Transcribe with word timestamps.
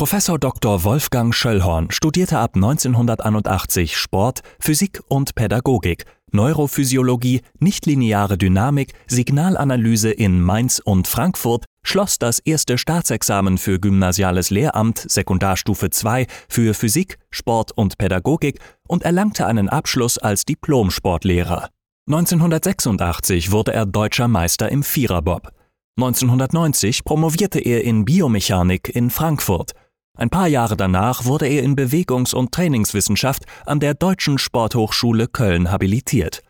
Professor 0.00 0.38
Dr. 0.38 0.82
Wolfgang 0.84 1.34
Schöllhorn 1.34 1.90
studierte 1.90 2.38
ab 2.38 2.52
1981 2.54 3.98
Sport, 3.98 4.40
Physik 4.58 5.02
und 5.08 5.34
Pädagogik, 5.34 6.06
Neurophysiologie, 6.32 7.42
nichtlineare 7.58 8.38
Dynamik, 8.38 8.94
Signalanalyse 9.08 10.10
in 10.10 10.40
Mainz 10.40 10.80
und 10.82 11.06
Frankfurt, 11.06 11.66
schloss 11.82 12.18
das 12.18 12.38
erste 12.38 12.78
Staatsexamen 12.78 13.58
für 13.58 13.78
gymnasiales 13.78 14.48
Lehramt 14.48 15.04
Sekundarstufe 15.06 15.90
2 15.90 16.26
für 16.48 16.72
Physik, 16.72 17.18
Sport 17.30 17.72
und 17.72 17.98
Pädagogik 17.98 18.58
und 18.88 19.02
erlangte 19.02 19.46
einen 19.46 19.68
Abschluss 19.68 20.16
als 20.16 20.46
Diplom-Sportlehrer. 20.46 21.68
1986 22.08 23.52
wurde 23.52 23.74
er 23.74 23.84
deutscher 23.84 24.28
Meister 24.28 24.72
im 24.72 24.82
Viererbob. 24.82 25.52
1990 25.98 27.04
promovierte 27.04 27.58
er 27.58 27.84
in 27.84 28.06
Biomechanik 28.06 28.88
in 28.88 29.10
Frankfurt 29.10 29.72
ein 30.16 30.30
paar 30.30 30.48
Jahre 30.48 30.76
danach 30.76 31.24
wurde 31.24 31.46
er 31.46 31.62
in 31.62 31.76
Bewegungs- 31.76 32.34
und 32.34 32.52
Trainingswissenschaft 32.52 33.44
an 33.64 33.80
der 33.80 33.94
Deutschen 33.94 34.38
Sporthochschule 34.38 35.28
Köln 35.28 35.70
habilitiert. 35.70 36.42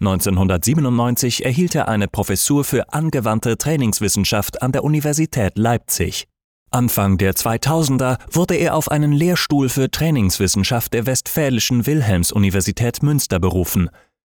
1997 0.00 1.44
erhielt 1.44 1.74
er 1.74 1.88
eine 1.88 2.06
Professur 2.06 2.62
für 2.64 2.92
angewandte 2.92 3.58
Trainingswissenschaft 3.58 4.62
an 4.62 4.70
der 4.70 4.84
Universität 4.84 5.58
Leipzig. 5.58 6.28
Anfang 6.70 7.18
der 7.18 7.32
2000er 7.32 8.18
wurde 8.30 8.54
er 8.54 8.76
auf 8.76 8.90
einen 8.90 9.12
Lehrstuhl 9.12 9.68
für 9.68 9.90
Trainingswissenschaft 9.90 10.92
der 10.92 11.06
Westfälischen 11.06 11.86
Wilhelms-Universität 11.86 13.02
Münster 13.02 13.40
berufen 13.40 13.90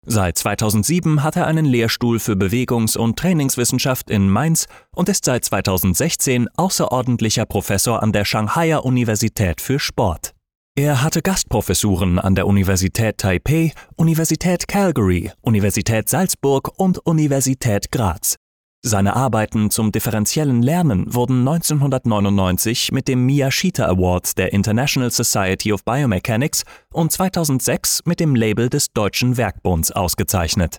Seit 0.10 0.38
2007 0.38 1.22
hat 1.22 1.36
er 1.36 1.48
einen 1.48 1.66
Lehrstuhl 1.66 2.20
für 2.20 2.38
Bewegungs- 2.38 2.96
und 2.96 3.20
Trainingswissenschaft 3.20 4.10
in 4.10 4.30
Mainz 4.30 4.66
und 4.96 5.10
ist 5.10 5.26
seit 5.26 5.44
2016 5.44 6.48
außerordentlicher 6.56 7.46
Professor 7.46 8.02
an 8.02 8.14
der 8.14 8.24
Shanghaier 8.24 8.86
Universität 8.86 9.60
für 9.60 9.80
Sport. 9.80 10.34
Er 10.78 11.04
hatte 11.04 11.22
Gastprofessuren 11.22 12.20
an 12.20 12.36
der 12.36 12.48
Universität 12.48 13.18
Taipei, 13.18 13.73
Universität 13.98 14.70
Calgary, 14.70 15.30
Universität 15.42 16.08
Salzburg 16.08 16.72
und 16.78 17.00
Universität 17.06 17.92
Graz. 17.92 18.38
Seine 18.83 19.16
Arbeiten 19.16 19.72
zum 19.72 19.92
differenziellen 19.92 20.61
Lernen 20.61 21.14
wurden 21.14 21.39
1999 21.39 22.92
mit 22.92 23.08
dem 23.08 23.25
Miyashita 23.25 23.86
Award 23.88 24.38
der 24.38 24.53
International 24.53 25.09
Society 25.09 25.73
of 25.73 25.84
Biomechanics 25.84 26.64
und 26.94 27.11
2006 27.11 28.03
mit 28.06 28.19
dem 28.19 28.36
Label 28.36 28.69
des 28.69 28.94
Deutschen 28.94 29.36
Werkbunds 29.36 29.92
ausgezeichnet. 29.92 30.78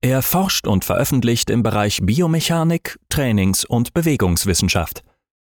Er 0.00 0.22
forscht 0.22 0.66
und 0.66 0.84
veröffentlicht 0.84 1.50
im 1.50 1.62
Bereich 1.62 2.00
Biomechanik, 2.02 2.98
Trainings- 3.08 3.64
und 3.64 3.92
Bewegungswissenschaft. 3.94 5.02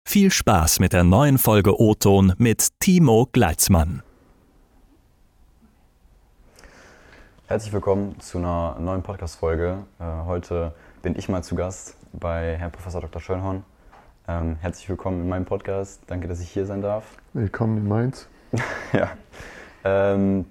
Viel 0.07 0.31
Spaß 0.31 0.80
mit 0.80 0.93
der 0.93 1.03
neuen 1.03 1.37
Folge 1.37 1.80
O-Ton 1.80 2.33
mit 2.37 2.67
Timo 2.80 3.27
Gleitzmann. 3.31 4.03
Herzlich 7.47 7.73
willkommen 7.73 8.19
zu 8.19 8.37
einer 8.37 8.77
neuen 8.80 9.02
Podcast-Folge. 9.02 9.80
Äh, 9.99 10.03
heute 10.25 10.73
bin 11.06 11.16
ich 11.16 11.30
mal 11.30 11.44
zu 11.44 11.53
Gast 11.53 11.95
bei 12.14 12.58
Herrn 12.58 12.72
Professor 12.72 13.00
Dr. 13.00 13.22
Schönhorn. 13.22 13.64
Ähm, 14.28 14.56
herzlich 14.59 14.89
willkommen 14.89 15.22
in 15.22 15.30
meinem 15.30 15.45
Podcast. 15.45 16.02
Danke, 16.08 16.28
dass 16.28 16.42
ich 16.42 16.50
hier 16.50 16.66
sein 16.66 16.81
darf. 16.81 17.06
Willkommen 17.34 17.78
in 17.78 17.88
Mainz. 17.88 18.28
ja. 18.92 19.11
Ähm, 19.83 20.48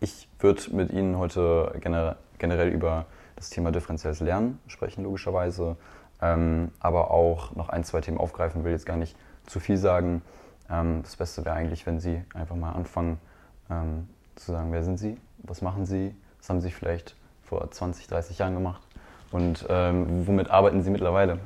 ich 0.00 0.30
würde 0.38 0.62
mit 0.74 0.90
Ihnen 0.90 1.18
heute 1.18 1.76
gener 1.78 2.16
generell 2.38 2.70
über 2.70 3.04
das 3.36 3.50
Thema 3.50 3.70
differenzielles 3.70 4.20
Lernen 4.20 4.58
sprechen, 4.66 5.04
logischerweise. 5.04 5.76
Ähm, 6.22 6.70
aber 6.80 7.10
auch 7.10 7.54
noch 7.54 7.68
ein, 7.68 7.84
zwei 7.84 8.00
Themen 8.00 8.16
aufgreifen, 8.16 8.64
will 8.64 8.72
jetzt 8.72 8.86
gar 8.86 8.96
nicht 8.96 9.14
zu 9.44 9.60
viel 9.60 9.76
sagen. 9.76 10.22
Ähm, 10.70 11.02
das 11.02 11.16
Beste 11.16 11.44
wäre 11.44 11.54
eigentlich, 11.54 11.84
wenn 11.84 12.00
Sie 12.00 12.22
einfach 12.32 12.56
mal 12.56 12.72
anfangen 12.72 13.20
ähm, 13.68 14.08
zu 14.36 14.52
sagen, 14.52 14.72
wer 14.72 14.84
sind 14.84 14.96
Sie, 14.96 15.18
was 15.42 15.60
machen 15.60 15.84
Sie, 15.84 16.14
was 16.38 16.48
haben 16.48 16.62
Sie 16.62 16.70
vielleicht 16.70 17.14
vor 17.42 17.70
20, 17.70 18.06
30 18.06 18.38
Jahren 18.38 18.54
gemacht 18.54 18.80
und 19.30 19.64
ähm, 19.68 20.26
womit 20.26 20.50
arbeiten 20.50 20.82
Sie 20.82 20.90
mittlerweile? 20.90 21.38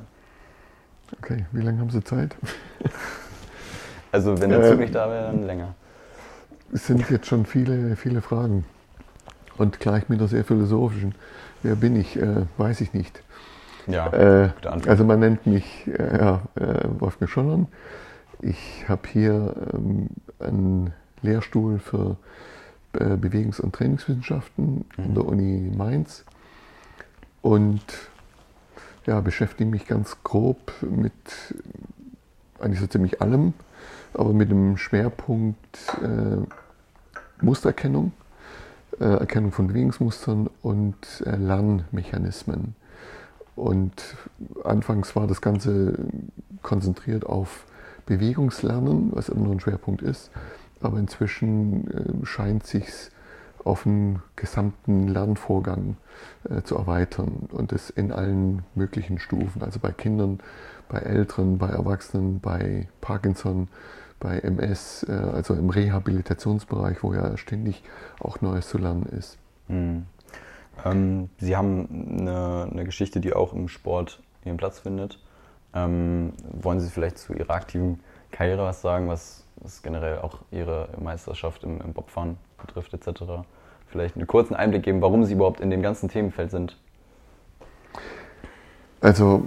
Okay, 1.19 1.45
wie 1.51 1.61
lange 1.61 1.79
haben 1.79 1.89
Sie 1.89 2.03
Zeit? 2.03 2.35
also 4.11 4.39
wenn 4.41 4.49
der 4.49 4.63
Zug 4.63 4.79
äh, 4.79 4.81
nicht 4.81 4.95
da 4.95 5.09
wäre, 5.09 5.25
dann 5.27 5.45
länger. 5.45 5.75
Es 6.73 6.87
sind 6.87 7.09
jetzt 7.09 7.27
schon 7.27 7.45
viele, 7.45 7.95
viele 7.95 8.21
Fragen. 8.21 8.65
Und 9.57 9.79
gleich 9.79 10.09
mit 10.09 10.19
einer 10.19 10.27
sehr 10.27 10.43
philosophischen. 10.43 11.15
Wer 11.63 11.75
bin 11.75 11.95
ich? 11.95 12.17
Äh, 12.17 12.45
weiß 12.57 12.81
ich 12.81 12.93
nicht. 12.93 13.21
Ja, 13.87 14.07
äh, 14.11 14.49
also 14.87 15.03
man 15.03 15.19
nennt 15.19 15.45
mich 15.45 15.87
äh, 15.87 16.17
ja, 16.17 16.41
äh, 16.55 16.87
Wolfgang 16.99 17.29
Schollern. 17.29 17.67
Ich 18.41 18.85
habe 18.89 19.07
hier 19.07 19.53
ähm, 19.73 20.09
einen 20.39 20.93
Lehrstuhl 21.21 21.79
für 21.79 22.17
äh, 22.93 23.15
Bewegungs- 23.15 23.61
und 23.61 23.73
Trainingswissenschaften 23.73 24.85
mhm. 24.97 25.03
an 25.03 25.13
der 25.13 25.25
Uni 25.25 25.71
Mainz 25.75 26.25
und 27.45 27.83
ja, 29.05 29.21
beschäftige 29.21 29.69
mich 29.69 29.85
ganz 29.85 30.17
grob 30.23 30.73
mit 30.81 31.13
eigentlich 32.59 32.79
so 32.79 32.87
ziemlich 32.87 33.21
allem, 33.21 33.53
aber 34.15 34.33
mit 34.33 34.49
dem 34.49 34.77
Schwerpunkt 34.77 35.77
äh, 36.01 36.37
Mustererkennung, 37.45 38.13
äh, 38.99 39.03
Erkennung 39.03 39.51
von 39.51 39.67
Bewegungsmustern 39.67 40.49
und 40.63 40.95
äh, 41.23 41.35
Lernmechanismen. 41.35 42.73
Und 43.55 43.93
anfangs 44.63 45.15
war 45.15 45.27
das 45.27 45.39
Ganze 45.39 45.99
konzentriert 46.63 47.27
auf 47.27 47.67
Bewegungslernen, 48.07 49.11
was 49.13 49.29
immer 49.29 49.45
noch 49.45 49.51
ein 49.51 49.59
Schwerpunkt 49.59 50.01
ist, 50.01 50.31
aber 50.81 50.97
inzwischen 50.97 51.91
äh, 51.91 52.25
scheint 52.25 52.65
sich 52.65 52.87
auf 53.65 53.83
den 53.83 54.21
gesamten 54.35 55.07
Lernvorgang 55.07 55.97
äh, 56.49 56.61
zu 56.61 56.75
erweitern 56.77 57.49
und 57.51 57.71
das 57.71 57.89
in 57.89 58.11
allen 58.11 58.63
möglichen 58.75 59.19
Stufen, 59.19 59.63
also 59.63 59.79
bei 59.79 59.91
Kindern, 59.91 60.39
bei 60.87 60.99
Älteren, 60.99 61.57
bei 61.57 61.69
Erwachsenen, 61.69 62.39
bei 62.39 62.87
Parkinson, 63.01 63.67
bei 64.19 64.39
MS, 64.39 65.05
äh, 65.09 65.11
also 65.11 65.55
im 65.55 65.69
Rehabilitationsbereich, 65.69 67.03
wo 67.03 67.13
ja 67.13 67.35
ständig 67.37 67.83
auch 68.19 68.39
Neues 68.41 68.69
zu 68.69 68.77
lernen 68.77 69.07
ist. 69.07 69.37
Mhm. 69.67 70.05
Ähm, 70.83 71.29
Sie 71.37 71.55
haben 71.55 72.19
eine, 72.19 72.69
eine, 72.71 72.85
Geschichte, 72.85 73.19
die 73.19 73.33
auch 73.33 73.53
im 73.53 73.67
Sport 73.67 74.21
ihren 74.43 74.57
Platz 74.57 74.79
findet. 74.79 75.19
Ähm, 75.73 76.33
wollen 76.53 76.79
Sie 76.79 76.89
vielleicht 76.89 77.17
zu 77.17 77.33
Ihrer 77.33 77.51
aktiven 77.51 77.99
Karriere 78.31 78.63
was 78.63 78.81
sagen, 78.81 79.07
was, 79.07 79.45
was 79.55 79.81
generell 79.81 80.19
auch 80.19 80.39
Ihre 80.51 80.89
Meisterschaft 80.99 81.63
im, 81.63 81.81
im 81.81 81.93
Bobfahren 81.93 82.37
betrifft 82.57 82.93
etc.? 82.93 83.45
Vielleicht 83.95 84.17
einen 84.17 84.27
kurzen 84.27 84.55
Einblick 84.55 84.83
geben, 84.83 85.01
warum 85.01 85.23
Sie 85.23 85.33
überhaupt 85.33 85.61
in 85.61 85.69
dem 85.69 85.81
ganzen 85.81 86.09
Themenfeld 86.09 86.51
sind? 86.51 86.75
Also 88.99 89.43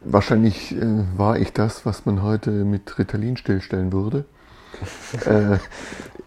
wahrscheinlich 0.00 0.74
äh, 0.74 1.04
war 1.16 1.38
ich 1.38 1.52
das, 1.52 1.84
was 1.84 2.06
man 2.06 2.22
heute 2.22 2.50
mit 2.50 2.98
Ritalin 2.98 3.36
stillstellen 3.36 3.92
würde. 3.92 4.24
äh, 5.26 5.58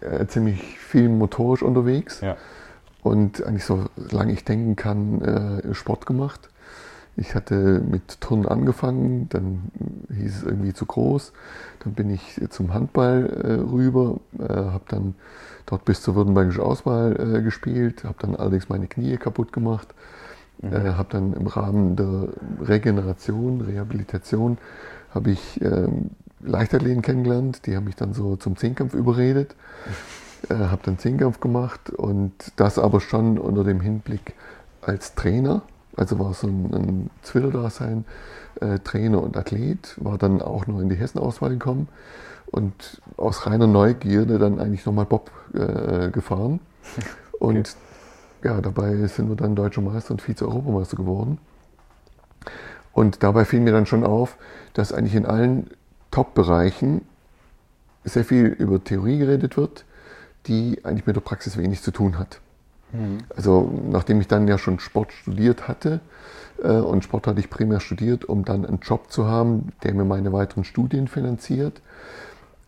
äh, 0.06 0.26
ziemlich 0.28 0.78
viel 0.78 1.08
motorisch 1.08 1.62
unterwegs 1.62 2.20
ja. 2.20 2.36
und 3.02 3.44
eigentlich 3.44 3.64
so 3.64 3.86
lange 3.96 4.32
ich 4.32 4.44
denken 4.44 4.76
kann, 4.76 5.20
äh, 5.20 5.74
Sport 5.74 6.06
gemacht. 6.06 6.48
Ich 7.16 7.34
hatte 7.34 7.82
mit 7.90 8.20
Turnen 8.20 8.46
angefangen, 8.46 9.28
dann 9.30 9.72
hieß 10.14 10.36
es 10.36 10.42
irgendwie 10.44 10.72
zu 10.72 10.86
groß. 10.86 11.32
Dann 11.82 11.94
bin 11.94 12.10
ich 12.10 12.40
zum 12.50 12.72
Handball 12.72 13.26
äh, 13.26 13.52
rüber, 13.68 14.20
äh, 14.38 14.44
habe 14.44 14.84
dann 14.86 15.14
dort 15.66 15.84
bis 15.84 16.00
zur 16.00 16.14
württembergischen 16.14 16.62
Auswahl 16.62 17.36
äh, 17.36 17.42
gespielt, 17.42 18.04
habe 18.04 18.16
dann 18.20 18.36
allerdings 18.36 18.68
meine 18.68 18.86
Knie 18.86 19.16
kaputt 19.16 19.52
gemacht, 19.52 19.88
mhm. 20.62 20.72
äh, 20.72 20.92
habe 20.92 21.08
dann 21.10 21.32
im 21.34 21.46
Rahmen 21.46 21.96
der 21.96 22.28
Regeneration, 22.60 23.60
Rehabilitation, 23.60 24.58
habe 25.12 25.32
ich 25.32 25.60
ähm, 25.60 26.10
Leichtathleten 26.40 27.02
kennengelernt, 27.02 27.66
die 27.66 27.76
haben 27.76 27.84
mich 27.84 27.96
dann 27.96 28.12
so 28.12 28.36
zum 28.36 28.56
Zehnkampf 28.56 28.94
überredet, 28.94 29.54
äh, 30.48 30.54
habe 30.54 30.82
dann 30.84 30.98
Zehnkampf 30.98 31.40
gemacht 31.40 31.90
und 31.90 32.32
das 32.56 32.78
aber 32.78 33.00
schon 33.00 33.38
unter 33.38 33.64
dem 33.64 33.80
Hinblick 33.80 34.34
als 34.82 35.14
Trainer, 35.14 35.62
also 35.96 36.18
war 36.18 36.32
so 36.34 36.46
ein, 36.46 36.74
ein 36.74 37.10
Twitter-Dasein, 37.24 38.04
äh, 38.60 38.78
Trainer 38.78 39.22
und 39.22 39.36
Athlet, 39.36 39.96
war 39.98 40.18
dann 40.18 40.40
auch 40.40 40.66
noch 40.66 40.80
in 40.80 40.88
die 40.88 40.96
Hessenauswahl 40.96 41.50
gekommen 41.50 41.88
und 42.46 43.00
aus 43.16 43.46
reiner 43.46 43.66
Neugierde 43.66 44.38
dann 44.38 44.60
eigentlich 44.60 44.86
nochmal 44.86 45.06
Bob 45.06 45.30
äh, 45.56 46.10
gefahren. 46.10 46.60
Und 47.38 47.76
okay. 48.40 48.48
ja, 48.48 48.60
dabei 48.60 48.94
sind 49.06 49.28
wir 49.28 49.36
dann 49.36 49.54
Deutscher 49.54 49.82
Meister 49.82 50.12
und 50.12 50.22
Vize-Europameister 50.22 50.96
geworden. 50.96 51.38
Und 52.92 53.22
dabei 53.22 53.44
fiel 53.44 53.60
mir 53.60 53.72
dann 53.72 53.84
schon 53.84 54.04
auf, 54.04 54.38
dass 54.72 54.94
eigentlich 54.94 55.14
in 55.14 55.26
allen 55.26 55.68
Top-Bereichen 56.10 57.02
sehr 58.04 58.24
viel 58.24 58.46
über 58.46 58.82
Theorie 58.82 59.18
geredet 59.18 59.58
wird, 59.58 59.84
die 60.46 60.80
eigentlich 60.82 61.06
mit 61.06 61.14
der 61.14 61.20
Praxis 61.20 61.58
wenig 61.58 61.82
zu 61.82 61.90
tun 61.90 62.18
hat. 62.18 62.40
Mhm. 62.92 63.18
Also 63.36 63.70
nachdem 63.90 64.20
ich 64.22 64.28
dann 64.28 64.48
ja 64.48 64.56
schon 64.56 64.78
Sport 64.78 65.12
studiert 65.12 65.68
hatte, 65.68 66.00
äh, 66.62 66.68
und 66.68 67.04
Sport 67.04 67.26
hatte 67.26 67.40
ich 67.40 67.50
primär 67.50 67.80
studiert, 67.80 68.24
um 68.24 68.44
dann 68.44 68.64
einen 68.64 68.80
Job 68.80 69.10
zu 69.10 69.26
haben, 69.26 69.72
der 69.82 69.94
mir 69.94 70.04
meine 70.04 70.32
weiteren 70.32 70.64
Studien 70.64 71.08
finanziert, 71.08 71.80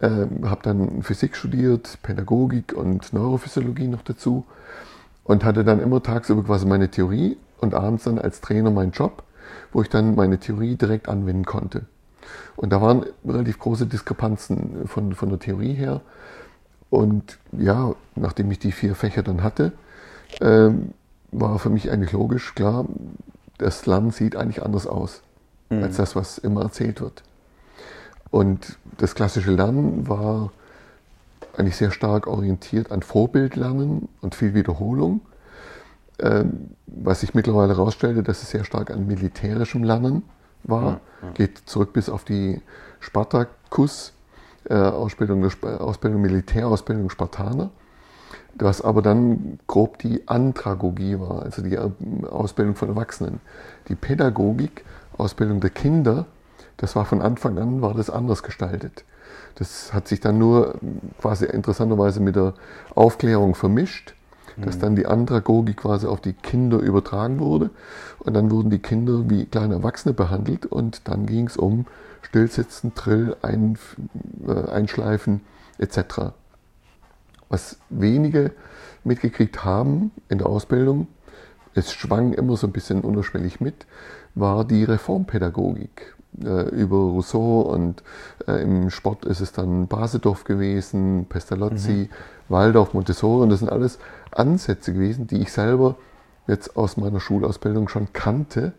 äh, 0.00 0.26
habe 0.44 0.60
dann 0.62 1.02
Physik 1.02 1.36
studiert, 1.36 1.98
Pädagogik 2.02 2.72
und 2.72 3.12
Neurophysiologie 3.12 3.88
noch 3.88 4.02
dazu 4.02 4.44
und 5.24 5.44
hatte 5.44 5.64
dann 5.64 5.80
immer 5.80 6.02
tagsüber 6.02 6.44
quasi 6.44 6.66
meine 6.66 6.90
Theorie 6.90 7.36
und 7.58 7.74
abends 7.74 8.04
dann 8.04 8.18
als 8.18 8.40
Trainer 8.40 8.70
meinen 8.70 8.92
Job, 8.92 9.22
wo 9.72 9.82
ich 9.82 9.88
dann 9.88 10.14
meine 10.14 10.38
Theorie 10.38 10.76
direkt 10.76 11.08
anwenden 11.08 11.44
konnte. 11.44 11.86
Und 12.56 12.70
da 12.72 12.80
waren 12.80 13.06
relativ 13.26 13.58
große 13.58 13.86
Diskrepanzen 13.86 14.86
von, 14.86 15.14
von 15.14 15.28
der 15.28 15.38
Theorie 15.38 15.74
her. 15.74 16.00
Und 16.90 17.38
ja, 17.52 17.94
nachdem 18.14 18.50
ich 18.50 18.58
die 18.58 18.72
vier 18.72 18.94
Fächer 18.94 19.22
dann 19.22 19.42
hatte, 19.42 19.72
ähm, 20.40 20.92
war 21.30 21.58
für 21.58 21.70
mich 21.70 21.90
eigentlich 21.90 22.12
logisch, 22.12 22.54
klar, 22.54 22.86
das 23.58 23.86
Lernen 23.86 24.10
sieht 24.10 24.36
eigentlich 24.36 24.62
anders 24.62 24.86
aus 24.86 25.22
mhm. 25.70 25.82
als 25.82 25.96
das, 25.96 26.16
was 26.16 26.38
immer 26.38 26.62
erzählt 26.62 27.00
wird. 27.00 27.22
Und 28.30 28.78
das 28.98 29.14
klassische 29.14 29.50
Lernen 29.50 30.08
war 30.08 30.50
eigentlich 31.56 31.76
sehr 31.76 31.90
stark 31.90 32.26
orientiert 32.26 32.92
an 32.92 33.02
Vorbildlernen 33.02 34.08
und 34.20 34.34
viel 34.34 34.54
Wiederholung. 34.54 35.20
Ähm, 36.20 36.70
was 36.86 37.20
sich 37.20 37.34
mittlerweile 37.34 37.76
herausstellte, 37.76 38.22
dass 38.22 38.42
es 38.42 38.50
sehr 38.50 38.64
stark 38.64 38.90
an 38.90 39.06
militärischem 39.06 39.84
Lernen 39.84 40.22
war. 40.64 40.82
Ja, 40.82 41.00
ja. 41.22 41.30
Geht 41.34 41.58
zurück 41.66 41.92
bis 41.92 42.08
auf 42.08 42.24
die 42.24 42.60
Spartakus, 43.00 44.12
äh, 44.68 44.74
Ausbildung, 44.74 45.44
Ausbildung, 45.44 46.20
Militärausbildung 46.22 47.10
Spartaner. 47.10 47.70
Was 48.54 48.82
aber 48.82 49.02
dann 49.02 49.60
grob 49.68 49.98
die 49.98 50.26
Andragogie 50.26 51.20
war, 51.20 51.42
also 51.42 51.62
die 51.62 51.74
äh, 51.74 51.90
Ausbildung 52.28 52.74
von 52.74 52.88
Erwachsenen. 52.88 53.40
Die 53.88 53.94
Pädagogik, 53.94 54.84
Ausbildung 55.16 55.60
der 55.60 55.70
Kinder, 55.70 56.26
das 56.78 56.96
war 56.96 57.04
von 57.04 57.20
Anfang 57.20 57.58
an, 57.58 57.82
war 57.82 57.94
das 57.94 58.08
anders 58.08 58.42
gestaltet. 58.42 59.04
Das 59.56 59.92
hat 59.92 60.08
sich 60.08 60.20
dann 60.20 60.38
nur 60.38 60.76
quasi 61.20 61.44
interessanterweise 61.44 62.20
mit 62.20 62.36
der 62.36 62.54
Aufklärung 62.94 63.54
vermischt, 63.54 64.14
dass 64.56 64.76
mhm. 64.76 64.80
dann 64.80 64.96
die 64.96 65.06
Andragogik 65.06 65.78
quasi 65.78 66.06
auf 66.06 66.20
die 66.20 66.32
Kinder 66.32 66.78
übertragen 66.78 67.40
wurde. 67.40 67.70
Und 68.20 68.34
dann 68.34 68.50
wurden 68.50 68.70
die 68.70 68.78
Kinder 68.78 69.28
wie 69.28 69.46
kleine 69.46 69.74
Erwachsene 69.74 70.14
behandelt 70.14 70.66
und 70.66 71.08
dann 71.08 71.26
ging 71.26 71.46
es 71.46 71.56
um 71.56 71.86
Stillsitzen, 72.22 72.94
Trill, 72.94 73.36
ein, 73.42 73.78
äh, 74.46 74.70
Einschleifen 74.70 75.40
etc. 75.78 76.32
Was 77.48 77.78
wenige 77.88 78.52
mitgekriegt 79.02 79.64
haben 79.64 80.12
in 80.28 80.38
der 80.38 80.46
Ausbildung, 80.46 81.08
es 81.74 81.92
schwang 81.92 82.32
immer 82.32 82.56
so 82.56 82.66
ein 82.66 82.72
bisschen 82.72 83.00
unterschwellig 83.00 83.60
mit, 83.60 83.86
war 84.34 84.64
die 84.64 84.84
Reformpädagogik. 84.84 86.14
Äh, 86.44 86.68
über 86.68 86.96
Rousseau 86.96 87.62
und 87.62 88.02
äh, 88.46 88.62
im 88.62 88.90
Sport 88.90 89.24
ist 89.24 89.40
es 89.40 89.50
dann 89.52 89.88
Basedorf 89.88 90.44
gewesen, 90.44 91.26
Pestalozzi, 91.28 92.08
mhm. 92.10 92.14
Waldorf, 92.48 92.94
Montessori 92.94 93.42
und 93.42 93.48
das 93.48 93.58
sind 93.58 93.70
alles 93.70 93.98
Ansätze 94.30 94.92
gewesen, 94.92 95.26
die 95.26 95.40
ich 95.40 95.50
selber 95.52 95.96
jetzt 96.46 96.76
aus 96.76 96.96
meiner 96.96 97.18
Schulausbildung 97.18 97.88
schon 97.88 98.12
kannte, 98.12 98.72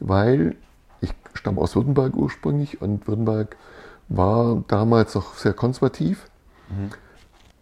weil 0.00 0.56
ich 1.00 1.14
stamme 1.34 1.60
aus 1.60 1.76
Württemberg 1.76 2.16
ursprünglich 2.16 2.82
und 2.82 3.06
Württemberg 3.06 3.56
war 4.08 4.64
damals 4.66 5.14
noch 5.14 5.34
sehr 5.34 5.52
konservativ. 5.52 6.28
Mhm. 6.68 6.90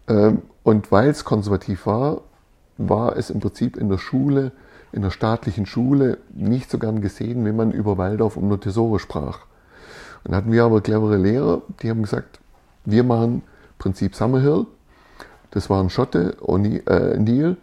Ähm, 0.09 0.43
und 0.63 0.91
weil 0.93 1.11
es 1.11 1.25
konservativ 1.25 1.85
war, 1.85 2.23
war 2.79 3.17
es 3.17 3.29
im 3.29 3.41
Prinzip 3.41 3.77
in 3.77 3.91
der 3.91 3.99
Schule 3.99 4.53
in 4.97 5.03
der 5.03 5.11
staatlichen 5.11 5.67
Schule 5.67 6.19
nicht 6.35 6.71
so 6.71 6.79
gern 6.79 7.03
gesehen, 7.03 7.45
wenn 7.45 7.55
man 7.55 7.71
über 7.71 7.99
Waldorf 7.99 8.37
und 8.37 8.49
Montessori 8.49 8.99
sprach. 8.99 9.41
Und 10.25 10.33
dann 10.33 10.37
hatten 10.37 10.53
wir 10.53 10.65
aber 10.65 10.81
clevere 10.81 11.19
Lehrer, 11.19 11.63
die 11.83 11.91
haben 11.91 12.03
gesagt, 12.03 12.41
wir 12.87 13.05
machen 13.05 13.43
Prinzip 13.79 14.15
Summerhill. 14.17 14.67
Das 15.51 15.69
war 15.69 15.83
ein 15.83 15.91
Schotte, 15.91 16.37
äh, 16.49 17.19
Neil, 17.19 17.57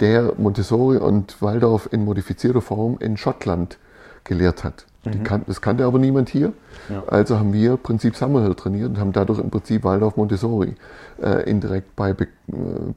der 0.00 0.32
Montessori 0.36 0.98
und 0.98 1.40
Waldorf 1.40 1.88
in 1.92 2.04
modifizierter 2.04 2.60
Form 2.60 2.98
in 2.98 3.16
Schottland 3.16 3.78
gelehrt 4.24 4.64
hat. 4.64 4.84
Mhm. 5.04 5.22
Kan 5.22 5.42
das 5.46 5.60
kannte 5.60 5.84
aber 5.84 6.00
niemand 6.00 6.28
hier. 6.28 6.52
Ja. 6.88 7.04
Also 7.06 7.38
haben 7.38 7.52
wir 7.52 7.76
Prinzip 7.76 8.16
Summerhill 8.16 8.56
trainiert 8.56 8.88
und 8.88 8.98
haben 8.98 9.12
dadurch 9.12 9.38
im 9.38 9.50
Prinzip 9.50 9.84
Waldorf 9.84 10.16
Montessori 10.16 10.74
äh, 11.22 11.48
indirekt 11.48 11.94
beibe 11.94 12.24
äh, 12.24 12.26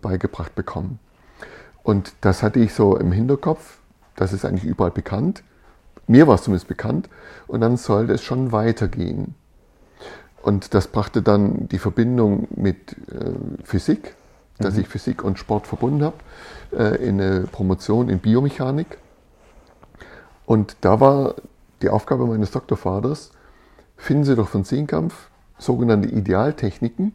beigebracht 0.02 0.56
bekommen. 0.56 1.00
Und 1.88 2.12
das 2.20 2.44
hatte 2.44 2.60
ich 2.60 2.74
so 2.74 2.98
im 2.98 3.14
Hinterkopf, 3.14 3.78
das 4.18 4.34
ist 4.34 4.44
eigentlich 4.44 4.66
überall 4.66 4.92
bekannt. 4.92 5.42
Mir 6.06 6.28
war 6.28 6.36
es 6.36 6.44
zumindest 6.44 6.68
bekannt. 6.68 7.08
Und 7.48 7.62
dann 7.62 7.78
sollte 7.78 8.12
es 8.12 8.22
schon 8.22 8.52
weitergehen. 8.52 9.36
Und 10.42 10.74
das 10.74 10.90
brachte 10.90 11.22
dann 11.22 11.70
die 11.70 11.80
Verbindung 11.80 12.50
mit 12.54 12.92
äh, 13.10 13.32
Physik, 13.64 14.16
dass 14.58 14.74
mhm. 14.74 14.82
ich 14.82 14.90
Physik 14.90 15.24
und 15.24 15.40
Sport 15.40 15.66
verbunden 15.66 16.04
habe, 16.04 16.18
äh, 16.74 17.08
in 17.08 17.22
eine 17.22 17.48
Promotion 17.50 18.10
in 18.10 18.20
Biomechanik. 18.20 18.98
Und 20.46 20.76
da 20.82 21.00
war 21.00 21.36
die 21.82 21.88
Aufgabe 21.88 22.26
meines 22.26 22.52
Doktorvaters, 22.52 23.32
finden 23.96 24.26
Sie 24.26 24.36
doch 24.36 24.50
von 24.50 24.66
Zehnkampf 24.66 25.30
sogenannte 25.58 26.10
Idealtechniken, 26.10 27.14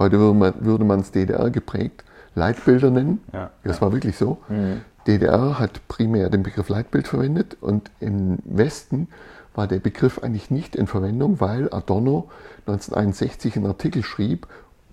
heute 0.00 0.18
würde 0.18 0.84
man 0.84 1.00
es 1.00 1.12
DDR 1.12 1.50
geprägt, 1.50 2.02
Leitbilder 2.36 2.90
nennen. 2.90 3.20
Ja, 3.32 3.50
das 3.64 3.76
ja. 3.76 3.82
war 3.82 3.92
wirklich 3.92 4.16
so. 4.16 4.38
Mhm. 4.48 4.82
DDR 5.06 5.58
hat 5.58 5.86
primär 5.88 6.30
den 6.30 6.42
Begriff 6.42 6.68
Leitbild 6.68 7.08
verwendet 7.08 7.56
und 7.60 7.90
im 8.00 8.38
Westen 8.44 9.08
war 9.54 9.66
der 9.66 9.78
Begriff 9.78 10.22
eigentlich 10.22 10.50
nicht 10.50 10.76
in 10.76 10.86
Verwendung, 10.86 11.40
weil 11.40 11.72
Adorno 11.72 12.28
1961 12.66 13.56
einen 13.56 13.66
Artikel 13.66 14.04
schrieb, 14.04 14.46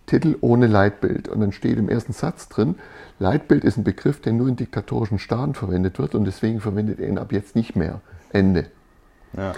Titel 0.06 0.38
ohne 0.42 0.68
Leitbild. 0.68 1.28
Und 1.28 1.42
dann 1.42 1.52
steht 1.52 1.78
im 1.78 1.90
ersten 1.90 2.14
Satz 2.14 2.48
drin, 2.50 2.76
Leitbild 3.20 3.64
ist 3.64 3.78
ein 3.78 3.84
Begriff, 3.84 4.22
der 4.22 4.34
nur 4.34 4.48
in 4.48 4.56
diktatorischen 4.56 5.20
Staaten 5.20 5.54
verwendet 5.54 6.00
wird 6.00 6.16
und 6.16 6.26
deswegen 6.26 6.62
verwendet 6.62 7.00
er 7.00 7.08
ihn 7.08 7.18
ab 7.18 7.32
jetzt 7.32 7.56
nicht 7.56 7.76
mehr. 7.76 8.02
Ende. 8.32 8.68
Ja. 9.36 9.54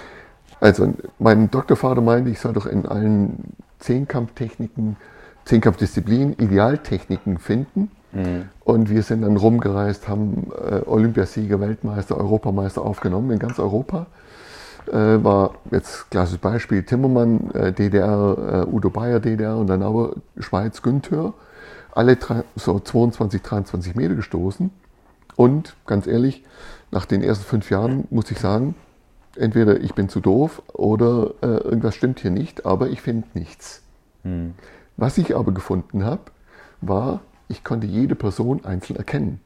Also 0.59 0.93
mein 1.19 1.51
Doktorvater 1.51 2.01
meinte, 2.01 2.29
ich 2.29 2.39
soll 2.39 2.53
doch 2.53 2.65
in 2.65 2.85
allen 2.85 3.55
Zehnkampftechniken 3.79 4.97
Zehnkampfdisziplin 5.45 6.33
Idealtechniken 6.33 7.37
finden. 7.37 7.91
Mhm. 8.11 8.49
Und 8.63 8.89
wir 8.89 9.03
sind 9.03 9.21
dann 9.21 9.37
rumgereist, 9.37 10.07
haben 10.07 10.51
äh, 10.51 10.81
Olympiasieger, 10.85 11.59
Weltmeister, 11.59 12.17
Europameister 12.17 12.81
aufgenommen 12.81 13.31
in 13.31 13.39
ganz 13.39 13.59
Europa. 13.59 14.07
Äh, 14.87 15.23
war 15.23 15.55
jetzt 15.71 16.09
klassisches 16.11 16.39
Beispiel 16.39 16.83
Timmermann, 16.83 17.51
äh, 17.51 17.71
DDR, 17.71 18.65
äh, 18.67 18.71
Udo 18.71 18.89
Bayer 18.89 19.19
DDR 19.19 19.57
und 19.57 19.67
dann 19.67 19.81
aber 19.81 20.13
Schweiz 20.37 20.81
Günther. 20.81 21.33
Alle 21.91 22.17
so 22.55 22.79
22, 22.79 23.41
23 23.41 23.95
Meter 23.95 24.15
gestoßen. 24.15 24.69
Und 25.35 25.75
ganz 25.85 26.07
ehrlich, 26.07 26.43
nach 26.91 27.05
den 27.05 27.21
ersten 27.21 27.45
fünf 27.45 27.69
Jahren 27.69 28.05
muss 28.09 28.29
ich 28.31 28.39
sagen, 28.39 28.75
entweder 29.35 29.79
ich 29.81 29.93
bin 29.95 30.07
zu 30.09 30.19
doof 30.19 30.61
oder 30.73 31.31
äh, 31.41 31.47
irgendwas 31.47 31.95
stimmt 31.95 32.19
hier 32.19 32.31
nicht, 32.31 32.65
aber 32.65 32.89
ich 32.89 33.01
finde 33.01 33.27
nichts. 33.33 33.81
Mhm. 34.23 34.53
Was 34.97 35.17
ich 35.17 35.35
aber 35.35 35.51
gefunden 35.51 36.05
habe, 36.05 36.23
war, 36.81 37.21
ich 37.47 37.63
konnte 37.63 37.87
jede 37.87 38.15
Person 38.15 38.63
einzeln 38.65 38.95
erkennen. 38.95 39.39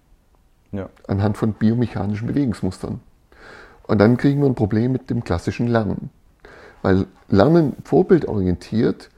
Ja. 0.71 0.89
Anhand 1.07 1.37
von 1.37 1.53
biomechanischen 1.53 2.27
Bewegungsmustern. 2.27 2.99
Und 3.87 3.97
dann 3.97 4.17
kriegen 4.17 4.41
wir 4.41 4.47
ein 4.47 4.55
Problem 4.55 4.91
mit 4.91 5.09
dem 5.09 5.23
klassischen 5.23 5.67
Lernen. 5.67 6.11
Weil 6.81 7.07
Lernen 7.27 7.75
vorbildorientiert 7.83 9.09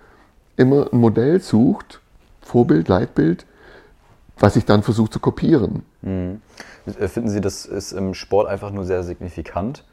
immer 0.56 0.92
ein 0.92 1.00
Modell 1.00 1.42
sucht, 1.42 2.00
Vorbild, 2.42 2.88
Leitbild, 2.88 3.46
was 4.40 4.56
ich 4.56 4.66
dann 4.66 4.82
versuche 4.82 5.10
zu 5.10 5.20
kopieren. 5.20 5.84
Mhm. 6.02 6.42
Finden 6.86 7.30
Sie, 7.30 7.42
das 7.42 7.66
ist 7.66 7.92
im 7.92 8.14
Sport 8.14 8.48
einfach 8.48 8.72
nur 8.72 8.86
sehr 8.86 9.04
signifikant 9.04 9.84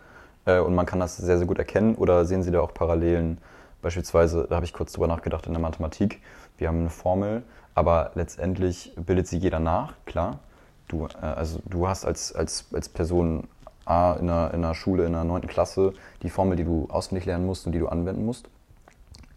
äh, 0.46 0.58
und 0.60 0.74
man 0.74 0.86
kann 0.86 1.00
das 1.00 1.16
sehr, 1.16 1.38
sehr 1.38 1.46
gut 1.46 1.58
erkennen 1.58 1.94
oder 1.94 2.24
sehen 2.24 2.42
Sie 2.42 2.50
da 2.50 2.60
auch 2.60 2.72
Parallelen 2.72 3.38
Beispielsweise, 3.82 4.46
da 4.48 4.56
habe 4.56 4.66
ich 4.66 4.72
kurz 4.72 4.92
drüber 4.92 5.06
nachgedacht 5.06 5.46
in 5.46 5.52
der 5.52 5.60
Mathematik. 5.60 6.20
Wir 6.56 6.68
haben 6.68 6.80
eine 6.80 6.90
Formel, 6.90 7.42
aber 7.74 8.10
letztendlich 8.14 8.92
bildet 8.96 9.28
sie 9.28 9.38
jeder 9.38 9.60
nach, 9.60 9.94
klar. 10.04 10.40
Du, 10.88 11.06
äh, 11.06 11.24
also 11.24 11.60
du 11.64 11.86
hast 11.86 12.04
als, 12.04 12.34
als, 12.34 12.66
als 12.72 12.88
Person 12.88 13.46
A 13.84 14.14
in 14.14 14.28
einer, 14.28 14.52
in 14.52 14.64
einer 14.64 14.74
Schule, 14.74 15.06
in 15.06 15.12
der 15.12 15.24
9. 15.24 15.46
Klasse 15.46 15.92
die 16.22 16.30
Formel, 16.30 16.56
die 16.56 16.64
du 16.64 16.88
auswendig 16.90 17.24
lernen 17.26 17.46
musst 17.46 17.66
und 17.66 17.72
die 17.72 17.78
du 17.78 17.88
anwenden 17.88 18.26
musst. 18.26 18.48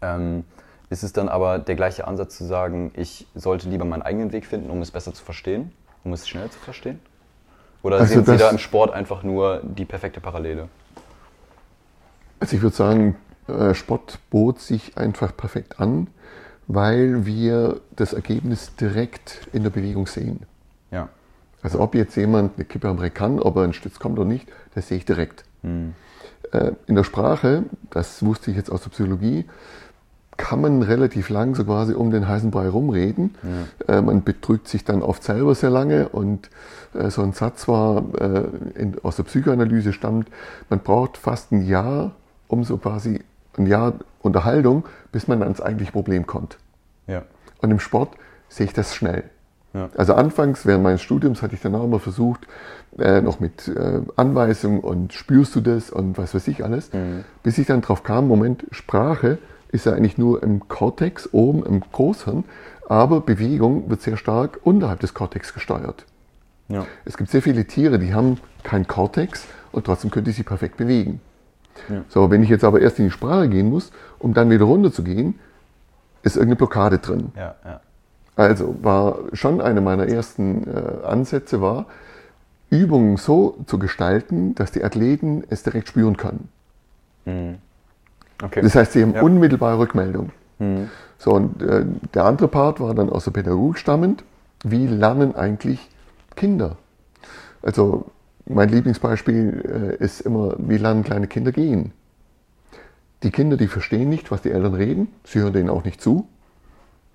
Ähm, 0.02 0.44
ist 0.90 1.02
es 1.02 1.12
dann 1.12 1.28
aber 1.28 1.58
der 1.58 1.74
gleiche 1.74 2.06
Ansatz 2.06 2.36
zu 2.36 2.44
sagen, 2.44 2.90
ich 2.94 3.26
sollte 3.34 3.68
lieber 3.68 3.86
meinen 3.86 4.02
eigenen 4.02 4.32
Weg 4.32 4.44
finden, 4.44 4.70
um 4.70 4.82
es 4.82 4.90
besser 4.90 5.14
zu 5.14 5.24
verstehen, 5.24 5.72
um 6.04 6.12
es 6.12 6.28
schnell 6.28 6.50
zu 6.50 6.58
verstehen? 6.58 7.00
Oder 7.82 7.96
also 7.96 8.12
sehen 8.12 8.24
Sie 8.26 8.36
da 8.36 8.50
im 8.50 8.58
Sport 8.58 8.92
einfach 8.92 9.22
nur 9.22 9.60
die 9.62 9.84
perfekte 9.84 10.20
Parallele? 10.20 10.68
Also 12.40 12.56
ich 12.56 12.62
würde 12.62 12.76
sagen, 12.76 13.16
äh, 13.48 13.74
Sport 13.74 14.18
bot 14.30 14.60
sich 14.60 14.96
einfach 14.96 15.36
perfekt 15.36 15.80
an, 15.80 16.08
weil 16.66 17.26
wir 17.26 17.80
das 17.96 18.12
Ergebnis 18.12 18.74
direkt 18.76 19.48
in 19.52 19.62
der 19.62 19.70
Bewegung 19.70 20.06
sehen. 20.06 20.40
Ja. 20.90 21.08
Also 21.62 21.80
ob 21.80 21.94
jetzt 21.94 22.16
jemand 22.16 22.52
eine 22.56 22.64
Kippe 22.64 22.88
am 22.88 22.98
Reck 22.98 23.14
kann, 23.14 23.38
ob 23.38 23.56
er 23.56 23.62
einen 23.62 23.72
Stütz 23.72 23.98
kommt 23.98 24.18
oder 24.18 24.28
nicht, 24.28 24.48
das 24.74 24.88
sehe 24.88 24.98
ich 24.98 25.04
direkt. 25.04 25.44
Hm. 25.62 25.94
In 26.86 26.96
der 26.96 27.04
Sprache, 27.04 27.64
das 27.90 28.24
wusste 28.24 28.50
ich 28.50 28.56
jetzt 28.56 28.70
aus 28.70 28.82
der 28.82 28.90
Psychologie, 28.90 29.46
kann 30.36 30.60
man 30.60 30.82
relativ 30.82 31.28
lang 31.28 31.54
so 31.54 31.64
quasi 31.64 31.94
um 31.94 32.10
den 32.10 32.26
heißen 32.26 32.50
Brei 32.50 32.68
rumreden. 32.68 33.34
Ja. 33.88 33.98
Äh, 33.98 34.02
man 34.02 34.24
betrügt 34.24 34.68
sich 34.68 34.84
dann 34.84 35.02
oft 35.02 35.22
selber 35.22 35.54
sehr 35.54 35.70
lange 35.70 36.08
und 36.08 36.50
äh, 36.94 37.10
so 37.10 37.22
ein 37.22 37.32
Satz 37.32 37.68
war, 37.68 38.02
äh, 38.18 38.44
in, 38.74 38.96
aus 39.02 39.16
der 39.16 39.22
Psychoanalyse 39.24 39.92
stammt, 39.92 40.28
man 40.68 40.80
braucht 40.80 41.16
fast 41.16 41.52
ein 41.52 41.66
Jahr, 41.66 42.12
um 42.48 42.64
so 42.64 42.76
quasi 42.78 43.20
ein 43.56 43.66
Jahr 43.66 43.94
Unterhaltung, 44.20 44.84
bis 45.10 45.28
man 45.28 45.42
ans 45.42 45.60
eigentliche 45.60 45.92
Problem 45.92 46.26
kommt. 46.26 46.58
Ja. 47.06 47.22
Und 47.60 47.70
im 47.70 47.80
Sport 47.80 48.14
sehe 48.48 48.66
ich 48.66 48.72
das 48.72 48.94
schnell. 48.94 49.24
Ja. 49.74 49.88
Also 49.96 50.14
anfangs, 50.14 50.66
während 50.66 50.84
meines 50.84 51.02
Studiums, 51.02 51.42
hatte 51.42 51.54
ich 51.54 51.60
dann 51.60 51.74
auch 51.74 51.84
immer 51.84 51.98
versucht, 51.98 52.46
äh, 52.98 53.22
noch 53.22 53.40
mit 53.40 53.68
äh, 53.68 54.00
Anweisungen 54.16 54.80
und 54.80 55.14
spürst 55.14 55.54
du 55.56 55.60
das 55.60 55.90
und 55.90 56.18
was 56.18 56.34
weiß 56.34 56.46
ich 56.48 56.62
alles, 56.62 56.92
mhm. 56.92 57.24
bis 57.42 57.56
ich 57.56 57.66
dann 57.66 57.80
drauf 57.80 58.02
kam, 58.02 58.28
Moment, 58.28 58.66
Sprache 58.70 59.38
ist 59.68 59.86
ja 59.86 59.92
eigentlich 59.92 60.18
nur 60.18 60.42
im 60.42 60.68
Kortex, 60.68 61.30
oben 61.32 61.64
im 61.64 61.80
Großhirn, 61.80 62.44
aber 62.86 63.22
Bewegung 63.22 63.88
wird 63.88 64.02
sehr 64.02 64.18
stark 64.18 64.60
unterhalb 64.62 65.00
des 65.00 65.14
Kortex 65.14 65.54
gesteuert. 65.54 66.04
Ja. 66.68 66.86
Es 67.06 67.16
gibt 67.16 67.30
sehr 67.30 67.40
viele 67.40 67.66
Tiere, 67.66 67.98
die 67.98 68.12
haben 68.12 68.38
keinen 68.62 68.86
Kortex 68.86 69.46
und 69.72 69.86
trotzdem 69.86 70.10
können 70.10 70.26
die 70.26 70.32
sich 70.32 70.44
perfekt 70.44 70.76
bewegen. 70.76 71.20
Ja. 71.88 72.02
So, 72.08 72.30
wenn 72.30 72.42
ich 72.42 72.48
jetzt 72.48 72.64
aber 72.64 72.80
erst 72.80 72.98
in 72.98 73.06
die 73.06 73.10
Sprache 73.10 73.48
gehen 73.48 73.70
muss, 73.70 73.90
um 74.18 74.34
dann 74.34 74.50
wieder 74.50 74.64
runter 74.64 74.92
zu 74.92 75.02
gehen, 75.02 75.38
ist 76.22 76.36
irgendeine 76.36 76.56
Blockade 76.56 76.98
drin. 76.98 77.32
Ja, 77.36 77.54
ja. 77.64 77.80
Also 78.36 78.76
war 78.82 79.18
schon 79.32 79.60
eine 79.60 79.80
meiner 79.80 80.08
ersten 80.08 80.66
äh, 80.66 81.06
Ansätze 81.06 81.60
war, 81.60 81.86
Übungen 82.70 83.18
so 83.18 83.58
zu 83.66 83.78
gestalten, 83.78 84.54
dass 84.54 84.72
die 84.72 84.82
Athleten 84.82 85.44
es 85.50 85.62
direkt 85.62 85.88
spüren 85.88 86.16
können. 86.16 86.48
Mhm. 87.26 87.58
Okay. 88.42 88.62
Das 88.62 88.74
heißt, 88.74 88.92
sie 88.92 89.02
haben 89.02 89.12
unmittelbare 89.12 89.78
Rückmeldung. 89.78 90.30
Mhm. 90.58 90.88
So, 91.18 91.32
und 91.32 91.62
äh, 91.62 91.84
der 92.14 92.24
andere 92.24 92.48
Part 92.48 92.80
war 92.80 92.94
dann 92.94 93.10
aus 93.10 93.24
der 93.24 93.32
Pädagogik 93.32 93.78
stammend. 93.78 94.24
Wie 94.64 94.86
lernen 94.86 95.34
eigentlich 95.36 95.90
Kinder? 96.34 96.76
Also 97.60 98.06
mein 98.46 98.68
Lieblingsbeispiel 98.68 99.96
äh, 100.00 100.04
ist 100.04 100.20
immer, 100.20 100.54
wie 100.58 100.76
lernen 100.76 101.04
kleine 101.04 101.26
Kinder 101.26 101.52
gehen? 101.52 101.92
Die 103.22 103.30
Kinder, 103.30 103.56
die 103.56 103.68
verstehen 103.68 104.08
nicht, 104.08 104.30
was 104.30 104.42
die 104.42 104.50
Eltern 104.50 104.74
reden, 104.74 105.08
sie 105.24 105.40
hören 105.40 105.52
denen 105.52 105.70
auch 105.70 105.84
nicht 105.84 106.00
zu. 106.00 106.26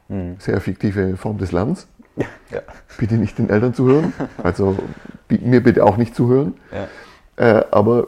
Mhm. 0.08 0.38
Sehr 0.40 0.62
fiktive 0.62 1.18
Form 1.18 1.38
des 1.38 1.52
Lernens. 1.52 1.88
Ja. 2.50 2.62
Bitte 2.98 3.16
nicht 3.16 3.38
den 3.38 3.50
Eltern 3.50 3.74
zuhören, 3.74 4.14
also 4.42 4.78
mir 5.30 5.62
bitte 5.62 5.84
auch 5.84 5.98
nicht 5.98 6.16
zuhören. 6.16 6.56
Ja. 6.72 7.60
Äh, 7.60 7.66
aber 7.70 8.08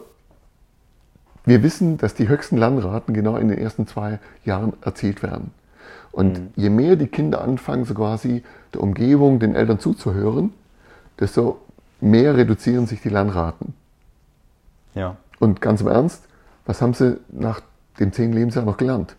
wir 1.46 1.62
wissen, 1.62 1.98
dass 1.98 2.16
die 2.16 2.28
höchsten 2.28 2.58
Lernraten 2.58 3.14
genau 3.14 3.36
in 3.36 3.50
den 3.50 3.58
ersten 3.58 3.86
zwei 3.86 4.20
Jahren 4.46 4.74
erzielt 4.82 5.22
werden. 5.22 5.52
Und 6.12 6.40
mhm. 6.40 6.48
je 6.56 6.70
mehr 6.70 6.96
die 6.96 7.08
Kinder 7.08 7.42
anfangen, 7.42 7.86
so 7.86 7.94
quasi 7.94 8.44
der 8.74 8.82
Umgebung, 8.82 9.40
den 9.40 9.56
Eltern 9.56 9.80
zuzuhören, 9.80 10.54
desto 11.20 11.60
mehr 12.02 12.36
reduzieren 12.36 12.88
sich 12.88 13.02
die 13.02 13.10
Lernraten. 13.10 13.74
Ja. 14.96 15.18
Und 15.40 15.62
ganz 15.62 15.82
im 15.82 15.88
Ernst, 15.88 16.24
was 16.66 16.82
haben 16.82 16.94
sie 16.94 17.20
nach 17.30 17.62
dem 18.00 18.12
zehnten 18.14 18.34
Lebensjahr 18.34 18.66
noch 18.66 18.78
gelernt? 18.78 19.16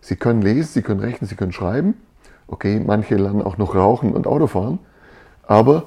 Sie 0.00 0.16
können 0.16 0.42
lesen, 0.42 0.72
sie 0.72 0.82
können 0.82 1.00
rechnen, 1.00 1.28
sie 1.28 1.36
können 1.36 1.52
schreiben. 1.52 1.94
Okay, 2.48 2.80
manche 2.84 3.16
lernen 3.16 3.42
auch 3.42 3.56
noch 3.56 3.74
rauchen 3.74 4.12
und 4.12 4.26
Autofahren. 4.26 4.78
Aber 5.46 5.84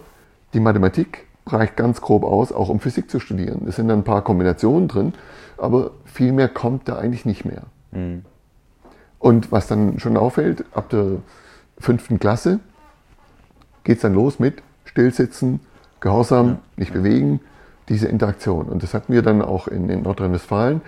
die 0.53 0.59
Mathematik 0.59 1.25
reicht 1.47 1.75
ganz 1.75 2.01
grob 2.01 2.23
aus, 2.23 2.51
auch 2.51 2.69
um 2.69 2.79
Physik 2.79 3.09
zu 3.09 3.19
studieren. 3.19 3.65
Es 3.67 3.75
sind 3.75 3.87
dann 3.87 3.99
ein 3.99 4.03
paar 4.03 4.23
Kombinationen 4.23 4.87
drin, 4.87 5.13
aber 5.57 5.91
viel 6.05 6.31
mehr 6.31 6.47
kommt 6.47 6.87
da 6.87 6.97
eigentlich 6.97 7.25
nicht 7.25 7.45
mehr. 7.45 7.63
Mhm. 7.91 8.23
Und 9.19 9.51
was 9.51 9.67
dann 9.67 9.99
schon 9.99 10.17
auffällt, 10.17 10.65
ab 10.73 10.89
der 10.89 11.17
fünften 11.77 12.19
Klasse 12.19 12.59
geht 13.83 13.97
es 13.97 14.01
dann 14.01 14.13
los 14.13 14.39
mit 14.39 14.61
Stillsitzen, 14.85 15.59
Gehorsam, 16.05 16.47
ja. 16.47 16.57
nicht 16.75 16.93
bewegen, 16.93 17.39
diese 17.89 18.07
Interaktion. 18.07 18.67
Und 18.67 18.83
das 18.83 18.93
hatten 18.93 19.11
wir 19.11 19.23
dann 19.23 19.41
auch 19.41 19.67
in, 19.67 19.89
in 19.89 20.03
Nordrhein-Westfalen 20.03 20.81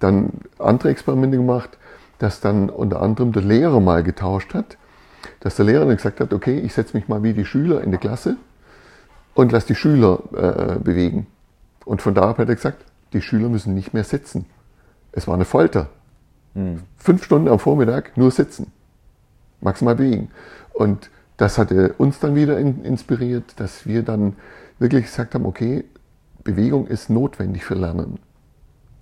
dann 0.00 0.30
andere 0.58 0.88
Experimente 0.88 1.36
gemacht, 1.36 1.76
dass 2.18 2.40
dann 2.40 2.70
unter 2.70 3.02
anderem 3.02 3.32
der 3.32 3.42
Lehrer 3.42 3.80
mal 3.80 4.02
getauscht 4.02 4.54
hat, 4.54 4.78
dass 5.40 5.56
der 5.56 5.66
Lehrer 5.66 5.84
dann 5.84 5.96
gesagt 5.96 6.20
hat, 6.20 6.32
okay, 6.32 6.58
ich 6.58 6.72
setze 6.72 6.96
mich 6.96 7.06
mal 7.06 7.22
wie 7.22 7.34
die 7.34 7.44
Schüler 7.44 7.82
in 7.82 7.92
die 7.92 7.98
Klasse 7.98 8.38
und 9.34 9.52
lasse 9.52 9.66
die 9.66 9.74
Schüler 9.74 10.20
äh, 10.32 10.78
bewegen. 10.78 11.26
Und 11.84 12.00
von 12.00 12.14
da 12.14 12.22
ab 12.22 12.38
hat 12.38 12.48
er 12.48 12.54
gesagt, 12.54 12.82
die 13.12 13.20
Schüler 13.20 13.50
müssen 13.50 13.74
nicht 13.74 13.92
mehr 13.92 14.04
sitzen. 14.04 14.46
Es 15.12 15.28
war 15.28 15.34
eine 15.34 15.44
Folter. 15.44 15.88
Mhm. 16.54 16.80
Fünf 16.96 17.24
Stunden 17.24 17.48
am 17.48 17.58
Vormittag 17.58 18.16
nur 18.16 18.30
sitzen. 18.30 18.72
Maximal 19.60 19.96
bewegen. 19.96 20.30
Und 20.72 21.10
das 21.36 21.58
hatte 21.58 21.94
uns 21.98 22.20
dann 22.20 22.34
wieder 22.34 22.58
in, 22.58 22.84
inspiriert, 22.84 23.54
dass 23.56 23.86
wir 23.86 24.02
dann 24.02 24.36
wirklich 24.78 25.04
gesagt 25.04 25.34
haben, 25.34 25.46
okay, 25.46 25.84
Bewegung 26.44 26.86
ist 26.86 27.10
notwendig 27.10 27.64
für 27.64 27.74
Lernen. 27.74 28.18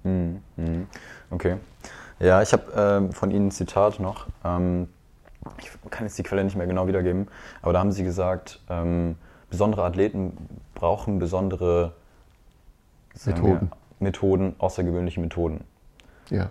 Mhm. 0.05 0.41
Okay. 1.31 1.57
Ja, 2.19 2.43
ich 2.43 2.53
habe 2.53 2.65
ähm, 2.77 3.13
von 3.13 3.31
Ihnen 3.31 3.49
ein 3.49 3.51
Zitat 3.51 3.99
noch. 3.99 4.27
Ähm, 4.45 4.89
ich 5.59 5.71
kann 5.91 6.07
jetzt 6.07 6.19
die 6.19 6.23
Quelle 6.23 6.45
nicht 6.45 6.57
mehr 6.57 6.67
genau 6.67 6.87
wiedergeben, 6.87 7.29
aber 7.63 7.73
da 7.73 7.81
haben 7.81 7.93
Sie 7.93 8.05
gesagt, 8.05 8.61
ähm, 8.69 9.17
besondere 9.49 9.85
Athleten 9.85 10.37
brauchen 10.75 11.19
besondere 11.19 11.95
Methoden. 13.25 13.71
Wir, 13.71 14.07
Methoden, 14.07 14.55
außergewöhnliche 14.59 15.21
Methoden. 15.21 15.65
Ja. 16.31 16.51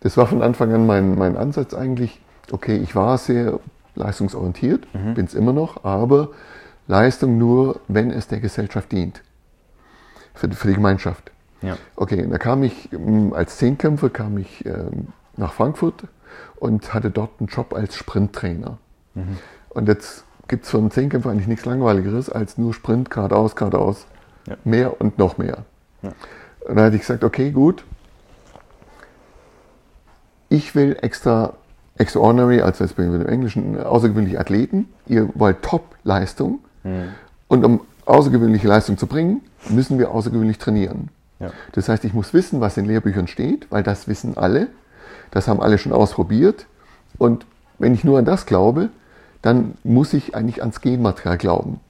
Das 0.00 0.16
war 0.16 0.26
von 0.26 0.42
Anfang 0.42 0.72
an 0.72 0.86
mein, 0.86 1.16
mein 1.16 1.36
Ansatz 1.36 1.74
eigentlich. 1.74 2.20
Okay, 2.50 2.76
ich 2.76 2.94
war 2.94 3.18
sehr 3.18 3.58
leistungsorientiert, 3.98 4.86
mhm. 4.94 5.14
bin 5.14 5.26
es 5.26 5.34
immer 5.34 5.52
noch, 5.52 5.84
aber 5.84 6.30
Leistung 6.86 7.38
nur, 7.38 7.80
wenn 7.88 8.10
es 8.10 8.28
der 8.28 8.40
Gesellschaft 8.40 8.90
dient. 8.92 9.22
Für, 10.34 10.50
für 10.50 10.68
die 10.68 10.74
Gemeinschaft. 10.74 11.30
Ja. 11.60 11.76
Okay, 11.96 12.26
da 12.30 12.38
kam 12.38 12.62
ich 12.62 12.92
ähm, 12.92 13.32
als 13.32 13.58
Zehnkämpfer 13.58 14.10
kam 14.10 14.38
ich 14.38 14.64
ähm, 14.64 15.08
nach 15.36 15.52
Frankfurt 15.52 16.04
und 16.56 16.94
hatte 16.94 17.10
dort 17.10 17.30
einen 17.40 17.48
Job 17.48 17.74
als 17.74 17.96
Sprinttrainer. 17.96 18.78
Mhm. 19.14 19.38
Und 19.70 19.88
jetzt 19.88 20.24
gibt 20.46 20.64
es 20.64 20.70
für 20.70 20.78
einen 20.78 20.90
Zehnkämpfer 20.90 21.30
eigentlich 21.30 21.48
nichts 21.48 21.64
Langweiligeres 21.64 22.30
als 22.30 22.58
nur 22.58 22.72
Sprint, 22.72 23.10
geradeaus, 23.10 23.56
geradeaus. 23.56 24.06
Ja. 24.46 24.56
Mehr 24.64 25.00
und 25.00 25.18
noch 25.18 25.36
mehr. 25.36 25.64
Ja. 26.02 26.12
Und 26.60 26.76
dann 26.76 26.86
hatte 26.86 26.96
ich 26.96 27.02
gesagt, 27.02 27.24
okay, 27.24 27.50
gut. 27.50 27.84
Ich 30.48 30.74
will 30.74 30.96
extra 31.02 31.54
extraordinary, 31.98 32.60
also 32.60 32.84
jetzt 32.84 32.96
bin 32.96 33.06
ich 33.06 33.12
mit 33.12 33.22
dem 33.22 33.32
Englischen, 33.32 33.80
außergewöhnliche 33.80 34.40
Athleten. 34.40 34.88
Ihr 35.06 35.28
wollt 35.34 35.62
Top-Leistung. 35.62 36.60
Mhm. 36.84 37.08
Und 37.48 37.64
um 37.64 37.80
außergewöhnliche 38.06 38.68
Leistung 38.68 38.96
zu 38.98 39.06
bringen, 39.06 39.42
müssen 39.68 39.98
wir 39.98 40.10
außergewöhnlich 40.12 40.58
trainieren. 40.58 41.08
Ja. 41.40 41.50
Das 41.72 41.88
heißt, 41.88 42.04
ich 42.04 42.14
muss 42.14 42.32
wissen, 42.34 42.60
was 42.60 42.76
in 42.76 42.84
Lehrbüchern 42.84 43.26
steht, 43.26 43.70
weil 43.70 43.82
das 43.82 44.08
wissen 44.08 44.36
alle. 44.36 44.68
Das 45.30 45.48
haben 45.48 45.60
alle 45.60 45.78
schon 45.78 45.92
ausprobiert. 45.92 46.66
Und 47.18 47.46
wenn 47.78 47.94
ich 47.94 48.04
nur 48.04 48.18
an 48.18 48.24
das 48.24 48.46
glaube, 48.46 48.88
dann 49.42 49.74
muss 49.84 50.12
ich 50.14 50.34
eigentlich 50.34 50.62
ans 50.62 50.80
Genmaterial 50.80 51.38
glauben. 51.38 51.80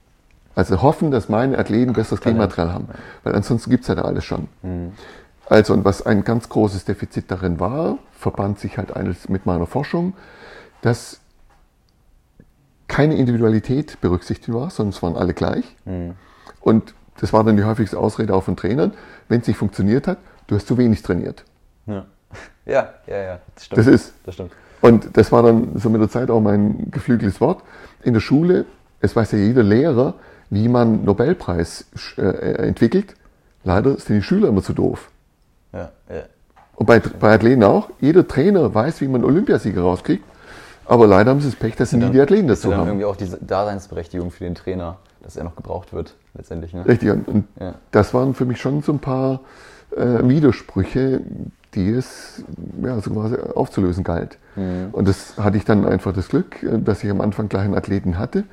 Also 0.55 0.81
hoffen, 0.81 1.09
dass 1.09 1.29
meine 1.29 1.57
Athleten 1.57 1.93
besseres 1.93 2.21
Genmaterial 2.21 2.73
haben. 2.73 2.87
Weil 3.23 3.33
ansonsten 3.33 3.69
gibt 3.69 3.83
es 3.83 3.87
ja 3.87 3.95
da 3.95 4.01
alles 4.03 4.25
schon. 4.25 4.49
Mhm. 4.61 4.91
Also, 5.49 5.73
und 5.73 5.83
was 5.83 6.05
ein 6.05 6.23
ganz 6.23 6.47
großes 6.47 6.85
Defizit 6.85 7.31
darin 7.31 7.59
war, 7.59 7.97
verband 8.11 8.59
sich 8.59 8.77
halt 8.77 8.95
alles 8.95 9.29
mit 9.29 9.45
meiner 9.47 9.65
Forschung, 9.65 10.13
dass 10.81 11.19
keine 12.87 13.15
Individualität 13.15 13.99
berücksichtigt 13.99 14.53
war, 14.53 14.69
sondern 14.69 14.93
es 14.93 15.01
waren 15.01 15.15
alle 15.15 15.33
gleich. 15.33 15.75
Mhm. 15.85 16.15
Und 16.61 16.93
das 17.19 17.33
war 17.33 17.43
dann 17.43 17.57
die 17.57 17.63
häufigste 17.63 17.97
Ausrede 17.97 18.33
auch 18.33 18.43
von 18.43 18.55
Trainern. 18.55 18.93
Wenn 19.27 19.41
es 19.41 19.47
nicht 19.47 19.57
funktioniert 19.57 20.07
hat, 20.07 20.19
du 20.47 20.55
hast 20.55 20.67
zu 20.67 20.77
wenig 20.77 21.01
trainiert. 21.01 21.43
Ja, 21.85 22.05
ja, 22.65 22.93
ja, 23.07 23.17
ja 23.17 23.39
das 23.55 23.65
stimmt. 23.65 23.79
Das 23.79 23.87
ist. 23.87 24.13
Das 24.25 24.35
stimmt. 24.35 24.51
Und 24.81 25.17
das 25.17 25.31
war 25.31 25.43
dann 25.43 25.77
so 25.77 25.89
mit 25.89 25.99
der 25.99 26.09
Zeit 26.09 26.29
auch 26.29 26.39
mein 26.39 26.89
geflügeltes 26.91 27.41
Wort. 27.41 27.63
In 28.01 28.13
der 28.13 28.21
Schule, 28.21 28.65
es 29.01 29.15
weiß 29.15 29.33
ja 29.33 29.39
jeder 29.39 29.63
Lehrer, 29.63 30.13
wie 30.49 30.69
man 30.69 31.03
Nobelpreis 31.03 31.85
äh, 32.17 32.21
entwickelt. 32.67 33.15
Leider 33.63 33.97
sind 33.97 34.15
die 34.15 34.23
Schüler 34.23 34.47
immer 34.47 34.63
zu 34.63 34.73
doof. 34.73 35.11
Ja, 35.73 35.91
ja. 36.09 36.23
Und 36.75 36.85
bei, 36.85 36.99
bei 36.99 37.33
Athleten 37.33 37.63
auch. 37.63 37.89
Jeder 37.99 38.27
Trainer 38.27 38.73
weiß, 38.73 39.01
wie 39.01 39.07
man 39.07 39.23
Olympiasieger 39.23 39.81
rauskriegt. 39.81 40.23
Aber 40.85 41.05
leider 41.05 41.31
haben 41.31 41.41
sie 41.41 41.49
das 41.49 41.55
Pech, 41.55 41.75
dass 41.75 41.91
sie 41.91 41.97
nie 41.97 42.09
die 42.09 42.19
Athleten 42.19 42.47
dazu 42.47 42.75
haben. 42.75 42.87
irgendwie 42.87 43.05
auch 43.05 43.15
die 43.15 43.29
Daseinsberechtigung 43.41 44.31
für 44.31 44.45
den 44.45 44.55
Trainer, 44.55 44.97
dass 45.21 45.35
er 45.35 45.43
noch 45.43 45.55
gebraucht 45.55 45.93
wird, 45.93 46.15
letztendlich. 46.33 46.73
Ne? 46.73 46.85
Richtig. 46.85 47.11
Und, 47.11 47.27
und 47.27 47.47
ja. 47.59 47.75
das 47.91 48.13
waren 48.13 48.33
für 48.33 48.45
mich 48.45 48.59
schon 48.59 48.81
so 48.81 48.93
ein 48.93 48.99
paar 48.99 49.41
äh, 49.95 50.27
Widersprüche, 50.27 51.21
die 51.75 51.91
es 51.91 52.43
ja, 52.81 52.99
so 53.01 53.11
quasi 53.11 53.35
aufzulösen 53.35 54.03
galt. 54.03 54.37
Mhm. 54.55 54.89
Und 54.91 55.07
das 55.07 55.37
hatte 55.37 55.57
ich 55.57 55.65
dann 55.65 55.85
einfach 55.85 56.13
das 56.13 56.29
Glück, 56.29 56.63
äh, 56.63 56.79
dass 56.79 57.03
ich 57.03 57.11
am 57.11 57.21
Anfang 57.21 57.49
gleich 57.49 57.65
einen 57.65 57.75
Athleten 57.75 58.17
hatte, 58.17 58.45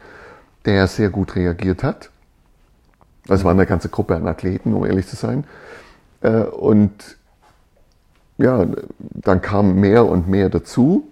der 0.66 0.88
sehr 0.88 1.10
gut 1.10 1.36
reagiert 1.36 1.82
hat. 1.82 2.10
Das 3.26 3.44
war 3.44 3.52
eine 3.52 3.66
ganze 3.66 3.88
Gruppe 3.88 4.14
an 4.14 4.26
Athleten, 4.28 4.74
um 4.74 4.84
ehrlich 4.84 5.06
zu 5.06 5.16
sein. 5.16 5.44
Äh, 6.20 6.42
und 6.42 7.16
ja, 8.38 8.66
dann 8.98 9.40
kam 9.40 9.76
mehr 9.76 10.06
und 10.06 10.28
mehr 10.28 10.48
dazu. 10.48 11.08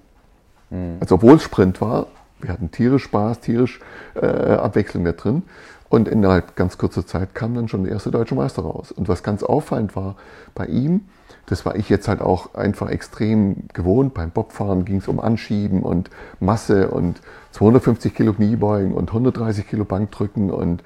Mhm. 0.70 0.96
Also 1.00 1.16
obwohl 1.16 1.36
es 1.36 1.42
Sprint 1.42 1.80
war, 1.80 2.06
wir 2.40 2.52
hatten 2.52 2.70
tierisch 2.70 3.04
Spaß, 3.04 3.40
tierisch 3.40 3.80
äh, 4.14 4.26
Abwechslung 4.26 5.04
da 5.04 5.12
drin. 5.12 5.42
Und 5.88 6.08
innerhalb 6.08 6.56
ganz 6.56 6.76
kurzer 6.76 7.06
Zeit 7.06 7.34
kam 7.34 7.54
dann 7.54 7.68
schon 7.68 7.84
der 7.84 7.92
erste 7.92 8.10
deutsche 8.10 8.34
Meister 8.34 8.62
raus. 8.62 8.90
Und 8.90 9.08
was 9.08 9.22
ganz 9.22 9.42
auffallend 9.42 9.94
war 9.94 10.16
bei 10.54 10.66
ihm, 10.66 11.02
das 11.46 11.66
war 11.66 11.76
ich 11.76 11.88
jetzt 11.88 12.08
halt 12.08 12.20
auch 12.20 12.54
einfach 12.54 12.90
extrem 12.90 13.68
gewohnt. 13.72 14.14
Beim 14.14 14.30
Bobfahren 14.30 14.84
ging 14.84 14.96
es 14.96 15.08
um 15.08 15.20
Anschieben 15.20 15.82
und 15.82 16.10
Masse 16.40 16.88
und 16.88 17.20
250 17.52 18.14
Kilo 18.14 18.32
Kniebeugen 18.32 18.92
und 18.92 19.10
130 19.10 19.68
Kilo 19.68 19.84
Bankdrücken 19.84 20.50
und 20.50 20.82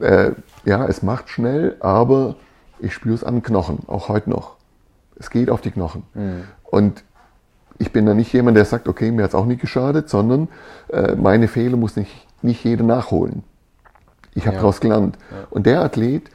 äh, 0.00 0.32
ja, 0.64 0.84
es 0.86 1.02
macht 1.02 1.30
schnell, 1.30 1.76
aber 1.80 2.36
ich 2.78 2.92
spüre 2.92 3.14
es 3.14 3.24
an 3.24 3.42
Knochen, 3.42 3.80
auch 3.86 4.08
heute 4.08 4.30
noch. 4.30 4.56
Es 5.18 5.30
geht 5.30 5.50
auf 5.50 5.60
die 5.60 5.70
Knochen. 5.70 6.02
Mhm. 6.14 6.44
Und 6.64 7.04
ich 7.78 7.92
bin 7.92 8.06
da 8.06 8.14
nicht 8.14 8.32
jemand, 8.32 8.56
der 8.56 8.64
sagt, 8.64 8.88
okay, 8.88 9.10
mir 9.10 9.22
hat 9.22 9.30
es 9.30 9.34
auch 9.34 9.46
nicht 9.46 9.60
geschadet, 9.60 10.08
sondern 10.08 10.48
äh, 10.88 11.14
meine 11.14 11.48
Fehler 11.48 11.76
muss 11.76 11.96
nicht, 11.96 12.26
nicht 12.42 12.64
jeder 12.64 12.84
nachholen. 12.84 13.44
Ich 14.34 14.46
habe 14.46 14.56
ja. 14.56 14.60
daraus 14.60 14.80
gelernt. 14.80 15.16
Ja. 15.30 15.46
Und 15.50 15.66
der 15.66 15.82
Athlet, 15.82 16.30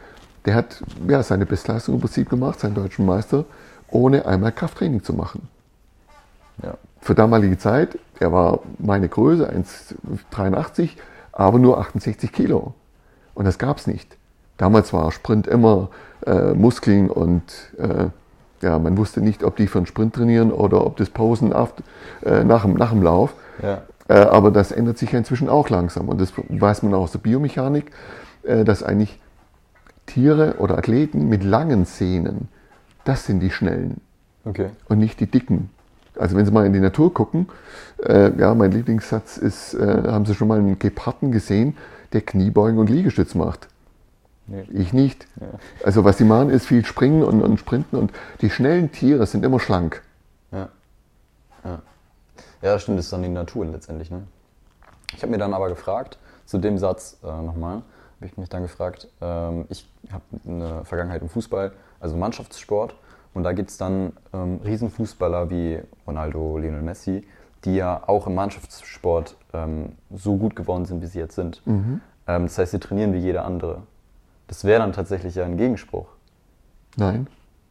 der 0.46 0.56
hat 0.56 0.84
ja, 1.08 1.22
seine 1.24 1.46
Bestleistung 1.46 1.96
im 1.96 2.02
Prinzip 2.02 2.30
gemacht, 2.30 2.60
seinen 2.60 2.76
deutschen 2.76 3.06
Meister, 3.06 3.46
ohne 3.90 4.26
einmal 4.26 4.52
Krafttraining 4.52 5.04
zu 5.04 5.14
machen. 5.14 5.48
Ja. 6.64 6.76
Für 7.00 7.16
damalige 7.16 7.58
Zeit, 7.58 7.98
er 8.20 8.32
war 8.32 8.60
meine 8.78 9.08
Größe, 9.08 9.52
1,83, 9.52 10.92
aber 11.32 11.60
nur 11.60 11.80
68 11.80 12.32
Kilo. 12.32 12.74
Und 13.34 13.46
das 13.46 13.58
gab 13.58 13.78
es 13.78 13.88
nicht. 13.88 14.18
Damals 14.62 14.94
war 14.94 15.12
Sprint 15.12 15.48
immer 15.48 15.90
äh, 16.24 16.54
Muskeln 16.54 17.10
und 17.10 17.42
äh, 17.80 18.10
ja, 18.62 18.78
man 18.78 18.96
wusste 18.96 19.20
nicht, 19.20 19.44
ob 19.44 19.56
die 19.56 19.66
für 19.66 19.80
einen 19.80 19.88
Sprint 19.88 20.14
trainieren 20.14 20.52
oder 20.52 20.86
ob 20.86 20.98
das 20.98 21.10
Posen 21.10 21.52
aft, 21.52 21.82
äh, 22.24 22.44
nach, 22.44 22.62
dem, 22.62 22.76
nach 22.76 22.92
dem 22.92 23.02
Lauf. 23.02 23.34
Ja. 23.64 23.82
Äh, 24.08 24.20
aber 24.20 24.52
das 24.52 24.72
ändert 24.72 25.00
sich 25.00 25.14
ja 25.14 25.18
inzwischen 25.18 25.50
auch 25.50 25.70
langsam. 25.70 26.10
Und 26.10 26.22
das 26.22 26.34
weiß 26.48 26.84
man 26.84 26.94
auch 26.94 27.02
aus 27.02 27.12
der 27.12 27.18
Biomechanik, 27.18 27.90
äh, 28.44 28.64
dass 28.64 28.84
eigentlich 28.84 29.20
Tiere 30.06 30.58
oder 30.60 30.78
Athleten 30.78 31.28
mit 31.28 31.44
langen 31.44 31.86
Sehnen, 31.86 32.48
das 33.04 33.26
sind 33.26 33.40
die 33.40 33.50
schnellen. 33.50 34.00
Okay. 34.46 34.70
Und 34.88 35.00
nicht 35.00 35.20
die 35.20 35.26
dicken. 35.26 35.72
Also 36.20 36.38
wenn 36.38 36.46
Sie 36.46 36.52
mal 36.52 36.68
in 36.68 36.74
die 36.74 36.80
Natur 36.80 37.12
gucken, 37.12 37.48
äh, 38.06 38.30
ja, 38.38 38.54
mein 38.54 38.72
Lieblingssatz 38.72 39.38
ist, 39.38 39.74
äh, 39.74 40.04
haben 40.06 40.28
Sie 40.28 40.36
schon 40.36 40.48
mal 40.48 40.60
einen 40.60 40.78
Geparden 40.78 41.32
gesehen, 41.32 41.78
der 42.14 42.22
Kniebeugen 42.22 42.78
und 42.78 42.92
Liegestütz 42.92 43.34
macht? 43.34 43.71
Nee. 44.52 44.66
Ich 44.70 44.92
nicht. 44.92 45.28
Ja. 45.40 45.48
Also 45.84 46.04
was 46.04 46.18
sie 46.18 46.26
machen, 46.26 46.50
ist 46.50 46.66
viel 46.66 46.84
springen 46.84 47.24
und, 47.24 47.42
und, 47.42 47.58
sprinten 47.58 47.96
und 47.96 48.12
die 48.42 48.50
schnellen 48.50 48.92
Tiere 48.92 49.26
sind 49.26 49.46
immer 49.46 49.60
schlank. 49.60 50.02
Ja. 50.52 50.68
Ja, 51.64 51.82
ja 52.62 52.80
stimmt, 52.80 52.98
das 52.98 53.06
ist 53.06 53.14
dann 53.14 53.24
die 53.24 53.30
Natur 53.30 53.66
letztendlich. 53.66 54.12
Ne? 54.12 54.24
Ich 55.16 55.22
habe 55.22 55.32
mir 55.32 55.38
dann 55.38 55.54
aber 55.54 55.70
gefragt, 55.70 56.18
zu 56.46 56.58
dem 56.58 56.78
Satz 56.78 57.18
äh, 57.24 57.28
nochmal, 57.28 57.76
habe 57.76 58.26
ich 58.26 58.36
mich 58.36 58.50
dann 58.50 58.64
gefragt, 58.64 59.08
ähm, 59.22 59.66
ich 59.70 59.90
habe 60.12 60.24
eine 60.46 60.84
Vergangenheit 60.84 61.22
im 61.22 61.30
Fußball, 61.30 61.72
also 62.02 62.18
Mannschaftssport, 62.18 62.96
und 63.34 63.44
da 63.44 63.54
gibt 63.54 63.70
es 63.70 63.78
dann 63.78 64.12
ähm, 64.34 64.60
Riesenfußballer 64.66 65.50
wie 65.50 65.80
Ronaldo, 66.06 66.58
Lionel 66.58 66.82
Messi, 66.82 67.26
die 67.64 67.76
ja 67.76 68.04
auch 68.06 68.28
im 68.28 68.36
Mannschaftssport 68.36 69.38
ähm, 69.54 69.94
so 70.14 70.36
gut 70.36 70.58
geworden 70.58 70.84
sind, 70.84 71.02
wie 71.02 71.06
sie 71.06 71.20
jetzt 71.20 71.36
sind. 71.36 71.66
Mhm. 71.66 72.02
Ähm, 72.28 72.44
das 72.44 72.58
heißt, 72.58 72.72
sie 72.72 72.80
trainieren 72.80 73.14
wie 73.14 73.20
jeder 73.20 73.46
andere. 73.46 73.84
Das 74.52 74.66
wäre 74.66 74.82
dann 74.82 74.92
tatsächlich 74.92 75.36
ja 75.36 75.46
ein 75.46 75.56
Gegenspruch. 75.56 76.08
Nein. 76.98 77.28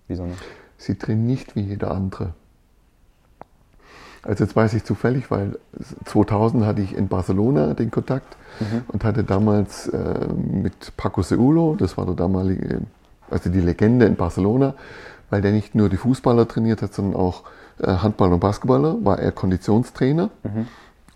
Wieso 0.09 0.25
nicht? 0.25 0.43
Sie 0.79 0.95
trainieren 0.95 1.27
nicht 1.27 1.55
wie 1.55 1.61
jeder 1.61 1.91
andere. 1.91 2.33
Also 4.23 4.45
jetzt 4.45 4.57
weiß 4.57 4.73
ich 4.73 4.85
zufällig, 4.85 5.31
weil 5.31 5.59
2000 6.07 6.65
hatte 6.65 6.81
ich 6.81 6.97
in 6.97 7.09
Barcelona 7.09 7.75
den 7.75 7.91
Kontakt 7.91 8.35
mhm. 8.61 8.85
und 8.89 9.05
hatte 9.05 9.25
damals 9.25 9.89
äh, 9.89 10.27
mit 10.33 10.97
Paco 10.97 11.21
Seulo, 11.21 11.77
das 11.79 11.99
war 11.99 12.07
der 12.07 12.15
damalige, 12.15 12.81
also 13.31 13.51
die 13.51 13.61
Legende 13.61 14.07
in 14.07 14.17
Barcelona, 14.17 14.73
weil 15.29 15.43
der 15.43 15.53
nicht 15.53 15.75
nur 15.75 15.91
die 15.91 15.99
Fußballer 15.99 16.49
trainiert 16.49 16.81
hat, 16.81 16.95
sondern 16.95 17.21
auch 17.21 17.43
äh, 17.79 17.89
Handballer 17.89 18.33
und 18.33 18.41
Basketballer, 18.41 19.05
war 19.05 19.19
er 19.19 19.33
Konditionstrainer 19.33 20.31
mhm. 20.45 20.67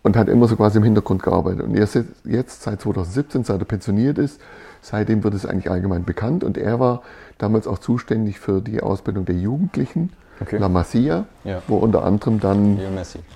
Und 0.05 0.17
hat 0.17 0.29
immer 0.29 0.47
so 0.47 0.55
quasi 0.55 0.79
im 0.79 0.85
Hintergrund 0.85 1.23
gearbeitet. 1.23 1.63
Und 1.63 1.75
erst 1.75 1.99
jetzt, 2.25 2.63
seit 2.63 2.81
2017, 2.81 3.43
seit 3.43 3.59
er 3.59 3.65
pensioniert 3.65 4.19
ist, 4.19 4.41
Seitdem 4.85 5.25
wird 5.25 5.33
es 5.33 5.47
eigentlich 5.47 5.71
allgemein 5.71 6.05
bekannt 6.05 6.45
und 6.45 6.59
er 6.59 6.79
war 6.79 7.03
damals 7.39 7.67
auch 7.67 7.79
zuständig 7.79 8.39
für 8.39 8.61
die 8.61 8.83
Ausbildung 8.83 9.25
der 9.25 9.35
Jugendlichen. 9.35 10.13
Okay. 10.41 10.59
La 10.59 10.69
Masia, 10.69 11.25
ja. 11.45 11.63
wo 11.69 11.77
unter 11.77 12.05
anderem 12.05 12.39
dann 12.39 12.79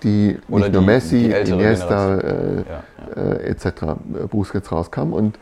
die, 0.03 0.37
Oder 0.51 0.65
nicht 0.65 0.75
nur 0.75 0.83
Messi, 0.83 1.33
die 1.47 1.53
Iniesta 1.53 2.17
äh, 2.17 2.57
ja, 2.57 2.83
ja. 3.17 3.23
äh, 3.23 3.51
etc. 3.51 3.67
Busquets 4.29 4.71
rauskam 4.71 5.15
und 5.15 5.39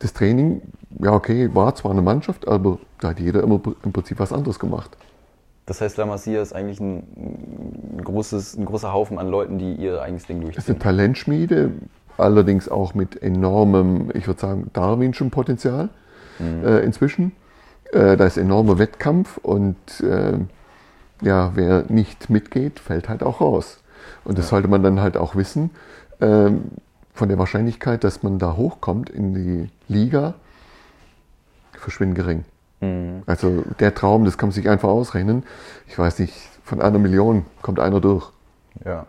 das 0.00 0.12
Training, 0.12 0.60
ja 0.98 1.12
okay, 1.12 1.48
war 1.54 1.74
zwar 1.76 1.92
eine 1.92 2.02
Mannschaft, 2.02 2.46
aber 2.46 2.78
da 3.00 3.10
hat 3.10 3.20
jeder 3.20 3.42
immer 3.42 3.60
im 3.84 3.92
Prinzip 3.92 4.18
was 4.18 4.34
anderes 4.34 4.58
gemacht. 4.58 4.98
Das 5.66 5.80
heißt, 5.80 5.96
La 5.96 6.06
Masia 6.06 6.42
ist 6.42 6.52
eigentlich 6.52 6.80
ein, 6.80 8.02
großes, 8.04 8.56
ein 8.56 8.66
großer 8.66 8.92
Haufen 8.92 9.18
an 9.18 9.28
Leuten, 9.28 9.58
die 9.58 9.74
ihr 9.74 10.02
eigenes 10.02 10.26
Ding 10.26 10.40
durchziehen. 10.40 10.56
Das 10.56 10.64
ist 10.64 10.70
eine 10.70 10.78
Talentschmiede, 10.78 11.70
allerdings 12.18 12.68
auch 12.68 12.94
mit 12.94 13.22
enormem, 13.22 14.10
ich 14.14 14.26
würde 14.26 14.40
sagen, 14.40 14.70
darwinschem 14.74 15.30
Potenzial 15.30 15.88
mhm. 16.38 16.66
äh, 16.66 16.80
inzwischen. 16.80 17.32
Äh, 17.92 18.16
da 18.16 18.26
ist 18.26 18.36
enormer 18.36 18.78
Wettkampf 18.78 19.38
und 19.38 19.76
äh, 20.00 20.38
ja, 21.22 21.52
wer 21.54 21.84
nicht 21.88 22.28
mitgeht, 22.28 22.78
fällt 22.78 23.08
halt 23.08 23.22
auch 23.22 23.40
raus. 23.40 23.82
Und 24.24 24.36
das 24.36 24.46
ja. 24.46 24.50
sollte 24.50 24.68
man 24.68 24.82
dann 24.82 25.00
halt 25.00 25.16
auch 25.16 25.34
wissen. 25.34 25.70
Ähm, 26.20 26.64
von 27.14 27.28
der 27.28 27.38
Wahrscheinlichkeit, 27.38 28.04
dass 28.04 28.22
man 28.22 28.38
da 28.38 28.56
hochkommt 28.56 29.08
in 29.08 29.34
die 29.34 29.70
Liga, 29.88 30.34
verschwindet 31.72 32.16
gering. 32.16 32.44
Mhm. 32.84 33.22
Also 33.26 33.64
der 33.80 33.94
Traum, 33.94 34.24
das 34.24 34.38
kann 34.38 34.48
man 34.48 34.54
sich 34.54 34.68
einfach 34.68 34.88
ausrechnen. 34.88 35.44
Ich 35.86 35.98
weiß 35.98 36.18
nicht, 36.18 36.34
von 36.62 36.80
einer 36.80 36.98
Million 36.98 37.44
kommt 37.62 37.80
einer 37.80 38.00
durch. 38.00 38.30
Ja. 38.84 39.06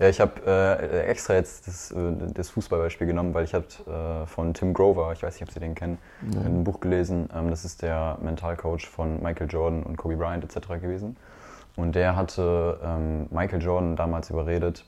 Ja, 0.00 0.08
ich 0.08 0.20
habe 0.20 0.40
äh, 0.44 1.02
extra 1.02 1.34
jetzt 1.34 1.68
das, 1.68 1.92
äh, 1.92 1.96
das, 2.34 2.50
Fußballbeispiel 2.50 3.06
genommen, 3.06 3.32
weil 3.32 3.44
ich 3.44 3.54
habe 3.54 3.66
äh, 3.86 4.26
von 4.26 4.52
Tim 4.52 4.74
Grover, 4.74 5.12
ich 5.12 5.22
weiß 5.22 5.34
nicht, 5.34 5.44
ob 5.44 5.52
Sie 5.52 5.60
den 5.60 5.76
kennen, 5.76 5.98
ja. 6.32 6.40
ein 6.40 6.64
Buch 6.64 6.80
gelesen. 6.80 7.28
Ähm, 7.32 7.48
das 7.48 7.64
ist 7.64 7.80
der 7.80 8.18
Mentalcoach 8.20 8.88
von 8.88 9.22
Michael 9.22 9.48
Jordan 9.48 9.84
und 9.84 9.96
Kobe 9.96 10.16
Bryant 10.16 10.42
etc. 10.42 10.80
gewesen. 10.80 11.16
Und 11.76 11.94
der 11.94 12.16
hatte 12.16 12.80
ähm, 12.84 13.28
Michael 13.30 13.62
Jordan 13.62 13.94
damals 13.94 14.30
überredet, 14.30 14.84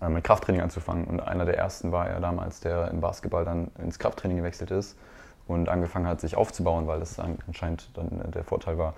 äh, 0.00 0.08
mit 0.08 0.24
Krafttraining 0.24 0.62
anzufangen. 0.62 1.04
Und 1.04 1.20
einer 1.20 1.44
der 1.44 1.58
ersten 1.58 1.92
war 1.92 2.08
er 2.08 2.20
damals, 2.20 2.60
der 2.60 2.90
im 2.90 3.02
Basketball 3.02 3.44
dann 3.44 3.72
ins 3.78 3.98
Krafttraining 3.98 4.38
gewechselt 4.38 4.70
ist 4.70 4.96
und 5.46 5.68
angefangen 5.68 6.06
hat, 6.06 6.20
sich 6.20 6.36
aufzubauen, 6.36 6.86
weil 6.86 7.00
das 7.00 7.18
anscheinend 7.18 7.90
dann 7.94 8.30
der 8.32 8.44
Vorteil 8.44 8.78
war. 8.78 8.94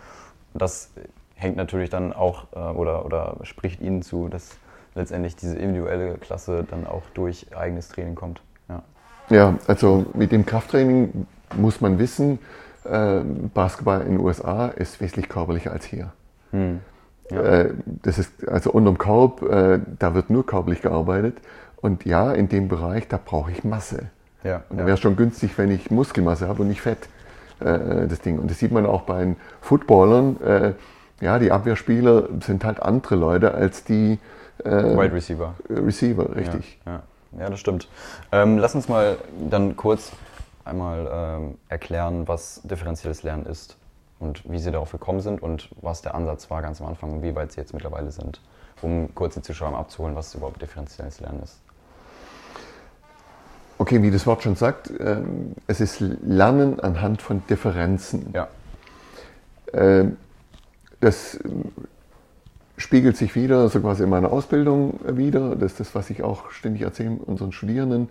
Das 0.54 0.90
hängt 1.34 1.56
natürlich 1.56 1.90
dann 1.90 2.12
auch 2.12 2.44
äh, 2.54 2.58
oder, 2.58 3.04
oder 3.04 3.36
spricht 3.42 3.80
ihnen 3.80 4.02
zu, 4.02 4.28
dass 4.28 4.56
letztendlich 4.94 5.36
diese 5.36 5.56
individuelle 5.56 6.14
Klasse 6.14 6.64
dann 6.68 6.86
auch 6.86 7.02
durch 7.14 7.54
eigenes 7.54 7.88
Training 7.88 8.14
kommt. 8.14 8.40
Ja, 8.68 8.82
ja 9.28 9.58
also 9.66 10.06
mit 10.14 10.32
dem 10.32 10.46
Krafttraining 10.46 11.26
muss 11.54 11.80
man 11.80 11.98
wissen, 11.98 12.38
äh, 12.84 13.20
Basketball 13.54 14.00
in 14.02 14.12
den 14.12 14.20
USA 14.20 14.68
ist 14.68 15.00
wesentlich 15.00 15.28
körperlicher 15.28 15.72
als 15.72 15.84
hier. 15.84 16.12
Hm. 16.52 16.80
Ja. 17.30 17.42
Äh, 17.42 17.74
das 17.84 18.18
ist 18.18 18.48
also 18.48 18.70
unterm 18.70 18.98
Korb, 18.98 19.42
äh, 19.42 19.80
da 19.98 20.14
wird 20.14 20.30
nur 20.30 20.46
körperlich 20.46 20.82
gearbeitet. 20.82 21.38
Und 21.76 22.04
ja, 22.04 22.32
in 22.32 22.48
dem 22.48 22.68
Bereich, 22.68 23.08
da 23.08 23.20
brauche 23.22 23.50
ich 23.50 23.64
Masse. 23.64 24.10
Ja, 24.46 24.62
und 24.68 24.78
da 24.78 24.86
wäre 24.86 24.94
es 24.94 25.00
schon 25.00 25.16
günstig, 25.16 25.58
wenn 25.58 25.70
ich 25.70 25.90
Muskelmasse 25.90 26.46
habe 26.46 26.62
und 26.62 26.68
nicht 26.68 26.80
Fett, 26.80 27.08
äh, 27.60 28.06
das 28.06 28.20
Ding. 28.20 28.38
Und 28.38 28.50
das 28.50 28.58
sieht 28.58 28.70
man 28.70 28.86
auch 28.86 29.02
bei 29.02 29.24
den 29.24 29.36
Footballern. 29.60 30.40
Äh, 30.40 30.72
ja, 31.20 31.38
die 31.38 31.50
Abwehrspieler 31.50 32.28
sind 32.40 32.64
halt 32.64 32.80
andere 32.80 33.16
Leute 33.16 33.54
als 33.54 33.84
die 33.84 34.18
äh, 34.64 34.70
Wide 34.70 35.12
Receiver. 35.12 35.54
Receiver, 35.68 36.36
richtig. 36.36 36.78
Ja, 36.86 36.92
ja. 36.92 37.40
ja 37.40 37.50
das 37.50 37.58
stimmt. 37.58 37.88
Ähm, 38.30 38.58
lass 38.58 38.74
uns 38.74 38.88
mal 38.88 39.16
dann 39.50 39.76
kurz 39.76 40.12
einmal 40.64 41.08
ähm, 41.10 41.58
erklären, 41.68 42.28
was 42.28 42.60
differenzielles 42.64 43.22
Lernen 43.22 43.46
ist 43.46 43.76
und 44.18 44.42
wie 44.50 44.58
Sie 44.58 44.70
darauf 44.70 44.92
gekommen 44.92 45.20
sind 45.20 45.42
und 45.42 45.70
was 45.80 46.02
der 46.02 46.14
Ansatz 46.14 46.50
war 46.50 46.62
ganz 46.62 46.80
am 46.80 46.88
Anfang 46.88 47.12
und 47.12 47.22
wie 47.22 47.34
weit 47.34 47.52
Sie 47.52 47.60
jetzt 47.60 47.72
mittlerweile 47.72 48.10
sind, 48.10 48.40
um 48.82 49.14
kurz 49.14 49.34
die 49.34 49.42
Zuschauer 49.42 49.76
abzuholen, 49.76 50.14
was 50.14 50.34
überhaupt 50.34 50.60
differenzielles 50.60 51.20
Lernen 51.20 51.42
ist. 51.42 51.60
Okay, 53.78 54.02
wie 54.02 54.10
das 54.10 54.26
Wort 54.26 54.42
schon 54.42 54.56
sagt, 54.56 54.90
ähm, 54.98 55.54
es 55.66 55.80
ist 55.80 56.00
Lernen 56.00 56.80
anhand 56.80 57.20
von 57.20 57.42
Differenzen. 57.48 58.30
Ja. 58.32 58.48
Ähm, 59.72 60.16
das 61.00 61.38
spiegelt 62.78 63.16
sich 63.16 63.34
wieder, 63.34 63.68
so 63.68 63.80
quasi 63.80 64.04
in 64.04 64.10
meiner 64.10 64.32
Ausbildung 64.32 65.00
wieder. 65.06 65.56
Das 65.56 65.72
ist 65.72 65.80
das, 65.80 65.94
was 65.94 66.10
ich 66.10 66.22
auch 66.22 66.50
ständig 66.50 66.82
erzähle 66.82 67.18
unseren 67.24 67.52
Studierenden. 67.52 68.08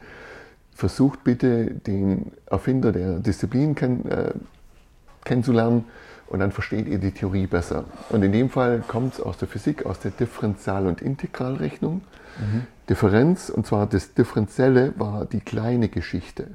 Versucht 0.74 1.24
bitte, 1.24 1.66
den 1.66 2.32
Erfinder 2.46 2.92
der 2.92 3.20
Disziplin 3.20 3.76
kenn, 3.76 4.06
äh, 4.10 4.34
kennenzulernen 5.24 5.86
und 6.36 6.42
dann 6.42 6.52
versteht 6.52 6.90
ihr 6.90 6.98
die 6.98 7.12
Theorie 7.12 7.48
besser. 7.48 7.86
Und 8.10 8.22
in 8.22 8.34
dem 8.34 8.50
Fall 8.50 8.84
kommt 8.86 9.14
es 9.14 9.22
aus 9.22 9.38
der 9.38 9.48
Physik, 9.48 9.86
aus 9.86 10.00
der 10.00 10.12
Differential- 10.12 10.86
und 10.86 11.02
Integralrechnung. 11.02 12.02
Mhm. 12.38 12.68
Differenz, 12.90 13.50
und 13.50 13.66
zwar 13.66 13.88
das 13.88 14.16
Differenzielle 14.16 14.94
war 14.98 15.24
die 15.24 15.40
kleine 15.40 15.88
Geschichte. 15.88 16.48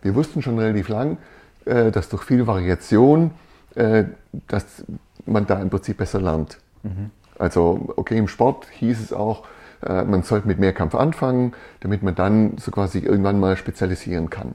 Wir 0.00 0.14
wussten 0.14 0.40
schon 0.40 0.58
relativ 0.58 0.88
lang, 0.88 1.18
äh, 1.66 1.90
dass 1.90 2.08
durch 2.08 2.22
viel 2.22 2.46
Variation, 2.46 3.32
äh, 3.74 4.04
dass 4.48 4.82
man 5.26 5.46
da 5.46 5.60
im 5.60 5.68
Prinzip 5.68 5.98
besser 5.98 6.18
lernt. 6.18 6.56
Mhm. 6.82 7.10
Also, 7.38 7.92
okay, 7.96 8.16
im 8.16 8.28
Sport 8.28 8.66
hieß 8.70 8.98
es 8.98 9.12
auch, 9.12 9.44
äh, 9.86 10.04
man 10.04 10.22
sollte 10.22 10.48
mit 10.48 10.58
Mehrkampf 10.58 10.94
anfangen, 10.94 11.52
damit 11.80 12.02
man 12.02 12.14
dann 12.14 12.56
so 12.56 12.70
quasi 12.70 13.00
irgendwann 13.00 13.38
mal 13.38 13.58
spezialisieren 13.58 14.30
kann. 14.30 14.54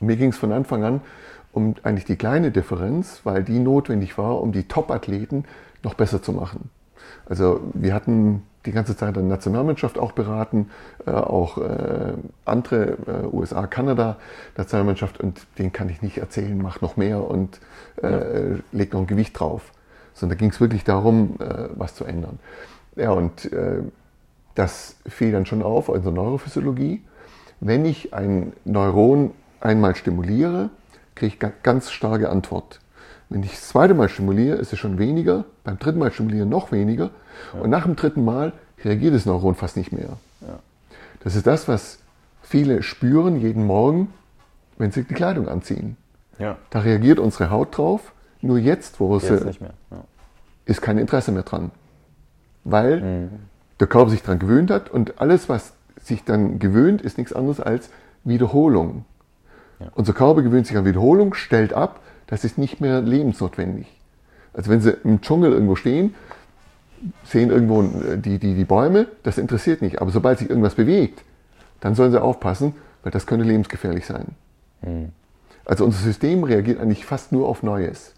Mir 0.00 0.16
ging 0.16 0.30
es 0.30 0.38
von 0.38 0.52
Anfang 0.52 0.84
an 0.84 1.02
um 1.52 1.74
eigentlich 1.82 2.04
die 2.04 2.16
kleine 2.16 2.50
Differenz, 2.50 3.20
weil 3.24 3.44
die 3.44 3.58
notwendig 3.58 4.16
war, 4.18 4.40
um 4.40 4.52
die 4.52 4.68
Top-Athleten 4.68 5.44
noch 5.82 5.94
besser 5.94 6.22
zu 6.22 6.32
machen. 6.32 6.70
Also 7.26 7.60
wir 7.74 7.94
hatten 7.94 8.42
die 8.66 8.72
ganze 8.72 8.96
Zeit 8.96 9.16
eine 9.18 9.26
Nationalmannschaft 9.26 9.98
auch 9.98 10.12
beraten, 10.12 10.70
äh, 11.06 11.10
auch 11.10 11.58
äh, 11.58 12.12
andere 12.44 12.96
äh, 13.06 13.26
USA, 13.34 13.66
Kanada 13.66 14.16
Nationalmannschaft 14.56 15.20
und 15.20 15.46
den 15.58 15.72
kann 15.72 15.88
ich 15.88 16.02
nicht 16.02 16.18
erzählen, 16.18 16.56
mach 16.60 16.80
noch 16.80 16.96
mehr 16.96 17.28
und 17.28 17.60
äh, 18.02 18.52
ja. 18.52 18.56
leg 18.70 18.92
noch 18.92 19.00
ein 19.00 19.06
Gewicht 19.06 19.38
drauf. 19.38 19.72
Sondern 20.14 20.36
da 20.36 20.40
ging 20.40 20.50
es 20.50 20.60
wirklich 20.60 20.84
darum, 20.84 21.36
äh, 21.40 21.68
was 21.74 21.94
zu 21.94 22.04
ändern. 22.04 22.38
Ja, 22.96 23.10
und 23.12 23.50
äh, 23.52 23.82
das 24.54 24.96
fiel 25.06 25.32
dann 25.32 25.46
schon 25.46 25.62
auf, 25.62 25.90
also 25.90 26.10
Neurophysiologie. 26.10 27.02
Wenn 27.60 27.84
ich 27.84 28.12
ein 28.12 28.52
Neuron 28.64 29.30
einmal 29.60 29.94
stimuliere, 29.96 30.70
kriege 31.22 31.46
ich 31.46 31.62
ganz 31.62 31.90
starke 31.90 32.30
Antwort. 32.30 32.80
Wenn 33.28 33.44
ich 33.44 33.52
das 33.52 33.68
zweite 33.68 33.94
Mal 33.94 34.08
stimuliere, 34.08 34.56
ist 34.56 34.72
es 34.72 34.78
schon 34.78 34.98
weniger, 34.98 35.44
beim 35.62 35.78
dritten 35.78 36.00
Mal 36.00 36.10
stimulieren 36.10 36.48
noch 36.48 36.72
weniger 36.72 37.10
ja. 37.54 37.60
und 37.60 37.70
nach 37.70 37.84
dem 37.84 37.94
dritten 37.94 38.24
Mal 38.24 38.52
reagiert 38.84 39.14
das 39.14 39.24
Neuron 39.24 39.54
fast 39.54 39.76
nicht 39.76 39.92
mehr. 39.92 40.08
Ja. 40.40 40.58
Das 41.20 41.36
ist 41.36 41.46
das, 41.46 41.68
was 41.68 42.00
viele 42.42 42.82
spüren 42.82 43.40
jeden 43.40 43.66
Morgen, 43.66 44.12
wenn 44.78 44.90
sie 44.90 45.04
die 45.04 45.14
Kleidung 45.14 45.48
anziehen. 45.48 45.96
Ja. 46.38 46.56
Da 46.70 46.80
reagiert 46.80 47.20
unsere 47.20 47.50
Haut 47.50 47.78
drauf, 47.78 48.12
nur 48.40 48.58
jetzt, 48.58 48.98
wo 48.98 49.16
jetzt 49.16 49.28
sie, 49.28 49.68
ist 50.64 50.82
kein 50.82 50.98
Interesse 50.98 51.30
mehr 51.30 51.44
dran. 51.44 51.70
Weil 52.64 53.00
mhm. 53.00 53.30
der 53.78 53.86
Körper 53.86 54.10
sich 54.10 54.22
daran 54.22 54.40
gewöhnt 54.40 54.72
hat 54.72 54.90
und 54.90 55.20
alles, 55.20 55.48
was 55.48 55.74
sich 56.02 56.24
dann 56.24 56.58
gewöhnt, 56.58 57.00
ist 57.00 57.16
nichts 57.16 57.32
anderes 57.32 57.60
als 57.60 57.90
Wiederholung. 58.24 59.04
Ja. 59.82 59.90
Unser 59.94 60.12
Körper 60.12 60.42
gewöhnt 60.42 60.66
sich 60.66 60.76
an 60.76 60.84
Wiederholung, 60.84 61.34
stellt 61.34 61.72
ab, 61.72 62.00
das 62.26 62.44
ist 62.44 62.58
nicht 62.58 62.80
mehr 62.80 63.00
lebensnotwendig. 63.00 63.86
Also 64.54 64.70
wenn 64.70 64.80
Sie 64.80 64.90
im 65.04 65.20
Dschungel 65.20 65.52
irgendwo 65.52 65.76
stehen, 65.76 66.14
sehen 67.24 67.50
irgendwo 67.50 67.82
äh, 67.82 68.18
die, 68.18 68.38
die, 68.38 68.54
die 68.54 68.64
Bäume, 68.64 69.08
das 69.22 69.38
interessiert 69.38 69.82
nicht. 69.82 70.00
Aber 70.00 70.10
sobald 70.10 70.38
sich 70.38 70.48
irgendwas 70.48 70.74
bewegt, 70.74 71.22
dann 71.80 71.94
sollen 71.94 72.12
Sie 72.12 72.22
aufpassen, 72.22 72.74
weil 73.02 73.12
das 73.12 73.26
könnte 73.26 73.44
lebensgefährlich 73.44 74.06
sein. 74.06 74.28
Mhm. 74.82 75.10
Also 75.64 75.84
unser 75.84 75.98
System 75.98 76.44
reagiert 76.44 76.80
eigentlich 76.80 77.04
fast 77.04 77.32
nur 77.32 77.48
auf 77.48 77.62
Neues. 77.62 78.14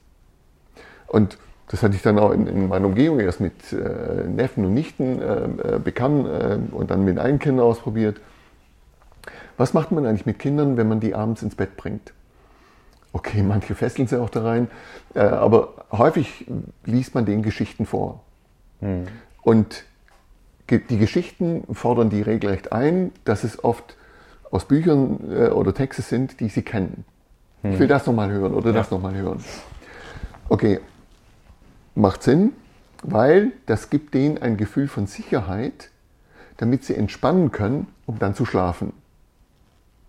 Und 1.06 1.38
das 1.68 1.82
hatte 1.82 1.94
ich 1.94 2.02
dann 2.02 2.18
auch 2.18 2.30
in, 2.32 2.46
in 2.46 2.68
meiner 2.68 2.86
Umgebung 2.86 3.20
erst 3.20 3.40
mit 3.40 3.72
äh, 3.72 4.26
Neffen 4.28 4.64
und 4.64 4.74
Nichten 4.74 5.20
äh, 5.20 5.76
äh 5.76 5.78
bekannt 5.78 6.26
äh, 6.26 6.58
und 6.72 6.90
dann 6.90 7.04
mit 7.04 7.18
eigenen 7.18 7.38
Kindern 7.38 7.66
ausprobiert. 7.66 8.18
Was 9.56 9.74
macht 9.74 9.92
man 9.92 10.06
eigentlich 10.06 10.26
mit 10.26 10.38
Kindern, 10.38 10.76
wenn 10.76 10.88
man 10.88 11.00
die 11.00 11.14
abends 11.14 11.42
ins 11.42 11.54
Bett 11.54 11.76
bringt? 11.76 12.12
Okay, 13.12 13.42
manche 13.46 13.74
fesseln 13.74 14.08
sie 14.08 14.20
auch 14.20 14.30
da 14.30 14.42
rein, 14.42 14.68
äh, 15.14 15.20
aber 15.20 15.86
häufig 15.92 16.46
liest 16.84 17.14
man 17.14 17.24
denen 17.24 17.42
Geschichten 17.42 17.86
vor. 17.86 18.22
Hm. 18.80 19.06
Und 19.42 19.84
die 20.70 20.98
Geschichten 20.98 21.64
fordern 21.72 22.08
die 22.08 22.22
regelrecht 22.22 22.72
ein, 22.72 23.12
dass 23.24 23.44
es 23.44 23.62
oft 23.62 23.96
aus 24.50 24.64
Büchern 24.64 25.20
äh, 25.30 25.48
oder 25.48 25.74
Texte 25.74 26.02
sind, 26.02 26.40
die 26.40 26.48
sie 26.48 26.62
kennen. 26.62 27.04
Hm. 27.62 27.72
Ich 27.72 27.78
will 27.78 27.88
das 27.88 28.06
nochmal 28.06 28.30
hören 28.30 28.54
oder 28.54 28.70
ja. 28.70 28.76
das 28.76 28.90
nochmal 28.90 29.14
hören. 29.14 29.44
Okay, 30.48 30.80
macht 31.94 32.22
Sinn, 32.22 32.52
weil 33.02 33.52
das 33.66 33.90
gibt 33.90 34.14
denen 34.14 34.38
ein 34.38 34.56
Gefühl 34.56 34.88
von 34.88 35.06
Sicherheit, 35.06 35.90
damit 36.56 36.84
sie 36.84 36.94
entspannen 36.94 37.52
können, 37.52 37.88
um 38.06 38.18
dann 38.18 38.34
zu 38.34 38.44
schlafen. 38.46 38.92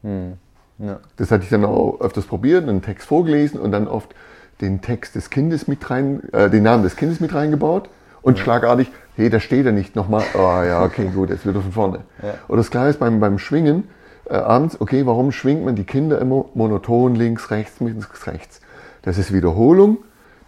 Hm. 0.06 0.34
Ja. 0.78 1.00
Das 1.18 1.32
hatte 1.32 1.44
ich 1.44 1.50
dann 1.50 1.66
auch 1.66 2.00
öfters 2.00 2.26
probiert, 2.26 2.68
einen 2.68 2.82
Text 2.82 3.08
vorgelesen 3.08 3.60
und 3.60 3.72
dann 3.72 3.88
oft 3.88 4.14
den 4.62 4.82
Text 4.82 5.16
des 5.16 5.30
Kindes 5.30 5.68
mit 5.68 5.90
rein, 5.90 6.22
äh, 6.32 6.50
den 6.50 6.64
Namen 6.64 6.84
des 6.84 6.96
Kindes 6.96 7.20
mit 7.20 7.34
reingebaut 7.34 7.90
und 8.22 8.38
ja. 8.38 8.44
schlagartig, 8.44 8.92
hey, 9.16 9.30
da 9.30 9.40
steht 9.40 9.66
er 9.66 9.72
nicht 9.72 9.96
nochmal. 9.96 10.24
Oh 10.34 10.64
ja, 10.64 10.84
okay, 10.84 11.10
gut, 11.14 11.30
jetzt 11.30 11.48
wieder 11.48 11.62
von 11.62 11.72
vorne. 11.72 12.00
Ja. 12.22 12.36
Oder 12.48 12.58
das 12.58 12.72
Gleiche 12.72 12.92
ist 12.92 13.00
beim, 13.00 13.20
beim 13.20 13.40
Schwingen 13.40 13.88
äh, 14.30 14.36
abends, 14.36 14.80
okay, 14.80 15.06
warum 15.06 15.32
schwingt 15.32 15.66
man 15.66 15.76
die 15.76 15.84
Kinder 15.84 16.20
immer 16.20 16.46
monoton 16.54 17.16
links, 17.16 17.52
rechts, 17.52 17.80
links, 17.80 18.28
rechts? 18.28 18.62
Das 19.02 19.18
ist 19.18 19.34
Wiederholung. 19.34 19.98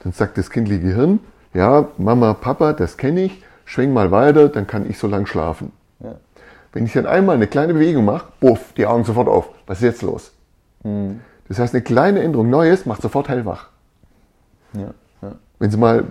Dann 0.04 0.14
sagt 0.14 0.38
das 0.38 0.50
kindliche 0.52 0.82
Gehirn, 0.82 1.20
ja, 1.54 1.88
Mama, 1.98 2.34
Papa, 2.34 2.74
das 2.74 2.98
kenne 2.98 3.24
ich, 3.24 3.44
schwing 3.66 3.94
mal 3.94 4.12
weiter, 4.12 4.48
dann 4.48 4.68
kann 4.68 4.90
ich 4.90 5.00
so 5.00 5.08
lang 5.08 5.26
schlafen. 5.26 5.72
Wenn 6.78 6.86
ich 6.86 6.94
dann 6.94 7.08
einmal 7.08 7.38
eine 7.38 7.48
kleine 7.48 7.74
Bewegung 7.74 8.06
mache, 8.06 8.28
buff, 8.40 8.72
die 8.78 8.86
Augen 8.86 9.04
sofort 9.04 9.28
auf. 9.28 9.50
Was 9.66 9.80
ist 9.80 9.84
jetzt 9.84 10.02
los? 10.04 10.32
Mhm. 10.84 11.22
Das 11.48 11.58
heißt, 11.58 11.74
eine 11.74 11.82
kleine 11.82 12.22
Änderung, 12.22 12.52
Neues, 12.52 12.86
macht 12.86 13.02
sofort 13.02 13.30
hellwach. 13.30 13.70
Ja, 14.74 14.94
ja. 15.24 15.32
Wenn 15.58 15.72
Sie 15.72 15.78
mal 15.78 16.04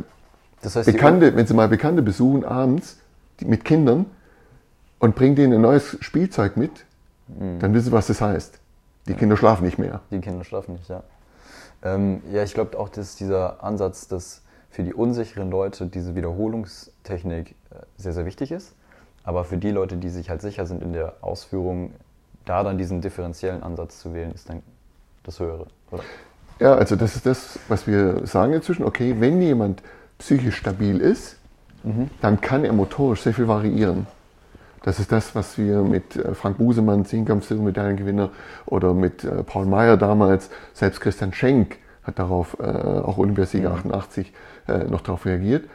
das 0.62 0.74
heißt, 0.74 0.90
Bekannte, 0.90 1.36
wenn 1.36 1.46
Sie 1.46 1.54
mal 1.54 1.68
Bekannte 1.68 2.02
besuchen 2.02 2.44
abends 2.44 2.98
die, 3.38 3.44
mit 3.44 3.64
Kindern 3.64 4.06
und 4.98 5.14
bringen 5.14 5.36
denen 5.36 5.52
ein 5.52 5.60
neues 5.60 5.98
Spielzeug 6.00 6.56
mit, 6.56 6.84
mhm. 7.28 7.60
dann 7.60 7.72
wissen 7.72 7.84
Sie, 7.84 7.92
was 7.92 8.08
das 8.08 8.20
heißt. 8.20 8.58
Die 9.06 9.12
ja. 9.12 9.18
Kinder 9.18 9.36
schlafen 9.36 9.64
nicht 9.64 9.78
mehr. 9.78 10.00
Die 10.10 10.18
Kinder 10.18 10.42
schlafen 10.42 10.72
nicht, 10.72 10.88
ja. 10.88 11.04
Ähm, 11.84 12.22
ja, 12.32 12.42
ich 12.42 12.54
glaube 12.54 12.76
auch, 12.76 12.88
dass 12.88 13.14
dieser 13.14 13.62
Ansatz, 13.62 14.08
dass 14.08 14.42
für 14.70 14.82
die 14.82 14.94
unsicheren 14.94 15.48
Leute 15.48 15.86
diese 15.86 16.16
Wiederholungstechnik 16.16 17.54
äh, 17.70 17.76
sehr, 17.98 18.14
sehr 18.14 18.26
wichtig 18.26 18.50
ist. 18.50 18.74
Aber 19.26 19.44
für 19.44 19.58
die 19.58 19.70
Leute, 19.70 19.96
die 19.96 20.08
sich 20.08 20.30
halt 20.30 20.40
sicher 20.40 20.64
sind 20.66 20.82
in 20.82 20.92
der 20.92 21.16
Ausführung, 21.20 21.90
da 22.44 22.62
dann 22.62 22.78
diesen 22.78 23.00
differenziellen 23.00 23.62
Ansatz 23.62 24.00
zu 24.00 24.14
wählen, 24.14 24.30
ist 24.32 24.48
dann 24.48 24.62
das 25.24 25.40
Höhere, 25.40 25.66
oder? 25.90 26.04
Ja, 26.60 26.74
also 26.76 26.94
das 26.96 27.16
ist 27.16 27.26
das, 27.26 27.58
was 27.68 27.86
wir 27.88 28.24
sagen 28.26 28.54
inzwischen. 28.54 28.84
Okay, 28.84 29.16
wenn 29.18 29.42
jemand 29.42 29.82
psychisch 30.18 30.56
stabil 30.56 31.00
ist, 31.00 31.36
mhm. 31.82 32.08
dann 32.22 32.40
kann 32.40 32.64
er 32.64 32.72
motorisch 32.72 33.22
sehr 33.22 33.34
viel 33.34 33.48
variieren. 33.48 34.06
Das 34.84 35.00
ist 35.00 35.10
das, 35.10 35.34
was 35.34 35.58
wir 35.58 35.82
mit 35.82 36.14
äh, 36.14 36.32
Frank 36.34 36.58
Busemann, 36.58 37.04
Zehnkampf-Silbermedaillengewinner, 37.04 38.30
oder 38.66 38.94
mit 38.94 39.24
äh, 39.24 39.42
Paul 39.42 39.66
Meyer 39.66 39.96
damals, 39.96 40.50
selbst 40.72 41.00
Christian 41.00 41.32
Schenk 41.32 41.78
hat 42.04 42.20
darauf, 42.20 42.56
äh, 42.60 42.62
auch 42.62 43.18
Olympiasieger 43.18 43.70
mhm. 43.70 43.92
88, 43.92 44.32
noch 44.88 45.00
darauf 45.00 45.26
reagiert. 45.26 45.68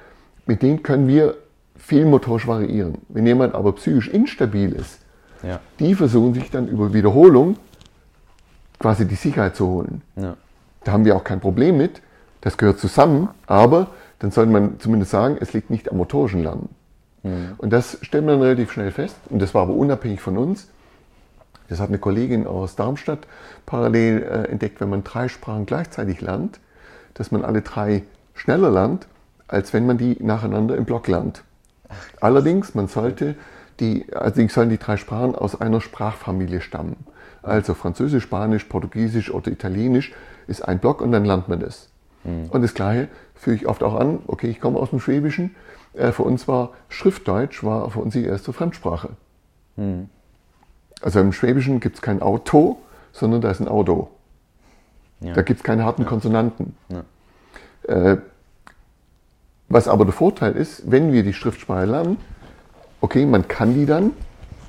Mit 0.45 0.61
denen 0.61 0.83
können 0.83 1.07
wir 1.07 1.35
viel 1.81 2.05
motorisch 2.05 2.47
variieren. 2.47 2.99
Wenn 3.09 3.25
jemand 3.25 3.55
aber 3.55 3.73
psychisch 3.73 4.07
instabil 4.07 4.73
ist, 4.73 4.99
ja. 5.43 5.59
die 5.79 5.95
versuchen 5.95 6.33
sich 6.33 6.49
dann 6.51 6.67
über 6.67 6.93
Wiederholung 6.93 7.57
quasi 8.79 9.05
die 9.05 9.15
Sicherheit 9.15 9.55
zu 9.55 9.67
holen. 9.67 10.01
Ja. 10.15 10.35
Da 10.83 10.91
haben 10.91 11.05
wir 11.05 11.15
auch 11.15 11.23
kein 11.23 11.39
Problem 11.39 11.77
mit. 11.77 12.01
Das 12.41 12.57
gehört 12.57 12.79
zusammen, 12.79 13.29
aber 13.45 13.87
dann 14.19 14.31
sollte 14.31 14.51
man 14.51 14.79
zumindest 14.79 15.11
sagen, 15.11 15.37
es 15.39 15.53
liegt 15.53 15.69
nicht 15.69 15.91
am 15.91 15.97
motorischen 15.97 16.43
Lernen. 16.43 16.69
Mhm. 17.23 17.53
Und 17.57 17.71
das 17.71 17.97
stellt 18.01 18.25
man 18.25 18.41
relativ 18.41 18.71
schnell 18.71 18.91
fest. 18.91 19.15
Und 19.29 19.41
das 19.41 19.53
war 19.53 19.63
aber 19.63 19.73
unabhängig 19.73 20.21
von 20.21 20.37
uns. 20.37 20.69
Das 21.69 21.79
hat 21.79 21.89
eine 21.89 21.99
Kollegin 21.99 22.47
aus 22.47 22.75
Darmstadt 22.75 23.19
parallel 23.65 24.23
äh, 24.23 24.51
entdeckt, 24.51 24.81
wenn 24.81 24.89
man 24.89 25.03
drei 25.03 25.27
Sprachen 25.27 25.65
gleichzeitig 25.65 26.19
lernt, 26.21 26.59
dass 27.13 27.31
man 27.31 27.45
alle 27.45 27.61
drei 27.61 28.03
schneller 28.33 28.69
lernt, 28.69 29.07
als 29.47 29.73
wenn 29.73 29.85
man 29.85 29.97
die 29.97 30.17
nacheinander 30.19 30.75
im 30.75 30.85
Block 30.85 31.07
lernt. 31.07 31.43
Allerdings, 32.19 32.75
man 32.75 32.87
sollte 32.87 33.35
die, 33.79 34.05
also 34.13 34.47
sollen 34.47 34.69
die 34.69 34.77
drei 34.77 34.97
Sprachen 34.97 35.35
aus 35.35 35.59
einer 35.59 35.81
Sprachfamilie 35.81 36.61
stammen. 36.61 36.95
Also 37.43 37.73
Französisch, 37.73 38.23
Spanisch, 38.23 38.65
Portugiesisch 38.65 39.33
oder 39.33 39.51
Italienisch 39.51 40.13
ist 40.47 40.61
ein 40.61 40.79
Block 40.79 41.01
und 41.01 41.11
dann 41.11 41.25
lernt 41.25 41.49
man 41.49 41.59
das. 41.59 41.89
Mhm. 42.23 42.49
Und 42.49 42.61
das 42.61 42.73
Gleiche 42.73 43.07
führe 43.33 43.55
ich 43.55 43.67
oft 43.67 43.81
auch 43.81 43.95
an, 43.95 44.19
okay, 44.27 44.47
ich 44.47 44.61
komme 44.61 44.77
aus 44.77 44.91
dem 44.91 44.99
Schwäbischen, 44.99 45.55
äh, 45.93 46.11
für 46.11 46.23
uns 46.23 46.47
war 46.47 46.71
Schriftdeutsch 46.89 47.63
war 47.63 47.89
für 47.89 47.99
uns 47.99 48.13
die 48.13 48.23
erste 48.23 48.53
Fremdsprache. 48.53 49.09
Mhm. 49.75 50.09
Also 51.01 51.19
im 51.19 51.33
Schwäbischen 51.33 51.79
gibt 51.79 51.95
es 51.95 52.01
kein 52.01 52.21
Auto, 52.21 52.77
sondern 53.11 53.41
da 53.41 53.49
ist 53.49 53.59
ein 53.59 53.67
Auto. 53.67 54.09
Ja. 55.19 55.33
Da 55.33 55.41
gibt 55.41 55.59
es 55.59 55.63
keine 55.63 55.83
harten 55.83 56.03
ja. 56.03 56.07
Konsonanten. 56.07 56.75
Ja. 56.89 57.03
Äh, 57.93 58.17
was 59.71 59.87
aber 59.87 60.05
der 60.05 60.13
Vorteil 60.13 60.53
ist, 60.53 60.89
wenn 60.89 61.11
wir 61.11 61.23
die 61.23 61.33
Schriftsprache 61.33 61.85
lernen, 61.85 62.17
okay, 62.99 63.25
man 63.25 63.47
kann 63.47 63.73
die 63.73 63.85
dann 63.85 64.11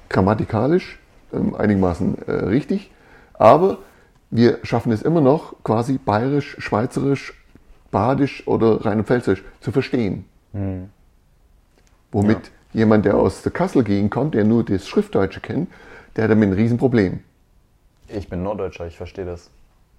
grammatikalisch 0.08 0.98
ähm, 1.32 1.54
einigermaßen 1.54 2.18
äh, 2.26 2.32
richtig, 2.32 2.90
aber 3.34 3.78
wir 4.30 4.60
schaffen 4.62 4.92
es 4.92 5.02
immer 5.02 5.20
noch 5.20 5.62
quasi 5.64 5.98
bayerisch, 5.98 6.56
schweizerisch, 6.58 7.34
Badisch 7.90 8.46
oder 8.46 8.84
Rheinland-Pfälzisch 8.84 9.44
zu 9.60 9.72
verstehen. 9.72 10.24
Womit 12.10 12.50
jemand, 12.72 13.04
der 13.04 13.16
aus 13.16 13.42
der 13.42 13.52
Kassel-Gegend 13.52 14.10
kommt, 14.10 14.34
der 14.34 14.44
nur 14.44 14.64
das 14.64 14.88
Schriftdeutsche 14.88 15.40
kennt, 15.40 15.70
der 16.16 16.24
hat 16.24 16.30
damit 16.30 16.48
ein 16.48 16.54
Riesenproblem. 16.54 17.20
Ich 18.08 18.30
bin 18.30 18.42
Norddeutscher, 18.42 18.86
ich 18.86 18.96
verstehe 18.96 19.26
das. 19.26 19.50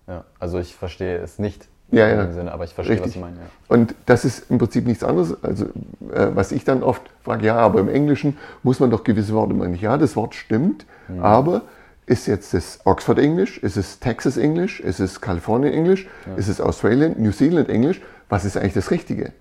Ja, 0.07 0.25
also 0.39 0.59
ich 0.59 0.75
verstehe 0.75 1.17
es 1.17 1.37
nicht 1.37 1.67
Ja, 1.93 2.07
ja. 2.07 2.31
Sinne, 2.31 2.51
aber 2.51 2.63
ich 2.63 2.73
verstehe, 2.73 2.97
was 2.97 3.05
Richtig. 3.05 3.13
Sie 3.13 3.19
meinen. 3.19 3.37
Ja. 3.37 3.43
Und 3.67 3.93
das 4.05 4.25
ist 4.25 4.49
im 4.49 4.57
Prinzip 4.57 4.85
nichts 4.87 5.03
anderes. 5.03 5.41
Also, 5.43 5.65
äh, 6.13 6.27
was 6.33 6.51
ich 6.51 6.63
dann 6.63 6.83
oft 6.83 7.01
frage, 7.23 7.45
ja, 7.45 7.57
aber 7.57 7.79
im 7.79 7.89
Englischen 7.89 8.37
muss 8.63 8.79
man 8.79 8.89
doch 8.89 9.03
gewisse 9.03 9.33
Worte 9.33 9.53
nicht. 9.53 9.81
Ja, 9.81 9.97
das 9.97 10.15
Wort 10.15 10.35
stimmt, 10.35 10.85
aber 11.21 11.61
ist 12.05 12.27
jetzt 12.27 12.53
das 12.53 12.79
Oxford 12.85 13.19
Englisch, 13.19 13.57
ist 13.59 13.77
es 13.77 13.99
Texas 13.99 14.37
Englisch, 14.37 14.79
ist 14.79 14.99
es 14.99 15.21
Kalifornien 15.21 15.73
Englisch, 15.73 16.07
ist 16.35 16.47
es 16.47 16.59
Australian, 16.59 17.15
New 17.17 17.31
Zealand 17.31 17.69
Englisch? 17.69 18.01
Was 18.29 18.45
ist 18.45 18.57
eigentlich 18.57 18.73
das 18.73 18.91
Richtige? 18.91 19.31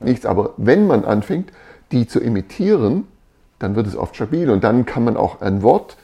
Nichts. 0.00 0.26
Aber 0.26 0.54
wenn 0.56 0.86
man 0.86 1.04
anfängt, 1.04 1.52
die 1.92 2.06
zu 2.06 2.20
imitieren, 2.20 3.06
dann 3.58 3.76
wird 3.76 3.86
es 3.86 3.96
oft 3.96 4.16
stabil 4.16 4.50
und 4.50 4.64
dann 4.64 4.86
kann 4.86 5.04
man 5.04 5.16
auch 5.16 5.40
ein 5.40 5.62
Wort 5.62 5.96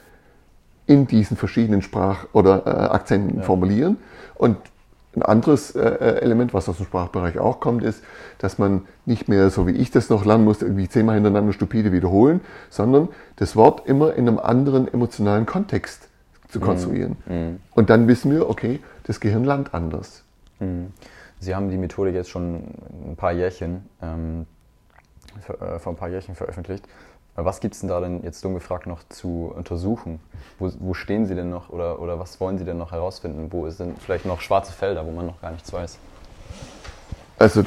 in 0.85 1.05
diesen 1.05 1.35
verschiedenen 1.37 1.81
Sprach- 1.81 2.27
oder 2.33 2.65
äh, 2.65 2.69
Akzenten 2.69 3.43
formulieren. 3.43 3.97
Und 4.35 4.57
ein 5.15 5.23
anderes 5.23 5.75
äh, 5.75 5.81
äh, 5.81 6.21
Element, 6.21 6.53
was 6.53 6.69
aus 6.69 6.77
dem 6.77 6.85
Sprachbereich 6.85 7.39
auch 7.39 7.59
kommt, 7.59 7.83
ist, 7.83 8.03
dass 8.37 8.57
man 8.57 8.83
nicht 9.05 9.27
mehr, 9.27 9.49
so 9.49 9.65
wie 9.67 9.71
ich 9.71 9.91
das 9.91 10.09
noch 10.09 10.23
lernen 10.23 10.43
musste, 10.43 10.65
irgendwie 10.65 10.87
zehnmal 10.87 11.15
hintereinander 11.15 11.53
stupide 11.53 11.91
wiederholen, 11.91 12.41
sondern 12.69 13.09
das 13.37 13.55
Wort 13.55 13.87
immer 13.87 14.13
in 14.13 14.27
einem 14.27 14.39
anderen 14.39 14.91
emotionalen 14.91 15.45
Kontext 15.45 16.07
zu 16.47 16.59
konstruieren. 16.59 17.17
Und 17.75 17.89
dann 17.89 18.07
wissen 18.07 18.31
wir, 18.31 18.49
okay, 18.49 18.79
das 19.03 19.19
Gehirn 19.19 19.43
lernt 19.43 19.73
anders. 19.73 20.23
Sie 21.39 21.55
haben 21.55 21.69
die 21.69 21.77
Methodik 21.77 22.13
jetzt 22.13 22.29
schon 22.29 22.63
ein 23.07 23.15
paar 23.15 23.31
Jährchen, 23.31 23.85
ähm, 24.01 24.45
äh, 25.47 25.79
vor 25.79 25.93
ein 25.93 25.95
paar 25.95 26.09
Jährchen 26.09 26.35
veröffentlicht. 26.35 26.85
Äh, 27.39 27.45
Was 27.45 27.59
gibt 27.59 27.73
es 27.75 27.81
denn 27.81 27.89
da 27.89 27.99
denn 27.99 28.23
jetzt 28.23 28.43
dumm 28.43 28.53
gefragt 28.53 28.87
noch 28.87 29.01
zu 29.09 29.51
untersuchen? 29.55 30.19
Wo, 30.57 30.71
wo 30.79 30.93
stehen 30.93 31.25
Sie 31.25 31.35
denn 31.35 31.49
noch 31.49 31.69
oder, 31.69 31.99
oder 32.01 32.19
was 32.19 32.39
wollen 32.39 32.57
Sie 32.57 32.65
denn 32.65 32.77
noch 32.77 32.91
herausfinden? 32.91 33.47
Wo 33.51 33.69
sind 33.69 34.01
vielleicht 34.01 34.25
noch 34.25 34.41
schwarze 34.41 34.73
Felder, 34.73 35.05
wo 35.05 35.11
man 35.11 35.25
noch 35.25 35.41
gar 35.41 35.51
nichts 35.51 35.71
weiß? 35.71 35.97
Also 37.37 37.63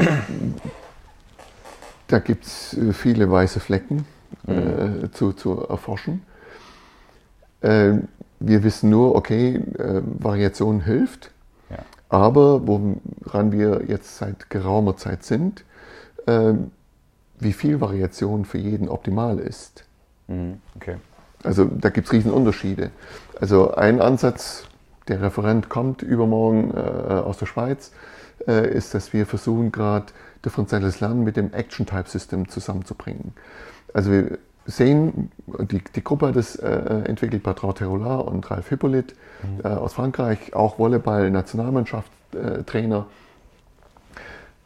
da 2.08 2.18
gibt 2.18 2.44
es 2.44 2.76
viele 2.92 3.30
weiße 3.30 3.60
Flecken 3.60 4.04
äh, 4.46 5.08
zu, 5.12 5.32
zu 5.32 5.66
erforschen. 5.66 6.22
Äh, 7.62 7.94
wir 8.40 8.64
wissen 8.64 8.90
nur, 8.90 9.14
okay, 9.14 9.54
äh, 9.78 10.02
Variation 10.04 10.80
hilft, 10.80 11.30
Ja. 11.70 11.78
aber 12.10 12.66
woran 12.66 13.52
wir 13.52 13.84
jetzt 13.86 14.18
seit 14.18 14.50
geraumer 14.50 14.96
Zeit 14.96 15.22
sind, 15.24 15.64
äh, 16.26 16.52
wie 17.42 17.52
viel 17.52 17.80
Variation 17.80 18.44
für 18.44 18.58
jeden 18.58 18.88
optimal 18.88 19.38
ist. 19.38 19.84
Mhm. 20.28 20.60
Okay. 20.76 20.96
Also 21.42 21.64
da 21.64 21.90
gibt 21.90 22.06
es 22.06 22.12
Riesenunterschiede. 22.12 22.90
Also 23.40 23.74
ein 23.74 24.00
Ansatz, 24.00 24.68
der 25.08 25.20
Referent 25.20 25.68
kommt 25.68 26.02
übermorgen 26.02 26.72
äh, 26.72 26.78
aus 26.78 27.38
der 27.38 27.46
Schweiz, 27.46 27.90
äh, 28.46 28.72
ist, 28.72 28.94
dass 28.94 29.12
wir 29.12 29.26
versuchen 29.26 29.72
gerade 29.72 30.06
differenzielles 30.44 31.00
Lernen 31.00 31.24
mit 31.24 31.36
dem 31.36 31.52
Action-Type-System 31.52 32.48
zusammenzubringen. 32.48 33.32
Also 33.92 34.12
wir 34.12 34.38
sehen, 34.66 35.32
die, 35.46 35.82
die 35.94 36.04
Gruppe 36.04 36.28
hat 36.28 36.36
das 36.36 36.54
äh, 36.56 36.68
entwickelt, 36.68 37.42
Bertrand 37.42 37.78
Terolat 37.78 38.26
und 38.26 38.48
Ralf 38.50 38.68
Hippolyt 38.68 39.14
äh, 39.64 39.68
aus 39.68 39.94
Frankreich, 39.94 40.54
auch 40.54 40.78
Volleyball-Nationalmannschaft-Trainer. 40.78 43.06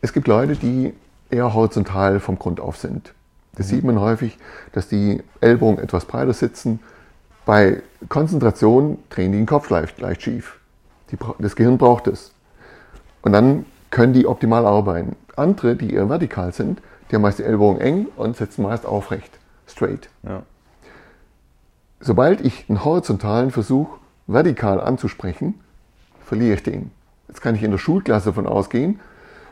Es 0.02 0.12
gibt 0.12 0.28
Leute, 0.28 0.56
die 0.56 0.92
eher 1.30 1.54
horizontal 1.54 2.20
vom 2.20 2.38
Grund 2.38 2.60
auf 2.60 2.76
sind. 2.76 3.12
Das 3.56 3.68
sieht 3.68 3.84
man 3.84 4.00
häufig, 4.00 4.38
dass 4.72 4.88
die 4.88 5.22
Ellbogen 5.40 5.78
etwas 5.78 6.04
breiter 6.04 6.34
sitzen. 6.34 6.80
Bei 7.44 7.82
Konzentration 8.08 8.98
drehen 9.08 9.32
die 9.32 9.38
den 9.38 9.46
Kopf 9.46 9.70
leicht, 9.70 10.00
leicht 10.00 10.22
schief. 10.22 10.58
Die, 11.10 11.16
das 11.38 11.56
Gehirn 11.56 11.78
braucht 11.78 12.06
es. 12.06 12.32
Und 13.22 13.32
dann 13.32 13.64
können 13.90 14.12
die 14.12 14.26
optimal 14.26 14.66
arbeiten. 14.66 15.16
Andere, 15.36 15.76
die 15.76 15.94
eher 15.94 16.08
vertikal 16.08 16.52
sind, 16.52 16.80
die 17.10 17.14
haben 17.14 17.22
meist 17.22 17.38
die 17.38 17.44
Ellbogen 17.44 17.80
eng 17.80 18.06
und 18.16 18.36
sitzen 18.36 18.62
meist 18.62 18.84
aufrecht, 18.84 19.38
straight. 19.66 20.08
Ja. 20.22 20.42
Sobald 22.00 22.40
ich 22.40 22.68
einen 22.68 22.84
horizontalen 22.84 23.50
Versuch 23.50 23.88
vertikal 24.26 24.80
anzusprechen, 24.80 25.54
verliere 26.20 26.54
ich 26.54 26.62
den. 26.62 26.90
Jetzt 27.28 27.40
kann 27.40 27.54
ich 27.54 27.62
in 27.62 27.70
der 27.70 27.78
Schulklasse 27.78 28.26
davon 28.26 28.46
ausgehen, 28.46 29.00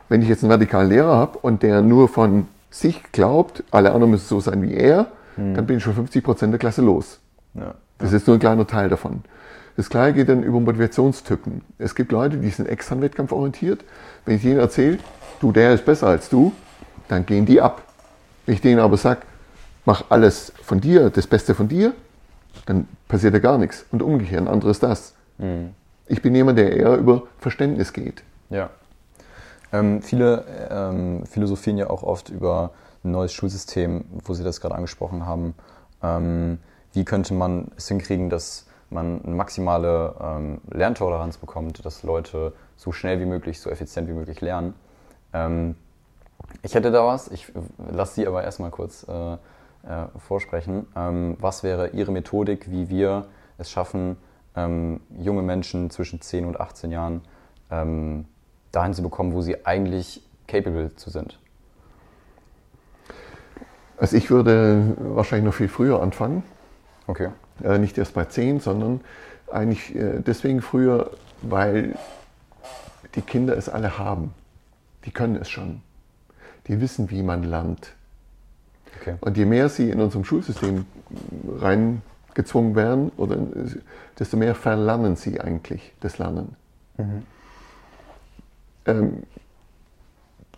wenn 0.09 0.21
ich 0.21 0.27
jetzt 0.27 0.43
einen 0.43 0.49
vertikalen 0.49 0.89
Lehrer 0.89 1.15
habe 1.15 1.39
und 1.39 1.63
der 1.63 1.81
nur 1.81 2.07
von 2.07 2.47
sich 2.69 3.03
glaubt, 3.11 3.63
alle 3.71 3.91
anderen 3.91 4.11
müssen 4.11 4.27
so 4.27 4.39
sein 4.39 4.61
wie 4.61 4.73
er, 4.73 5.07
dann 5.37 5.65
bin 5.65 5.77
ich 5.77 5.83
schon 5.83 5.93
50 5.93 6.23
Prozent 6.23 6.53
der 6.53 6.59
Klasse 6.59 6.81
los. 6.81 7.19
Ja. 7.55 7.73
Das 7.97 8.13
ist 8.13 8.25
nur 8.27 8.37
ein 8.37 8.39
kleiner 8.39 8.65
Teil 8.67 8.87
davon. 8.89 9.21
Das 9.75 9.89
gleiche 9.89 10.13
geht 10.13 10.29
dann 10.29 10.43
über 10.43 10.59
Motivationstypen. 10.61 11.61
Es 11.77 11.95
gibt 11.95 12.13
Leute, 12.13 12.37
die 12.37 12.49
sind 12.49 12.69
extern 12.69 13.01
wettkampforientiert. 13.01 13.83
Wenn 14.25 14.37
ich 14.37 14.41
denen 14.41 14.59
erzähle, 14.59 14.99
du, 15.41 15.51
der 15.51 15.73
ist 15.73 15.83
besser 15.83 16.07
als 16.07 16.29
du, 16.29 16.53
dann 17.09 17.25
gehen 17.25 17.45
die 17.45 17.59
ab. 17.59 17.81
Wenn 18.45 18.55
ich 18.55 18.61
denen 18.61 18.79
aber 18.79 18.95
sage, 18.95 19.21
mach 19.83 20.05
alles 20.09 20.53
von 20.63 20.79
dir, 20.79 21.09
das 21.09 21.27
Beste 21.27 21.53
von 21.55 21.67
dir, 21.67 21.93
dann 22.65 22.87
passiert 23.09 23.33
ja 23.33 23.39
gar 23.39 23.57
nichts. 23.57 23.85
Und 23.91 24.01
umgekehrt, 24.01 24.41
ein 24.41 24.47
anderes 24.47 24.79
das. 24.79 25.13
Ich 26.07 26.21
bin 26.21 26.33
jemand, 26.33 26.57
der 26.57 26.77
eher 26.77 26.95
über 26.95 27.23
Verständnis 27.39 27.91
geht. 27.91 28.23
Ja. 28.49 28.69
Ähm, 29.71 30.01
viele 30.01 30.45
ähm, 30.69 31.25
philosophieren 31.25 31.77
ja 31.77 31.89
auch 31.89 32.03
oft 32.03 32.29
über 32.29 32.71
ein 33.03 33.11
neues 33.11 33.33
Schulsystem, 33.33 34.05
wo 34.23 34.33
Sie 34.33 34.43
das 34.43 34.61
gerade 34.61 34.75
angesprochen 34.75 35.25
haben. 35.25 35.53
Ähm, 36.01 36.59
wie 36.93 37.05
könnte 37.05 37.33
man 37.33 37.71
es 37.75 37.87
hinkriegen, 37.87 38.29
dass 38.29 38.65
man 38.89 39.21
eine 39.23 39.35
maximale 39.35 40.15
ähm, 40.21 40.61
Lerntoleranz 40.71 41.37
bekommt, 41.37 41.85
dass 41.85 42.03
Leute 42.03 42.53
so 42.75 42.91
schnell 42.91 43.19
wie 43.19 43.25
möglich, 43.25 43.59
so 43.59 43.69
effizient 43.69 44.07
wie 44.07 44.13
möglich 44.13 44.41
lernen? 44.41 44.73
Ähm, 45.33 45.75
ich 46.61 46.75
hätte 46.75 46.91
da 46.91 47.05
was, 47.05 47.27
ich 47.29 47.51
lasse 47.91 48.15
Sie 48.15 48.27
aber 48.27 48.43
erstmal 48.43 48.71
kurz 48.71 49.05
äh, 49.07 49.33
äh, 49.33 49.37
vorsprechen. 50.17 50.87
Ähm, 50.95 51.37
was 51.39 51.63
wäre 51.63 51.89
Ihre 51.89 52.11
Methodik, 52.11 52.69
wie 52.71 52.89
wir 52.89 53.25
es 53.57 53.69
schaffen, 53.69 54.17
ähm, 54.55 55.01
junge 55.17 55.41
Menschen 55.41 55.89
zwischen 55.89 56.21
10 56.21 56.45
und 56.45 56.59
18 56.59 56.91
Jahren 56.91 57.21
ähm, 57.71 58.25
dahin 58.75 58.93
zu 58.93 59.01
bekommen, 59.01 59.33
wo 59.33 59.41
sie 59.41 59.65
eigentlich 59.65 60.21
capable 60.47 60.95
zu 60.95 61.09
sind? 61.09 61.39
Also 63.97 64.17
ich 64.17 64.29
würde 64.29 64.95
wahrscheinlich 64.97 65.45
noch 65.45 65.53
viel 65.53 65.69
früher 65.69 66.01
anfangen. 66.01 66.43
Okay. 67.07 67.29
Äh, 67.63 67.77
nicht 67.77 67.97
erst 67.97 68.13
bei 68.13 68.25
10, 68.25 68.59
sondern 68.59 69.01
eigentlich 69.51 69.95
äh, 69.95 70.19
deswegen 70.19 70.61
früher, 70.61 71.11
weil 71.41 71.95
die 73.15 73.21
Kinder 73.21 73.55
es 73.55 73.69
alle 73.69 73.97
haben. 73.97 74.33
Die 75.05 75.11
können 75.11 75.37
es 75.37 75.49
schon. 75.49 75.81
Die 76.67 76.81
wissen, 76.81 77.09
wie 77.11 77.23
man 77.23 77.43
lernt. 77.43 77.93
okay. 78.99 79.15
Und 79.21 79.37
je 79.37 79.45
mehr 79.45 79.69
sie 79.69 79.89
in 79.89 80.01
unserem 80.01 80.25
Schulsystem 80.25 80.85
reingezwungen 81.59 82.75
werden, 82.75 83.11
oder, 83.15 83.35
äh, 83.35 83.77
desto 84.19 84.35
mehr 84.35 84.55
verlernen 84.55 85.15
sie 85.15 85.39
eigentlich 85.39 85.93
das 86.01 86.17
Lernen. 86.17 86.55
Ähm, 88.85 89.23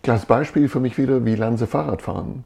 klares 0.02 0.26
Beispiel 0.26 0.68
für 0.68 0.80
mich 0.80 0.98
wieder, 0.98 1.24
wie 1.24 1.34
lernen 1.34 1.56
sie 1.56 1.66
Fahrrad 1.66 2.02
fahren? 2.02 2.44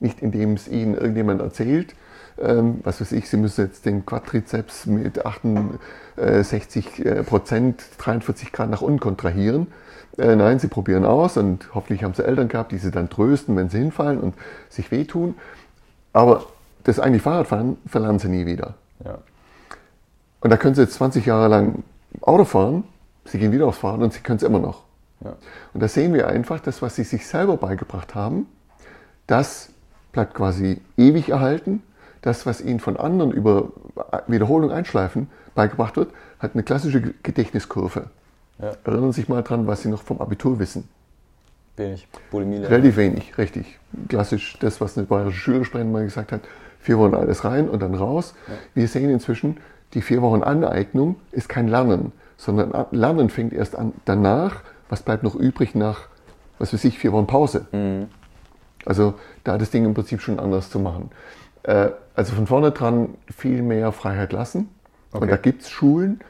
Nicht 0.00 0.20
indem 0.20 0.54
es 0.54 0.68
ihnen 0.68 0.94
irgendjemand 0.94 1.40
erzählt, 1.40 1.94
ähm, 2.38 2.80
was 2.82 3.00
weiß 3.00 3.12
ich, 3.12 3.28
sie 3.28 3.36
müssen 3.36 3.64
jetzt 3.64 3.86
den 3.86 4.04
Quadrizeps 4.04 4.86
mit 4.86 5.24
68 5.24 7.04
äh, 7.04 7.22
Prozent, 7.22 7.84
43 7.98 8.52
Grad 8.52 8.70
nach 8.70 8.82
unten 8.82 9.00
kontrahieren. 9.00 9.68
Äh, 10.18 10.34
nein, 10.36 10.58
sie 10.58 10.68
probieren 10.68 11.04
aus 11.04 11.36
und 11.36 11.74
hoffentlich 11.74 12.02
haben 12.02 12.14
sie 12.14 12.24
Eltern 12.24 12.48
gehabt, 12.48 12.72
die 12.72 12.78
sie 12.78 12.90
dann 12.90 13.08
trösten, 13.08 13.56
wenn 13.56 13.68
sie 13.68 13.78
hinfallen 13.78 14.20
und 14.20 14.34
sich 14.68 14.90
wehtun. 14.90 15.36
Aber 16.12 16.46
das 16.84 16.98
eigentlich 16.98 17.22
Fahrradfahren 17.22 17.76
verlernen 17.86 18.18
sie 18.18 18.28
nie 18.28 18.46
wieder. 18.46 18.74
Ja. 19.04 19.18
Und 20.40 20.50
da 20.50 20.56
können 20.56 20.74
sie 20.74 20.82
jetzt 20.82 20.94
20 20.94 21.26
Jahre 21.26 21.48
lang 21.48 21.84
Auto 22.20 22.44
fahren, 22.44 22.84
sie 23.24 23.38
gehen 23.38 23.52
wieder 23.52 23.66
aufs 23.66 23.78
Fahrrad 23.78 24.02
und 24.02 24.12
sie 24.12 24.20
können 24.20 24.36
es 24.36 24.42
immer 24.42 24.58
noch. 24.58 24.82
Ja. 25.22 25.36
Und 25.72 25.82
da 25.82 25.88
sehen 25.88 26.14
wir 26.14 26.28
einfach, 26.28 26.60
das, 26.60 26.82
was 26.82 26.96
sie 26.96 27.04
sich 27.04 27.26
selber 27.26 27.56
beigebracht 27.56 28.14
haben, 28.14 28.46
das 29.26 29.70
bleibt 30.12 30.34
quasi 30.34 30.80
ewig 30.96 31.30
erhalten. 31.30 31.82
Das, 32.22 32.46
was 32.46 32.60
ihnen 32.60 32.80
von 32.80 32.96
anderen 32.96 33.32
über 33.32 33.68
Wiederholung 34.26 34.70
einschleifen 34.70 35.28
beigebracht 35.54 35.96
wird, 35.96 36.10
hat 36.38 36.54
eine 36.54 36.62
klassische 36.62 37.00
Gedächtniskurve. 37.22 38.06
Ja. 38.58 38.72
Erinnern 38.84 39.12
Sie 39.12 39.20
sich 39.20 39.28
mal 39.28 39.42
dran, 39.42 39.66
was 39.66 39.82
Sie 39.82 39.88
noch 39.88 40.02
vom 40.02 40.20
Abitur 40.20 40.58
wissen. 40.58 40.88
Wenig. 41.76 42.06
Bulimie. 42.30 42.58
lernen. 42.58 42.66
Relativ 42.72 42.96
wenig, 42.96 43.36
richtig. 43.36 43.78
Klassisch 44.08 44.56
das, 44.60 44.80
was 44.80 44.96
eine 44.96 45.06
bayerische 45.06 45.38
Schülersprecherin 45.38 45.92
mal 45.92 46.04
gesagt 46.04 46.32
hat, 46.32 46.40
vier 46.80 46.98
Wochen 46.98 47.14
alles 47.14 47.44
rein 47.44 47.68
und 47.68 47.82
dann 47.82 47.94
raus. 47.94 48.34
Wir 48.74 48.88
sehen 48.88 49.10
inzwischen, 49.10 49.58
die 49.92 50.00
vier 50.00 50.22
Wochen 50.22 50.42
Aneignung 50.42 51.16
ist 51.32 51.48
kein 51.48 51.68
Lernen, 51.68 52.12
sondern 52.36 52.86
Lernen 52.90 53.28
fängt 53.30 53.52
erst 53.52 53.76
an 53.76 53.92
danach, 54.04 54.62
was 54.88 55.02
bleibt 55.02 55.22
noch 55.22 55.34
übrig 55.34 55.74
nach, 55.74 56.08
was 56.58 56.72
weiß 56.72 56.84
ich, 56.84 56.98
vier 56.98 57.12
Wochen 57.12 57.26
Pause. 57.26 57.66
Mhm. 57.72 58.08
Also 58.84 59.14
da 59.44 59.58
das 59.58 59.70
Ding 59.70 59.84
im 59.84 59.94
Prinzip 59.94 60.20
schon 60.20 60.38
anders 60.38 60.70
zu 60.70 60.78
machen. 60.78 61.10
Äh, 61.62 61.90
also 62.14 62.34
von 62.34 62.46
vorne 62.46 62.70
dran 62.70 63.14
viel 63.34 63.62
mehr 63.62 63.92
Freiheit 63.92 64.32
lassen. 64.32 64.68
Okay. 65.12 65.22
Und 65.22 65.30
da 65.30 65.36
gibt 65.36 65.62
es 65.62 65.70
Schulen, 65.70 66.20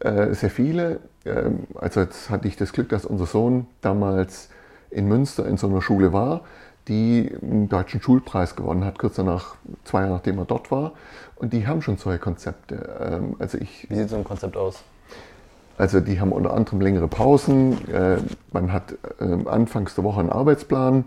äh, 0.00 0.32
sehr 0.32 0.50
viele. 0.50 1.00
Ähm, 1.24 1.66
also 1.74 2.00
jetzt 2.00 2.30
hatte 2.30 2.48
ich 2.48 2.56
das 2.56 2.72
Glück, 2.72 2.88
dass 2.88 3.04
unser 3.04 3.26
Sohn 3.26 3.66
damals 3.80 4.48
in 4.90 5.06
Münster 5.06 5.46
in 5.46 5.56
so 5.56 5.68
einer 5.68 5.82
Schule 5.82 6.12
war, 6.12 6.42
die 6.88 7.30
einen 7.42 7.68
deutschen 7.68 8.00
Schulpreis 8.00 8.56
gewonnen 8.56 8.84
hat, 8.84 8.98
kurz 8.98 9.16
danach, 9.16 9.56
zwei 9.84 10.00
Jahre 10.02 10.14
nachdem 10.14 10.38
er 10.38 10.46
dort 10.46 10.70
war. 10.70 10.92
Und 11.36 11.52
die 11.52 11.66
haben 11.66 11.82
schon 11.82 11.98
solche 11.98 12.18
Konzepte. 12.18 12.98
Ähm, 13.00 13.36
also 13.38 13.58
ich, 13.58 13.86
Wie 13.90 13.96
sieht 13.96 14.08
so 14.08 14.16
ein 14.16 14.24
Konzept 14.24 14.56
aus? 14.56 14.82
Also 15.78 16.00
die 16.00 16.20
haben 16.20 16.32
unter 16.32 16.52
anderem 16.52 16.80
längere 16.80 17.08
Pausen. 17.08 17.78
Äh, 17.88 18.18
man 18.52 18.72
hat 18.72 18.94
äh, 19.20 19.48
anfangs 19.48 19.94
der 19.94 20.04
Woche 20.04 20.20
einen 20.20 20.30
Arbeitsplan, 20.30 21.04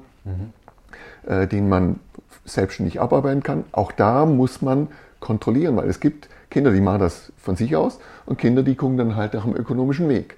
äh, 1.27 1.47
den 1.47 1.69
man 1.69 1.99
selbstständig 2.45 2.99
abarbeiten 2.99 3.43
kann. 3.43 3.65
Auch 3.73 3.91
da 3.91 4.25
muss 4.25 4.62
man 4.62 4.88
kontrollieren, 5.19 5.75
weil 5.75 5.89
es 5.89 5.99
gibt 5.99 6.29
Kinder, 6.49 6.71
die 6.71 6.81
machen 6.81 6.99
das 6.99 7.31
von 7.38 7.55
sich 7.55 7.75
aus 7.75 7.99
und 8.25 8.38
Kinder, 8.38 8.63
die 8.63 8.75
gucken 8.75 8.97
dann 8.97 9.15
halt 9.15 9.34
nach 9.34 9.43
dem 9.43 9.55
ökonomischen 9.55 10.10
Weg. 10.10 10.38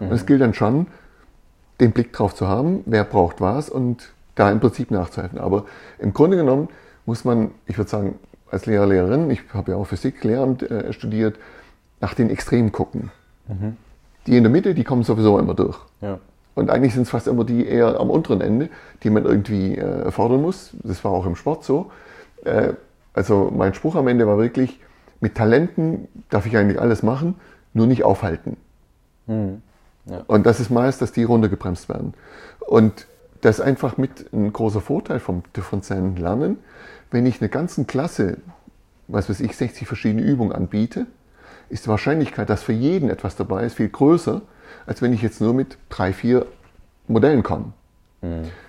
Und 0.00 0.12
es 0.12 0.26
gilt 0.26 0.42
dann 0.42 0.52
schon, 0.52 0.88
den 1.80 1.92
Blick 1.92 2.12
drauf 2.12 2.34
zu 2.34 2.48
haben, 2.48 2.82
wer 2.86 3.04
braucht 3.04 3.40
was 3.40 3.70
und 3.70 4.12
da 4.34 4.50
im 4.50 4.60
Prinzip 4.60 4.90
nachzuhelfen. 4.90 5.38
Aber 5.38 5.64
im 5.98 6.12
Grunde 6.12 6.36
genommen 6.36 6.68
muss 7.06 7.24
man, 7.24 7.50
ich 7.66 7.78
würde 7.78 7.90
sagen, 7.90 8.18
als 8.50 8.66
Lehrer, 8.66 8.86
Lehrerin, 8.86 9.30
ich 9.30 9.42
habe 9.52 9.72
ja 9.72 9.76
auch 9.76 9.86
Physik, 9.86 10.22
Lehramt 10.24 10.62
äh, 10.62 10.92
studiert, 10.92 11.36
nach 12.00 12.14
den 12.14 12.30
Extremen 12.30 12.72
gucken. 12.72 13.10
Die 14.26 14.36
in 14.36 14.42
der 14.42 14.50
Mitte, 14.50 14.74
die 14.74 14.84
kommen 14.84 15.02
sowieso 15.02 15.38
immer 15.38 15.54
durch. 15.54 15.78
Ja. 16.00 16.18
Und 16.54 16.70
eigentlich 16.70 16.94
sind 16.94 17.02
es 17.02 17.10
fast 17.10 17.28
immer 17.28 17.44
die 17.44 17.66
eher 17.66 18.00
am 18.00 18.10
unteren 18.10 18.40
Ende, 18.40 18.70
die 19.02 19.10
man 19.10 19.24
irgendwie 19.24 19.76
äh, 19.76 20.10
fördern 20.10 20.42
muss. 20.42 20.70
Das 20.82 21.04
war 21.04 21.12
auch 21.12 21.26
im 21.26 21.36
Sport 21.36 21.64
so. 21.64 21.90
Äh, 22.44 22.72
also 23.12 23.52
mein 23.54 23.74
Spruch 23.74 23.94
am 23.94 24.08
Ende 24.08 24.26
war 24.26 24.38
wirklich, 24.38 24.80
mit 25.20 25.34
Talenten 25.34 26.08
darf 26.30 26.46
ich 26.46 26.56
eigentlich 26.56 26.80
alles 26.80 27.02
machen, 27.02 27.34
nur 27.72 27.86
nicht 27.86 28.04
aufhalten. 28.04 28.56
Ja. 30.06 30.22
Und 30.26 30.46
das 30.46 30.60
ist 30.60 30.70
meist, 30.70 31.02
dass 31.02 31.12
die 31.12 31.24
runtergebremst 31.24 31.88
werden. 31.88 32.14
Und 32.60 33.06
das 33.40 33.58
ist 33.58 33.64
einfach 33.64 33.96
mit 33.96 34.32
ein 34.32 34.52
großer 34.52 34.80
Vorteil 34.80 35.20
vom 35.20 35.42
differenziellen 35.56 36.16
Lernen. 36.16 36.58
Wenn 37.10 37.26
ich 37.26 37.40
eine 37.40 37.48
ganzen 37.48 37.86
Klasse, 37.86 38.38
was 39.08 39.28
weiß 39.28 39.40
ich, 39.40 39.56
60 39.56 39.86
verschiedene 39.86 40.22
Übungen 40.22 40.52
anbiete, 40.52 41.06
ist 41.68 41.86
die 41.86 41.88
Wahrscheinlichkeit, 41.88 42.48
dass 42.50 42.62
für 42.62 42.72
jeden 42.72 43.10
etwas 43.10 43.36
dabei 43.36 43.64
ist, 43.64 43.74
viel 43.74 43.88
größer, 43.88 44.42
als 44.86 45.02
wenn 45.02 45.12
ich 45.12 45.22
jetzt 45.22 45.40
nur 45.40 45.54
mit 45.54 45.78
drei, 45.88 46.12
vier 46.12 46.46
Modellen 47.08 47.42
komme. 47.42 47.72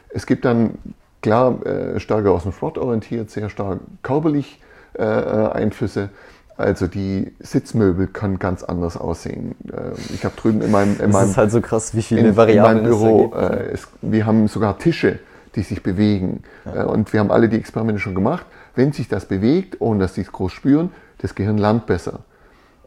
Es 0.09 0.25
gibt 0.25 0.45
dann 0.45 0.77
klar 1.21 1.65
äh, 1.65 1.99
stärker 1.99 2.31
aus 2.31 2.43
dem 2.43 2.51
Sport 2.51 2.77
orientiert, 2.77 3.29
sehr 3.29 3.49
stark 3.49 3.79
körperlich 4.03 4.59
äh, 4.97 5.03
äh, 5.03 5.51
Einflüsse. 5.51 6.09
Also 6.57 6.87
die 6.87 7.33
Sitzmöbel 7.39 8.07
können 8.07 8.39
ganz 8.39 8.63
anders 8.63 8.97
aussehen. 8.97 9.55
Äh, 9.71 9.99
ich 10.13 10.25
habe 10.25 10.35
drüben 10.35 10.61
in 10.61 10.71
meinem, 10.71 10.93
in 10.93 10.97
Das 10.97 11.11
meinem 11.11 11.29
ist 11.29 11.37
halt 11.37 11.51
so 11.51 11.61
krass, 11.61 11.95
wie 11.95 12.01
viele 12.01 12.21
in, 12.21 12.27
in 12.27 12.35
Variablen 12.37 12.77
meinem 12.77 12.91
es 12.91 12.99
da 12.99 13.05
Büro. 13.05 13.33
Äh, 13.35 13.71
es, 13.73 13.87
wir 14.01 14.25
haben 14.25 14.47
sogar 14.47 14.77
Tische, 14.79 15.19
die 15.55 15.61
sich 15.61 15.83
bewegen. 15.83 16.43
Äh, 16.65 16.83
und 16.83 17.13
wir 17.13 17.19
haben 17.19 17.31
alle 17.31 17.49
die 17.49 17.57
Experimente 17.57 17.99
schon 17.99 18.15
gemacht. 18.15 18.45
Wenn 18.75 18.91
sich 18.91 19.07
das 19.07 19.25
bewegt, 19.25 19.77
ohne 19.79 19.99
dass 19.99 20.15
sie 20.15 20.21
es 20.21 20.31
groß 20.31 20.51
spüren, 20.51 20.91
das 21.19 21.35
Gehirn 21.35 21.57
lernt 21.57 21.85
besser. 21.85 22.19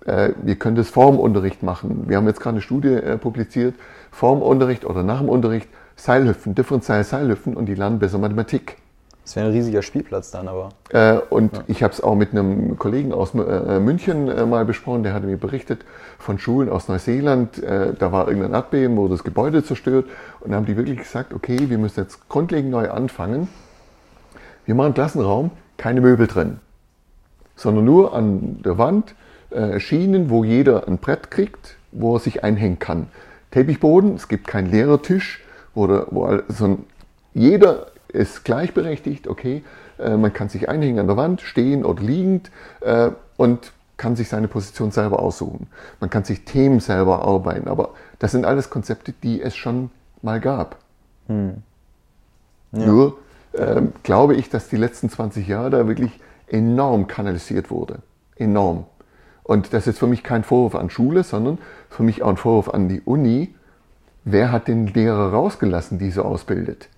Äh, 0.06 0.30
wir 0.42 0.56
können 0.56 0.76
das 0.76 0.88
vor 0.88 1.10
dem 1.10 1.18
Unterricht 1.18 1.62
machen. 1.62 2.04
Wir 2.06 2.16
haben 2.16 2.26
jetzt 2.26 2.40
gerade 2.40 2.54
eine 2.54 2.62
Studie 2.62 2.88
äh, 2.88 3.18
publiziert, 3.18 3.74
vor 4.10 4.34
dem 4.34 4.42
Unterricht 4.42 4.84
oder 4.84 5.02
nach 5.02 5.20
dem 5.20 5.28
Unterricht, 5.28 5.68
Seilhüpfen, 5.96 6.54
differenzielle 6.54 7.04
Seilhüpfen 7.04 7.56
und 7.56 7.66
die 7.66 7.74
lernen 7.74 7.98
besser 7.98 8.18
Mathematik. 8.18 8.76
Das 9.24 9.36
wäre 9.36 9.46
ein 9.46 9.52
riesiger 9.52 9.82
Spielplatz 9.82 10.30
dann 10.30 10.48
aber. 10.48 10.70
Äh, 10.88 11.18
und 11.28 11.62
ich 11.68 11.82
habe 11.82 11.92
es 11.92 12.00
auch 12.00 12.14
mit 12.14 12.32
einem 12.32 12.78
Kollegen 12.78 13.12
aus 13.12 13.34
äh, 13.34 13.78
München 13.78 14.28
äh, 14.28 14.46
mal 14.46 14.64
besprochen, 14.64 15.02
der 15.02 15.12
hatte 15.12 15.26
mir 15.26 15.36
berichtet 15.36 15.84
von 16.18 16.38
Schulen 16.38 16.68
aus 16.68 16.88
Neuseeland. 16.88 17.62
Äh, 17.62 17.94
da 17.98 18.12
war 18.12 18.28
irgendein 18.28 18.54
Erdbeben, 18.54 18.96
wurde 18.96 19.14
das 19.14 19.22
Gebäude 19.22 19.62
zerstört. 19.62 20.06
Und 20.40 20.50
da 20.50 20.56
haben 20.56 20.66
die 20.66 20.76
wirklich 20.76 20.98
gesagt, 20.98 21.34
okay, 21.34 21.58
wir 21.68 21.78
müssen 21.78 22.00
jetzt 22.00 22.28
grundlegend 22.28 22.70
neu 22.70 22.90
anfangen. 22.90 23.48
Wir 24.64 24.74
machen 24.74 24.86
einen 24.86 24.94
Klassenraum, 24.94 25.50
keine 25.76 26.00
Möbel 26.00 26.26
drin, 26.26 26.58
sondern 27.56 27.84
nur 27.84 28.14
an 28.14 28.62
der 28.64 28.78
Wand 28.78 29.14
Schienen, 29.80 30.30
wo 30.30 30.44
jeder 30.44 30.86
ein 30.88 30.98
Brett 30.98 31.30
kriegt, 31.30 31.76
wo 31.92 32.16
er 32.16 32.20
sich 32.20 32.44
einhängen 32.44 32.78
kann. 32.78 33.08
Teppichboden, 33.50 34.14
es 34.14 34.28
gibt 34.28 34.46
keinen 34.46 34.70
Lehrertisch, 34.70 35.42
wo, 35.74 35.86
der, 35.86 36.06
wo 36.10 36.24
all- 36.24 36.44
so 36.48 36.64
ein, 36.66 36.84
jeder 37.34 37.86
ist 38.08 38.44
gleichberechtigt, 38.44 39.26
okay, 39.28 39.62
äh, 39.98 40.16
man 40.16 40.32
kann 40.32 40.48
sich 40.48 40.68
einhängen 40.68 40.98
an 41.00 41.06
der 41.06 41.16
Wand, 41.16 41.40
stehen 41.40 41.84
oder 41.84 42.02
liegend 42.02 42.50
äh, 42.80 43.10
und 43.36 43.72
kann 43.96 44.16
sich 44.16 44.28
seine 44.28 44.48
Position 44.48 44.90
selber 44.92 45.20
aussuchen. 45.20 45.66
Man 46.00 46.10
kann 46.10 46.24
sich 46.24 46.44
Themen 46.44 46.80
selber 46.80 47.22
arbeiten, 47.24 47.68
aber 47.68 47.90
das 48.18 48.32
sind 48.32 48.44
alles 48.46 48.70
Konzepte, 48.70 49.12
die 49.22 49.42
es 49.42 49.56
schon 49.56 49.90
mal 50.22 50.40
gab. 50.40 50.76
Nur 52.72 53.18
ähm, 53.54 53.92
glaube 54.02 54.34
ich, 54.36 54.48
dass 54.48 54.68
die 54.68 54.76
letzten 54.76 55.10
20 55.10 55.46
Jahre 55.48 55.70
da 55.70 55.86
wirklich 55.88 56.12
enorm 56.46 57.06
kanalisiert 57.08 57.70
wurde. 57.70 57.98
Enorm. 58.36 58.86
Und 59.50 59.74
das 59.74 59.88
ist 59.88 59.98
für 59.98 60.06
mich 60.06 60.22
kein 60.22 60.44
Vorwurf 60.44 60.76
an 60.76 60.90
Schule, 60.90 61.24
sondern 61.24 61.58
für 61.88 62.04
mich 62.04 62.22
auch 62.22 62.28
ein 62.28 62.36
Vorwurf 62.36 62.68
an 62.72 62.88
die 62.88 63.00
Uni. 63.00 63.52
Wer 64.22 64.52
hat 64.52 64.68
den 64.68 64.86
Lehrer 64.86 65.32
rausgelassen, 65.32 65.98
die 65.98 66.12
so 66.12 66.22
ausbildet? 66.22 66.88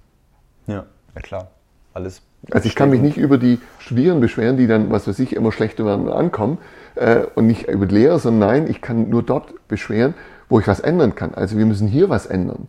Ja, 0.66 0.84
ja 1.14 1.20
klar. 1.22 1.48
Alles. 1.94 2.20
Also 2.50 2.68
ich 2.68 2.74
kann 2.74 2.90
mich 2.90 3.00
nicht 3.00 3.16
über 3.16 3.38
die 3.38 3.58
Studierenden 3.78 4.20
beschweren, 4.20 4.58
die 4.58 4.66
dann, 4.66 4.90
was 4.90 5.08
weiß 5.08 5.18
ich, 5.20 5.34
immer 5.34 5.50
schlechter 5.50 5.86
werden 5.86 6.08
und 6.08 6.12
ankommen 6.12 6.58
äh, 6.94 7.24
und 7.36 7.46
nicht 7.46 7.68
über 7.68 7.86
die 7.86 7.94
Lehrer, 7.94 8.18
sondern 8.18 8.50
nein, 8.50 8.66
ich 8.68 8.82
kann 8.82 9.08
nur 9.08 9.22
dort 9.22 9.66
beschweren, 9.68 10.12
wo 10.50 10.60
ich 10.60 10.68
was 10.68 10.80
ändern 10.80 11.14
kann. 11.14 11.32
Also 11.32 11.56
wir 11.56 11.64
müssen 11.64 11.88
hier 11.88 12.10
was 12.10 12.26
ändern. 12.26 12.68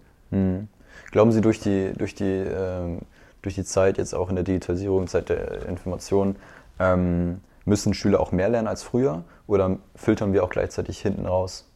Glauben 1.12 1.34
Sie 1.34 1.42
durch 1.42 1.60
die, 1.60 1.92
durch 1.98 2.16
die, 2.16 2.24
ähm, 2.24 3.00
durch 3.42 3.56
die 3.56 3.66
Zeit, 3.66 3.98
jetzt 3.98 4.16
auch 4.16 4.30
in 4.30 4.36
der 4.36 4.46
Digitalisierung, 4.46 5.08
Zeit 5.08 5.28
der 5.28 5.66
Information, 5.68 6.38
ähm, 6.80 7.42
müssen 7.66 7.94
Schüler 7.94 8.20
auch 8.20 8.32
mehr 8.32 8.50
lernen 8.50 8.68
als 8.68 8.84
früher? 8.84 9.24
Oder 9.48 9.78
filtern 9.96 10.34
wir 10.34 10.44
auch 10.44 10.50
gleichzeitig 10.50 11.00
hinten 11.00 11.26
raus? 11.26 11.70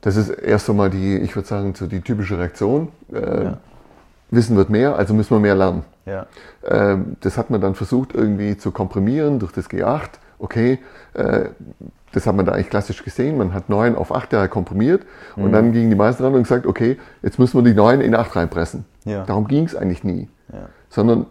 Das 0.00 0.16
ist 0.16 0.30
erst 0.30 0.68
einmal 0.70 0.90
die, 0.90 1.16
ich 1.18 1.36
würde 1.36 1.46
sagen, 1.48 1.74
so 1.74 1.86
die 1.86 2.00
typische 2.00 2.38
Reaktion. 2.38 2.88
Äh, 3.12 3.44
Ja. 3.44 3.58
Wissen 4.32 4.56
wird 4.56 4.70
mehr, 4.70 4.94
also 4.94 5.12
müssen 5.12 5.34
wir 5.34 5.40
mehr 5.40 5.56
lernen. 5.56 5.82
Ja. 6.06 6.26
Ähm, 6.64 7.16
das 7.20 7.36
hat 7.36 7.50
man 7.50 7.60
dann 7.60 7.74
versucht 7.74 8.14
irgendwie 8.14 8.56
zu 8.56 8.70
komprimieren 8.70 9.40
durch 9.40 9.50
das 9.50 9.68
G8. 9.68 10.08
Okay, 10.38 10.78
äh, 11.14 11.48
das 12.12 12.28
hat 12.28 12.36
man 12.36 12.46
da 12.46 12.52
eigentlich 12.52 12.70
klassisch 12.70 13.02
gesehen. 13.02 13.38
Man 13.38 13.52
hat 13.52 13.68
9 13.68 13.96
auf 13.96 14.14
8 14.14 14.32
Jahre 14.32 14.48
komprimiert 14.48 15.02
und 15.34 15.50
dann 15.50 15.72
gingen 15.72 15.90
die 15.90 15.96
meisten 15.96 16.22
ran 16.22 16.34
und 16.34 16.44
gesagt, 16.44 16.64
okay, 16.66 16.96
jetzt 17.22 17.40
müssen 17.40 17.58
wir 17.58 17.64
die 17.68 17.74
9 17.76 18.00
in 18.00 18.14
8 18.14 18.36
reinpressen. 18.36 18.84
Ja. 19.04 19.24
Darum 19.24 19.48
ging 19.48 19.64
es 19.64 19.74
eigentlich 19.74 20.04
nie. 20.04 20.28
Sondern 20.90 21.26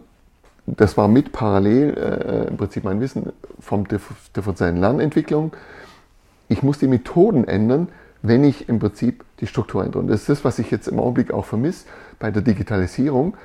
das 0.66 0.96
war 0.96 1.08
mit 1.08 1.32
parallel 1.32 1.96
äh, 1.96 2.48
im 2.48 2.56
Prinzip 2.56 2.84
mein 2.84 3.00
Wissen 3.00 3.32
vom 3.58 3.84
Dif- 3.84 4.32
differenziellen 4.36 4.76
Lernentwicklung. 4.76 5.52
Ich 6.48 6.62
muss 6.62 6.78
die 6.78 6.86
Methoden 6.88 7.44
ändern, 7.46 7.88
wenn 8.22 8.44
ich 8.44 8.68
im 8.68 8.78
Prinzip 8.78 9.24
die 9.40 9.46
Struktur 9.46 9.84
ändere. 9.84 10.00
Und 10.00 10.08
das 10.08 10.20
ist 10.20 10.28
das, 10.28 10.44
was 10.44 10.58
ich 10.58 10.70
jetzt 10.70 10.88
im 10.88 10.98
Augenblick 10.98 11.32
auch 11.32 11.44
vermisse 11.46 11.86
bei 12.18 12.30
der 12.30 12.42
Digitalisierung. 12.42 13.36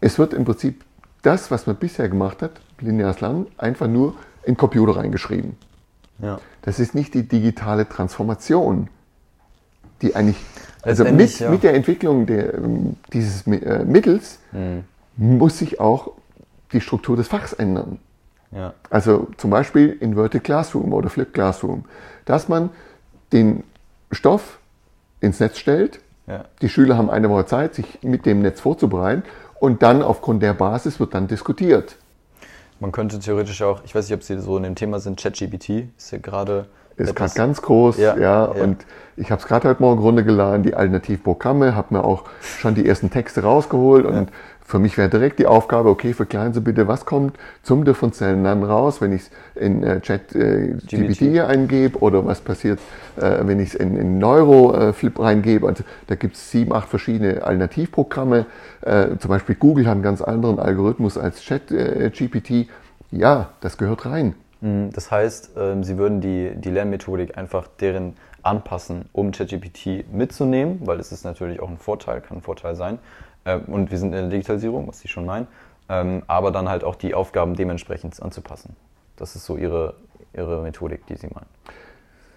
Es 0.00 0.18
wird 0.18 0.32
im 0.32 0.44
Prinzip 0.44 0.84
das, 1.22 1.50
was 1.50 1.66
man 1.66 1.76
bisher 1.76 2.08
gemacht 2.08 2.42
hat, 2.42 2.52
lineares 2.80 3.20
Lernen, 3.20 3.46
einfach 3.58 3.86
nur 3.88 4.14
in 4.44 4.56
Computer 4.56 4.96
reingeschrieben. 4.96 5.56
Ja. 6.20 6.38
Das 6.62 6.78
ist 6.80 6.94
nicht 6.94 7.14
die 7.14 7.22
digitale 7.28 7.88
Transformation, 7.88 8.88
die 10.02 10.14
eigentlich, 10.14 10.36
also 10.82 11.04
mit, 11.04 11.38
ja. 11.40 11.50
mit 11.50 11.62
der 11.62 11.74
Entwicklung 11.74 12.26
der, 12.26 12.54
ähm, 12.54 12.96
dieses 13.12 13.46
äh, 13.46 13.84
Mittels 13.84 14.38
Mhm. 15.16 15.38
muss 15.38 15.58
sich 15.58 15.80
auch 15.80 16.12
die 16.72 16.80
Struktur 16.80 17.16
des 17.16 17.28
Fachs 17.28 17.52
ändern. 17.52 17.98
Ja. 18.50 18.72
Also 18.90 19.28
zum 19.36 19.50
Beispiel 19.50 19.96
Inverted 20.00 20.44
Classroom 20.44 20.92
oder 20.92 21.10
Flipped 21.10 21.34
Classroom, 21.34 21.84
dass 22.24 22.48
man 22.48 22.70
den 23.32 23.64
Stoff 24.12 24.58
ins 25.20 25.40
Netz 25.40 25.58
stellt, 25.58 26.00
Ja. 26.26 26.44
die 26.62 26.68
Schüler 26.68 26.96
haben 26.96 27.10
eine 27.10 27.28
Woche 27.30 27.46
Zeit, 27.46 27.74
sich 27.74 27.98
mit 28.02 28.26
dem 28.26 28.42
Netz 28.42 28.60
vorzubereiten 28.60 29.24
und 29.60 29.82
dann 29.82 30.02
aufgrund 30.02 30.42
der 30.42 30.54
Basis 30.54 31.00
wird 31.00 31.14
dann 31.14 31.26
diskutiert. 31.26 31.96
Man 32.80 32.92
könnte 32.92 33.18
theoretisch 33.18 33.62
auch, 33.62 33.82
ich 33.84 33.94
weiß 33.94 34.08
nicht, 34.08 34.14
ob 34.16 34.22
Sie 34.22 34.38
so 34.38 34.56
in 34.56 34.62
dem 34.64 34.74
Thema 34.74 35.00
sind, 35.00 35.18
ChatGPT 35.20 35.88
ist 35.96 36.10
ja 36.12 36.18
gerade. 36.18 36.66
Ist 36.96 37.16
gerade 37.16 37.34
ganz 37.34 37.60
groß, 37.60 37.98
Ja, 37.98 38.16
ja, 38.16 38.20
ja. 38.54 38.62
und 38.62 38.84
ich 39.16 39.32
habe 39.32 39.40
es 39.40 39.48
gerade 39.48 39.68
heute 39.68 39.82
Morgen 39.82 40.00
runtergeladen, 40.00 40.62
die 40.62 40.74
Alternativprogramme, 40.74 41.74
habe 41.74 41.94
mir 41.94 42.04
auch 42.04 42.22
schon 42.40 42.76
die 42.76 42.86
ersten 42.86 43.10
Texte 43.10 43.42
rausgeholt 43.42 44.06
und 44.06 44.28
Für 44.66 44.78
mich 44.78 44.96
wäre 44.96 45.10
direkt 45.10 45.38
die 45.38 45.46
Aufgabe, 45.46 45.90
okay, 45.90 46.14
verklaren 46.14 46.54
Sie 46.54 46.62
bitte, 46.62 46.88
was 46.88 47.04
kommt 47.04 47.36
zum 47.62 47.84
differenziellen 47.84 48.42
Lernen 48.42 48.64
raus, 48.64 49.02
wenn 49.02 49.12
ich 49.12 49.22
es 49.22 49.30
in 49.56 49.82
äh, 49.82 50.00
Chat 50.00 50.34
äh, 50.34 50.76
GPT 50.88 51.38
eingebe 51.40 51.98
oder 51.98 52.24
was 52.24 52.40
passiert, 52.40 52.80
äh, 53.16 53.40
wenn 53.42 53.60
ich 53.60 53.70
es 53.70 53.74
in, 53.74 53.94
in 53.96 54.18
Neuroflip 54.18 55.18
äh, 55.18 55.22
reingebe. 55.22 55.68
Also 55.68 55.84
da 56.06 56.14
gibt 56.14 56.36
es 56.36 56.50
sieben, 56.50 56.72
acht 56.72 56.88
verschiedene 56.88 57.42
Alternativprogramme. 57.42 58.46
Äh, 58.80 59.18
zum 59.18 59.28
Beispiel 59.28 59.54
Google 59.54 59.84
hat 59.84 59.92
einen 59.92 60.02
ganz 60.02 60.22
anderen 60.22 60.58
Algorithmus 60.58 61.18
als 61.18 61.42
Chat 61.42 61.70
äh, 61.70 62.10
GPT. 62.10 62.68
Ja, 63.10 63.50
das 63.60 63.76
gehört 63.76 64.06
rein. 64.06 64.34
Mhm, 64.62 64.90
das 64.94 65.10
heißt, 65.10 65.50
ähm, 65.58 65.84
Sie 65.84 65.98
würden 65.98 66.22
die, 66.22 66.52
die 66.56 66.70
Lernmethodik 66.70 67.36
einfach 67.36 67.68
deren 67.80 68.14
anpassen, 68.42 69.06
um 69.12 69.30
ChatGPT 69.30 70.10
mitzunehmen, 70.10 70.80
weil 70.84 71.00
es 71.00 71.12
ist 71.12 71.24
natürlich 71.24 71.60
auch 71.60 71.68
ein 71.68 71.78
Vorteil, 71.78 72.22
kann 72.22 72.38
ein 72.38 72.42
Vorteil 72.42 72.74
sein. 72.76 72.98
Ähm, 73.44 73.62
und 73.66 73.90
wir 73.90 73.98
sind 73.98 74.08
in 74.08 74.22
der 74.22 74.28
Digitalisierung, 74.28 74.88
was 74.88 75.00
Sie 75.00 75.08
schon 75.08 75.26
meinen, 75.26 75.46
ähm, 75.88 76.22
aber 76.26 76.50
dann 76.50 76.68
halt 76.68 76.84
auch 76.84 76.96
die 76.96 77.14
Aufgaben 77.14 77.54
dementsprechend 77.54 78.20
anzupassen. 78.22 78.76
Das 79.16 79.36
ist 79.36 79.44
so 79.44 79.56
Ihre, 79.56 79.94
Ihre 80.34 80.62
Methodik, 80.62 81.06
die 81.06 81.16
Sie 81.16 81.28
meinen. 81.28 81.46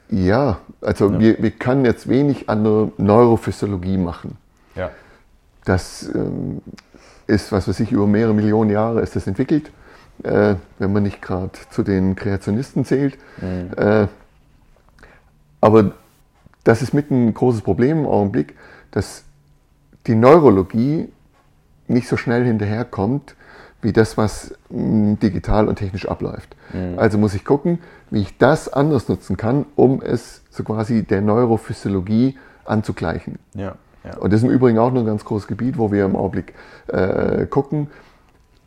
Ja, 0.10 0.60
also 0.82 1.12
ja. 1.12 1.20
Wir, 1.20 1.44
wir 1.44 1.52
können 1.52 1.86
jetzt 1.86 2.08
wenig 2.08 2.50
an 2.50 2.64
der 2.64 2.92
Neurophysiologie 2.98 3.98
machen. 3.98 4.38
Ja. 4.76 4.90
Das 5.66 6.10
ähm, 6.14 6.62
ist, 7.26 7.52
was 7.52 7.68
weiß 7.68 7.80
ich, 7.82 7.92
über 7.92 8.08
mehrere 8.08 8.34
Millionen 8.34 8.70
Jahre 8.70 9.02
ist 9.02 9.16
das 9.16 9.28
entwickelt, 9.28 9.72
äh, 10.24 10.56
wenn 10.80 10.94
man 10.94 11.04
nicht 11.04 11.22
gerade 11.22 11.52
zu 11.72 11.84
den 11.84 12.16
Kreationisten 12.16 12.86
zählt. 12.86 13.18
Mhm. 13.42 13.72
Äh, 13.76 14.08
aber 15.60 15.92
das 16.64 16.82
ist 16.82 16.94
mit 16.94 17.12
ein 17.12 17.34
großes 17.34 17.62
Problem 17.62 18.00
im 18.00 18.06
Augenblick, 18.06 18.56
dass 18.92 19.24
die 20.08 20.16
Neurologie 20.16 21.10
nicht 21.88 22.08
so 22.08 22.18
schnell 22.18 22.44
hinterherkommt, 22.46 23.36
wie 23.82 23.94
das, 23.94 24.18
was 24.18 24.56
mm, 24.70 25.16
digital 25.16 25.68
und 25.68 25.78
technisch 25.78 26.08
abläuft. 26.08 26.56
Mhm. 26.74 26.98
Also 26.98 27.18
muss 27.18 27.34
ich 27.34 27.46
gucken, 27.46 27.80
wie 28.10 28.22
ich 28.22 28.38
das 28.38 28.72
anders 28.72 29.08
nutzen 29.08 29.38
kann, 29.38 29.66
um 29.76 30.02
es 30.02 30.42
so 30.50 30.64
quasi 30.64 31.04
der 31.04 31.22
Neurophysiologie 31.22 32.38
anzugleichen. 32.66 33.40
Ja, 33.54 33.76
ja. 34.04 34.18
Und 34.18 34.34
das 34.34 34.42
ist 34.42 34.46
im 34.46 34.54
Übrigen 34.54 34.80
auch 34.80 34.92
noch 34.92 35.02
ein 35.02 35.06
ganz 35.06 35.26
großes 35.26 35.48
Gebiet, 35.48 35.78
wo 35.78 35.92
wir 35.92 36.06
im 36.06 36.16
Augenblick 36.16 36.54
äh, 36.88 37.46
gucken. 37.46 37.88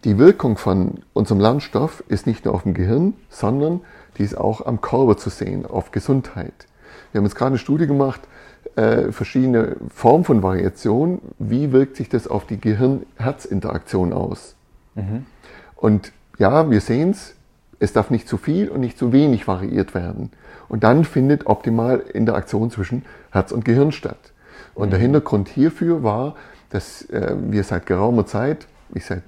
Die 0.04 0.16
Wirkung 0.16 0.56
von 0.56 1.02
unserem 1.12 1.40
Lernstoff 1.40 2.02
ist 2.08 2.26
nicht 2.26 2.44
nur 2.44 2.54
auf 2.54 2.62
dem 2.62 2.72
Gehirn, 2.74 3.14
sondern 3.28 3.80
die 4.16 4.22
ist 4.22 4.36
auch 4.36 4.64
am 4.64 4.80
Körper 4.80 5.16
zu 5.16 5.28
sehen, 5.28 5.66
auf 5.66 5.90
Gesundheit. 5.90 6.66
Wir 7.12 7.18
haben 7.18 7.26
jetzt 7.26 7.34
gerade 7.34 7.50
eine 7.50 7.58
Studie 7.58 7.86
gemacht, 7.86 8.20
äh, 8.76 9.12
verschiedene 9.12 9.76
Formen 9.94 10.24
von 10.24 10.42
Variation. 10.42 11.20
Wie 11.38 11.72
wirkt 11.72 11.96
sich 11.96 12.08
das 12.08 12.28
auf 12.28 12.46
die 12.46 12.60
Gehirn-Herz-Interaktion 12.60 14.12
aus? 14.12 14.54
Mhm. 14.94 15.26
Und 15.76 16.12
ja, 16.38 16.70
wir 16.70 16.80
sehen 16.80 17.10
es, 17.10 17.34
es 17.78 17.92
darf 17.92 18.10
nicht 18.10 18.28
zu 18.28 18.36
viel 18.36 18.68
und 18.68 18.80
nicht 18.80 18.98
zu 18.98 19.12
wenig 19.12 19.48
variiert 19.48 19.94
werden. 19.94 20.30
Und 20.68 20.84
dann 20.84 21.04
findet 21.04 21.46
optimal 21.46 22.00
Interaktion 22.00 22.70
zwischen 22.70 23.04
Herz 23.30 23.52
und 23.52 23.64
Gehirn 23.64 23.92
statt. 23.92 24.32
Und 24.74 24.88
mhm. 24.88 24.90
der 24.90 25.00
Hintergrund 25.00 25.48
hierfür 25.48 26.02
war, 26.02 26.36
dass 26.70 27.02
äh, 27.10 27.34
wir 27.38 27.64
seit 27.64 27.86
geraumer 27.86 28.26
Zeit, 28.26 28.66
ich 28.94 29.04
seit 29.04 29.24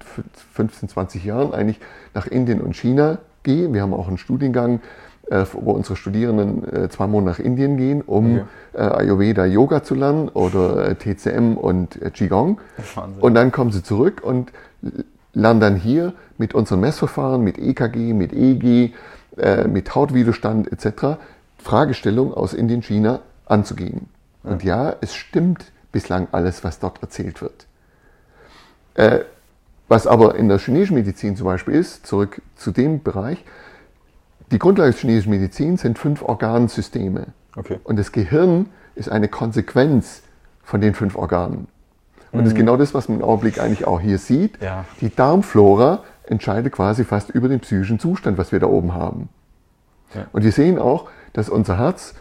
15, 0.53 0.89
20 0.89 1.25
Jahren 1.25 1.53
eigentlich 1.53 1.79
nach 2.13 2.27
Indien 2.27 2.61
und 2.61 2.75
China 2.75 3.19
gehe. 3.43 3.73
Wir 3.73 3.81
haben 3.81 3.93
auch 3.93 4.07
einen 4.07 4.17
Studiengang, 4.17 4.81
wo 5.29 5.71
unsere 5.71 5.95
Studierenden 5.95 6.83
äh, 6.83 6.89
zwei 6.89 7.07
Monate 7.07 7.39
nach 7.39 7.45
Indien 7.45 7.77
gehen, 7.77 8.01
um 8.01 8.39
okay. 8.39 8.45
Äh, 8.73 8.81
Ayurveda 8.81 9.45
Yoga 9.45 9.83
zu 9.83 9.95
lernen 9.95 10.29
oder 10.29 10.97
TCM 10.97 11.55
und 11.57 11.99
Qigong. 12.13 12.59
Wahnsinn. 12.95 13.21
Und 13.21 13.33
dann 13.35 13.51
kommen 13.51 13.71
sie 13.71 13.83
zurück 13.83 14.21
und 14.23 14.51
lernen 15.33 15.59
dann 15.59 15.75
hier 15.75 16.13
mit 16.37 16.53
unseren 16.53 16.81
Messverfahren, 16.81 17.41
mit 17.41 17.57
EKG, 17.57 18.13
mit 18.13 18.33
EEG, 18.33 18.93
mit 19.67 19.95
Hautwiderstand 19.95 20.71
etc. 20.71 21.17
Fragestellungen 21.57 22.33
aus 22.33 22.53
Indien, 22.53 22.81
China 22.81 23.21
anzugehen. 23.45 24.09
Ja. 24.43 24.51
Und 24.51 24.63
ja, 24.63 24.95
es 25.01 25.15
stimmt 25.15 25.71
bislang 25.91 26.27
alles, 26.31 26.63
was 26.63 26.79
dort 26.79 27.01
erzählt 27.01 27.41
wird. 27.41 27.65
was 29.87 30.05
aber 30.07 30.35
in 30.35 30.49
der 30.49 30.59
chinesischen 30.59 30.95
Medizin 30.95 31.35
zum 31.35 31.45
Beispiel 31.45 31.75
ist, 31.75 32.05
zurück 32.05 32.41
zu 32.55 32.71
dem 32.71 33.01
Bereich, 33.01 33.43
die 34.53 34.59
Grundlage 34.59 34.91
der 34.91 34.99
chinesischen 34.99 35.31
Medizin 35.31 35.77
sind 35.77 35.97
fünf 35.97 36.21
Organsysteme. 36.21 37.27
Okay. 37.55 37.79
Und 37.83 37.97
das 37.97 38.11
Gehirn 38.11 38.67
ist 38.93 39.09
eine 39.09 39.27
Konsequenz 39.27 40.21
von 40.63 40.79
den 40.79 40.93
fünf 40.93 41.15
Organen. 41.15 41.67
Und 42.31 42.39
mhm. 42.39 42.43
das 42.43 42.47
ist 42.49 42.53
mhm. 42.53 42.59
genau 42.59 42.77
das, 42.77 42.93
was 42.93 43.09
man 43.09 43.19
im 43.19 43.23
Augenblick 43.23 43.59
eigentlich 43.59 43.87
auch 43.87 43.99
hier 43.99 44.19
sieht. 44.19 44.61
Ja. 44.61 44.85
Die 45.01 45.13
Darmflora 45.13 46.03
entscheidet 46.27 46.71
quasi 46.71 47.03
fast 47.03 47.31
über 47.31 47.49
den 47.49 47.61
psychischen 47.61 47.97
Zustand, 47.97 48.37
was 48.37 48.51
wir 48.51 48.59
da 48.59 48.67
oben 48.67 48.93
haben. 48.93 49.29
Ja. 50.13 50.27
Und 50.31 50.43
wir 50.43 50.51
sehen 50.51 50.77
auch, 50.77 51.09
dass 51.33 51.49
unser 51.49 51.79
Herz 51.79 52.13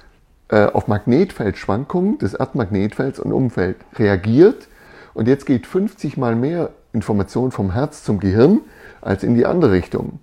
äh, 0.48 0.64
auf 0.64 0.88
Magnetfeldschwankungen 0.88 2.16
des 2.16 2.32
Erdmagnetfelds 2.32 3.20
und 3.20 3.32
Umfeld 3.32 3.76
reagiert. 3.96 4.68
Und 5.12 5.28
jetzt 5.28 5.44
geht 5.44 5.66
50 5.66 6.16
mal 6.16 6.34
mehr 6.34 6.70
Information 6.94 7.50
vom 7.50 7.74
Herz 7.74 8.04
zum 8.04 8.20
Gehirn 8.20 8.62
als 9.02 9.22
in 9.22 9.34
die 9.34 9.44
andere 9.44 9.72
Richtung. 9.72 10.20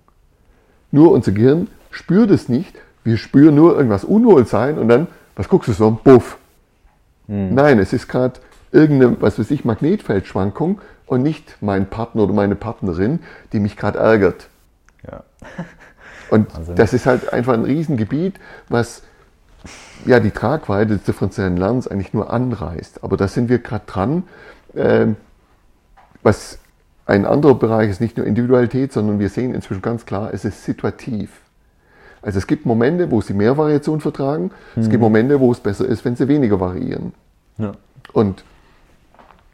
Nur 0.90 1.12
unser 1.12 1.30
Gehirn 1.30 1.68
spürt 1.90 2.30
es 2.30 2.48
nicht. 2.48 2.74
Wir 3.04 3.16
spüren 3.16 3.54
nur 3.54 3.76
irgendwas 3.76 4.04
Unwohlsein 4.04 4.78
und 4.78 4.88
dann, 4.88 5.06
was 5.36 5.48
guckst 5.48 5.68
du 5.68 5.72
so? 5.72 5.90
Buff. 5.90 6.38
Hm. 7.26 7.54
Nein, 7.54 7.78
es 7.78 7.92
ist 7.92 8.08
gerade 8.08 8.40
irgendeine, 8.72 9.20
was 9.20 9.38
weiß 9.38 9.50
ich, 9.50 9.64
Magnetfeldschwankung 9.64 10.80
und 11.06 11.22
nicht 11.22 11.56
mein 11.60 11.86
Partner 11.86 12.22
oder 12.24 12.32
meine 12.32 12.54
Partnerin, 12.54 13.20
die 13.52 13.60
mich 13.60 13.76
gerade 13.76 13.98
ärgert. 13.98 14.48
Ja. 15.06 15.24
Und 16.30 16.54
Wahnsinn. 16.54 16.76
das 16.76 16.92
ist 16.92 17.06
halt 17.06 17.32
einfach 17.32 17.54
ein 17.54 17.64
Riesengebiet, 17.64 18.38
was 18.68 19.02
ja 20.06 20.20
die 20.20 20.30
Tragweite 20.30 20.94
des 20.94 21.02
differenziellen 21.02 21.56
Lernens 21.56 21.88
eigentlich 21.88 22.14
nur 22.14 22.32
anreißt. 22.32 23.02
Aber 23.02 23.16
da 23.16 23.26
sind 23.26 23.48
wir 23.48 23.58
gerade 23.58 23.84
dran. 23.86 24.22
Äh, 24.74 25.08
was 26.22 26.60
ein 27.06 27.26
anderer 27.26 27.56
Bereich 27.56 27.90
ist 27.90 28.00
nicht 28.00 28.16
nur 28.16 28.26
Individualität, 28.26 28.92
sondern 28.92 29.18
wir 29.18 29.28
sehen 29.28 29.54
inzwischen 29.54 29.82
ganz 29.82 30.06
klar, 30.06 30.32
es 30.32 30.44
ist 30.44 30.64
situativ. 30.64 31.30
Also 32.22 32.38
es 32.38 32.46
gibt 32.46 32.66
Momente, 32.66 33.10
wo 33.10 33.20
sie 33.20 33.32
mehr 33.32 33.56
Variation 33.56 34.00
vertragen, 34.00 34.50
mhm. 34.74 34.82
es 34.82 34.88
gibt 34.88 35.00
mhm. 35.00 35.06
Momente, 35.06 35.40
wo 35.40 35.52
es 35.52 35.60
besser 35.60 35.86
ist, 35.86 36.04
wenn 36.04 36.16
sie 36.16 36.28
weniger 36.28 36.60
variieren. 36.60 37.12
Ja. 37.58 37.72
Und 38.12 38.44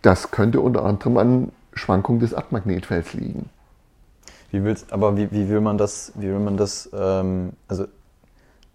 das 0.02 0.30
könnte 0.30 0.60
unter 0.60 0.84
anderem 0.84 1.16
an 1.16 1.52
Schwankungen 1.74 2.20
des 2.20 2.32
Erdmagnetfelds 2.32 3.14
liegen. 3.14 3.50
Wie 4.50 4.64
willst, 4.64 4.92
aber 4.92 5.16
wie, 5.16 5.30
wie 5.32 5.48
will 5.48 5.60
man 5.60 5.78
das, 5.78 6.12
wie 6.14 6.28
will 6.28 6.38
man 6.38 6.56
das, 6.56 6.88
ähm, 6.92 7.52
also 7.68 7.86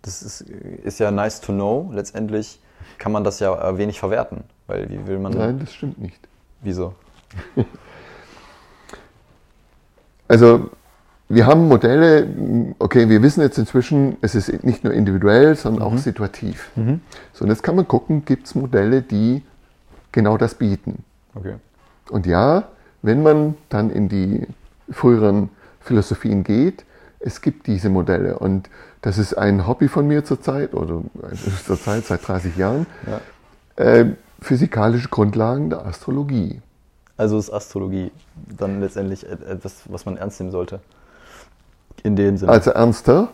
das 0.02 0.22
ist, 0.22 0.42
ist 0.42 1.00
ja 1.00 1.12
nice 1.12 1.42
to 1.42 1.54
know, 1.54 1.90
letztendlich 1.94 2.60
kann 2.98 3.12
man 3.12 3.24
das 3.24 3.40
ja 3.40 3.78
wenig 3.78 4.00
verwerten, 4.00 4.44
weil 4.68 4.90
wie 4.90 5.08
will 5.08 5.20
man... 5.20 5.34
Nein, 5.34 5.60
das 5.60 5.74
stimmt 5.74 6.00
nicht. 6.00 6.20
Wieso? 6.62 6.94
also 10.28 10.70
wir 11.34 11.46
haben 11.46 11.68
Modelle, 11.68 12.28
okay, 12.80 13.10
wir 13.10 13.22
wissen 13.22 13.42
jetzt 13.42 13.58
inzwischen, 13.58 14.18
es 14.22 14.36
ist 14.36 14.64
nicht 14.64 14.84
nur 14.84 14.94
individuell, 14.94 15.56
sondern 15.56 15.88
mhm. 15.88 15.96
auch 15.96 15.98
situativ. 16.00 16.70
Mhm. 16.76 17.02
So, 17.34 17.46
und 17.46 17.50
jetzt 17.50 17.64
kann 17.64 17.76
man 17.76 17.88
gucken, 17.88 18.26
gibt 18.26 18.48
es 18.48 18.56
Modelle, 18.56 19.02
die 19.02 19.44
genau 20.12 20.38
das 20.38 20.56
bieten. 20.56 21.04
Okay. 21.36 21.56
Und 22.10 22.26
ja, 22.26 22.66
wenn 23.02 23.24
man 23.24 23.56
dann 23.70 23.90
in 23.90 24.10
die 24.10 24.48
früheren 24.90 25.50
Philosophien 25.80 26.44
geht, 26.44 26.86
es 27.20 27.42
gibt 27.42 27.68
diese 27.68 27.90
Modelle. 27.90 28.38
Und 28.40 28.70
das 29.02 29.18
ist 29.18 29.34
ein 29.36 29.68
Hobby 29.68 29.88
von 29.88 30.08
mir 30.08 30.24
zurzeit, 30.24 30.74
oder 30.74 31.02
zurzeit 31.66 32.06
seit 32.06 32.28
30 32.28 32.58
Jahren, 32.58 32.86
ja. 33.08 33.84
äh, 33.84 34.06
physikalische 34.42 35.10
Grundlagen 35.10 35.70
der 35.70 35.86
Astrologie. 35.86 36.62
Also 37.18 37.38
ist 37.38 37.52
Astrologie 37.52 38.12
dann 38.58 38.82
letztendlich 38.82 39.30
etwas, 39.30 39.84
was 39.86 40.06
man 40.06 40.18
ernst 40.18 40.40
nehmen 40.40 40.52
sollte? 40.52 40.80
In 42.04 42.16
dem 42.16 42.38
Sinne. 42.38 42.52
Also 42.52 42.72
ernster. 42.72 43.30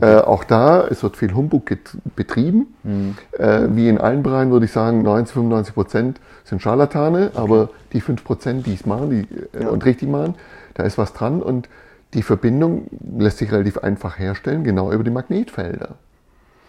Äh, 0.00 0.16
auch 0.16 0.44
da, 0.44 0.86
es 0.86 1.02
wird 1.02 1.18
viel 1.18 1.34
Humbug 1.34 1.70
betrieben. 2.16 2.74
Mhm. 2.82 3.16
Äh, 3.38 3.68
wie 3.76 3.88
in 3.88 3.98
allen 3.98 4.22
Bereichen 4.22 4.50
würde 4.50 4.64
ich 4.64 4.72
sagen, 4.72 5.02
90, 5.02 5.34
95 5.34 5.74
Prozent 5.74 6.20
sind 6.44 6.62
Scharlatane, 6.62 7.30
okay. 7.32 7.38
aber 7.38 7.68
die 7.92 8.00
5 8.00 8.24
Prozent, 8.24 8.66
die 8.66 8.72
es 8.72 8.86
machen 8.86 9.10
die, 9.10 9.58
äh, 9.58 9.64
ja. 9.64 9.68
und 9.68 9.84
richtig 9.84 10.08
machen, 10.08 10.34
da 10.74 10.84
ist 10.84 10.96
was 10.96 11.12
dran 11.12 11.42
und 11.42 11.68
die 12.14 12.22
Verbindung 12.22 12.86
lässt 13.18 13.38
sich 13.38 13.52
relativ 13.52 13.78
einfach 13.78 14.18
herstellen, 14.18 14.64
genau 14.64 14.92
über 14.92 15.04
die 15.04 15.10
Magnetfelder. 15.10 15.96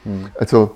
Mhm. 0.03 0.27
Also 0.37 0.75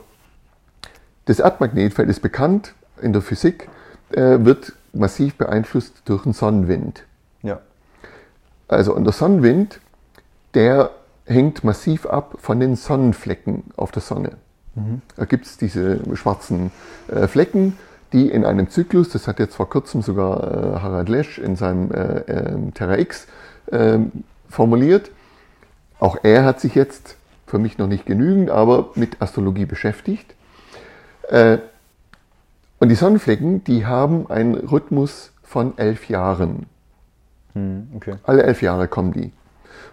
das 1.26 1.40
Erdmagnetfeld 1.40 2.08
ist 2.08 2.22
bekannt 2.22 2.74
in 3.02 3.12
der 3.12 3.22
Physik, 3.22 3.68
äh, 4.12 4.38
wird 4.40 4.72
massiv 4.94 5.36
beeinflusst 5.36 6.02
durch 6.06 6.24
den 6.24 6.32
Sonnenwind. 6.32 7.04
Ja. 7.44 7.60
Also 8.70 8.96
und 8.96 9.04
der 9.04 9.14
Sonnenwind 9.14 9.82
der 10.58 10.90
hängt 11.26 11.64
massiv 11.64 12.08
ab 12.08 12.38
von 12.40 12.60
den 12.60 12.76
Sonnenflecken 12.76 13.66
auf 13.76 13.92
der 13.92 14.02
Sonne. 14.02 14.38
Mhm. 14.74 15.04
Da 15.16 15.26
gibt 15.26 15.46
es 15.46 15.58
diese 15.58 16.00
schwarzen 16.16 16.72
äh, 17.10 17.28
Flecken, 17.28 17.78
die 18.12 18.32
in 18.32 18.44
einem 18.44 18.68
Zyklus, 18.68 19.10
das 19.10 19.28
hat 19.28 19.38
jetzt 19.38 19.56
vor 19.56 19.70
kurzem 19.70 20.02
sogar 20.02 20.78
äh, 20.78 20.80
Harald 20.80 21.10
Lesch 21.10 21.38
in 21.38 21.56
seinem 21.56 21.92
äh, 21.92 22.20
äh, 22.22 22.72
Terra 22.72 22.98
X 22.98 23.28
ähm, 23.72 24.12
formuliert, 24.50 25.12
auch 26.00 26.18
er 26.24 26.44
hat 26.44 26.60
sich 26.60 26.74
jetzt, 26.74 27.18
für 27.46 27.60
mich 27.60 27.78
noch 27.78 27.88
nicht 27.88 28.08
genügend, 28.08 28.50
aber 28.50 28.90
mit 28.96 29.22
Astrologie 29.22 29.66
beschäftigt. 29.66 30.34
Äh, 31.30 31.60
und 32.80 32.90
die 32.90 32.96
Sonnenflecken, 32.96 33.64
die 33.64 33.86
haben 33.86 34.30
einen 34.30 34.56
Rhythmus 34.56 35.34
von 35.44 35.78
elf 35.78 36.10
Jahren. 36.10 36.66
Hm, 37.54 37.90
okay. 37.96 38.16
Alle 38.24 38.44
elf 38.44 38.64
Jahre 38.64 38.88
kommen 38.88 39.14
die. 39.14 39.32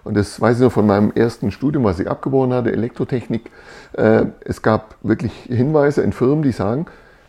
Und 0.05 0.17
das 0.17 0.41
weiß 0.41 0.59
ich 0.59 0.63
noch 0.63 0.73
von 0.73 0.87
meinem 0.87 1.13
ersten 1.15 1.51
Studium, 1.51 1.85
was 1.85 1.99
ich 1.99 2.09
abgeboren 2.09 2.53
hatte, 2.53 2.71
Elektrotechnik. 2.73 3.51
Äh, 3.95 4.27
es 4.45 4.63
gab 4.63 4.97
wirklich 5.03 5.33
Hinweise 5.33 6.03
in 6.03 6.13
Firmen, 6.13 6.43
die 6.43 6.53
sagen, 6.53 6.87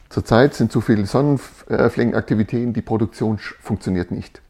zurzeit 0.09 0.53
sind 0.53 0.71
zu 0.71 0.81
viele 0.81 1.05
Sonnenfleckenaktivitäten, 1.05 2.73
die 2.73 2.81
Produktion 2.81 3.39
funktioniert 3.61 4.11
nicht. 4.11 4.41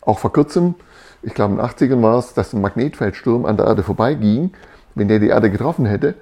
Auch 0.00 0.18
vor 0.18 0.32
kurzem, 0.32 0.74
ich 1.22 1.34
glaube 1.34 1.54
in 1.54 1.58
den 1.58 1.66
80ern 1.66 2.02
war 2.02 2.18
es, 2.18 2.34
dass 2.34 2.52
ein 2.52 2.60
Magnetfeldsturm 2.60 3.44
an 3.44 3.56
der 3.56 3.66
Erde 3.66 3.82
vorbeiging. 3.82 4.52
Wenn 4.94 5.08
der 5.08 5.18
die 5.18 5.28
Erde 5.28 5.50
getroffen 5.50 5.86
hätte, 5.86 6.14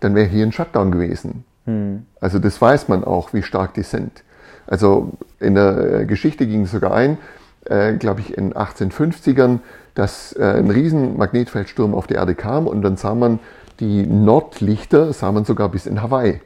dann 0.00 0.14
wäre 0.14 0.26
hier 0.26 0.44
ein 0.44 0.52
Shutdown 0.52 0.90
gewesen. 0.90 1.44
Hm. 1.66 2.06
Also 2.20 2.38
das 2.38 2.60
weiß 2.60 2.88
man 2.88 3.04
auch, 3.04 3.32
wie 3.32 3.42
stark 3.42 3.74
die 3.74 3.82
sind. 3.82 4.22
Also 4.66 5.12
in 5.38 5.54
der 5.54 6.04
Geschichte 6.04 6.46
ging 6.46 6.62
es 6.62 6.70
sogar 6.70 6.92
ein, 6.92 7.18
äh, 7.64 7.94
glaube 7.94 8.20
ich, 8.20 8.36
in 8.36 8.54
1850ern, 8.54 9.60
dass 9.94 10.32
äh, 10.32 10.44
ein 10.44 10.70
riesen 10.70 11.16
Magnetfeldsturm 11.16 11.94
auf 11.94 12.06
die 12.06 12.14
Erde 12.14 12.34
kam 12.34 12.66
und 12.66 12.82
dann 12.82 12.96
sah 12.96 13.14
man 13.14 13.38
die 13.80 14.06
Nordlichter, 14.06 15.12
sah 15.12 15.32
man 15.32 15.44
sogar 15.44 15.68
bis 15.68 15.86
in 15.86 16.02
Hawaii. 16.02 16.40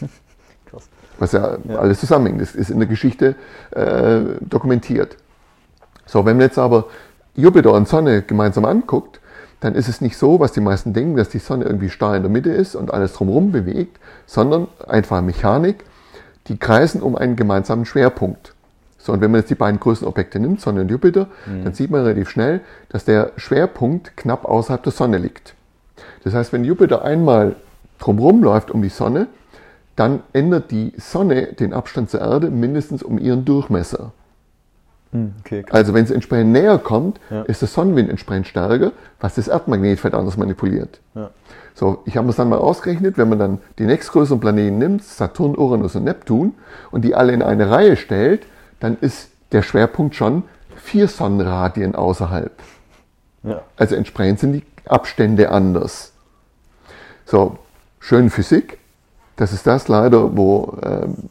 Krass. 0.66 0.88
Was 1.18 1.32
ja, 1.32 1.58
ja, 1.68 1.78
alles 1.78 2.00
zusammenhängt. 2.00 2.40
Das 2.40 2.54
ist 2.54 2.70
in 2.70 2.78
der 2.78 2.88
Geschichte 2.88 3.36
äh, 3.70 4.20
dokumentiert. 4.40 5.16
So, 6.06 6.24
wenn 6.24 6.36
man 6.36 6.46
jetzt 6.46 6.58
aber 6.58 6.86
Jupiter 7.34 7.72
und 7.72 7.88
Sonne 7.88 8.22
gemeinsam 8.22 8.64
anguckt, 8.64 9.20
dann 9.60 9.74
ist 9.74 9.88
es 9.88 10.00
nicht 10.00 10.16
so, 10.16 10.40
was 10.40 10.52
die 10.52 10.60
meisten 10.60 10.92
denken, 10.92 11.16
dass 11.16 11.28
die 11.28 11.38
Sonne 11.38 11.64
irgendwie 11.64 11.88
starr 11.88 12.16
in 12.16 12.22
der 12.22 12.30
Mitte 12.30 12.50
ist 12.50 12.74
und 12.74 12.92
alles 12.92 13.12
drumherum 13.12 13.52
bewegt, 13.52 14.00
sondern 14.26 14.66
einfach 14.88 15.22
Mechanik. 15.22 15.84
Die 16.48 16.58
kreisen 16.58 17.00
um 17.00 17.14
einen 17.14 17.36
gemeinsamen 17.36 17.84
Schwerpunkt. 17.86 18.54
So, 19.02 19.12
und 19.12 19.20
wenn 19.20 19.32
man 19.32 19.40
jetzt 19.40 19.50
die 19.50 19.56
beiden 19.56 19.80
größten 19.80 20.06
Objekte 20.06 20.38
nimmt, 20.38 20.60
Sonne 20.60 20.82
und 20.82 20.90
Jupiter, 20.90 21.26
mhm. 21.46 21.64
dann 21.64 21.74
sieht 21.74 21.90
man 21.90 22.02
relativ 22.02 22.30
schnell, 22.30 22.60
dass 22.88 23.04
der 23.04 23.32
Schwerpunkt 23.36 24.16
knapp 24.16 24.44
außerhalb 24.44 24.80
der 24.80 24.92
Sonne 24.92 25.18
liegt. 25.18 25.54
Das 26.22 26.34
heißt, 26.34 26.52
wenn 26.52 26.62
Jupiter 26.62 27.02
einmal 27.02 27.56
drumherum 27.98 28.44
läuft 28.44 28.70
um 28.70 28.80
die 28.80 28.88
Sonne, 28.88 29.26
dann 29.96 30.20
ändert 30.32 30.70
die 30.70 30.92
Sonne 30.96 31.52
den 31.52 31.72
Abstand 31.72 32.10
zur 32.10 32.20
Erde 32.20 32.48
mindestens 32.50 33.02
um 33.02 33.18
ihren 33.18 33.44
Durchmesser. 33.44 34.12
Mhm, 35.10 35.34
okay, 35.40 35.64
also 35.70 35.94
wenn 35.94 36.04
es 36.04 36.12
entsprechend 36.12 36.52
näher 36.52 36.78
kommt, 36.78 37.18
ja. 37.28 37.42
ist 37.42 37.60
der 37.60 37.68
Sonnenwind 37.68 38.08
entsprechend 38.08 38.46
stärker, 38.46 38.92
was 39.20 39.34
das 39.34 39.48
Erdmagnetfeld 39.48 40.14
anders 40.14 40.36
manipuliert. 40.36 41.00
Ja. 41.16 41.30
So, 41.74 42.02
ich 42.04 42.16
habe 42.16 42.28
es 42.28 42.36
dann 42.36 42.48
mal 42.48 42.58
ausgerechnet, 42.58 43.18
wenn 43.18 43.28
man 43.28 43.40
dann 43.40 43.58
die 43.78 43.84
nächstgrößeren 43.84 44.38
Planeten 44.38 44.78
nimmt, 44.78 45.02
Saturn, 45.02 45.56
Uranus 45.56 45.96
und 45.96 46.04
Neptun, 46.04 46.54
und 46.92 47.02
die 47.04 47.16
alle 47.16 47.32
in 47.32 47.42
eine 47.42 47.68
Reihe 47.68 47.96
stellt, 47.96 48.46
dann 48.82 48.98
ist 49.00 49.30
der 49.52 49.62
Schwerpunkt 49.62 50.16
schon 50.16 50.42
vier 50.76 51.06
Sonnenradien 51.06 51.94
außerhalb. 51.94 52.52
Ja. 53.44 53.62
Also 53.76 53.94
entsprechend 53.94 54.40
sind 54.40 54.52
die 54.52 54.64
Abstände 54.86 55.50
anders. 55.50 56.12
So, 57.24 57.58
schön 58.00 58.28
Physik. 58.28 58.78
Das 59.36 59.52
ist 59.52 59.66
das 59.66 59.86
leider, 59.86 60.36
wo 60.36 60.76
ähm, 60.82 61.30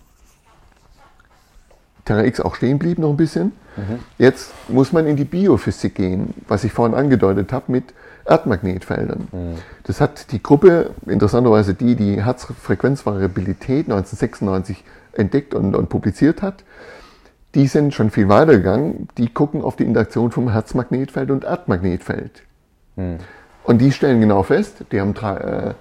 Terra 2.06 2.24
X 2.24 2.39
auch 2.39 2.56
stehen 2.56 2.80
blieb 2.80 2.99
noch 2.99 3.10
ein 3.10 3.18
bisschen. 3.18 3.52
Mhm. 3.76 3.99
Jetzt 4.18 4.52
muss 4.70 4.93
man 4.93 5.06
in 5.06 5.18
die 5.18 5.26
Biophysik 5.26 5.95
gehen, 5.95 6.34
was 6.47 6.64
ich 6.64 6.72
vorhin 6.72 6.95
angedeutet 6.95 7.52
habe 7.52 7.72
mit 7.72 7.93
Erdmagnetfeldern. 8.26 9.28
Mhm. 9.32 9.56
Das 9.84 9.99
hat 9.99 10.32
die 10.32 10.41
Gruppe, 10.41 10.91
interessanterweise 11.06 11.74
die, 11.74 11.95
die 11.95 12.24
Herzfrequenzvariabilität 12.24 13.88
1996 13.89 14.84
entdeckt 15.14 15.54
und, 15.54 15.76
und 15.76 15.89
publiziert 15.89 16.41
hat, 16.41 16.64
die 17.56 17.68
sind 17.68 17.93
schon 17.93 18.12
viel 18.12 18.30
weiter 18.30 18.54
gegangen. 18.54 19.08
Die 19.18 19.28
gucken 19.28 19.62
auf 19.62 19.76
die 19.76 19.84
Interaktion 19.84 20.32
vom 20.32 20.49
Herzmagnetfeld 20.49 21.32
und 21.32 21.43
Erdmagnetfeld. 21.43 22.43
Hm. 22.95 23.18
Und 23.64 23.80
die 23.80 23.91
stellen 23.91 24.22
genau 24.22 24.43
fest, 24.43 24.86
die 24.91 24.99
haben 24.99 25.14
drei, 25.14 25.76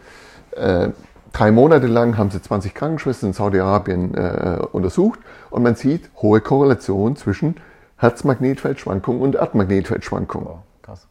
äh, 0.57 0.85
äh, 0.85 0.91
drei 1.33 1.51
Monate 1.51 1.87
lang 1.87 2.19
haben 2.19 2.31
sie 2.31 2.43
20 2.43 2.75
Krankenschwestern 2.75 3.31
in 3.31 3.33
Saudi-Arabien 3.33 4.15
äh, 4.15 4.59
untersucht 4.73 5.21
und 5.51 5.63
man 5.63 5.77
sieht 5.77 6.11
hohe 6.17 6.41
Korrelation 6.41 7.17
zwischen 7.17 7.57
Herzmagnetfeldschwankungen 7.97 9.23
und 9.23 9.37
Erdmagnetfeldschwankungen. 9.37 10.49
Oh, 10.49 10.59
krass. 10.83 11.07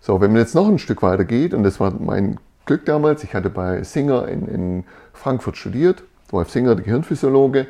So, 0.00 0.20
wenn 0.20 0.32
man 0.32 0.40
jetzt 0.40 0.54
noch 0.54 0.68
ein 0.68 0.78
Stück 0.78 1.02
weiter 1.02 1.24
geht, 1.24 1.54
und 1.54 1.62
das 1.62 1.80
war 1.80 1.92
mein 1.98 2.38
Glück 2.66 2.84
damals, 2.84 3.24
ich 3.24 3.34
hatte 3.34 3.50
bei 3.50 3.82
Singer 3.82 4.28
in, 4.28 4.46
in 4.46 4.84
Frankfurt 5.12 5.56
studiert, 5.56 6.02
Wolf 6.30 6.50
Singer, 6.50 6.74
der 6.74 6.84
Gehirnphysiologe, 6.84 7.66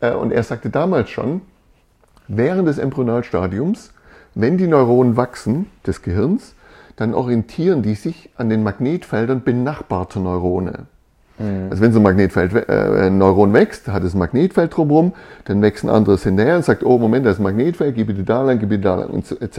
äh, 0.00 0.12
und 0.12 0.32
er 0.32 0.42
sagte 0.42 0.70
damals 0.70 1.10
schon, 1.10 1.42
während 2.28 2.68
des 2.68 2.78
Embryonalstadiums, 2.78 3.92
wenn 4.34 4.58
die 4.58 4.66
Neuronen 4.66 5.16
wachsen 5.16 5.66
des 5.86 6.02
Gehirns, 6.02 6.54
dann 6.96 7.14
orientieren 7.14 7.82
die 7.82 7.94
sich 7.94 8.30
an 8.36 8.48
den 8.48 8.62
Magnetfeldern 8.62 9.42
benachbarter 9.42 10.20
Neurone. 10.20 10.86
Mhm. 11.38 11.68
Also 11.70 11.82
wenn 11.82 11.92
so 11.92 12.00
ein 12.00 12.02
Magnetfeld, 12.02 12.54
äh, 12.54 13.06
ein 13.06 13.18
Neuron 13.18 13.52
wächst, 13.52 13.88
hat 13.88 14.02
es 14.02 14.14
ein 14.14 14.18
Magnetfeld 14.18 14.74
drumherum, 14.74 15.12
dann 15.44 15.60
wächst 15.62 15.84
ein 15.84 15.90
anderes 15.90 16.22
hinterher 16.22 16.56
und 16.56 16.64
sagt, 16.64 16.82
oh 16.82 16.98
Moment, 16.98 17.26
da 17.26 17.30
ist 17.30 17.38
ein 17.38 17.42
Magnetfeld, 17.42 17.94
gib 17.94 18.06
bitte 18.06 18.24
da 18.24 18.42
lang, 18.42 18.58
gib 18.58 18.70
bitte 18.70 18.82
da 18.82 18.94
lang 18.96 19.10
und 19.10 19.26
so, 19.26 19.38
etc. 19.38 19.58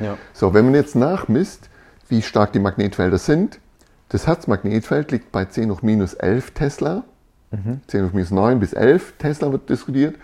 Ja. 0.00 0.16
So, 0.32 0.54
wenn 0.54 0.64
man 0.64 0.74
jetzt 0.74 0.96
nachmisst, 0.96 1.68
wie 2.08 2.22
stark 2.22 2.52
die 2.52 2.58
Magnetfelder 2.58 3.18
sind, 3.18 3.58
das 4.08 4.26
Herzmagnetfeld 4.26 5.10
liegt 5.12 5.32
bei 5.32 5.44
10 5.44 5.70
hoch 5.70 5.82
minus 5.82 6.14
11 6.14 6.52
Tesla, 6.52 7.04
mhm. 7.50 7.80
10 7.88 8.06
hoch 8.06 8.12
minus 8.12 8.30
9 8.30 8.60
bis 8.60 8.72
11 8.72 9.14
Tesla 9.18 9.52
wird 9.52 9.68
diskutiert 9.68 10.14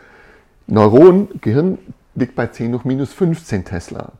Neuron, 0.66 1.28
Gehirn 1.40 1.78
liegt 2.14 2.34
bei 2.34 2.46
10 2.46 2.74
hoch 2.74 2.84
minus 2.84 3.12
15 3.12 3.64
Tesla. 3.64 4.12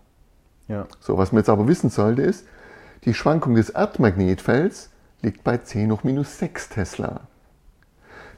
Ja. 0.69 0.87
So, 1.01 1.19
was 1.19 1.33
man 1.33 1.41
jetzt 1.41 1.49
aber 1.49 1.69
wissen 1.69 1.91
sollte, 1.91 2.23
ist, 2.23 2.47
die 3.05 3.15
Schwankung 3.15 3.55
des 3.55 3.71
Erdmagnetfelds 3.71 4.91
liegt 5.23 5.45
bei 5.45 5.59
10 5.59 5.93
hoch 5.93 6.05
minus 6.05 6.39
6 6.39 6.71
Tesla. 6.71 7.21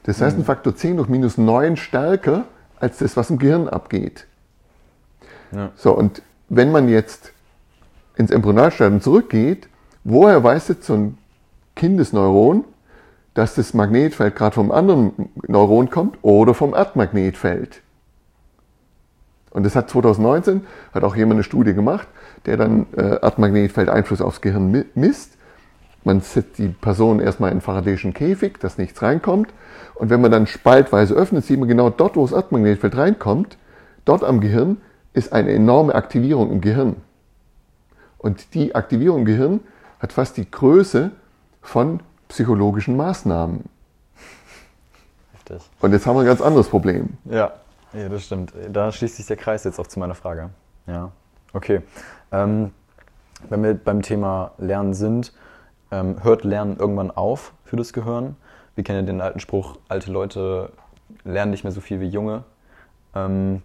Das 0.03 0.21
heißt, 0.21 0.37
ein 0.37 0.41
mhm. 0.41 0.45
Faktor 0.45 0.75
10 0.75 0.99
hoch 0.99 1.07
minus 1.07 1.37
9 1.37 1.77
stärker 1.77 2.45
als 2.79 2.99
das, 2.99 3.17
was 3.17 3.29
im 3.29 3.39
Gehirn 3.39 3.67
abgeht. 3.67 4.27
Ja. 5.51 5.71
So, 5.75 5.93
und 5.97 6.21
wenn 6.49 6.71
man 6.71 6.89
jetzt 6.89 7.31
ins 8.15 8.31
Embryonalstadium 8.31 9.01
zurückgeht, 9.01 9.67
woher 10.03 10.43
weiß 10.43 10.67
jetzt 10.69 10.85
so 10.85 10.93
ein 10.93 11.17
Kindesneuron, 11.75 12.65
dass 13.33 13.55
das 13.55 13.73
Magnetfeld 13.73 14.35
gerade 14.35 14.55
vom 14.55 14.71
anderen 14.71 15.29
Neuron 15.47 15.89
kommt 15.89 16.17
oder 16.21 16.53
vom 16.53 16.73
Erdmagnetfeld? 16.73 17.81
Und 19.55 19.63
das 19.63 19.73
hat 19.73 19.89
2019, 19.89 20.67
hat 20.93 21.05
auch 21.05 21.15
jemand 21.15 21.35
eine 21.35 21.43
Studie 21.43 21.73
gemacht, 21.73 22.09
der 22.45 22.57
dann 22.57 22.87
äh, 22.97 23.21
Erdmagnetfeld 23.21 23.87
Einfluss 23.87 24.19
aufs 24.19 24.41
Gehirn 24.41 24.83
misst. 24.95 25.37
Man 26.03 26.19
setzt 26.19 26.57
die 26.57 26.67
Person 26.67 27.21
erstmal 27.21 27.51
in 27.51 27.53
einen 27.53 27.61
Faradayschen 27.61 28.13
Käfig, 28.13 28.59
dass 28.59 28.77
nichts 28.77 29.01
reinkommt. 29.01 29.53
Und 29.93 30.09
wenn 30.09 30.19
man 30.19 30.29
dann 30.29 30.45
spaltweise 30.45 31.13
öffnet, 31.13 31.45
sieht 31.45 31.57
man 31.57 31.69
genau 31.69 31.89
dort, 31.89 32.17
wo 32.17 32.23
das 32.23 32.33
Erdmagnetfeld 32.33 32.97
reinkommt, 32.97 33.57
dort 34.03 34.25
am 34.25 34.41
Gehirn 34.41 34.81
ist 35.13 35.31
eine 35.31 35.53
enorme 35.53 35.95
Aktivierung 35.95 36.51
im 36.51 36.59
Gehirn. 36.59 36.97
Und 38.17 38.55
die 38.55 38.75
Aktivierung 38.75 39.19
im 39.19 39.25
Gehirn 39.25 39.61
hat 39.99 40.11
fast 40.11 40.35
die 40.35 40.51
Größe 40.51 41.11
von 41.61 42.01
psychologischen 42.27 42.97
Maßnahmen. 42.97 43.63
Richtig. 45.33 45.69
Und 45.79 45.93
jetzt 45.93 46.05
haben 46.05 46.17
wir 46.17 46.23
ein 46.23 46.27
ganz 46.27 46.41
anderes 46.41 46.67
Problem. 46.67 47.17
Ja. 47.23 47.53
Ja, 47.95 48.09
das 48.09 48.25
stimmt. 48.25 48.53
Da 48.71 48.91
schließt 48.91 49.15
sich 49.15 49.25
der 49.25 49.37
Kreis 49.37 49.63
jetzt 49.63 49.79
auch 49.79 49.87
zu 49.87 49.99
meiner 49.99 50.15
Frage. 50.15 50.49
Ja, 50.85 51.11
okay. 51.53 51.81
Ähm, 52.31 52.71
wenn 53.49 53.63
wir 53.63 53.73
beim 53.73 54.01
Thema 54.01 54.51
Lernen 54.57 54.93
sind, 54.93 55.33
ähm, 55.91 56.23
hört 56.23 56.43
Lernen 56.43 56.77
irgendwann 56.77 57.11
auf 57.11 57.53
für 57.63 57.77
das 57.77 57.93
Gehirn? 57.93 58.35
Wir 58.75 58.83
kennen 58.83 58.99
ja 58.99 59.05
den 59.05 59.21
alten 59.21 59.39
Spruch, 59.39 59.77
alte 59.87 60.11
Leute 60.11 60.71
lernen 61.23 61.51
nicht 61.51 61.63
mehr 61.63 61.71
so 61.71 61.79
viel 61.79 62.01
wie 62.01 62.07
junge. 62.07 62.43
Ähm, 63.13 63.61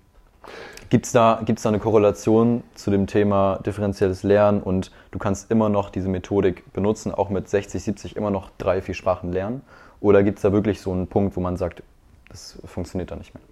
Gibt 0.90 1.06
es 1.06 1.12
da, 1.12 1.42
gibt's 1.44 1.62
da 1.62 1.68
eine 1.68 1.78
Korrelation 1.78 2.64
zu 2.74 2.90
dem 2.90 3.06
Thema 3.06 3.60
differenzielles 3.64 4.22
Lernen 4.22 4.62
und 4.62 4.90
du 5.10 5.18
kannst 5.18 5.50
immer 5.50 5.68
noch 5.68 5.90
diese 5.90 6.08
Methodik 6.08 6.72
benutzen, 6.72 7.12
auch 7.12 7.30
mit 7.30 7.48
60, 7.48 7.82
70 7.82 8.16
immer 8.16 8.30
noch 8.30 8.50
drei, 8.58 8.80
vier 8.80 8.94
Sprachen 8.94 9.32
lernen? 9.32 9.62
Oder 10.00 10.22
gibt 10.22 10.38
es 10.38 10.42
da 10.42 10.52
wirklich 10.52 10.80
so 10.80 10.92
einen 10.92 11.06
Punkt, 11.06 11.36
wo 11.36 11.40
man 11.40 11.56
sagt, 11.56 11.82
das 12.28 12.58
funktioniert 12.64 13.10
da 13.10 13.16
nicht 13.16 13.34
mehr? 13.34 13.42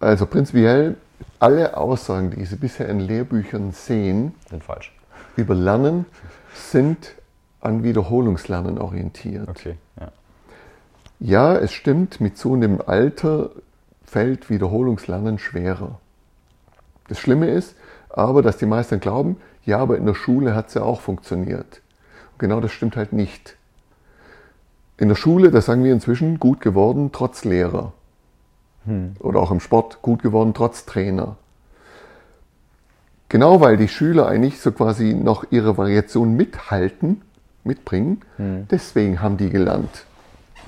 Also 0.00 0.26
prinzipiell, 0.26 0.96
alle 1.38 1.76
Aussagen, 1.76 2.30
die 2.30 2.44
Sie 2.44 2.56
bisher 2.56 2.88
in 2.88 3.00
Lehrbüchern 3.00 3.72
sehen, 3.72 4.34
sind 4.48 4.62
falsch. 4.62 4.92
Über 5.36 5.54
Lernen 5.54 6.06
sind 6.54 7.14
an 7.60 7.82
Wiederholungslernen 7.82 8.78
orientiert. 8.78 9.48
Okay, 9.48 9.76
ja. 9.98 10.12
Ja, 11.20 11.56
es 11.56 11.72
stimmt, 11.72 12.20
mit 12.20 12.38
zunehmendem 12.38 12.86
Alter 12.86 13.50
fällt 14.04 14.50
Wiederholungslernen 14.50 15.38
schwerer. 15.38 15.98
Das 17.08 17.18
Schlimme 17.18 17.50
ist 17.50 17.74
aber, 18.08 18.42
dass 18.42 18.56
die 18.56 18.66
meisten 18.66 19.00
glauben, 19.00 19.36
ja, 19.64 19.78
aber 19.78 19.96
in 19.96 20.06
der 20.06 20.14
Schule 20.14 20.54
hat 20.54 20.68
es 20.68 20.74
ja 20.74 20.82
auch 20.82 21.00
funktioniert. 21.00 21.82
Und 22.32 22.38
genau 22.38 22.60
das 22.60 22.70
stimmt 22.70 22.96
halt 22.96 23.12
nicht. 23.12 23.56
In 24.96 25.08
der 25.08 25.16
Schule, 25.16 25.50
da 25.50 25.60
sagen 25.60 25.84
wir 25.84 25.92
inzwischen, 25.92 26.38
gut 26.38 26.60
geworden 26.60 27.10
trotz 27.12 27.44
Lehrer. 27.44 27.92
Hm. 28.86 29.14
Oder 29.20 29.40
auch 29.40 29.50
im 29.50 29.60
Sport 29.60 30.02
gut 30.02 30.22
geworden 30.22 30.54
trotz 30.54 30.86
Trainer. 30.86 31.36
Genau 33.28 33.60
weil 33.60 33.76
die 33.76 33.88
Schüler 33.88 34.26
eigentlich 34.26 34.60
so 34.60 34.72
quasi 34.72 35.14
noch 35.14 35.44
ihre 35.50 35.76
Variation 35.76 36.34
mithalten, 36.34 37.22
mitbringen, 37.64 38.22
hm. 38.36 38.66
deswegen 38.70 39.20
haben 39.20 39.36
die 39.36 39.50
gelernt. 39.50 40.04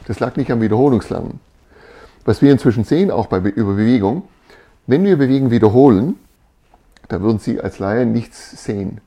Das 0.06 0.20
lag 0.20 0.36
nicht 0.36 0.50
am 0.50 0.60
Wiederholungslernen. 0.60 1.40
Was 2.24 2.42
wir 2.42 2.52
inzwischen 2.52 2.84
sehen, 2.84 3.10
auch 3.10 3.26
bei, 3.26 3.38
über 3.38 3.74
Bewegung, 3.74 4.24
wenn 4.86 5.04
wir 5.04 5.16
Bewegen 5.16 5.50
wiederholen, 5.50 6.16
da 7.08 7.20
würden 7.20 7.38
Sie 7.38 7.60
als 7.60 7.78
Laie 7.78 8.06
nichts 8.06 8.64
sehen. 8.64 9.00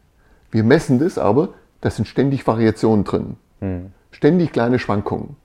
Wir 0.51 0.63
messen 0.63 0.99
das 0.99 1.17
aber, 1.17 1.49
da 1.81 1.89
sind 1.89 2.07
ständig 2.07 2.45
Variationen 2.47 3.05
drin. 3.05 3.35
Hm. 3.59 3.91
Ständig 4.11 4.51
kleine 4.51 4.79
Schwankungen. 4.79 5.35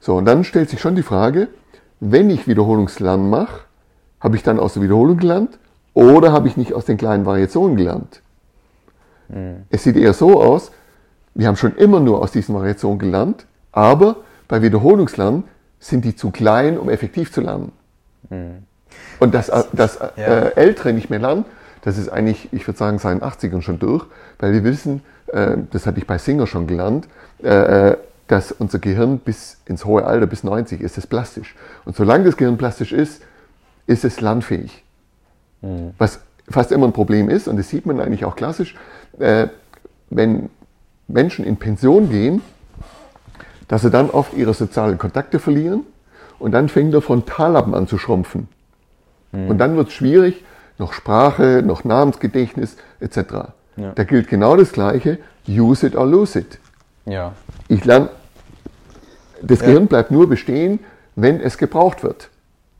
So, 0.00 0.16
und 0.16 0.24
dann 0.24 0.44
stellt 0.44 0.70
sich 0.70 0.80
schon 0.80 0.96
die 0.96 1.02
Frage, 1.02 1.48
wenn 2.04 2.30
ich 2.30 2.48
Wiederholungslernen 2.48 3.30
mache, 3.30 3.60
habe 4.20 4.34
ich 4.34 4.42
dann 4.42 4.58
aus 4.58 4.74
der 4.74 4.82
Wiederholung 4.82 5.18
gelernt 5.18 5.58
oder 5.94 6.32
habe 6.32 6.48
ich 6.48 6.56
nicht 6.56 6.74
aus 6.74 6.84
den 6.84 6.96
kleinen 6.96 7.26
Variationen 7.26 7.76
gelernt? 7.76 8.22
Mhm. 9.28 9.62
Es 9.70 9.84
sieht 9.84 9.96
eher 9.96 10.12
so 10.12 10.42
aus, 10.42 10.72
wir 11.34 11.46
haben 11.46 11.56
schon 11.56 11.76
immer 11.76 12.00
nur 12.00 12.20
aus 12.20 12.32
diesen 12.32 12.56
Variationen 12.56 12.98
gelernt, 12.98 13.46
aber 13.70 14.16
bei 14.48 14.62
Wiederholungslernen 14.62 15.44
sind 15.78 16.04
die 16.04 16.16
zu 16.16 16.32
klein, 16.32 16.76
um 16.76 16.90
effektiv 16.90 17.32
zu 17.32 17.40
lernen. 17.40 17.70
Mhm. 18.30 18.64
Und 19.20 19.32
dass, 19.32 19.52
dass 19.72 20.00
ja. 20.16 20.24
äh, 20.24 20.54
Ältere 20.56 20.92
nicht 20.92 21.08
mehr 21.08 21.20
lernen, 21.20 21.44
das 21.82 21.98
ist 21.98 22.08
eigentlich, 22.08 22.48
ich 22.52 22.66
würde 22.66 22.78
sagen, 22.78 22.98
seit 22.98 23.20
den 23.20 23.22
80ern 23.22 23.62
schon 23.62 23.78
durch, 23.78 24.06
weil 24.40 24.52
wir 24.52 24.64
wissen, 24.64 25.02
äh, 25.28 25.56
das 25.70 25.86
hatte 25.86 25.98
ich 25.98 26.06
bei 26.08 26.18
Singer 26.18 26.48
schon 26.48 26.66
gelernt, 26.66 27.06
äh, 27.44 27.90
äh 27.90 27.96
dass 28.32 28.50
unser 28.50 28.78
Gehirn 28.78 29.18
bis 29.18 29.58
ins 29.66 29.84
hohe 29.84 30.06
Alter, 30.06 30.26
bis 30.26 30.42
90, 30.42 30.80
ist 30.80 30.96
es 30.96 31.06
plastisch. 31.06 31.54
Und 31.84 31.94
solange 31.96 32.24
das 32.24 32.38
Gehirn 32.38 32.56
plastisch 32.56 32.90
ist, 32.92 33.20
ist 33.86 34.06
es 34.06 34.22
lernfähig. 34.22 34.82
Mhm. 35.60 35.90
Was 35.98 36.20
fast 36.48 36.72
immer 36.72 36.86
ein 36.86 36.94
Problem 36.94 37.28
ist, 37.28 37.46
und 37.46 37.58
das 37.58 37.68
sieht 37.68 37.84
man 37.84 38.00
eigentlich 38.00 38.24
auch 38.24 38.34
klassisch, 38.34 38.74
äh, 39.18 39.48
wenn 40.08 40.48
Menschen 41.08 41.44
in 41.44 41.58
Pension 41.58 42.08
gehen, 42.08 42.40
dass 43.68 43.82
sie 43.82 43.90
dann 43.90 44.08
oft 44.08 44.32
ihre 44.32 44.54
sozialen 44.54 44.96
Kontakte 44.96 45.38
verlieren 45.38 45.82
und 46.38 46.52
dann 46.52 46.70
fängt 46.70 46.94
der 46.94 47.02
Frontallappen 47.02 47.74
an 47.74 47.86
zu 47.86 47.98
schrumpfen. 47.98 48.48
Mhm. 49.32 49.48
Und 49.48 49.58
dann 49.58 49.76
wird 49.76 49.88
es 49.88 49.92
schwierig, 49.92 50.42
noch 50.78 50.94
Sprache, 50.94 51.62
noch 51.62 51.84
Namensgedächtnis 51.84 52.78
etc. 52.98 53.18
Ja. 53.76 53.92
Da 53.94 54.04
gilt 54.04 54.28
genau 54.28 54.56
das 54.56 54.72
Gleiche, 54.72 55.18
use 55.46 55.86
it 55.86 55.94
or 55.96 56.06
lose 56.06 56.38
it. 56.38 56.58
Ja. 57.04 57.34
Ich 57.68 57.84
lerne, 57.84 58.08
das 59.42 59.60
ja. 59.60 59.66
Gehirn 59.66 59.86
bleibt 59.86 60.10
nur 60.10 60.28
bestehen, 60.28 60.80
wenn 61.16 61.40
es 61.40 61.58
gebraucht 61.58 62.02
wird. 62.02 62.30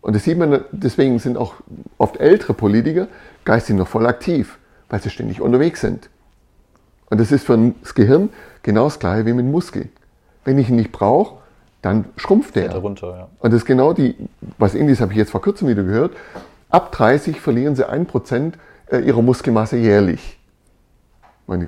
Und 0.01 0.17
das 0.17 0.25
sieht 0.25 0.39
man, 0.39 0.65
deswegen 0.73 1.19
sind 1.19 1.37
auch 1.37 1.55
oft 1.99 2.19
ältere 2.19 2.55
Politiker 2.55 3.09
geistig 3.45 3.77
noch 3.77 3.89
voll 3.89 4.07
aktiv, 4.07 4.59
weil 4.89 5.01
sie 5.01 5.11
ständig 5.11 5.41
unterwegs 5.41 5.81
sind. 5.81 6.09
Und 7.09 7.21
das 7.21 7.31
ist 7.31 7.45
für 7.45 7.73
das 7.83 7.95
Gehirn 7.95 8.31
genau 8.63 8.85
das 8.85 8.99
gleiche 8.99 9.27
wie 9.27 9.33
mit 9.33 9.45
dem 9.45 9.53
Muskel. 9.53 9.89
Wenn 10.45 10.59
ich 10.59 10.69
ihn 10.71 10.77
nicht 10.77 10.93
brauche, 10.93 11.37
dann 11.83 12.07
schrumpft 12.17 12.57
er. 12.57 12.75
Runter, 12.77 13.17
ja. 13.17 13.29
Und 13.41 13.53
das 13.53 13.63
ist 13.63 13.67
genau 13.67 13.93
die, 13.93 14.17
was 14.59 14.75
Indies 14.75 15.01
habe 15.01 15.13
ich 15.13 15.19
jetzt 15.19 15.31
vor 15.31 15.43
kurzem 15.43 15.69
wieder 15.69 15.83
gehört, 15.83 16.13
ab 16.71 16.91
30 16.93 17.41
verlieren 17.41 17.77
sie 17.77 17.89
ein 17.89 18.07
Prozent 18.07 18.57
äh, 18.91 18.99
ihrer 18.99 19.23
Muskelmasse 19.23 19.77
jährlich. 19.77 20.39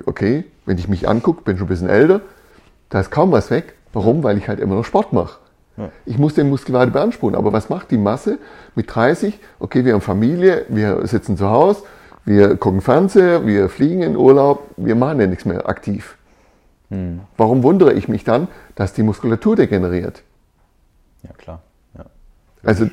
Okay, 0.05 0.45
wenn 0.65 0.77
ich 0.79 0.87
mich 0.87 1.07
angucke, 1.07 1.43
bin 1.43 1.57
schon 1.57 1.67
ein 1.67 1.69
bisschen 1.69 1.89
älter, 1.89 2.21
da 2.89 3.01
ist 3.01 3.11
kaum 3.11 3.31
was 3.31 3.51
weg. 3.51 3.75
Warum? 3.95 4.23
Weil 4.23 4.37
ich 4.37 4.49
halt 4.49 4.59
immer 4.59 4.75
noch 4.75 4.83
Sport 4.83 5.13
mache. 5.13 5.39
Ja. 5.77 5.89
Ich 6.05 6.17
muss 6.17 6.33
den 6.33 6.49
Muskel 6.49 6.75
weiter 6.75 6.91
beanspruchen. 6.91 7.33
Aber 7.33 7.53
was 7.53 7.69
macht 7.69 7.91
die 7.91 7.97
Masse 7.97 8.39
mit 8.75 8.93
30? 8.93 9.39
Okay, 9.57 9.85
wir 9.85 9.93
haben 9.93 10.01
Familie, 10.01 10.65
wir 10.67 11.07
sitzen 11.07 11.37
zu 11.37 11.49
Hause, 11.49 11.83
wir 12.25 12.57
gucken 12.57 12.81
Fernseher, 12.81 13.45
wir 13.45 13.69
fliegen 13.69 14.01
in 14.01 14.17
Urlaub, 14.17 14.69
wir 14.75 14.95
machen 14.95 15.21
ja 15.21 15.27
nichts 15.27 15.45
mehr 15.45 15.69
aktiv. 15.69 16.17
Hm. 16.89 17.21
Warum 17.37 17.63
wundere 17.63 17.93
ich 17.93 18.09
mich 18.09 18.25
dann, 18.25 18.49
dass 18.75 18.91
die 18.91 19.03
Muskulatur 19.03 19.55
degeneriert? 19.55 20.23
Ja, 21.23 21.29
klar. 21.37 21.61
Ja. 21.97 22.05
Also 22.63 22.87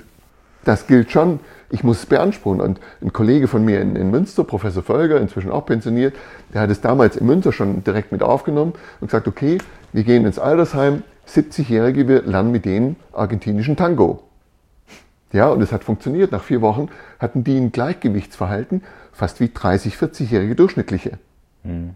das 0.65 0.87
gilt 0.87 1.11
schon, 1.11 1.41
ich 1.71 1.83
muss 1.85 1.99
es 1.99 2.07
beanspruchen. 2.07 2.61
Und 2.61 2.81
ein 3.01 3.13
Kollege 3.13 3.49
von 3.49 3.65
mir 3.65 3.81
in, 3.81 3.97
in, 3.97 4.11
Münster, 4.11 4.45
Professor 4.45 4.83
Völger, 4.83 5.21
inzwischen 5.21 5.51
auch 5.51 5.67
pensioniert, 5.67 6.15
der 6.53 6.63
hat 6.63 6.71
es 6.71 6.81
damals 6.81 7.17
in 7.17 7.27
Münster 7.27 7.53
schon 7.53 7.83
direkt 7.85 8.13
mit 8.13 8.23
aufgenommen 8.23 8.75
und 9.01 9.09
gesagt, 9.09 9.27
okay, 9.27 9.59
wir 9.93 10.05
gehen 10.05 10.25
ins 10.25 10.39
Altersheim, 10.39 11.03
70-Jährige, 11.29 12.09
wir 12.09 12.23
lernen 12.23 12.53
mit 12.53 12.65
denen 12.65 12.97
argentinischen 13.13 13.77
Tango. 13.77 14.23
Ja, 15.33 15.49
und 15.49 15.63
es 15.63 15.73
hat 15.73 15.83
funktioniert. 15.83 16.31
Nach 16.31 16.43
vier 16.43 16.61
Wochen 16.61 16.89
hatten 17.19 17.43
die 17.43 17.57
ein 17.57 17.73
Gleichgewichtsverhalten, 17.73 18.83
fast 19.13 19.41
wie 19.41 19.51
30, 19.53 19.95
40-jährige 19.95 20.55
Durchschnittliche. 20.55 21.19
Mhm. 21.65 21.91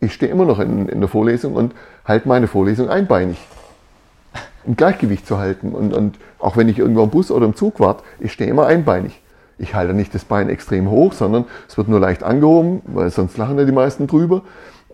Ich 0.00 0.12
stehe 0.12 0.30
immer 0.30 0.44
noch 0.44 0.58
in, 0.58 0.88
in 0.88 1.00
der 1.00 1.08
Vorlesung 1.08 1.54
und 1.54 1.74
halte 2.04 2.28
meine 2.28 2.46
Vorlesung 2.46 2.88
einbeinig 2.88 3.38
ein 4.68 4.76
Gleichgewicht 4.76 5.26
zu 5.26 5.38
halten. 5.38 5.72
Und, 5.72 5.92
und 5.92 6.18
auch 6.38 6.56
wenn 6.56 6.68
ich 6.68 6.78
irgendwo 6.78 7.02
im 7.02 7.10
Bus 7.10 7.30
oder 7.30 7.46
im 7.46 7.56
Zug 7.56 7.80
warte, 7.80 8.04
ich 8.20 8.32
stehe 8.32 8.50
immer 8.50 8.66
einbeinig. 8.66 9.20
Ich 9.58 9.74
halte 9.74 9.94
nicht 9.94 10.14
das 10.14 10.24
Bein 10.24 10.48
extrem 10.48 10.88
hoch, 10.90 11.12
sondern 11.12 11.46
es 11.66 11.76
wird 11.76 11.88
nur 11.88 11.98
leicht 11.98 12.22
angehoben, 12.22 12.82
weil 12.86 13.10
sonst 13.10 13.36
lachen 13.38 13.58
ja 13.58 13.64
die 13.64 13.72
meisten 13.72 14.06
drüber. 14.06 14.42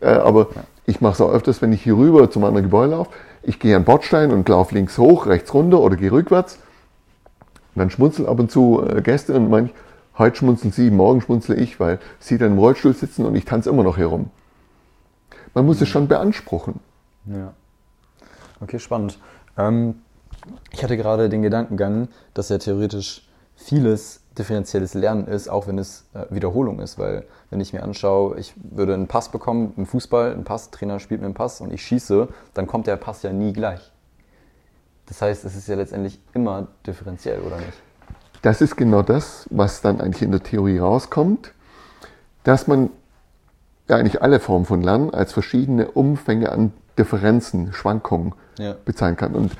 Äh, 0.00 0.06
aber 0.06 0.48
ich 0.86 1.00
mache 1.00 1.14
es 1.14 1.20
auch 1.20 1.32
öfters, 1.32 1.60
wenn 1.60 1.72
ich 1.72 1.82
hier 1.82 1.96
rüber 1.96 2.30
zum 2.30 2.44
anderen 2.44 2.64
Gebäude 2.64 2.92
laufe. 2.92 3.10
Ich 3.42 3.58
gehe 3.58 3.76
an 3.76 3.84
Bordstein 3.84 4.30
und 4.32 4.48
laufe 4.48 4.74
links 4.74 4.96
hoch, 4.96 5.26
rechts 5.26 5.52
runter 5.52 5.80
oder 5.80 5.96
gehe 5.96 6.12
rückwärts. 6.12 6.58
Und 7.74 7.80
dann 7.80 7.90
schmunzeln 7.90 8.26
ab 8.28 8.38
und 8.38 8.50
zu 8.50 8.82
äh, 8.86 9.02
Gäste 9.02 9.34
und 9.34 9.50
manch, 9.50 9.70
heute 10.16 10.36
schmunzeln 10.36 10.72
sie, 10.72 10.90
morgen 10.90 11.20
schmunzle 11.20 11.56
ich, 11.56 11.80
weil 11.80 11.98
sie 12.20 12.38
dann 12.38 12.52
im 12.52 12.58
Rollstuhl 12.58 12.94
sitzen 12.94 13.26
und 13.26 13.34
ich 13.34 13.44
tanze 13.44 13.68
immer 13.68 13.82
noch 13.82 13.98
herum. 13.98 14.30
Man 15.52 15.66
muss 15.66 15.78
mhm. 15.78 15.82
es 15.82 15.88
schon 15.88 16.08
beanspruchen. 16.08 16.80
Ja. 17.26 17.52
Okay, 18.60 18.78
spannend. 18.78 19.18
Ähm, 19.56 19.96
ich 20.70 20.82
hatte 20.82 20.96
gerade 20.96 21.28
den 21.28 21.42
Gedankengang, 21.42 22.08
dass 22.34 22.48
ja 22.48 22.58
theoretisch 22.58 23.26
vieles 23.56 24.20
differenzielles 24.36 24.94
Lernen 24.94 25.26
ist, 25.26 25.48
auch 25.48 25.68
wenn 25.68 25.78
es 25.78 26.06
äh, 26.12 26.26
Wiederholung 26.30 26.80
ist, 26.80 26.98
weil 26.98 27.24
wenn 27.50 27.60
ich 27.60 27.72
mir 27.72 27.82
anschaue, 27.82 28.38
ich 28.38 28.54
würde 28.56 28.94
einen 28.94 29.06
Pass 29.06 29.30
bekommen 29.30 29.72
im 29.76 29.86
Fußball, 29.86 30.32
ein 30.32 30.44
Passtrainer 30.44 30.98
spielt 30.98 31.20
mir 31.20 31.26
einen 31.26 31.34
Pass 31.34 31.60
und 31.60 31.72
ich 31.72 31.82
schieße, 31.82 32.28
dann 32.52 32.66
kommt 32.66 32.86
der 32.86 32.96
Pass 32.96 33.22
ja 33.22 33.32
nie 33.32 33.52
gleich. 33.52 33.92
Das 35.06 35.22
heißt, 35.22 35.44
es 35.44 35.54
ist 35.54 35.68
ja 35.68 35.76
letztendlich 35.76 36.20
immer 36.32 36.68
differenziell, 36.86 37.40
oder 37.40 37.58
nicht? 37.58 37.78
Das 38.42 38.60
ist 38.60 38.76
genau 38.76 39.02
das, 39.02 39.46
was 39.50 39.80
dann 39.80 40.00
eigentlich 40.00 40.22
in 40.22 40.32
der 40.32 40.42
Theorie 40.42 40.78
rauskommt, 40.78 41.52
dass 42.42 42.66
man 42.66 42.90
eigentlich 43.88 44.22
alle 44.22 44.40
Formen 44.40 44.64
von 44.64 44.82
Lernen 44.82 45.12
als 45.12 45.32
verschiedene 45.32 45.90
Umfänge 45.90 46.50
an 46.50 46.72
Differenzen, 46.98 47.72
Schwankungen 47.72 48.34
ja. 48.58 48.74
bezahlen 48.84 49.16
kann. 49.16 49.34
Und 49.34 49.52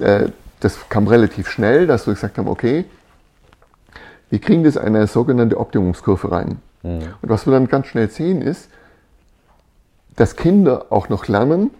äh, 0.00 0.28
das 0.60 0.88
kam 0.88 1.06
relativ 1.06 1.48
schnell, 1.48 1.86
dass 1.86 2.06
wir 2.06 2.14
gesagt 2.14 2.38
haben, 2.38 2.48
okay, 2.48 2.84
wir 4.28 4.38
kriegen 4.38 4.64
das 4.64 4.76
eine 4.76 5.06
sogenannte 5.06 5.58
Optimumskurve 5.58 6.30
rein. 6.30 6.58
Mhm. 6.82 7.02
Und 7.20 7.28
was 7.28 7.46
wir 7.46 7.52
dann 7.52 7.68
ganz 7.68 7.88
schnell 7.88 8.10
sehen 8.10 8.42
ist, 8.42 8.68
dass 10.16 10.36
Kinder 10.36 10.86
auch 10.90 11.08
noch 11.08 11.28
lernen, 11.28 11.70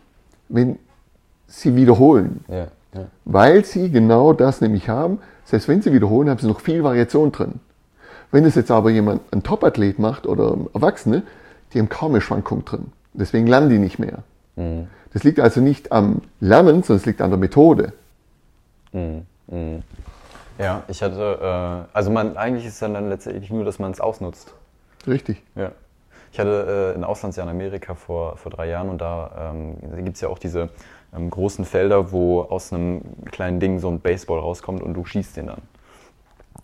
wenn 0.48 0.78
sie 1.46 1.76
wiederholen. 1.76 2.44
Ja, 2.48 2.68
ja. 2.94 3.06
Weil 3.24 3.64
sie 3.64 3.90
genau 3.90 4.32
das 4.32 4.60
nämlich 4.60 4.88
haben. 4.88 5.18
Selbst 5.44 5.68
wenn 5.68 5.82
sie 5.82 5.92
wiederholen, 5.92 6.30
haben 6.30 6.38
sie 6.38 6.46
noch 6.46 6.60
viel 6.60 6.82
Variation 6.82 7.32
drin. 7.32 7.60
Wenn 8.32 8.44
es 8.44 8.54
jetzt 8.54 8.70
aber 8.70 8.90
jemand, 8.90 9.22
ein 9.32 9.42
Topathlet 9.42 9.98
macht 9.98 10.26
oder 10.26 10.56
Erwachsene, 10.72 11.22
die 11.72 11.78
haben 11.78 11.88
kaum 11.88 12.12
eine 12.12 12.20
Schwankung 12.20 12.64
drin. 12.64 12.92
Deswegen 13.12 13.46
lernen 13.46 13.70
die 13.70 13.78
nicht 13.78 13.98
mehr. 13.98 14.22
Mhm. 14.56 14.86
Das 15.12 15.24
liegt 15.24 15.40
also 15.40 15.60
nicht 15.60 15.92
am 15.92 16.22
Lernen, 16.40 16.82
sondern 16.82 17.00
es 17.00 17.06
liegt 17.06 17.20
an 17.20 17.30
der 17.30 17.38
Methode. 17.38 17.92
Mhm. 18.92 19.26
Mhm. 19.48 19.82
Ja, 20.58 20.82
ich 20.88 21.02
hatte, 21.02 21.86
äh, 21.92 21.96
also 21.96 22.10
man, 22.10 22.36
eigentlich 22.36 22.66
ist 22.66 22.74
es 22.74 22.78
dann, 22.80 22.94
dann 22.94 23.08
letztendlich 23.08 23.50
nur, 23.50 23.64
dass 23.64 23.78
man 23.78 23.90
es 23.92 24.00
ausnutzt. 24.00 24.52
Richtig. 25.06 25.42
Ja. 25.56 25.72
Ich 26.32 26.38
hatte 26.38 26.92
äh, 26.94 26.98
ein 26.98 27.02
Auslandsjahr 27.02 27.46
in 27.46 27.50
Amerika 27.50 27.94
vor, 27.94 28.36
vor 28.36 28.52
drei 28.52 28.68
Jahren 28.68 28.88
und 28.88 29.00
da 29.00 29.52
ähm, 29.52 30.04
gibt 30.04 30.16
es 30.16 30.20
ja 30.20 30.28
auch 30.28 30.38
diese 30.38 30.68
ähm, 31.16 31.30
großen 31.30 31.64
Felder, 31.64 32.12
wo 32.12 32.42
aus 32.42 32.72
einem 32.72 33.00
kleinen 33.30 33.58
Ding 33.58 33.80
so 33.80 33.88
ein 33.88 34.00
Baseball 34.00 34.38
rauskommt 34.38 34.82
und 34.82 34.94
du 34.94 35.04
schießt 35.04 35.36
den 35.36 35.46
dann. 35.48 35.62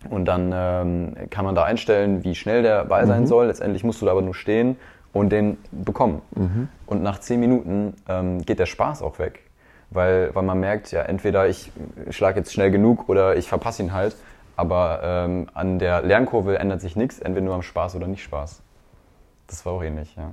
Und 0.09 0.25
dann 0.25 0.51
ähm, 0.53 1.29
kann 1.31 1.43
man 1.43 1.55
da 1.55 1.63
einstellen, 1.63 2.23
wie 2.23 2.35
schnell 2.35 2.61
der 2.61 2.85
Ball 2.85 3.03
mhm. 3.03 3.09
sein 3.09 3.27
soll. 3.27 3.47
Letztendlich 3.47 3.83
musst 3.83 4.01
du 4.01 4.05
da 4.05 4.11
aber 4.11 4.21
nur 4.21 4.35
stehen 4.35 4.77
und 5.13 5.29
den 5.29 5.57
bekommen. 5.71 6.21
Mhm. 6.35 6.67
Und 6.85 7.03
nach 7.03 7.19
zehn 7.19 7.39
Minuten 7.39 7.95
ähm, 8.07 8.45
geht 8.45 8.59
der 8.59 8.65
Spaß 8.65 9.01
auch 9.01 9.19
weg. 9.19 9.41
weil, 9.89 10.33
weil 10.33 10.43
man 10.43 10.59
merkt, 10.59 10.91
ja, 10.91 11.01
entweder 11.01 11.47
ich 11.47 11.71
schlage 12.09 12.39
jetzt 12.39 12.53
schnell 12.53 12.71
genug 12.71 13.09
oder 13.09 13.35
ich 13.37 13.47
verpasse 13.47 13.83
ihn 13.83 13.93
halt, 13.93 14.15
aber 14.55 14.99
ähm, 15.03 15.47
an 15.53 15.79
der 15.79 16.01
Lernkurve 16.01 16.59
ändert 16.59 16.81
sich 16.81 16.95
nichts, 16.95 17.19
entweder 17.19 17.45
nur 17.45 17.55
am 17.55 17.61
Spaß 17.61 17.95
oder 17.95 18.07
nicht 18.07 18.23
Spaß. 18.23 18.61
Das 19.47 19.65
war 19.65 19.73
auch 19.73 19.83
ähnlich, 19.83 20.15
ja. 20.15 20.31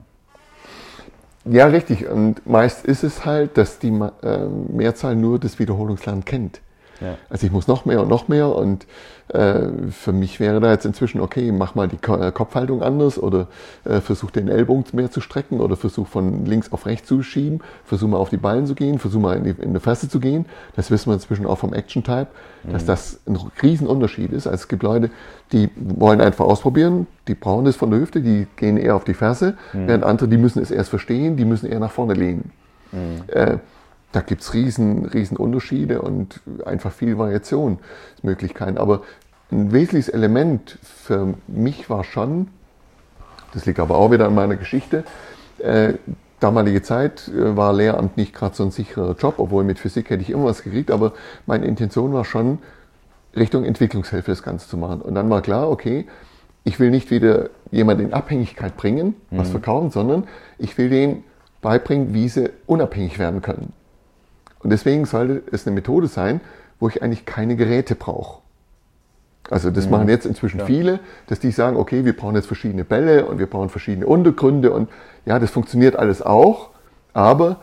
Ja, 1.47 1.67
richtig. 1.67 2.09
Und 2.09 2.47
meist 2.47 2.87
ist 2.87 3.05
es 3.05 3.27
halt, 3.27 3.59
dass 3.59 3.79
die 3.79 3.89
äh, 3.89 4.47
Mehrzahl 4.47 5.15
nur 5.15 5.39
das 5.39 5.59
Wiederholungslernen 5.59 6.25
kennt. 6.25 6.63
Ja. 7.05 7.19
Also 7.29 7.47
ich 7.47 7.53
muss 7.53 7.69
noch 7.69 7.85
mehr 7.85 8.01
und 8.03 8.09
noch 8.09 8.29
mehr 8.29 8.49
und 8.49 8.87
äh, 9.29 9.69
für 9.91 10.13
mich 10.13 10.39
wäre 10.39 10.61
da 10.61 10.71
jetzt 10.71 10.85
inzwischen, 10.85 11.21
okay, 11.21 11.51
mach 11.51 11.75
mal 11.75 11.89
die 11.89 11.97
äh, 11.97 12.31
Kopfhaltung 12.31 12.83
anders 12.83 13.19
oder 13.19 13.49
äh, 13.85 14.01
versuch 14.01 14.31
den 14.31 14.49
Ellbogen 14.49 14.85
mehr 14.93 15.11
zu 15.11 15.21
strecken 15.21 15.61
oder 15.61 15.77
versuch 15.77 16.07
von 16.07 16.45
links 16.45 16.73
auf 16.73 16.85
rechts 16.85 17.09
zu 17.09 17.23
schieben, 17.23 17.61
versuch 17.85 18.09
mal 18.09 18.19
auf 18.19 18.29
die 18.29 18.37
Ballen 18.37 18.67
zu 18.67 18.75
gehen, 18.75 18.99
versuch 18.99 19.21
mal 19.21 19.37
in 19.37 19.45
die, 19.45 19.63
in 19.63 19.73
die 19.73 19.81
Fresse 19.81 20.09
zu 20.09 20.21
gehen. 20.21 20.45
Das 20.77 20.91
wissen 20.91 21.11
wir 21.11 21.15
inzwischen 21.15 21.47
auch 21.47 21.59
vom 21.59 21.73
Action-Type, 21.73 22.27
mhm. 22.65 22.73
dass 22.73 22.85
das 22.85 23.21
ein 23.27 23.39
Riesenunterschied 23.63 24.33
ist. 24.33 24.47
Also 24.47 24.57
es 24.57 24.69
gibt 24.69 24.83
Leute, 24.83 25.11
die 25.53 25.71
wollen 25.77 26.21
einfach 26.21 26.45
ausprobieren, 26.45 27.07
die 27.27 27.35
brauchen 27.35 27.65
das 27.65 27.77
von 27.77 27.91
der 27.91 28.01
Hüfte, 28.01 28.21
die 28.21 28.47
gehen 28.57 28.77
eher 28.77 28.95
auf 28.95 29.05
die 29.05 29.15
Fresse, 29.15 29.57
mhm. 29.73 29.89
während 29.89 30.05
andere, 30.05 30.29
die 30.29 30.39
müssen 30.39 30.63
es 30.63 30.71
erst 30.71 30.91
verstehen, 30.91 31.37
die 31.37 31.47
müssen 31.47 31.71
eher 31.71 31.81
nach 31.81 31.93
vorne 31.93 32.13
lehnen. 32.13 32.51
Mhm. 32.93 33.23
Äh, 33.29 33.59
da 34.15 34.21
gibt 34.21 34.43
es 34.43 34.55
riesen, 34.55 35.07
riesen 35.07 35.37
Unterschiede 35.37 36.01
und 36.01 36.41
einfach 36.65 36.93
viel 36.93 37.19
Variationsmöglichkeiten. 37.19 38.79
Aber 38.79 39.03
ein 39.51 39.73
wesentliches 39.73 40.09
Element 40.09 40.79
für 40.83 41.35
mich 41.49 41.91
war 41.91 42.05
schon, 42.05 42.49
das 43.53 43.67
liegt 43.67 43.81
aber 43.81 43.99
auch 43.99 44.13
wieder 44.13 44.27
an 44.27 44.35
meiner 44.35 44.55
Geschichte, 44.55 45.03
äh, 45.59 45.95
damalige 46.39 46.83
Zeit 46.83 47.29
äh, 47.29 47.57
war 47.57 47.73
Lehramt 47.73 48.17
nicht 48.17 48.35
gerade 48.35 48.55
so 48.55 48.63
ein 48.63 48.71
sicherer 48.71 49.17
Job, 49.17 49.35
obwohl 49.39 49.65
mit 49.65 49.81
Physik 49.81 50.11
hätte 50.11 50.23
ich 50.23 50.31
immer 50.31 50.45
was 50.45 50.63
gekriegt, 50.63 50.93
aber 50.93 51.13
meine 51.47 51.67
Intention 51.67 52.13
war 52.13 52.25
schon, 52.25 52.59
Richtung 53.37 53.65
Entwicklungshilfe 53.65 54.31
das 54.31 54.45
Ganze 54.45 54.69
zu 54.69 54.77
machen. 54.77 55.01
Und 55.01 55.17
dann 55.17 55.29
war 55.29 55.43
klar, 55.43 55.69
okay, 55.69 56.07
ich 56.63 56.79
will 56.79 56.91
nicht 56.91 57.11
wieder 57.11 57.51
jemanden 57.73 58.05
in 58.05 58.13
Abhängigkeit 58.13 58.77
bringen, 58.77 59.17
was 59.33 59.49
mhm. 59.49 59.53
verkaufen, 59.53 59.91
sondern 59.91 60.29
ich 60.57 60.79
will 60.79 60.89
denen 60.89 61.25
beibringen, 61.61 62.15
wie 62.15 62.29
sie 62.29 62.51
unabhängig 62.67 63.19
werden 63.19 63.43
können. 63.43 63.73
Und 64.65 64.71
deswegen 64.71 65.05
sollte 65.05 65.43
es 65.53 65.67
eine 65.67 65.75
Methode 65.75 66.09
sein, 66.09 66.41
wo 66.81 66.89
ich 66.89 67.03
eigentlich 67.03 67.27
keine 67.27 67.55
Geräte 67.55 67.95
brauche. 67.95 68.43
Also 69.51 69.71
das 69.71 69.85
mhm. 69.85 69.91
machen 69.93 70.09
jetzt 70.09 70.25
inzwischen 70.25 70.61
ja. 70.61 70.67
viele, 70.67 71.01
dass 71.27 71.39
die 71.39 71.51
sagen, 71.51 71.77
okay, 71.77 72.05
wir 72.05 72.17
brauchen 72.17 72.35
jetzt 72.35 72.47
verschiedene 72.47 72.85
Bälle 72.85 73.27
und 73.27 73.39
wir 73.39 73.47
brauchen 73.47 73.69
verschiedene 73.69 74.07
Untergründe 74.07 74.73
und 74.73 74.89
ja, 75.27 75.39
das 75.39 75.51
funktioniert 75.51 75.97
alles 75.97 76.23
auch, 76.23 76.71
aber 77.13 77.59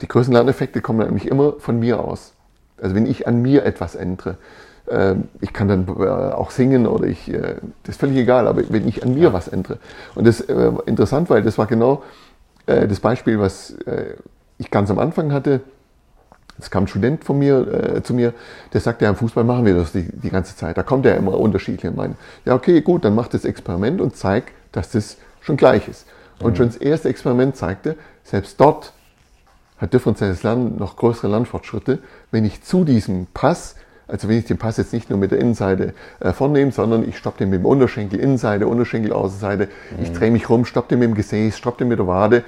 die 0.00 0.08
größten 0.08 0.32
Lerneffekte 0.32 0.80
kommen 0.80 1.00
nämlich 1.00 1.28
immer 1.28 1.54
von 1.58 1.78
mir 1.78 2.00
aus. 2.00 2.32
Also 2.80 2.94
wenn 2.94 3.06
ich 3.06 3.26
an 3.26 3.42
mir 3.42 3.64
etwas 3.64 3.94
ändere, 3.94 4.38
äh, 4.86 5.14
ich 5.42 5.52
kann 5.52 5.68
dann 5.68 5.86
äh, 5.88 6.08
auch 6.08 6.50
singen 6.50 6.86
oder 6.86 7.06
ich, 7.06 7.32
äh, 7.32 7.56
das 7.82 7.96
ist 7.96 8.00
völlig 8.00 8.16
egal, 8.16 8.48
aber 8.48 8.62
wenn 8.70 8.88
ich 8.88 9.02
an 9.02 9.14
mir 9.14 9.24
ja. 9.24 9.32
was 9.34 9.48
ändere. 9.48 9.78
Und 10.14 10.26
das 10.26 10.40
äh, 10.40 10.72
interessant, 10.86 11.28
weil 11.28 11.42
das 11.42 11.58
war 11.58 11.66
genau 11.66 12.02
äh, 12.64 12.88
das 12.88 13.00
Beispiel, 13.00 13.38
was 13.38 13.74
ich 14.58 14.70
ganz 14.70 14.90
am 14.90 14.98
Anfang 14.98 15.32
hatte, 15.32 15.60
es 16.58 16.70
kam 16.70 16.84
ein 16.84 16.88
Student 16.88 17.24
von 17.24 17.38
mir 17.38 17.96
äh, 17.96 18.02
zu 18.02 18.14
mir, 18.14 18.32
der 18.72 18.80
sagte, 18.80 19.04
ja, 19.04 19.10
im 19.10 19.16
Fußball 19.16 19.44
machen 19.44 19.66
wir 19.66 19.74
das 19.74 19.92
die, 19.92 20.08
die 20.10 20.30
ganze 20.30 20.56
Zeit. 20.56 20.76
Da 20.78 20.82
kommt 20.82 21.06
er 21.06 21.16
immer 21.16 21.38
unterschiedlich 21.38 21.90
und 21.90 21.96
meint, 21.96 22.16
ja, 22.44 22.54
okay, 22.54 22.80
gut, 22.80 23.04
dann 23.04 23.14
mach 23.14 23.28
das 23.28 23.44
Experiment 23.44 24.00
und 24.00 24.16
zeig, 24.16 24.52
dass 24.72 24.90
das 24.90 25.18
schon 25.40 25.56
gleich 25.56 25.88
ist. 25.88 26.06
Und 26.40 26.52
mhm. 26.52 26.56
schon 26.56 26.66
das 26.68 26.76
erste 26.76 27.08
Experiment 27.08 27.56
zeigte, 27.56 27.96
selbst 28.24 28.60
dort 28.60 28.92
hat 29.78 29.92
differenzielles 29.92 30.42
Lernen 30.42 30.76
noch 30.78 30.96
größere 30.96 31.28
Lernfortschritte, 31.28 31.98
wenn 32.30 32.44
ich 32.44 32.62
zu 32.62 32.84
diesem 32.84 33.26
Pass, 33.34 33.76
also 34.08 34.28
wenn 34.28 34.38
ich 34.38 34.46
den 34.46 34.58
Pass 34.58 34.76
jetzt 34.78 34.92
nicht 34.92 35.10
nur 35.10 35.18
mit 35.18 35.32
der 35.32 35.38
Innenseite 35.38 35.92
äh, 36.20 36.32
vornehme, 36.32 36.72
sondern 36.72 37.06
ich 37.06 37.18
stoppe 37.18 37.38
den 37.38 37.50
mit 37.50 37.60
dem 37.60 37.66
Unterschenkel 37.66 38.18
Innenseite, 38.20 38.66
Unterschenkel 38.66 39.12
Außenseite, 39.12 39.64
mhm. 39.66 40.02
ich 40.02 40.12
drehe 40.12 40.30
mich 40.30 40.48
rum, 40.48 40.64
stoppe 40.64 40.88
den 40.90 41.00
mit 41.00 41.08
dem 41.08 41.14
Gesäß, 41.14 41.58
stoppe 41.58 41.78
den 41.78 41.88
mit 41.88 41.98
der 41.98 42.06
Wade, 42.06 42.44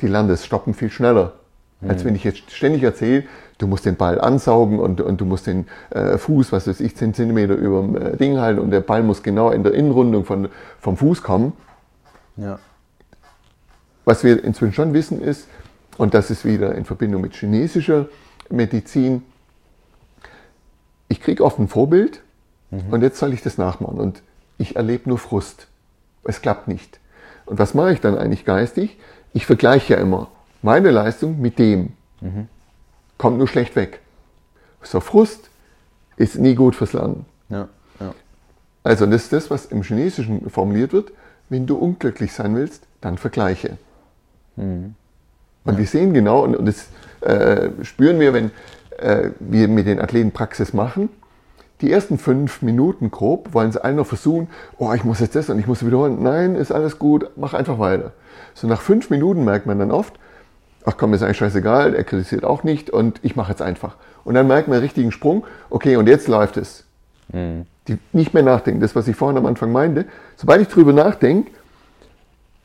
die 0.00 0.08
lernen 0.08 0.28
das 0.28 0.44
Stoppen 0.44 0.74
viel 0.74 0.90
schneller. 0.90 1.32
Mhm. 1.80 1.90
Als 1.90 2.04
wenn 2.04 2.14
ich 2.14 2.24
jetzt 2.24 2.50
ständig 2.50 2.82
erzähle, 2.82 3.24
du 3.58 3.66
musst 3.66 3.86
den 3.86 3.96
Ball 3.96 4.20
ansaugen 4.20 4.78
und, 4.78 5.00
und 5.00 5.20
du 5.20 5.24
musst 5.24 5.46
den 5.46 5.66
äh, 5.90 6.18
Fuß, 6.18 6.52
was 6.52 6.66
weiß 6.66 6.80
ich, 6.80 6.96
10 6.96 7.14
cm 7.14 7.38
über 7.38 7.80
dem 7.80 7.96
äh, 7.96 8.16
Ding 8.16 8.38
halten 8.38 8.60
und 8.60 8.70
der 8.70 8.80
Ball 8.80 9.02
muss 9.02 9.22
genau 9.22 9.50
in 9.50 9.62
der 9.62 9.72
Innenrundung 9.72 10.24
von, 10.24 10.48
vom 10.80 10.96
Fuß 10.96 11.22
kommen. 11.22 11.52
Ja. 12.36 12.58
Was 14.04 14.24
wir 14.24 14.42
inzwischen 14.44 14.74
schon 14.74 14.92
wissen 14.92 15.20
ist, 15.20 15.48
und 15.96 16.12
das 16.12 16.30
ist 16.30 16.44
wieder 16.44 16.74
in 16.74 16.84
Verbindung 16.84 17.22
mit 17.22 17.34
chinesischer 17.34 18.08
Medizin, 18.50 19.22
ich 21.08 21.20
kriege 21.20 21.44
oft 21.44 21.58
ein 21.58 21.68
Vorbild 21.68 22.22
mhm. 22.70 22.92
und 22.92 23.02
jetzt 23.02 23.18
soll 23.18 23.32
ich 23.32 23.42
das 23.42 23.58
nachmachen 23.58 23.98
und 23.98 24.22
ich 24.58 24.76
erlebe 24.76 25.08
nur 25.08 25.18
Frust. 25.18 25.68
Es 26.24 26.42
klappt 26.42 26.68
nicht. 26.68 27.00
Und 27.46 27.58
was 27.58 27.74
mache 27.74 27.92
ich 27.92 28.00
dann 28.00 28.18
eigentlich 28.18 28.44
geistig? 28.44 28.98
Ich 29.32 29.46
vergleiche 29.46 29.94
ja 29.94 30.00
immer 30.00 30.28
meine 30.62 30.90
Leistung 30.90 31.40
mit 31.40 31.58
dem. 31.58 31.92
Mhm 32.20 32.48
kommt 33.18 33.38
nur 33.38 33.48
schlecht 33.48 33.76
weg. 33.76 34.00
So 34.82 35.00
Frust 35.00 35.50
ist 36.16 36.38
nie 36.38 36.54
gut 36.54 36.74
fürs 36.74 36.92
Lernen. 36.92 37.26
Ja, 37.48 37.68
ja. 38.00 38.14
Also 38.82 39.06
das 39.06 39.24
ist 39.24 39.32
das, 39.32 39.50
was 39.50 39.66
im 39.66 39.82
Chinesischen 39.82 40.48
formuliert 40.50 40.92
wird. 40.92 41.12
Wenn 41.48 41.66
du 41.66 41.76
unglücklich 41.76 42.32
sein 42.32 42.54
willst, 42.56 42.84
dann 43.00 43.18
vergleiche. 43.18 43.78
Mhm. 44.56 44.94
Und 45.64 45.72
ja. 45.74 45.78
wir 45.78 45.86
sehen 45.86 46.14
genau, 46.14 46.44
und, 46.44 46.56
und 46.56 46.66
das 46.66 46.88
äh, 47.20 47.70
spüren 47.82 48.20
wir, 48.20 48.32
wenn 48.32 48.50
äh, 48.98 49.30
wir 49.40 49.68
mit 49.68 49.86
den 49.86 50.00
Athleten 50.00 50.32
Praxis 50.32 50.72
machen, 50.72 51.08
die 51.82 51.92
ersten 51.92 52.18
fünf 52.18 52.62
Minuten 52.62 53.10
grob 53.10 53.52
wollen 53.52 53.70
sie 53.70 53.82
alle 53.82 53.94
noch 53.94 54.06
versuchen, 54.06 54.48
oh, 54.78 54.92
ich 54.94 55.04
muss 55.04 55.20
jetzt 55.20 55.36
das 55.36 55.50
und 55.50 55.58
ich 55.58 55.66
muss 55.66 55.84
wiederholen. 55.84 56.22
Nein, 56.22 56.54
ist 56.54 56.72
alles 56.72 56.98
gut, 56.98 57.30
mach 57.36 57.52
einfach 57.52 57.78
weiter. 57.78 58.12
So 58.54 58.66
nach 58.66 58.80
fünf 58.80 59.10
Minuten 59.10 59.44
merkt 59.44 59.66
man 59.66 59.78
dann 59.78 59.90
oft, 59.90 60.14
ach 60.86 60.96
komm, 60.96 61.12
ist 61.12 61.22
eigentlich 61.22 61.36
scheißegal, 61.36 61.94
er 61.94 62.04
kritisiert 62.04 62.44
auch 62.44 62.62
nicht 62.62 62.88
und 62.90 63.20
ich 63.22 63.36
mache 63.36 63.50
jetzt 63.50 63.60
einfach. 63.60 63.96
Und 64.24 64.34
dann 64.34 64.46
merkt 64.46 64.68
man 64.68 64.76
einen 64.76 64.84
richtigen 64.84 65.12
Sprung, 65.12 65.44
okay, 65.68 65.96
und 65.96 66.08
jetzt 66.08 66.28
läuft 66.28 66.56
es. 66.56 66.84
Mhm. 67.32 67.66
Die 67.88 67.98
nicht 68.12 68.32
mehr 68.32 68.42
nachdenken, 68.42 68.80
das, 68.80 68.96
was 68.96 69.06
ich 69.08 69.16
vorhin 69.16 69.36
am 69.36 69.46
Anfang 69.46 69.72
meinte. 69.72 70.06
Sobald 70.36 70.62
ich 70.62 70.68
drüber 70.68 70.92
nachdenke, 70.92 71.50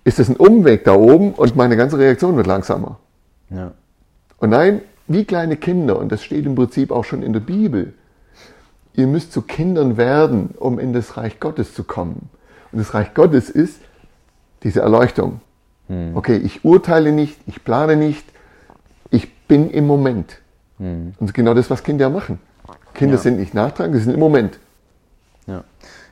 ist 0.04 0.20
das 0.20 0.30
ein 0.30 0.36
Umweg 0.36 0.84
da 0.84 0.94
oben 0.94 1.34
und 1.34 1.56
meine 1.56 1.76
ganze 1.76 1.98
Reaktion 1.98 2.38
wird 2.38 2.48
langsamer. 2.48 3.00
Ja. 3.50 3.72
Und 4.38 4.50
nein, 4.52 4.82
wie 5.08 5.26
kleine 5.26 5.58
Kinder, 5.58 6.00
und 6.00 6.12
das 6.12 6.24
steht 6.24 6.46
im 6.46 6.56
Prinzip 6.56 6.92
auch 6.92 7.04
schon 7.04 7.24
in 7.24 7.34
der 7.34 7.40
Bibel, 7.40 7.94
ihr 8.94 9.08
müsst 9.08 9.32
zu 9.32 9.42
Kindern 9.42 9.98
werden, 9.98 10.52
um 10.58 10.80
in 10.80 10.94
das 10.94 11.18
Reich 11.18 11.40
Gottes 11.40 11.74
zu 11.74 11.84
kommen. 11.84 12.30
Und 12.72 12.80
das 12.80 12.94
Reich 12.94 13.14
Gottes 13.14 13.50
ist 13.50 13.82
diese 14.64 14.82
Erleuchtung. 14.82 15.42
Hm. 15.92 16.16
Okay, 16.16 16.38
ich 16.38 16.64
urteile 16.64 17.12
nicht, 17.12 17.38
ich 17.48 17.66
plane 17.66 17.98
nicht, 17.98 18.26
ich 19.10 19.36
bin 19.48 19.70
im 19.70 19.86
Moment. 19.88 20.38
Hm. 20.78 21.14
Und 21.20 21.34
genau 21.34 21.54
das, 21.54 21.70
was 21.70 21.84
Kinder 21.84 22.10
machen. 22.10 22.40
Kinder 22.94 23.16
ja. 23.16 23.22
sind 23.22 23.38
nicht 23.38 23.54
nachtragend, 23.54 23.98
sie 23.98 24.04
sind 24.04 24.14
im 24.14 24.20
Moment. 24.22 24.58
Ja. 25.48 25.66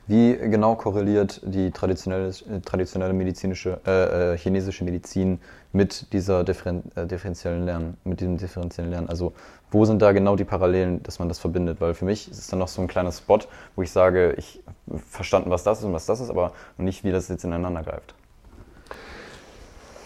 Wie 0.06 0.36
genau 0.36 0.74
korreliert 0.74 1.40
die 1.44 1.70
traditionelle, 1.70 2.28
äh, 2.28 2.60
traditionelle 2.62 3.14
medizinische, 3.14 3.80
äh, 3.86 4.34
äh, 4.34 4.36
chinesische 4.36 4.84
Medizin 4.84 5.38
mit 5.72 6.12
dieser 6.12 6.44
differen, 6.44 6.82
äh, 6.94 7.06
differenziellen 7.06 7.64
Lernen, 7.64 7.96
mit 8.04 8.20
diesem 8.20 8.36
differenziellen 8.36 8.90
Lernen? 8.90 9.08
Also 9.08 9.32
wo 9.70 9.86
sind 9.86 10.02
da 10.02 10.12
genau 10.12 10.36
die 10.36 10.44
Parallelen, 10.44 11.02
dass 11.04 11.20
man 11.20 11.28
das 11.28 11.38
verbindet? 11.38 11.80
Weil 11.80 11.94
für 11.94 12.04
mich 12.04 12.30
ist 12.30 12.38
es 12.38 12.48
dann 12.48 12.58
noch 12.58 12.68
so 12.68 12.82
ein 12.82 12.88
kleiner 12.88 13.12
Spot, 13.12 13.38
wo 13.76 13.82
ich 13.82 13.92
sage, 13.92 14.34
ich 14.36 14.60
verstanden, 15.08 15.48
was 15.48 15.62
das 15.62 15.78
ist 15.78 15.84
und 15.84 15.94
was 15.94 16.04
das 16.04 16.20
ist, 16.20 16.28
aber 16.28 16.52
nicht, 16.76 17.02
wie 17.02 17.12
das 17.12 17.28
jetzt 17.28 17.44
ineinander 17.44 17.82
greift. 17.82 18.14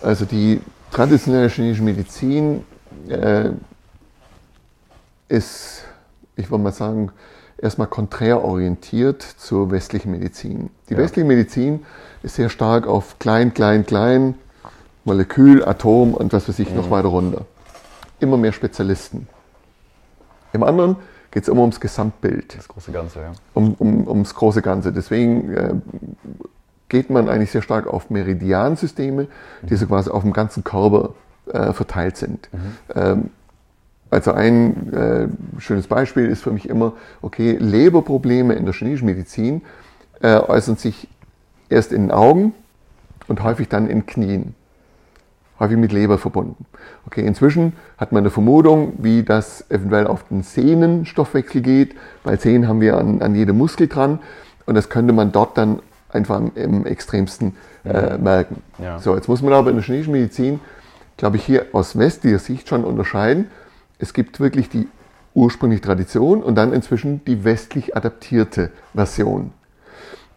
Also 0.04 0.26
die 0.26 0.60
traditionelle 0.92 1.48
chinesische 1.48 1.82
Medizin 1.82 2.64
äh, 3.08 3.50
ist, 5.28 5.84
ich 6.36 6.50
würde 6.50 6.62
mal 6.62 6.72
sagen, 6.72 7.10
erstmal 7.56 7.86
konträr 7.86 8.44
orientiert 8.44 9.22
zur 9.22 9.70
westlichen 9.70 10.10
Medizin. 10.10 10.70
Die 10.88 10.92
ja. 10.92 10.98
westliche 10.98 11.26
Medizin 11.26 11.84
ist 12.22 12.36
sehr 12.36 12.50
stark 12.50 12.86
auf 12.86 13.18
klein, 13.18 13.54
klein, 13.54 13.86
klein, 13.86 14.34
Molekül, 15.04 15.64
Atom 15.64 16.14
und 16.14 16.32
was 16.32 16.48
weiß 16.48 16.58
ich 16.58 16.70
mhm. 16.70 16.76
noch 16.76 16.90
weiter 16.90 17.08
runter. 17.08 17.46
Immer 18.20 18.36
mehr 18.36 18.52
Spezialisten. 18.52 19.26
Im 20.52 20.62
anderen 20.62 20.96
geht 21.30 21.42
es 21.44 21.48
immer 21.48 21.62
ums 21.62 21.80
Gesamtbild. 21.80 22.56
Das 22.56 22.68
große 22.68 22.92
Ganze, 22.92 23.20
ja. 23.20 23.32
Um, 23.54 23.74
um, 23.78 24.06
ums 24.06 24.34
große 24.34 24.62
Ganze. 24.62 24.92
Deswegen 24.92 25.52
äh, 25.52 25.74
geht 26.94 27.10
man 27.10 27.28
eigentlich 27.28 27.50
sehr 27.50 27.62
stark 27.62 27.88
auf 27.88 28.08
Meridiansysteme, 28.08 29.26
die 29.62 29.74
so 29.74 29.86
quasi 29.86 30.10
auf 30.10 30.22
dem 30.22 30.32
ganzen 30.32 30.62
Körper 30.62 31.14
äh, 31.52 31.72
verteilt 31.72 32.16
sind. 32.16 32.48
Mhm. 32.52 32.58
Ähm, 32.94 33.30
also 34.10 34.30
ein 34.30 34.92
äh, 34.92 35.26
schönes 35.60 35.88
Beispiel 35.88 36.26
ist 36.26 36.44
für 36.44 36.52
mich 36.52 36.68
immer, 36.68 36.92
okay, 37.20 37.56
Leberprobleme 37.58 38.54
in 38.54 38.64
der 38.64 38.74
chinesischen 38.74 39.06
Medizin 39.06 39.62
äh, 40.22 40.36
äußern 40.36 40.76
sich 40.76 41.08
erst 41.68 41.90
in 41.90 42.02
den 42.02 42.10
Augen 42.12 42.54
und 43.26 43.42
häufig 43.42 43.68
dann 43.68 43.90
in 43.90 44.06
Knien. 44.06 44.54
häufig 45.58 45.76
mit 45.76 45.90
Leber 45.90 46.18
verbunden. 46.18 46.64
Okay, 47.06 47.26
inzwischen 47.26 47.72
hat 47.98 48.12
man 48.12 48.22
eine 48.22 48.30
Vermutung, 48.30 48.92
wie 48.98 49.24
das 49.24 49.68
eventuell 49.68 50.06
auf 50.06 50.22
den 50.28 50.44
Sehnenstoffwechsel 50.44 51.60
geht, 51.60 51.96
weil 52.22 52.38
Sehnen 52.38 52.68
haben 52.68 52.80
wir 52.80 52.98
an, 52.98 53.20
an 53.20 53.34
jedem 53.34 53.58
Muskel 53.58 53.88
dran 53.88 54.20
und 54.64 54.76
das 54.76 54.88
könnte 54.90 55.12
man 55.12 55.32
dort 55.32 55.58
dann 55.58 55.80
einfach 56.14 56.40
im, 56.54 56.86
extremsten 56.86 57.56
äh, 57.84 58.16
merken. 58.18 58.62
Ja. 58.78 58.98
So, 58.98 59.14
jetzt 59.14 59.28
muss 59.28 59.42
man 59.42 59.52
aber 59.52 59.70
in 59.70 59.76
der 59.76 59.84
chinesischen 59.84 60.12
Medizin, 60.12 60.60
glaube 61.16 61.36
ich, 61.36 61.44
hier 61.44 61.66
aus 61.72 61.98
westlicher 61.98 62.38
Sicht 62.38 62.68
schon 62.68 62.84
unterscheiden. 62.84 63.50
Es 63.98 64.14
gibt 64.14 64.40
wirklich 64.40 64.68
die 64.68 64.88
ursprüngliche 65.34 65.82
Tradition 65.82 66.42
und 66.42 66.54
dann 66.54 66.72
inzwischen 66.72 67.24
die 67.24 67.44
westlich 67.44 67.96
adaptierte 67.96 68.70
Version. 68.94 69.52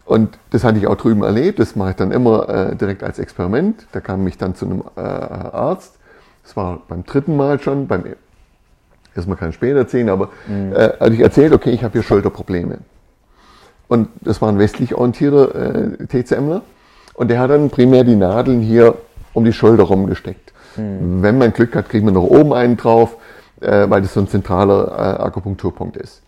Und 0.04 0.38
das 0.50 0.64
hatte 0.64 0.78
ich 0.78 0.86
auch 0.86 0.96
drüben 0.96 1.22
erlebt, 1.22 1.58
das 1.58 1.76
mache 1.76 1.90
ich 1.90 1.96
dann 1.96 2.12
immer 2.12 2.48
äh, 2.48 2.76
direkt 2.76 3.02
als 3.02 3.18
Experiment. 3.18 3.86
Da 3.92 4.00
kam 4.00 4.26
ich 4.26 4.38
dann 4.38 4.54
zu 4.54 4.64
einem 4.64 4.82
äh, 4.96 5.00
Arzt, 5.00 5.98
das 6.42 6.56
war 6.56 6.80
beim 6.88 7.04
dritten 7.04 7.36
Mal 7.36 7.60
schon, 7.60 7.86
beim 7.86 8.04
erstmal 9.14 9.36
kann 9.36 9.50
ich 9.50 9.56
später 9.56 9.80
erzählen, 9.80 10.08
aber 10.08 10.30
mhm. 10.46 10.72
äh, 10.72 10.92
hatte 10.98 11.12
ich 11.12 11.20
erzählt, 11.20 11.52
okay, 11.52 11.70
ich 11.70 11.84
habe 11.84 11.92
hier 11.92 12.02
Schulterprobleme. 12.02 12.78
Und 13.88 14.08
das 14.20 14.42
war 14.42 14.50
ein 14.50 14.58
westlich 14.58 14.94
orientierter 14.94 15.54
äh, 15.54 16.06
TCMler 16.06 16.62
und 17.14 17.28
der 17.28 17.40
hat 17.40 17.50
dann 17.50 17.70
primär 17.70 18.04
die 18.04 18.16
Nadeln 18.16 18.60
hier 18.60 18.96
um 19.32 19.44
die 19.44 19.52
Schulter 19.52 19.84
rumgesteckt. 19.84 20.52
Mhm. 20.76 21.22
Wenn 21.22 21.38
man 21.38 21.52
Glück 21.52 21.74
hat, 21.74 21.88
kriegt 21.88 22.04
man 22.04 22.14
noch 22.14 22.24
oben 22.24 22.52
einen 22.52 22.76
drauf, 22.76 23.16
äh, 23.60 23.88
weil 23.88 24.02
das 24.02 24.14
so 24.14 24.20
ein 24.20 24.28
zentraler 24.28 24.88
äh, 24.88 25.22
Akupunkturpunkt 25.22 25.96
ist. 25.96 26.22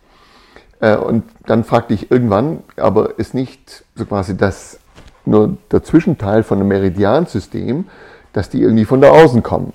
Äh, 0.79 0.95
und 0.97 1.23
dann 1.45 1.63
fragte 1.63 1.93
ich 1.93 2.11
irgendwann, 2.11 2.63
aber 2.77 3.19
ist 3.19 3.33
nicht 3.33 3.83
so 3.95 4.05
quasi 4.05 4.35
das 4.35 4.79
nur 5.23 5.57
der 5.71 5.83
Zwischenteil 5.83 6.43
von 6.43 6.59
einem 6.59 6.67
Meridiansystem, 6.69 7.85
dass 8.33 8.49
die 8.49 8.61
irgendwie 8.61 8.85
von 8.85 9.01
da 9.01 9.11
außen 9.11 9.43
kommen. 9.43 9.73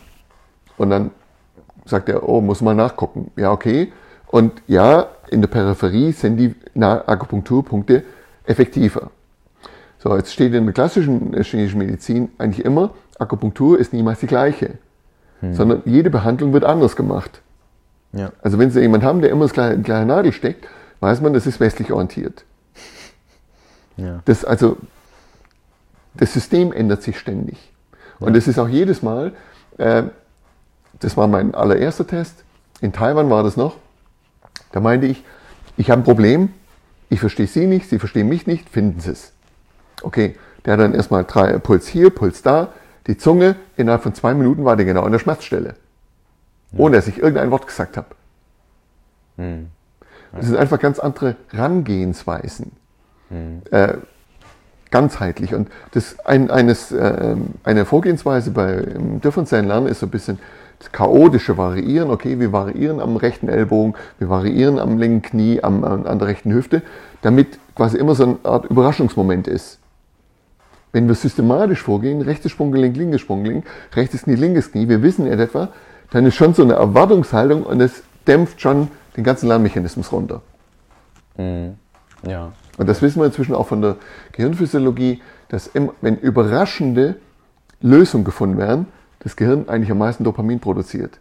Und 0.77 0.91
dann 0.91 1.13
sagt 1.85 2.09
er, 2.09 2.29
oh, 2.29 2.41
muss 2.41 2.61
mal 2.61 2.75
nachgucken. 2.75 3.31
Ja, 3.37 3.53
okay. 3.53 3.93
Und 4.29 4.53
ja, 4.67 5.09
in 5.31 5.41
der 5.41 5.49
Peripherie 5.49 6.13
sind 6.13 6.37
die 6.37 6.55
Akupunkturpunkte 6.81 8.05
effektiver. 8.45 9.11
So, 9.99 10.17
jetzt 10.17 10.33
steht 10.33 10.55
in 10.55 10.65
der 10.65 10.75
klassischen 10.75 11.33
chinesischen 11.43 11.79
Medizin 11.79 12.29
eigentlich 12.39 12.65
immer, 12.65 12.91
Akupunktur 13.19 13.79
ist 13.79 13.93
niemals 13.93 14.21
die 14.21 14.27
gleiche, 14.27 14.79
hm. 15.41 15.55
sondern 15.55 15.83
jede 15.85 16.11
Behandlung 16.11 16.53
wird 16.53 16.65
anders 16.65 16.97
gemacht. 16.97 17.41
Ja. 18.13 18.33
Also 18.43 18.59
wenn 18.59 18.71
Sie 18.71 18.81
jemanden 18.81 19.07
haben, 19.07 19.21
der 19.21 19.31
immer 19.31 19.45
das 19.45 19.53
gleiche, 19.53 19.79
gleiche 19.81 20.07
Nadel 20.07 20.33
steckt, 20.33 20.67
weiß 21.01 21.21
man, 21.21 21.33
das 21.33 21.47
ist 21.47 21.61
westlich 21.61 21.93
orientiert. 21.93 22.45
Ja. 23.97 24.21
Das, 24.27 24.45
also, 24.45 24.77
das 26.15 26.33
System 26.33 26.73
ändert 26.73 27.03
sich 27.03 27.19
ständig. 27.19 27.57
Und 28.19 28.37
das 28.37 28.49
ist 28.49 28.59
auch 28.59 28.69
jedes 28.69 29.03
Mal, 29.03 29.33
äh, 29.79 30.05
das 31.01 31.17
war 31.17 31.27
mein 31.27 31.55
allererster 31.55 32.07
Test, 32.07 32.45
in 32.81 32.93
Taiwan 32.93 33.31
war 33.31 33.43
das 33.43 33.57
noch, 33.57 33.77
da 34.77 34.81
meinte 34.81 35.07
ich, 35.07 35.25
ich 35.79 35.91
habe 35.91 36.03
ein 36.03 36.05
Problem, 36.05 36.51
ich 37.09 37.19
verstehe 37.19 37.47
Sie 37.47 37.67
nicht, 37.67 37.89
Sie 37.89 37.99
verstehen 37.99 38.29
mich 38.29 38.47
nicht, 38.47 38.69
finden 38.69 39.01
Sie 39.01 39.11
es. 39.11 39.33
Okay, 40.03 40.37
der 40.67 40.75
hat 40.75 40.81
dann 40.81 40.93
erstmal 40.93 41.25
drei, 41.25 41.57
Puls 41.57 41.89
hier, 41.89 42.11
Puls 42.11 42.43
da, 42.43 42.75
die 43.07 43.17
Zunge, 43.17 43.57
innerhalb 43.79 44.03
von 44.03 44.13
zwei 44.13 44.35
Minuten 44.35 44.67
war 44.67 44.77
der 44.77 44.85
genau 44.85 45.05
an 45.05 45.13
der 45.13 45.19
Schmerzstelle. 45.19 45.77
Ja. 46.73 46.79
Ohne 46.79 46.97
dass 46.97 47.09
ich 47.09 47.17
irgendein 47.17 47.51
Wort 47.51 47.67
gesagt 47.67 47.97
habe. 47.97 48.09
Hm. 49.37 49.69
Das 50.33 50.45
sind 50.45 50.59
einfach 50.59 50.79
ganz 50.79 50.99
andere 50.99 51.37
Rangehensweisen. 51.55 52.73
Mhm. 53.31 53.63
Äh, 53.71 53.95
ganzheitlich. 54.91 55.55
Und 55.55 55.69
das 55.93 56.19
ein, 56.25 56.51
eines, 56.51 56.93
äh, 56.93 57.37
eine 57.65 57.85
Vorgehensweise 57.85 58.51
beim 58.51 59.21
differenziellen 59.21 59.67
Lernen 59.67 59.87
ist 59.89 60.01
so 60.01 60.07
ein 60.07 60.11
bisschen 60.11 60.39
das 60.79 60.93
chaotische 60.93 61.57
Variieren. 61.57 62.11
Okay, 62.11 62.39
wir 62.39 62.53
variieren 62.53 63.01
am 63.01 63.17
rechten 63.17 63.49
Ellbogen, 63.49 63.95
wir 64.19 64.29
variieren 64.29 64.79
am 64.79 64.99
linken 64.99 65.23
Knie, 65.23 65.63
am, 65.63 65.85
an 65.85 66.19
der 66.19 66.29
rechten 66.29 66.53
Hüfte, 66.53 66.83
damit 67.23 67.59
quasi 67.75 67.97
immer 67.97 68.15
so 68.15 68.25
eine 68.25 68.37
Art 68.45 68.67
Überraschungsmoment 68.67 69.49
ist. 69.49 69.79
Wenn 70.93 71.09
wir 71.09 71.15
systematisch 71.15 71.83
vorgehen, 71.83 72.23
rechtes 72.23 72.53
Sprunggelenk, 72.53 72.97
linkes 72.97 73.21
Sprunggelenk, 73.21 73.65
rechtes 73.95 74.23
Knie, 74.23 74.35
linkes 74.35 74.73
Knie, 74.73 74.89
wir 74.89 75.03
wissen 75.03 75.27
etwa, 75.27 75.69
dann 76.11 76.25
ist 76.25 76.37
schon 76.37 76.55
so 76.55 76.63
eine 76.63 76.75
Erwartungshaltung 76.75 77.65
und 77.65 77.81
es 77.81 78.03
dämpft 78.27 78.61
schon 78.61 78.89
den 79.17 79.25
ganzen 79.25 79.49
Lernmechanismus 79.49 80.13
runter. 80.13 80.43
Mhm. 81.37 81.75
Ja. 82.27 82.53
Und 82.79 82.89
das 82.89 83.03
wissen 83.03 83.21
wir 83.21 83.27
inzwischen 83.27 83.55
auch 83.55 83.67
von 83.67 83.81
der 83.81 83.97
Gehirnphysiologie, 84.33 85.23
dass 85.49 85.71
wenn 86.01 86.19
überraschende 86.19 87.17
Lösungen 87.81 88.25
gefunden 88.25 88.59
werden, 88.59 88.87
das 89.21 89.37
Gehirn 89.37 89.69
eigentlich 89.69 89.91
am 89.91 89.99
meisten 89.99 90.25
Dopamin 90.25 90.61
produziert. 90.61 91.19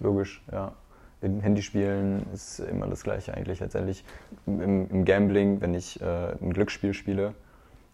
Logisch, 0.00 0.42
ja. 0.50 0.72
In 1.20 1.40
Handyspielen 1.40 2.26
ist 2.34 2.58
immer 2.58 2.86
das 2.86 3.02
Gleiche 3.02 3.32
eigentlich 3.32 3.60
letztendlich. 3.60 4.04
Im, 4.46 4.90
im 4.90 5.04
Gambling, 5.06 5.60
wenn 5.62 5.72
ich 5.72 6.00
äh, 6.02 6.32
ein 6.42 6.52
Glücksspiel 6.52 6.92
spiele, 6.92 7.34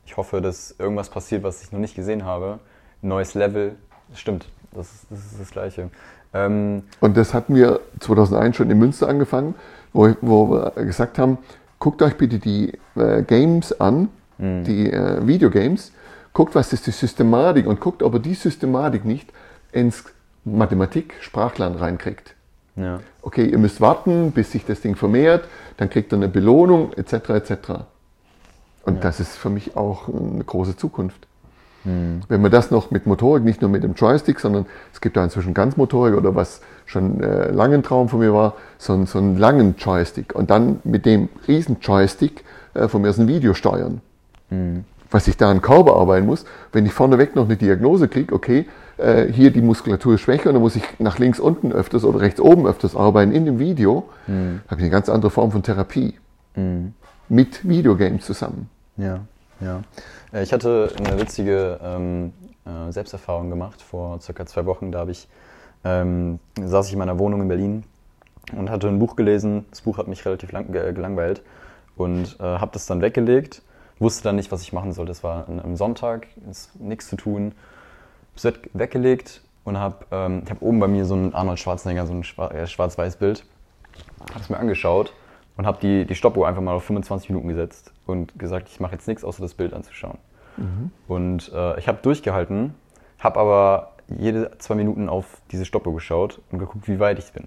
ich 0.05 0.16
hoffe, 0.16 0.41
dass 0.41 0.74
irgendwas 0.78 1.11
passiert, 1.11 1.45
was 1.45 1.62
ich 1.62 1.70
noch 1.70 1.78
nicht 1.78 1.95
gesehen 1.95 2.24
habe. 2.24 2.59
Neues 3.03 3.34
Level, 3.34 3.76
stimmt, 4.14 4.49
das 4.72 4.93
ist 4.93 5.07
das, 5.11 5.18
ist 5.20 5.41
das 5.41 5.51
Gleiche. 5.51 5.91
Ähm 6.34 6.82
und 7.01 7.16
das 7.16 7.34
hatten 7.34 7.55
wir 7.55 7.80
2001 8.01 8.57
schon 8.57 8.70
in 8.70 8.78
Münster 8.78 9.09
angefangen, 9.09 9.55
wo, 9.93 10.12
wo 10.20 10.51
wir 10.51 10.84
gesagt 10.84 11.18
haben, 11.18 11.38
guckt 11.81 12.03
euch 12.03 12.16
bitte 12.16 12.39
die 12.39 12.72
äh, 12.95 13.22
Games 13.22 13.78
an, 13.81 14.09
mhm. 14.39 14.62
die 14.64 14.93
äh, 14.93 15.26
Videogames, 15.26 15.93
guckt, 16.33 16.55
was 16.55 16.72
ist 16.72 16.87
die 16.87 16.93
Systematik 16.93 17.66
und 17.66 17.81
guckt, 17.81 18.05
ob 18.05 18.14
ihr 18.14 18.20
die 18.20 18.35
Systematik 18.35 19.05
nicht 19.05 19.33
ins 19.72 20.05
Mathematik, 20.45 21.14
Sprachlernen 21.20 21.78
reinkriegt. 21.78 22.35
Ja. 22.76 23.01
Okay, 23.22 23.47
ihr 23.47 23.59
müsst 23.59 23.81
warten, 23.81 24.31
bis 24.31 24.53
sich 24.53 24.64
das 24.64 24.81
Ding 24.81 24.95
vermehrt, 24.95 25.49
dann 25.76 25.91
kriegt 25.91 26.12
ihr 26.12 26.16
eine 26.16 26.28
Belohnung, 26.28 26.93
etc. 26.93 27.12
etc. 27.31 27.53
Und 28.85 28.97
ja. 28.97 29.01
das 29.01 29.18
ist 29.18 29.37
für 29.37 29.51
mich 29.51 29.76
auch 29.76 30.09
eine 30.09 30.45
große 30.45 30.76
Zukunft. 30.76 31.26
Mhm. 31.85 32.20
Wenn 32.28 32.43
man 32.43 32.51
das 32.51 32.70
noch 32.70 32.91
mit 32.91 33.07
Motorik, 33.07 33.45
nicht 33.45 33.61
nur 33.61 33.70
mit 33.70 33.83
dem 33.83 33.95
Joystick, 33.95 34.41
sondern 34.41 34.66
es 34.93 35.01
gibt 35.01 35.16
da 35.16 35.24
inzwischen 35.24 35.55
Ganzmotorik 35.55 36.16
oder 36.16 36.35
was 36.35 36.61
schon 36.87 37.22
äh, 37.22 37.51
lange 37.51 37.76
ein 37.76 37.83
Traum 37.83 38.09
von 38.09 38.20
mir 38.20 38.35
war, 38.35 38.55
so, 38.78 39.05
so 39.07 39.18
einen 39.18 39.39
langen 39.39 39.76
Joystick 39.78 40.35
und 40.35 40.51
dann 40.51 40.81
mit 40.85 41.07
dem 41.07 41.28
riesen 41.47 41.78
Joystick 41.81 42.45
äh, 42.74 42.89
von 42.89 43.03
mir 43.03 43.11
aus 43.11 43.18
ein 43.18 43.28
Video 43.28 43.55
steuern. 43.55 44.01
Mhm. 44.51 44.85
Was 45.11 45.26
ich 45.26 45.37
da 45.37 45.51
an 45.51 45.61
Körper 45.61 45.97
arbeiten 45.97 46.26
muss, 46.26 46.45
wenn 46.72 46.87
ich 46.87 46.93
vorneweg 46.93 47.35
noch 47.35 47.47
eine 47.47 47.57
Diagnose 47.57 48.07
kriege, 48.09 48.33
okay, 48.35 48.66
äh, 48.97 49.26
hier 49.33 49.51
die 49.51 49.62
Muskulatur 49.62 50.14
ist 50.14 50.20
schwächer 50.20 50.51
und 50.51 50.55
dann 50.55 50.62
muss 50.62 50.76
ich 50.76 50.85
nach 50.99 51.18
links 51.18 51.41
unten 51.41 51.72
öfters 51.72 52.05
oder 52.05 52.20
rechts 52.20 52.41
oben 52.41 52.66
öfters 52.66 52.95
arbeiten 52.95 53.33
in 53.33 53.45
dem 53.45 53.59
Video, 53.59 54.09
mhm. 54.26 54.61
habe 54.68 54.76
ich 54.76 54.83
eine 54.83 54.91
ganz 54.91 55.09
andere 55.09 55.31
Form 55.31 55.51
von 55.51 55.62
Therapie. 55.62 56.14
Mhm. 56.55 56.95
Mit 57.28 57.68
Videogames 57.68 58.26
zusammen. 58.26 58.68
Ja, 58.97 59.20
ja. 59.61 59.83
Äh, 60.33 60.43
ich 60.43 60.53
hatte 60.53 60.93
eine 60.99 61.18
witzige 61.20 61.78
ähm, 61.83 62.33
äh, 62.64 62.93
Selbsterfahrung 62.93 63.51
gemacht 63.51 63.83
vor 63.83 64.20
circa 64.20 64.47
zwei 64.47 64.66
Wochen. 64.66 64.93
Da 64.93 65.07
ich, 65.09 65.28
ähm, 65.85 66.39
saß 66.61 66.87
ich 66.87 66.93
in 66.93 66.99
meiner 66.99 67.18
Wohnung 67.18 67.43
in 67.43 67.49
Berlin 67.49 67.85
und 68.57 68.70
hatte 68.70 68.89
ein 68.89 68.99
Buch 68.99 69.16
gelesen. 69.16 69.66
Das 69.70 69.83
Buch 69.83 69.99
hat 69.99 70.09
mich 70.09 70.24
relativ 70.24 70.53
lang, 70.53 70.70
gelangweilt 70.72 71.43
und 71.97 72.37
äh, 72.41 72.43
habe 72.43 72.70
das 72.72 72.87
dann 72.87 73.01
weggelegt. 73.01 73.62
Wusste 73.99 74.22
dann 74.24 74.37
nicht, 74.37 74.51
was 74.51 74.62
ich 74.62 74.72
machen 74.72 74.93
soll. 74.93 75.05
Das 75.05 75.22
war 75.22 75.47
am 75.49 75.76
Sonntag, 75.76 76.26
ist 76.51 76.81
nichts 76.81 77.09
zu 77.09 77.16
tun. 77.16 77.53
Hab's 78.33 78.59
weggelegt 78.72 79.43
und 79.64 79.76
habe 79.76 80.07
ähm, 80.11 80.43
hab 80.49 80.62
oben 80.62 80.81
bei 80.81 80.89
mir 80.89 81.05
so 81.05 81.14
ein 81.14 81.35
Arnold 81.35 81.59
Schwarzenegger, 81.59 82.07
so 82.07 82.14
ein 82.14 82.24
äh, 82.51 82.66
schwarz-weiß 82.66 83.16
Bild. 83.16 83.45
Habe 84.31 84.41
es 84.41 84.49
mir 84.49 84.57
angeschaut 84.57 85.12
und 85.61 85.67
habe 85.67 85.79
die, 85.79 86.07
die 86.07 86.15
Stoppuhr 86.15 86.49
einfach 86.49 86.63
mal 86.63 86.73
auf 86.73 86.85
25 86.85 87.29
Minuten 87.29 87.49
gesetzt 87.49 87.93
und 88.07 88.39
gesagt, 88.39 88.71
ich 88.71 88.81
mache 88.81 88.93
jetzt 88.93 89.07
nichts, 89.07 89.25
außer 89.25 89.43
das 89.43 89.53
Bild 89.53 89.75
anzuschauen. 89.75 90.17
Mhm. 90.57 90.91
Und 91.07 91.53
äh, 91.55 91.79
ich 91.79 91.87
habe 91.87 91.99
durchgehalten, 92.01 92.73
habe 93.19 93.39
aber 93.39 93.93
jede 94.09 94.53
zwei 94.57 94.75
Minuten 94.75 95.11
auf 95.11 95.43
diese 95.51 95.67
Stoppuhr 95.67 95.93
geschaut 95.93 96.41
und 96.51 96.61
geguckt, 96.61 96.89
wie 96.89 96.99
weit 96.99 97.19
ich 97.19 97.31
bin. 97.35 97.47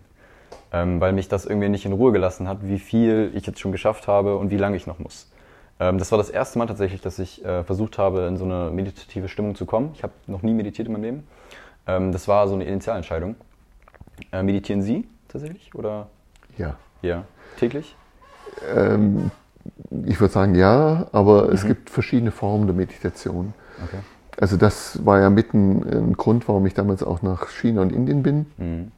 Ähm, 0.72 1.02
weil 1.02 1.12
mich 1.12 1.28
das 1.28 1.48
irgendwie 1.48 1.70
nicht 1.70 1.88
in 1.88 1.94
Ruhe 1.94 2.12
gelassen 2.12 2.48
hat, 2.48 2.60
wie 2.62 2.78
viel 2.78 3.32
ich 3.34 3.48
jetzt 3.48 3.60
schon 3.60 3.72
geschafft 3.72 4.08
habe 4.08 4.38
und 4.38 4.52
wie 4.52 4.58
lange 4.58 4.78
ich 4.78 4.86
noch 4.86 5.00
muss. 5.00 5.32
Ähm, 5.80 5.98
das 5.98 6.12
war 6.12 6.20
das 6.20 6.30
erste 6.30 6.60
Mal 6.60 6.68
tatsächlich, 6.68 7.02
dass 7.02 7.18
ich 7.18 7.44
äh, 7.44 7.64
versucht 7.64 7.98
habe, 7.98 8.28
in 8.28 8.38
so 8.38 8.46
eine 8.46 8.70
meditative 8.70 9.28
Stimmung 9.28 9.56
zu 9.56 9.66
kommen. 9.66 9.90
Ich 9.96 10.04
habe 10.04 10.14
noch 10.28 10.44
nie 10.44 10.54
meditiert 10.54 10.88
in 10.88 10.94
meinem 10.94 11.04
Leben. 11.04 11.28
Ähm, 11.88 12.12
das 12.12 12.28
war 12.28 12.48
so 12.48 12.54
eine 12.54 12.66
Initialentscheidung. 12.66 13.38
Äh, 14.32 14.44
meditieren 14.44 14.84
Sie 14.84 15.08
tatsächlich 15.30 15.74
oder? 15.74 16.10
Ja. 16.60 16.76
Ja. 17.02 17.24
Täglich? 17.58 17.96
Ähm, 18.76 19.32
ich 20.06 20.20
würde 20.20 20.34
sagen 20.34 20.56
ja, 20.56 21.08
aber 21.12 21.48
mhm. 21.48 21.54
es 21.54 21.66
gibt 21.66 21.90
verschiedene 21.90 22.32
Formen 22.32 22.68
der 22.68 22.76
Meditation. 22.76 23.54
Okay. 23.84 24.00
Also 24.40 24.58
das 24.58 25.06
war 25.06 25.20
ja 25.20 25.30
mitten 25.30 25.84
ein 25.84 26.14
Grund, 26.14 26.48
warum 26.48 26.66
ich 26.66 26.74
damals 26.74 27.04
auch 27.04 27.22
nach 27.22 27.50
China 27.50 27.82
und 27.82 27.92
Indien 27.92 28.24
bin. 28.24 28.46
Mhm. 28.58 28.92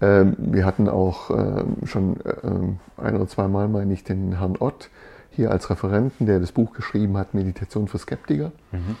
Ähm, 0.00 0.36
wir 0.38 0.64
hatten 0.64 0.88
auch 0.88 1.30
ähm, 1.30 1.76
schon 1.86 2.16
ähm, 2.42 2.78
ein 2.96 3.14
oder 3.14 3.28
zwei 3.28 3.46
Mal, 3.46 3.68
meine 3.68 3.92
ich, 3.92 4.04
den 4.04 4.38
Herrn 4.38 4.56
Ott 4.58 4.90
hier 5.30 5.50
als 5.50 5.70
Referenten, 5.70 6.26
der 6.26 6.40
das 6.40 6.52
Buch 6.52 6.72
geschrieben 6.72 7.16
hat, 7.16 7.34
Meditation 7.34 7.88
für 7.88 7.98
Skeptiker. 7.98 8.52
Mhm. 8.72 8.96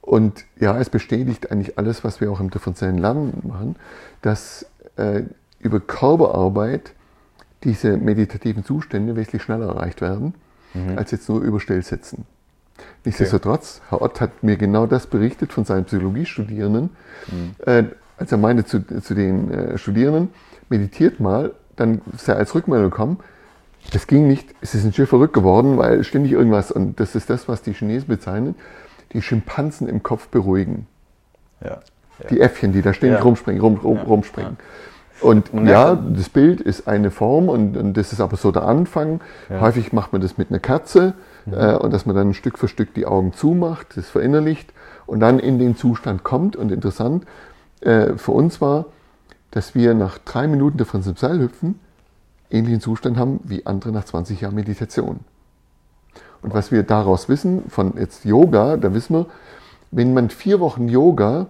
Und 0.00 0.44
ja, 0.58 0.78
es 0.78 0.88
bestätigt 0.88 1.50
eigentlich 1.50 1.76
alles, 1.76 2.04
was 2.04 2.20
wir 2.20 2.30
auch 2.30 2.40
im 2.40 2.50
differenziellen 2.50 2.98
Lernen 2.98 3.42
machen, 3.42 3.76
dass 4.22 4.64
äh, 4.96 5.24
über 5.58 5.80
Körperarbeit 5.80 6.92
diese 7.64 7.96
meditativen 7.96 8.64
Zustände 8.64 9.16
wesentlich 9.16 9.42
schneller 9.42 9.68
erreicht 9.68 10.00
werden, 10.00 10.34
mhm. 10.74 10.96
als 10.96 11.10
jetzt 11.10 11.28
nur 11.28 11.40
über 11.40 11.60
Stillsitzen. 11.60 12.24
Nichtsdestotrotz, 13.04 13.80
Herr 13.88 14.02
Ott 14.02 14.20
hat 14.20 14.42
mir 14.42 14.56
genau 14.56 14.86
das 14.86 15.06
berichtet 15.06 15.52
von 15.52 15.64
seinen 15.64 15.84
Psychologiestudierenden, 15.84 16.90
mhm. 17.30 17.54
äh, 17.66 17.84
als 18.16 18.32
er 18.32 18.38
meinte 18.38 18.64
zu, 18.64 18.80
zu 19.00 19.14
den 19.14 19.50
äh, 19.50 19.78
Studierenden, 19.78 20.30
meditiert 20.68 21.20
mal, 21.20 21.52
dann 21.76 22.00
ist 22.14 22.28
er 22.28 22.36
als 22.36 22.54
Rückmeldung 22.54 22.90
gekommen, 22.90 23.18
es 23.92 24.06
ging 24.06 24.28
nicht, 24.28 24.54
es 24.60 24.74
ist 24.74 24.84
ein 24.84 24.92
Schiff 24.92 25.08
verrückt 25.08 25.32
geworden, 25.32 25.78
weil 25.78 26.04
ständig 26.04 26.32
irgendwas, 26.32 26.70
und 26.70 27.00
das 27.00 27.14
ist 27.14 27.30
das, 27.30 27.48
was 27.48 27.62
die 27.62 27.72
Chinesen 27.72 28.08
bezeichnen, 28.08 28.54
die 29.12 29.22
Schimpansen 29.22 29.88
im 29.88 30.02
Kopf 30.02 30.28
beruhigen. 30.28 30.86
Ja, 31.60 31.68
ja. 31.70 32.28
Die 32.30 32.40
Äffchen, 32.40 32.72
die 32.72 32.82
da 32.82 32.92
ständig 32.92 33.18
ja. 33.18 33.24
rumspringen, 33.24 33.60
rum, 33.60 33.76
rum, 33.76 33.98
rumspringen. 33.98 34.56
Und 35.20 35.50
ja, 35.64 35.96
das 35.96 36.28
Bild 36.28 36.60
ist 36.60 36.86
eine 36.86 37.10
Form 37.10 37.48
und, 37.48 37.76
und, 37.76 37.96
das 37.96 38.12
ist 38.12 38.20
aber 38.20 38.36
so 38.36 38.52
der 38.52 38.62
Anfang. 38.62 39.20
Häufig 39.50 39.92
macht 39.92 40.12
man 40.12 40.22
das 40.22 40.38
mit 40.38 40.50
einer 40.50 40.60
Kerze 40.60 41.14
mhm. 41.46 41.54
äh, 41.54 41.74
und 41.74 41.92
dass 41.92 42.06
man 42.06 42.14
dann 42.14 42.34
Stück 42.34 42.58
für 42.58 42.68
Stück 42.68 42.94
die 42.94 43.06
Augen 43.06 43.32
zumacht, 43.32 43.96
das 43.96 44.08
verinnerlicht 44.08 44.72
und 45.06 45.20
dann 45.20 45.38
in 45.38 45.58
den 45.58 45.76
Zustand 45.76 46.22
kommt. 46.22 46.54
Und 46.54 46.70
interessant 46.70 47.24
äh, 47.80 48.14
für 48.16 48.32
uns 48.32 48.60
war, 48.60 48.86
dass 49.50 49.74
wir 49.74 49.94
nach 49.94 50.18
drei 50.18 50.46
Minuten 50.46 50.78
davon 50.78 51.02
zum 51.02 51.16
Seil 51.16 51.40
hüpfen, 51.40 51.80
ähnlichen 52.50 52.80
Zustand 52.80 53.16
haben 53.16 53.40
wie 53.44 53.66
andere 53.66 53.92
nach 53.92 54.04
20 54.04 54.40
Jahren 54.40 54.54
Meditation. 54.54 55.20
Und 56.42 56.54
was 56.54 56.70
wir 56.70 56.82
daraus 56.82 57.28
wissen, 57.28 57.64
von 57.68 57.94
jetzt 57.98 58.24
Yoga, 58.24 58.76
da 58.76 58.94
wissen 58.94 59.14
wir, 59.14 59.26
wenn 59.90 60.14
man 60.14 60.30
vier 60.30 60.60
Wochen 60.60 60.88
Yoga, 60.88 61.46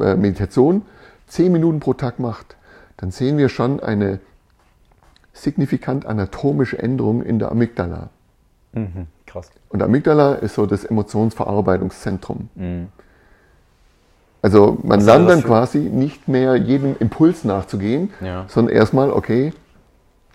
äh, 0.00 0.14
Meditation, 0.16 0.82
zehn 1.26 1.52
Minuten 1.52 1.80
pro 1.80 1.94
Tag 1.94 2.18
macht, 2.18 2.56
dann 3.02 3.10
sehen 3.10 3.36
wir 3.36 3.48
schon 3.48 3.80
eine 3.80 4.20
signifikant 5.32 6.06
anatomische 6.06 6.78
Änderung 6.78 7.20
in 7.20 7.40
der 7.40 7.50
Amygdala. 7.50 8.10
Mhm, 8.74 9.08
krass. 9.26 9.50
Und 9.70 9.82
Amygdala 9.82 10.34
ist 10.34 10.54
so 10.54 10.66
das 10.66 10.84
Emotionsverarbeitungszentrum. 10.84 12.48
Mhm. 12.54 12.86
Also 14.40 14.78
man 14.84 15.00
Was 15.00 15.06
lernt 15.06 15.28
dann 15.28 15.42
quasi 15.42 15.78
nicht 15.80 16.28
mehr 16.28 16.54
jedem 16.54 16.94
Impuls 17.00 17.42
nachzugehen, 17.42 18.10
ja. 18.20 18.44
sondern 18.46 18.76
erstmal, 18.76 19.10
okay, 19.10 19.52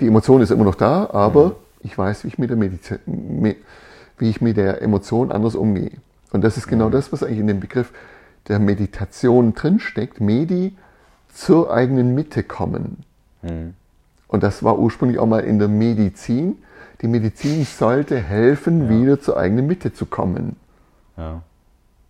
die 0.02 0.08
Emotion 0.08 0.42
ist 0.42 0.52
immer 0.52 0.66
noch 0.66 0.76
da, 0.76 1.10
aber 1.14 1.46
mhm. 1.46 1.54
ich 1.84 1.98
weiß, 1.98 2.26
wie 2.26 2.28
ich, 2.28 2.38
mit 2.38 2.50
der 2.50 2.60
wie 4.18 4.30
ich 4.30 4.42
mit 4.42 4.58
der 4.58 4.82
Emotion 4.82 5.32
anders 5.32 5.56
umgehe. 5.56 5.92
Und 6.34 6.44
das 6.44 6.58
ist 6.58 6.68
genau 6.68 6.88
mhm. 6.88 6.92
das, 6.92 7.14
was 7.14 7.24
eigentlich 7.24 7.40
in 7.40 7.48
dem 7.48 7.62
Begriff 7.62 7.94
der 8.50 8.60
Meditation 8.60 9.54
drinsteckt. 9.54 10.20
Medi, 10.20 10.76
zur 11.38 11.72
eigenen 11.72 12.16
Mitte 12.16 12.42
kommen. 12.44 13.04
Mhm. 13.44 13.76
Und 14.28 14.42
das 14.42 14.64
war 14.64 14.80
ursprünglich 14.80 15.20
auch 15.20 15.28
mal 15.28 15.42
in 15.42 15.60
der 15.60 15.68
Medizin. 15.68 16.64
Die 17.02 17.08
Medizin 17.08 17.64
sollte 17.64 18.18
helfen, 18.20 18.86
ja. 18.86 18.90
wieder 18.90 19.22
zur 19.22 19.38
eigenen 19.38 19.68
Mitte 19.68 19.94
zu 19.94 20.08
kommen. 20.08 20.56
Ja, 21.16 21.44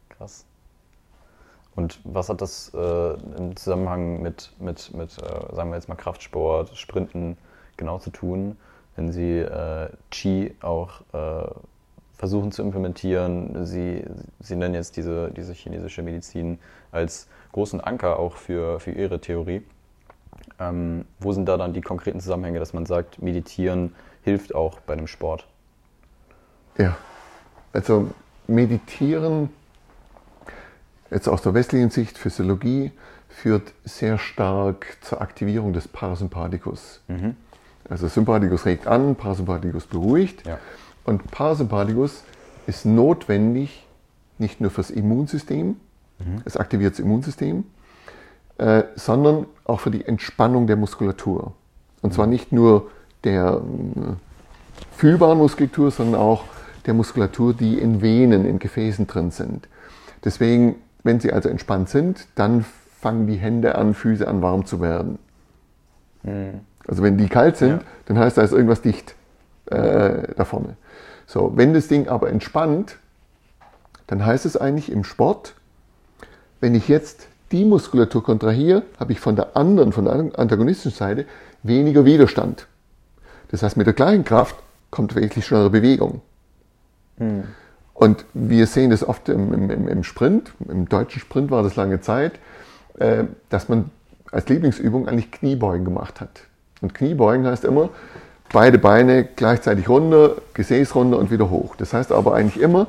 krass. 0.10 0.46
Und 1.76 2.00
was 2.06 2.30
hat 2.30 2.42
das 2.42 2.72
äh, 2.74 3.14
im 3.38 3.56
Zusammenhang 3.58 4.22
mit, 4.22 4.54
mit, 4.60 4.94
mit 4.96 5.18
äh, 5.18 5.56
sagen 5.56 5.72
wir 5.72 5.76
jetzt 5.76 5.90
mal, 5.90 5.96
Kraftsport, 5.96 6.78
Sprinten 6.78 7.38
genau 7.76 8.00
zu 8.00 8.12
tun, 8.12 8.56
wenn 8.96 9.12
Sie 9.12 9.40
äh, 9.40 9.90
Qi 10.10 10.56
auch 10.62 11.02
äh, 11.14 11.50
versuchen 12.18 12.52
zu 12.52 12.62
implementieren? 12.62 13.66
Sie, 13.66 14.04
Sie 14.40 14.56
nennen 14.56 14.74
jetzt 14.74 14.98
diese, 14.98 15.32
diese 15.32 15.54
chinesische 15.54 16.02
Medizin 16.02 16.60
als 16.92 17.28
großen 17.52 17.82
Anker 17.82 18.20
auch 18.20 18.36
für, 18.36 18.80
für 18.80 18.92
Ihre 18.92 19.22
Theorie. 19.22 19.64
Ähm, 20.60 21.06
wo 21.20 21.34
sind 21.34 21.48
da 21.48 21.58
dann 21.58 21.74
die 21.74 21.82
konkreten 21.82 22.20
Zusammenhänge, 22.20 22.60
dass 22.60 22.74
man 22.74 22.86
sagt, 22.86 23.22
meditieren 23.22 23.96
hilft 24.24 24.56
auch 24.56 24.80
bei 24.82 24.96
dem 24.96 25.08
Sport? 25.08 25.48
Ja, 26.78 26.98
also 27.74 28.12
meditieren 28.48 29.50
jetzt 31.10 31.28
aus 31.28 31.42
der 31.42 31.54
westlichen 31.54 31.90
Sicht, 31.90 32.18
Physiologie, 32.18 32.92
führt 33.30 33.74
sehr 33.84 34.18
stark 34.18 34.98
zur 35.02 35.22
Aktivierung 35.22 35.74
des 35.74 35.88
Parasympathikus. 35.88 37.02
Mhm. 37.08 37.36
Also 37.90 38.08
Sympathikus 38.08 38.66
regt 38.66 38.88
an, 38.88 39.16
Parasympathikus 39.16 39.86
beruhigt. 39.86 40.46
Ja. 40.46 40.60
Und 41.08 41.32
Parasympathikus 41.32 42.24
ist 42.68 42.86
notwendig 42.86 43.88
nicht 44.38 44.62
nur 44.62 44.70
fürs 44.70 44.92
Immunsystem, 44.92 45.78
mhm. 46.20 46.42
es 46.46 46.56
aktiviert 46.56 46.94
das 46.94 47.00
Immunsystem, 47.00 47.64
äh, 48.60 48.84
sondern 48.96 49.48
auch 49.66 49.80
für 49.80 49.90
die 49.90 50.06
Entspannung 50.06 50.68
der 50.68 50.76
Muskulatur. 50.76 51.54
Und 52.04 52.14
zwar 52.14 52.28
mhm. 52.28 52.34
nicht 52.34 52.52
nur 52.52 52.92
der 53.24 53.62
äh, 53.62 54.96
fühlbaren 54.96 55.40
Muskulatur, 55.40 55.90
sondern 55.90 56.22
auch 56.22 56.44
der 56.86 56.94
Muskulatur, 56.94 57.56
die 57.56 57.80
in 57.80 58.04
Venen, 58.04 58.46
in 58.46 58.60
Gefäßen 58.60 59.08
drin 59.08 59.32
sind. 59.32 59.68
Deswegen 60.24 60.76
wenn 61.08 61.20
sie 61.20 61.34
also 61.34 61.50
entspannt 61.50 61.90
sind, 61.90 62.28
dann 62.36 62.66
fangen 63.00 63.26
die 63.26 63.38
Hände 63.38 63.76
an, 63.76 63.96
Füße 63.96 64.28
an 64.28 64.42
warm 64.44 64.66
zu 64.66 64.82
werden. 64.82 65.18
Mhm. 66.24 66.62
Also 66.88 67.02
wenn 67.02 67.18
die 67.18 67.28
kalt 67.28 67.58
sind, 67.58 67.70
ja. 67.70 67.80
dann 68.06 68.20
heißt 68.20 68.38
da 68.38 68.44
ist 68.44 68.52
irgendwas 68.52 68.82
dicht 68.82 69.16
äh, 69.68 70.34
da 70.36 70.46
vorne. 70.46 70.78
So, 71.28 71.52
wenn 71.56 71.74
das 71.74 71.88
Ding 71.88 72.08
aber 72.08 72.30
entspannt, 72.30 72.98
dann 74.08 74.26
heißt 74.26 74.46
es 74.46 74.58
eigentlich 74.58 74.92
im 74.92 75.04
Sport, 75.04 75.54
wenn 76.62 76.74
ich 76.74 76.88
jetzt 76.88 77.28
die 77.52 77.66
Muskulatur 77.66 78.24
kontrahiere, 78.24 78.84
habe 79.00 79.12
ich 79.12 79.20
von 79.20 79.36
der 79.36 79.56
anderen, 79.56 79.92
von 79.92 80.06
der 80.06 80.14
antagonistischen 80.40 80.98
Seite 80.98 81.26
weniger 81.64 82.06
Widerstand. 82.06 82.68
Das 83.50 83.62
heißt, 83.62 83.78
mit 83.78 83.86
der 83.86 83.94
gleichen 83.94 84.24
Kraft 84.24 84.56
kommt 84.90 85.16
wirklich 85.16 85.46
schnellere 85.46 85.70
Bewegung. 85.70 86.22
Mhm. 87.18 87.44
Und 87.94 88.26
wir 88.34 88.68
sehen 88.68 88.92
das 88.92 89.04
oft 89.04 89.28
im, 89.28 89.54
im, 89.54 89.88
im, 89.88 90.04
Sprint, 90.04 90.52
im 90.68 90.88
deutschen 90.88 91.20
Sprint 91.20 91.52
war 91.52 91.64
das 91.64 91.76
lange 91.76 92.00
Zeit, 92.00 92.34
äh, 93.00 93.26
dass 93.50 93.70
man 93.70 93.92
als 94.32 94.48
Lieblingsübung 94.50 95.08
eigentlich 95.08 95.32
Kniebeugen 95.32 95.84
gemacht 95.84 96.22
hat. 96.22 96.42
Und 96.82 96.94
Kniebeugen 96.94 97.46
heißt 97.46 97.66
immer, 97.66 97.90
beide 98.52 98.78
Beine 98.78 99.26
gleichzeitig 99.26 99.90
runter, 99.90 100.36
Gesäß 100.54 100.96
runter 100.96 101.18
und 101.18 101.32
wieder 101.32 101.50
hoch. 101.50 101.76
Das 101.76 101.94
heißt 101.94 102.12
aber 102.12 102.34
eigentlich 102.34 102.62
immer, 102.62 102.88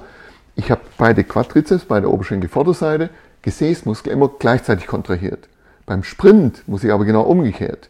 ich 0.56 0.70
habe 0.70 0.80
beide 0.96 1.24
Quadrizeps, 1.24 1.84
beide 1.84 2.10
Oberschenkel, 2.12 2.48
Vorderseite, 2.48 3.10
Gesäßmuskel 3.42 4.12
immer 4.12 4.30
gleichzeitig 4.38 4.86
kontrahiert. 4.86 5.48
Beim 5.86 6.02
Sprint 6.02 6.66
muss 6.66 6.84
ich 6.84 6.92
aber 6.92 7.04
genau 7.04 7.22
umgekehrt. 7.22 7.88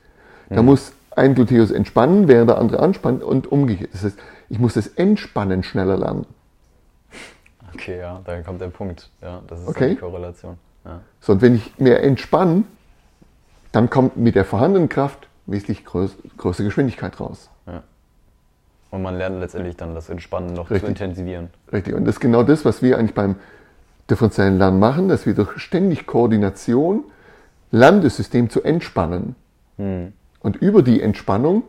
Da 0.51 0.63
mhm. 0.63 0.67
muss 0.67 0.93
ein 1.17 1.35
Gluteus 1.35 1.71
entspannen, 1.71 2.29
während 2.29 2.51
der 2.51 2.59
andere 2.59 2.81
anspannt 2.81 3.23
und 3.23 3.51
umgekehrt. 3.51 3.91
Das 3.93 4.05
heißt, 4.05 4.19
ich 4.49 4.59
muss 4.59 4.75
das 4.75 4.87
Entspannen 4.87 5.63
schneller 5.63 5.97
lernen. 5.97 6.27
Okay, 7.75 7.99
ja, 7.99 8.21
da 8.25 8.41
kommt 8.43 8.61
der 8.61 8.69
Punkt. 8.69 9.11
Ja, 9.21 9.43
das 9.47 9.61
ist 9.61 9.69
okay. 9.69 9.91
die 9.91 9.97
Korrelation. 9.97 10.59
Ja. 10.85 11.01
So, 11.21 11.33
und 11.33 11.43
wenn 11.43 11.57
ich 11.57 11.79
mehr 11.79 12.03
entspanne, 12.03 12.65
dann 13.73 13.91
kommt 13.91 14.17
mit 14.17 14.35
der 14.35 14.45
vorhandenen 14.45 14.89
Kraft 14.89 15.28
wesentlich 15.49 15.85
größ 15.85 16.17
größere 16.37 16.67
Geschwindigkeit 16.67 17.19
raus. 17.19 17.51
Ja. 17.67 17.83
Und 18.91 19.03
man 19.03 19.19
lernt 19.19 19.41
letztendlich 19.41 19.77
dann 19.77 19.95
das 19.95 20.09
Entspannen 20.09 20.55
noch 20.55 20.71
Richtig. 20.71 20.83
zu 20.83 20.87
intensivieren. 20.87 21.51
Richtig, 21.73 21.95
und 21.95 22.05
das 22.05 22.17
ist 22.17 22.21
genau 22.21 22.43
das, 22.43 22.65
was 22.65 22.81
wir 22.81 22.99
eigentlich 22.99 23.15
beim 23.15 23.37
differenziellen 24.09 24.59
Lernen 24.59 24.79
machen, 24.79 25.09
dass 25.09 25.27
wir 25.27 25.35
durch 25.35 25.59
ständig 25.59 26.07
Koordination 26.07 27.05
lernen, 27.71 28.03
das 28.03 28.17
System 28.17 28.49
zu 28.49 28.63
entspannen. 28.63 29.35
Hm. 29.77 30.13
Und 30.41 30.57
über 30.57 30.83
die 30.83 31.03
Entspannung 31.03 31.65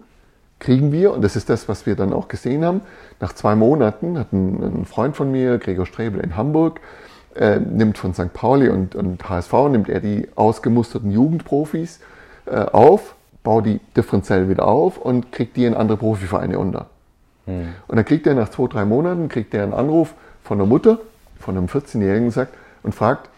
kriegen 0.60 0.92
wir, 0.92 1.14
und 1.14 1.22
das 1.24 1.36
ist 1.36 1.50
das, 1.50 1.68
was 1.68 1.86
wir 1.86 1.96
dann 1.96 2.14
auch 2.14 2.28
gesehen 2.28 2.64
haben, 2.64 2.82
nach 3.20 3.34
zwei 3.34 3.56
Monaten 3.56 4.18
hat 4.18 4.32
ein, 4.32 4.82
ein 4.82 4.86
Freund 4.86 5.16
von 5.16 5.32
mir, 5.32 5.58
Gregor 5.58 5.86
Strebel 5.86 6.22
in 6.22 6.36
Hamburg, 6.36 6.80
äh, 7.36 7.60
nimmt 7.60 7.98
von 7.98 8.14
St. 8.14 8.34
Pauli 8.34 8.70
und, 8.70 8.96
und, 8.96 9.28
HSV, 9.28 9.54
nimmt 9.70 9.90
er 9.90 10.00
die 10.00 10.28
ausgemusterten 10.36 11.12
Jugendprofis 11.12 12.00
äh, 12.46 12.56
auf, 12.58 13.16
baut 13.44 13.66
die 13.66 13.80
differenziell 13.96 14.50
wieder 14.50 14.68
auf 14.68 14.98
und 14.98 15.32
kriegt 15.32 15.58
die 15.58 15.66
in 15.66 15.74
andere 15.74 15.98
Profivereine 15.98 16.60
unter. 16.60 16.88
Hm. 17.46 17.70
Und 17.88 17.96
dann 17.96 18.06
kriegt 18.06 18.28
er 18.28 18.36
nach 18.36 18.50
zwei, 18.50 18.68
drei 18.68 18.86
Monaten, 18.86 19.30
kriegt 19.30 19.54
er 19.54 19.64
einen 19.64 19.74
Anruf 19.74 20.14
von 20.44 20.58
der 20.58 20.68
Mutter, 20.68 21.00
von 21.40 21.58
einem 21.58 21.68
14-Jährigen 21.68 22.32
sagt, 22.32 22.54
und 22.84 22.94
fragt, 22.94 23.30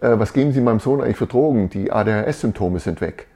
äh, 0.00 0.18
was 0.18 0.32
geben 0.32 0.52
Sie 0.52 0.60
meinem 0.60 0.80
Sohn 0.80 1.00
eigentlich 1.00 1.16
für 1.16 1.26
Drogen? 1.26 1.70
Die 1.70 1.92
ADHS-Symptome 1.92 2.78
sind 2.78 3.00
weg. 3.00 3.26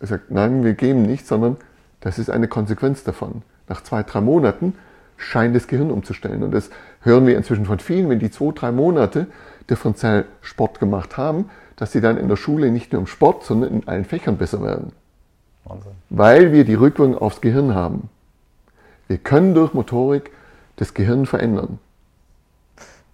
Er 0.00 0.06
sagt, 0.06 0.30
nein, 0.30 0.64
wir 0.64 0.74
geben 0.74 1.02
nichts, 1.02 1.28
sondern 1.28 1.56
das 2.00 2.18
ist 2.18 2.30
eine 2.30 2.48
Konsequenz 2.48 3.02
davon. 3.02 3.42
Nach 3.68 3.82
zwei, 3.82 4.02
drei 4.02 4.20
Monaten 4.20 4.74
scheint 5.16 5.56
das 5.56 5.66
Gehirn 5.66 5.90
umzustellen. 5.90 6.42
Und 6.42 6.52
das 6.52 6.70
hören 7.02 7.26
wir 7.26 7.36
inzwischen 7.36 7.66
von 7.66 7.80
vielen, 7.80 8.08
wenn 8.08 8.20
die 8.20 8.30
zwei, 8.30 8.52
drei 8.52 8.72
Monate 8.72 9.26
differenziell 9.68 10.26
Sport 10.40 10.78
gemacht 10.78 11.16
haben, 11.16 11.50
dass 11.76 11.92
sie 11.92 12.00
dann 12.00 12.16
in 12.16 12.28
der 12.28 12.36
Schule 12.36 12.70
nicht 12.70 12.92
nur 12.92 13.00
im 13.00 13.06
Sport, 13.06 13.44
sondern 13.44 13.72
in 13.72 13.88
allen 13.88 14.04
Fächern 14.04 14.36
besser 14.36 14.62
werden. 14.62 14.92
Wahnsinn. 15.68 15.92
Weil 16.10 16.52
wir 16.52 16.64
die 16.64 16.74
Rückwirkung 16.74 17.18
aufs 17.18 17.40
Gehirn 17.40 17.74
haben. 17.74 18.08
Wir 19.06 19.18
können 19.18 19.54
durch 19.54 19.74
Motorik 19.74 20.32
das 20.76 20.94
Gehirn 20.94 21.26
verändern. 21.26 21.78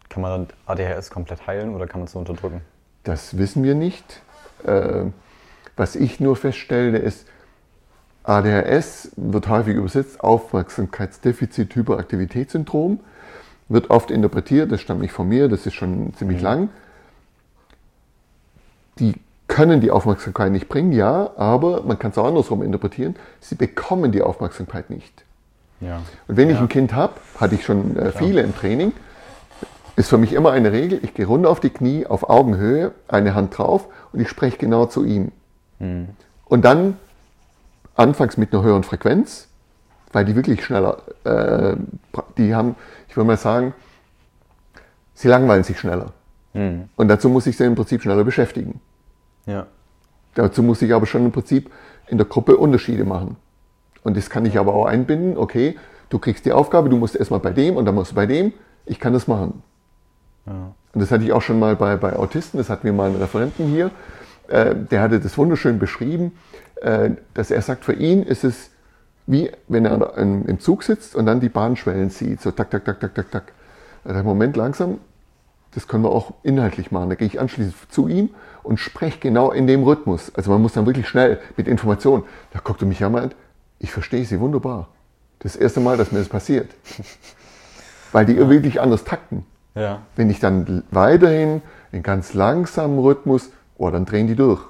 Kann 0.09 0.23
man 0.23 0.47
ADHS 0.67 1.11
komplett 1.11 1.47
heilen 1.47 1.75
oder 1.75 1.87
kann 1.87 2.01
man 2.01 2.07
es 2.07 2.15
unterdrücken? 2.15 2.63
Das 3.03 3.37
wissen 3.37 3.63
wir 3.65 3.75
nicht. 3.75 4.23
Äh, 4.65 5.07
was 5.77 5.97
ich 5.97 6.21
nur 6.21 6.37
feststelle, 6.37 6.99
ist, 6.99 7.27
ADHS 8.23 9.11
wird 9.17 9.49
häufig 9.49 9.75
übersetzt 9.77 10.21
Aufmerksamkeitsdefizit-Hyperaktivitätssyndrom, 10.21 13.01
wird 13.69 13.91
oft 13.91 14.11
interpretiert, 14.11 14.73
das 14.73 14.81
stammt 14.81 15.03
nicht 15.03 15.13
von 15.13 15.29
mir, 15.29 15.49
das 15.49 15.67
ist 15.67 15.75
schon 15.75 16.15
ziemlich 16.15 16.39
mhm. 16.39 16.45
lang. 16.45 16.71
Die 18.99 19.15
können 19.49 19.81
die 19.81 19.91
Aufmerksamkeit 19.91 20.51
nicht 20.53 20.69
bringen, 20.69 20.93
ja, 20.93 21.31
aber 21.37 21.83
man 21.83 21.99
kann 21.99 22.11
es 22.11 22.19
auch 22.19 22.27
andersrum 22.27 22.63
interpretieren, 22.63 23.17
sie 23.41 23.55
bekommen 23.55 24.11
die 24.11 24.23
Aufmerksamkeit 24.23 24.91
nicht. 24.91 25.25
Ja. 25.81 26.03
Und 26.29 26.37
wenn 26.37 26.49
ja. 26.49 26.55
ich 26.55 26.61
ein 26.61 26.69
Kind 26.69 26.95
habe, 26.95 27.15
hatte 27.39 27.55
ich 27.55 27.65
schon 27.65 27.97
äh, 27.97 28.13
viele 28.13 28.43
im 28.43 28.57
Training, 28.57 28.93
ist 29.97 30.09
für 30.09 30.19
mich 30.19 30.33
immer 30.33 30.51
eine 30.51 30.73
Regel, 30.73 30.99
ich 31.03 31.15
gehe 31.15 31.27
runter 31.27 31.51
auf 31.51 31.61
die 31.61 31.71
Knie, 31.71 32.07
auf 32.07 32.29
Augenhöhe, 32.29 32.93
eine 33.07 33.35
Hand 33.35 33.57
drauf 33.57 33.87
und 34.13 34.21
ich 34.21 34.29
spreche 34.29 34.57
genau 34.57 34.87
zu 34.87 35.05
ihm. 35.05 35.31
Mhm. 35.79 36.09
Und 36.47 36.65
dann 36.65 36.97
anfangs 37.95 38.37
mit 38.37 38.53
einer 38.53 38.63
höheren 38.63 38.83
Frequenz, 38.83 39.49
weil 40.13 40.25
die 40.25 40.35
wirklich 40.37 40.65
schneller, 40.65 41.03
äh, 41.25 41.77
die 42.39 42.55
haben, 42.55 42.77
ich 43.09 43.17
würde 43.17 43.27
mal 43.27 43.37
sagen, 43.37 43.75
sie 45.15 45.29
langweilen 45.29 45.65
sich 45.65 45.79
schneller. 45.79 46.13
Mhm. 46.55 46.89
Und 46.97 47.09
dazu 47.09 47.29
muss 47.29 47.47
ich 47.47 47.57
sie 47.57 47.65
im 47.65 47.75
Prinzip 47.75 48.03
schneller 48.03 48.25
beschäftigen. 48.25 48.81
Ja. 49.47 49.67
Dazu 50.35 50.63
muss 50.63 50.83
ich 50.83 50.93
aber 50.93 51.07
schon 51.07 51.25
im 51.25 51.33
Prinzip 51.33 51.71
in 52.09 52.19
der 52.19 52.27
Gruppe 52.27 52.57
Unterschiede 52.57 53.05
machen. 53.05 53.37
Und 54.03 54.17
das 54.17 54.31
kann 54.31 54.45
ich 54.45 54.59
aber 54.59 54.75
auch 54.75 54.87
einbinden, 54.87 55.39
okay, 55.39 55.77
du 56.11 56.19
kriegst 56.19 56.45
die 56.45 56.53
Aufgabe, 56.53 56.89
du 56.89 56.97
musst 56.97 57.17
erstmal 57.17 57.41
bei 57.41 57.51
dem 57.51 57.77
und 57.77 57.85
dann 57.85 57.95
musst 57.95 58.13
du 58.13 58.15
bei 58.15 58.27
dem, 58.27 58.53
ich 58.85 59.01
kann 59.01 59.13
das 59.13 59.27
machen. 59.27 59.63
Ja. 60.47 60.75
Und 60.93 61.01
das 61.01 61.11
hatte 61.11 61.25
ich 61.25 61.33
auch 61.33 61.43
schon 61.43 61.59
mal 61.59 61.77
bei, 61.77 61.97
bei 61.97 62.15
Autisten, 62.17 62.59
das 62.59 62.69
hatten 62.69 62.85
wir 62.85 62.93
mal 62.93 63.09
einen 63.09 63.17
Referenten 63.17 63.67
hier, 63.67 63.91
äh, 64.49 64.75
der 64.75 65.01
hatte 65.01 65.21
das 65.21 65.39
wunderschön 65.39 65.79
beschrieben, 65.79 66.33
äh, 66.83 67.11
dass 67.33 67.51
er 67.51 67.63
sagt, 67.63 67.85
für 67.85 67.95
ihn 67.95 68.23
ist 68.23 68.45
es 68.45 68.71
wie 69.27 69.51
wenn 69.69 69.87
er 69.87 70.17
im 70.19 70.61
Zug 70.61 70.83
sitzt 70.83 71.15
und 71.15 71.27
dann 71.27 71.41
die 71.41 71.49
Bahnschwellen 71.49 72.11
sieht, 72.11 72.41
so 72.41 72.51
tak, 72.51 72.71
tak, 72.71 72.85
tak, 72.85 73.01
tak, 73.01 73.15
tak, 73.15 73.31
tak. 73.31 73.53
Der 74.05 74.23
Moment 74.23 74.57
langsam, 74.57 74.99
das 75.75 75.89
können 75.89 76.05
wir 76.05 76.11
auch 76.11 76.35
inhaltlich 76.43 76.93
machen. 76.93 77.09
Da 77.09 77.15
gehe 77.15 77.27
ich 77.27 77.41
anschließend 77.41 77.91
zu 77.91 78.07
ihm 78.07 78.31
und 78.65 78.81
spreche 78.81 79.19
genau 79.19 79.53
in 79.53 79.67
dem 79.67 79.85
Rhythmus. 79.85 80.33
Also 80.35 80.51
man 80.51 80.61
muss 80.61 80.73
dann 80.73 80.87
wirklich 80.87 81.09
schnell 81.09 81.39
mit 81.57 81.69
Informationen. 81.69 82.25
Da 82.53 82.61
guckt 82.61 82.83
er 82.83 82.89
mich 82.89 83.03
an 83.05 83.15
und 83.15 83.21
meint, 83.21 83.37
ich 83.79 83.93
verstehe 83.93 84.25
sie 84.25 84.41
wunderbar. 84.41 84.89
Das 85.41 85.57
erste 85.57 85.81
Mal, 85.81 85.97
dass 85.97 86.11
mir 86.11 86.19
das 86.19 86.29
passiert. 86.29 86.71
Weil 88.13 88.27
die 88.27 88.35
ja. 88.35 88.49
wirklich 88.49 88.81
anders 88.81 89.05
takten. 89.05 89.45
Ja. 89.75 90.03
Wenn 90.17 90.31
ich 90.31 90.41
dann 90.41 90.85
weiterhin 90.91 91.63
in 91.93 92.03
ganz 92.03 92.33
langsamen 92.33 92.99
Rhythmus, 92.99 93.51
oh, 93.77 93.91
dann 93.91 94.07
drehen 94.07 94.27
die 94.27 94.37
durch. 94.37 94.63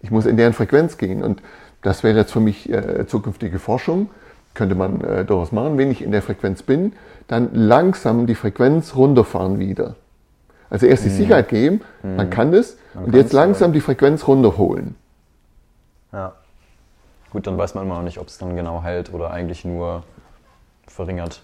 Ich 0.00 0.10
muss 0.10 0.26
in 0.26 0.36
deren 0.36 0.52
Frequenz 0.52 0.98
gehen. 0.98 1.22
Und 1.22 1.42
das 1.82 2.02
wäre 2.02 2.18
jetzt 2.18 2.32
für 2.32 2.40
mich 2.40 2.70
äh, 2.70 3.06
zukünftige 3.06 3.58
Forschung. 3.58 4.10
Könnte 4.54 4.74
man 4.74 5.00
äh, 5.00 5.24
durchaus 5.24 5.52
machen. 5.52 5.78
Wenn 5.78 5.90
ich 5.90 6.02
in 6.02 6.12
der 6.12 6.22
Frequenz 6.22 6.62
bin, 6.62 6.92
dann 7.28 7.54
langsam 7.54 8.26
die 8.26 8.34
Frequenz 8.34 8.94
runterfahren 8.96 9.58
wieder. 9.58 9.96
Also 10.70 10.86
erst 10.86 11.04
die 11.04 11.10
mhm. 11.10 11.16
Sicherheit 11.16 11.48
geben, 11.48 11.80
mhm. 12.02 12.16
man 12.16 12.30
kann 12.30 12.52
das, 12.52 12.76
man 12.94 13.04
und 13.04 13.14
jetzt 13.14 13.32
langsam 13.32 13.72
die 13.72 13.80
Frequenz 13.80 14.26
runterholen. 14.26 14.94
Ja. 16.12 16.32
Gut, 17.30 17.46
dann 17.46 17.58
weiß 17.58 17.74
man 17.74 17.84
immer 17.84 17.96
noch 17.96 18.02
nicht, 18.02 18.18
ob 18.18 18.28
es 18.28 18.38
dann 18.38 18.56
genau 18.56 18.82
heilt 18.82 19.12
oder 19.12 19.30
eigentlich 19.30 19.64
nur 19.64 20.02
verringert 20.86 21.42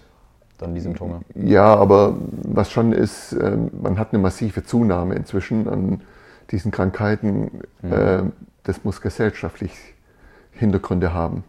dann 0.57 0.73
die 0.73 0.81
Symptome. 0.81 1.21
Ja, 1.35 1.75
aber 1.75 2.15
was 2.43 2.71
schon 2.71 2.93
ist, 2.93 3.33
ähm, 3.33 3.69
man 3.81 3.99
hat 3.99 4.13
eine 4.13 4.21
massive 4.21 4.63
Zunahme 4.63 5.15
inzwischen 5.15 5.67
an 5.67 6.01
diesen 6.51 6.71
Krankheiten. 6.71 7.61
Mhm. 7.81 7.91
Ähm, 7.91 8.31
das 8.63 8.83
muss 8.83 9.01
gesellschaftlich 9.01 9.71
Hintergründe 10.51 11.13
haben. 11.13 11.43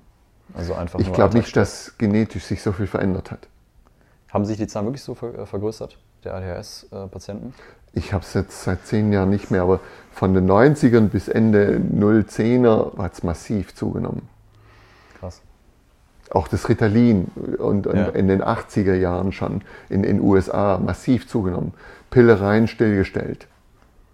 Also 0.54 0.74
einfach 0.74 0.98
ich 0.98 1.12
glaube 1.12 1.36
nicht, 1.36 1.56
dass 1.56 1.96
genetisch 1.98 2.44
sich 2.44 2.62
so 2.62 2.72
viel 2.72 2.86
verändert 2.86 3.30
hat. 3.30 3.48
Haben 4.32 4.44
sich 4.44 4.56
die 4.56 4.66
Zahlen 4.66 4.86
wirklich 4.86 5.02
so 5.02 5.12
äh, 5.12 5.46
vergrößert, 5.46 5.98
der 6.26 6.34
ADHS-Patienten? 6.34 7.54
Ich 7.92 8.12
habe 8.12 8.22
es 8.22 8.34
jetzt 8.34 8.64
seit 8.64 8.86
zehn 8.86 9.12
Jahren 9.12 9.30
nicht 9.30 9.50
mehr, 9.50 9.62
aber 9.62 9.80
von 10.12 10.34
den 10.34 10.46
90ern 10.50 11.08
bis 11.08 11.28
Ende 11.28 11.80
010er 11.94 12.98
hat 12.98 13.14
es 13.14 13.22
massiv 13.22 13.74
zugenommen. 13.74 14.28
Krass. 15.18 15.40
Auch 16.30 16.48
das 16.48 16.68
Ritalin 16.68 17.26
und, 17.58 17.86
und 17.86 17.96
ja. 17.96 18.08
in 18.08 18.28
den 18.28 18.42
80er 18.42 18.94
Jahren 18.94 19.32
schon 19.32 19.62
in 19.88 20.02
den 20.02 20.20
USA 20.20 20.78
massiv 20.78 21.26
zugenommen. 21.26 21.72
Pillereien 22.10 22.68
stillgestellt. 22.68 23.46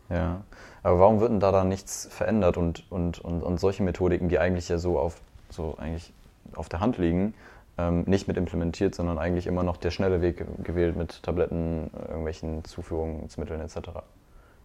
Ja. 0.08 0.42
Aber 0.84 0.98
warum 0.98 1.20
wird 1.20 1.30
denn 1.30 1.40
da 1.40 1.52
dann 1.52 1.68
nichts 1.68 2.08
verändert 2.10 2.56
und, 2.56 2.84
und, 2.90 3.20
und, 3.20 3.42
und 3.42 3.60
solche 3.60 3.82
Methodiken, 3.82 4.28
die 4.28 4.38
eigentlich 4.38 4.68
ja 4.68 4.78
so 4.78 4.98
auf, 4.98 5.20
so 5.48 5.76
eigentlich 5.78 6.12
auf 6.54 6.68
der 6.68 6.80
Hand 6.80 6.98
liegen, 6.98 7.34
ähm, 7.78 8.04
nicht 8.06 8.28
mit 8.28 8.36
implementiert, 8.36 8.94
sondern 8.94 9.18
eigentlich 9.18 9.46
immer 9.46 9.62
noch 9.62 9.76
der 9.76 9.90
schnelle 9.90 10.20
Weg 10.20 10.44
gewählt 10.62 10.96
mit 10.96 11.22
Tabletten, 11.22 11.90
irgendwelchen 12.08 12.64
Zuführungsmitteln 12.64 13.60
etc. 13.60 13.78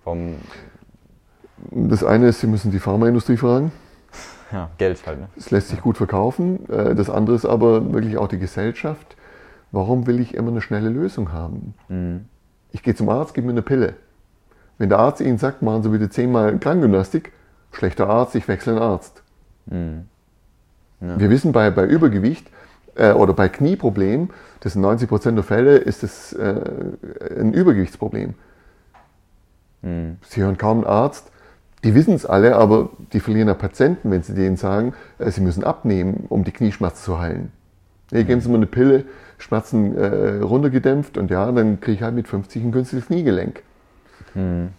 Warum? 0.04 0.36
Das 1.72 2.04
eine 2.04 2.28
ist, 2.28 2.42
Sie 2.42 2.48
müssen 2.48 2.72
die 2.72 2.80
Pharmaindustrie 2.80 3.38
fragen. 3.38 3.72
Ja, 4.52 4.70
Geld 4.78 5.06
halt. 5.06 5.20
Ne? 5.20 5.28
Es 5.36 5.52
lässt 5.52 5.70
sich 5.70 5.82
gut 5.82 5.98
verkaufen. 5.98 6.70
Äh, 6.70 6.96
das 6.96 7.10
andere 7.10 7.36
ist 7.36 7.46
aber 7.46 7.94
wirklich 7.94 8.18
auch 8.18 8.28
die 8.28 8.40
Gesellschaft. 8.40 9.18
Warum 9.72 10.08
will 10.08 10.20
ich 10.20 10.34
immer 10.34 10.52
eine 10.52 10.62
schnelle 10.62 10.90
Lösung 10.90 11.34
haben? 11.34 11.74
Mhm. 11.90 12.26
Ich 12.72 12.84
gehe 12.84 12.96
zum 12.96 13.10
Arzt, 13.10 13.34
gib 13.34 13.44
mir 13.44 13.52
eine 13.52 13.62
Pille. 13.62 13.96
Wenn 14.78 14.90
der 14.90 15.00
Arzt 15.00 15.22
Ihnen 15.22 15.38
sagt, 15.38 15.62
machen 15.62 15.84
Sie 15.84 15.90
bitte 15.90 16.10
zehnmal 16.10 16.58
Krankengymnastik, 16.60 17.34
schlechter 17.72 18.08
Arzt, 18.08 18.36
ich 18.36 18.48
wechsle 18.48 18.74
einen 18.74 18.82
Arzt. 18.82 19.24
Mhm. 19.66 20.06
Ja. 21.02 21.20
Wir 21.20 21.30
wissen 21.30 21.52
bei, 21.52 21.70
bei 21.72 21.86
Übergewicht 21.86 22.50
äh, 22.98 23.12
oder 23.12 23.34
bei 23.34 23.50
Knieproblemen, 23.50 24.32
das 24.60 24.74
sind 24.74 24.82
90 24.82 25.08
Prozent 25.08 25.38
der 25.38 25.44
Fälle, 25.44 25.78
ist 25.78 26.04
es 26.04 26.34
äh, 26.34 26.62
ein 27.40 27.54
Übergewichtsproblem. 27.54 28.34
Mhm. 29.82 30.18
Sie 30.28 30.42
hören 30.42 30.58
kaum 30.58 30.80
einen 30.80 30.88
Arzt, 30.88 31.32
die 31.84 31.94
wissen 31.94 32.14
es 32.14 32.26
alle, 32.26 32.56
aber 32.56 32.90
die 33.14 33.20
verlieren 33.20 33.48
ja 33.48 33.54
Patienten, 33.54 34.12
wenn 34.12 34.24
sie 34.24 34.34
denen 34.34 34.58
sagen, 34.58 34.94
äh, 35.20 35.30
sie 35.32 35.42
müssen 35.42 35.64
abnehmen, 35.64 36.26
um 36.30 36.44
die 36.44 36.52
Knieschmerzen 36.52 37.04
zu 37.04 37.20
heilen. 37.20 37.52
Nee, 38.12 38.24
geben 38.24 38.40
Sie 38.40 38.48
mir 38.50 38.56
eine 38.56 38.68
Pille, 38.68 39.04
Schmerzen 39.38 39.96
äh, 39.98 40.40
runtergedämpft 40.42 41.18
und 41.18 41.30
ja, 41.30 41.52
dann 41.52 41.82
kriege 41.82 41.98
ich 41.98 42.02
halt 42.02 42.16
mit 42.16 42.28
50 42.28 42.64
ein 42.64 42.72
günstiges 42.72 43.08
Kniegelenk. 43.08 43.64
Hm. 44.34 44.70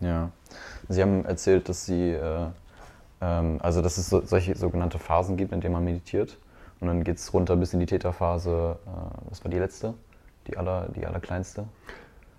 Ja. 0.00 0.30
Sie 0.88 1.02
haben 1.02 1.24
erzählt, 1.24 1.68
dass 1.68 1.84
Sie, 1.84 2.12
äh, 2.12 2.46
ähm, 3.20 3.58
also 3.60 3.82
dass 3.82 3.98
es 3.98 4.08
so, 4.08 4.22
solche 4.24 4.56
sogenannte 4.56 4.98
Phasen 4.98 5.36
gibt, 5.36 5.52
in 5.52 5.60
denen 5.60 5.74
man 5.74 5.84
meditiert. 5.84 6.38
Und 6.80 6.88
dann 6.88 7.04
geht 7.04 7.16
es 7.16 7.32
runter 7.32 7.56
bis 7.56 7.72
in 7.72 7.80
die 7.80 7.86
Theta-Phase. 7.86 8.76
Äh, 8.86 8.90
was 9.30 9.44
war 9.44 9.50
die 9.50 9.58
letzte? 9.58 9.94
Die, 10.46 10.56
aller, 10.56 10.88
die 10.94 11.06
allerkleinste? 11.06 11.64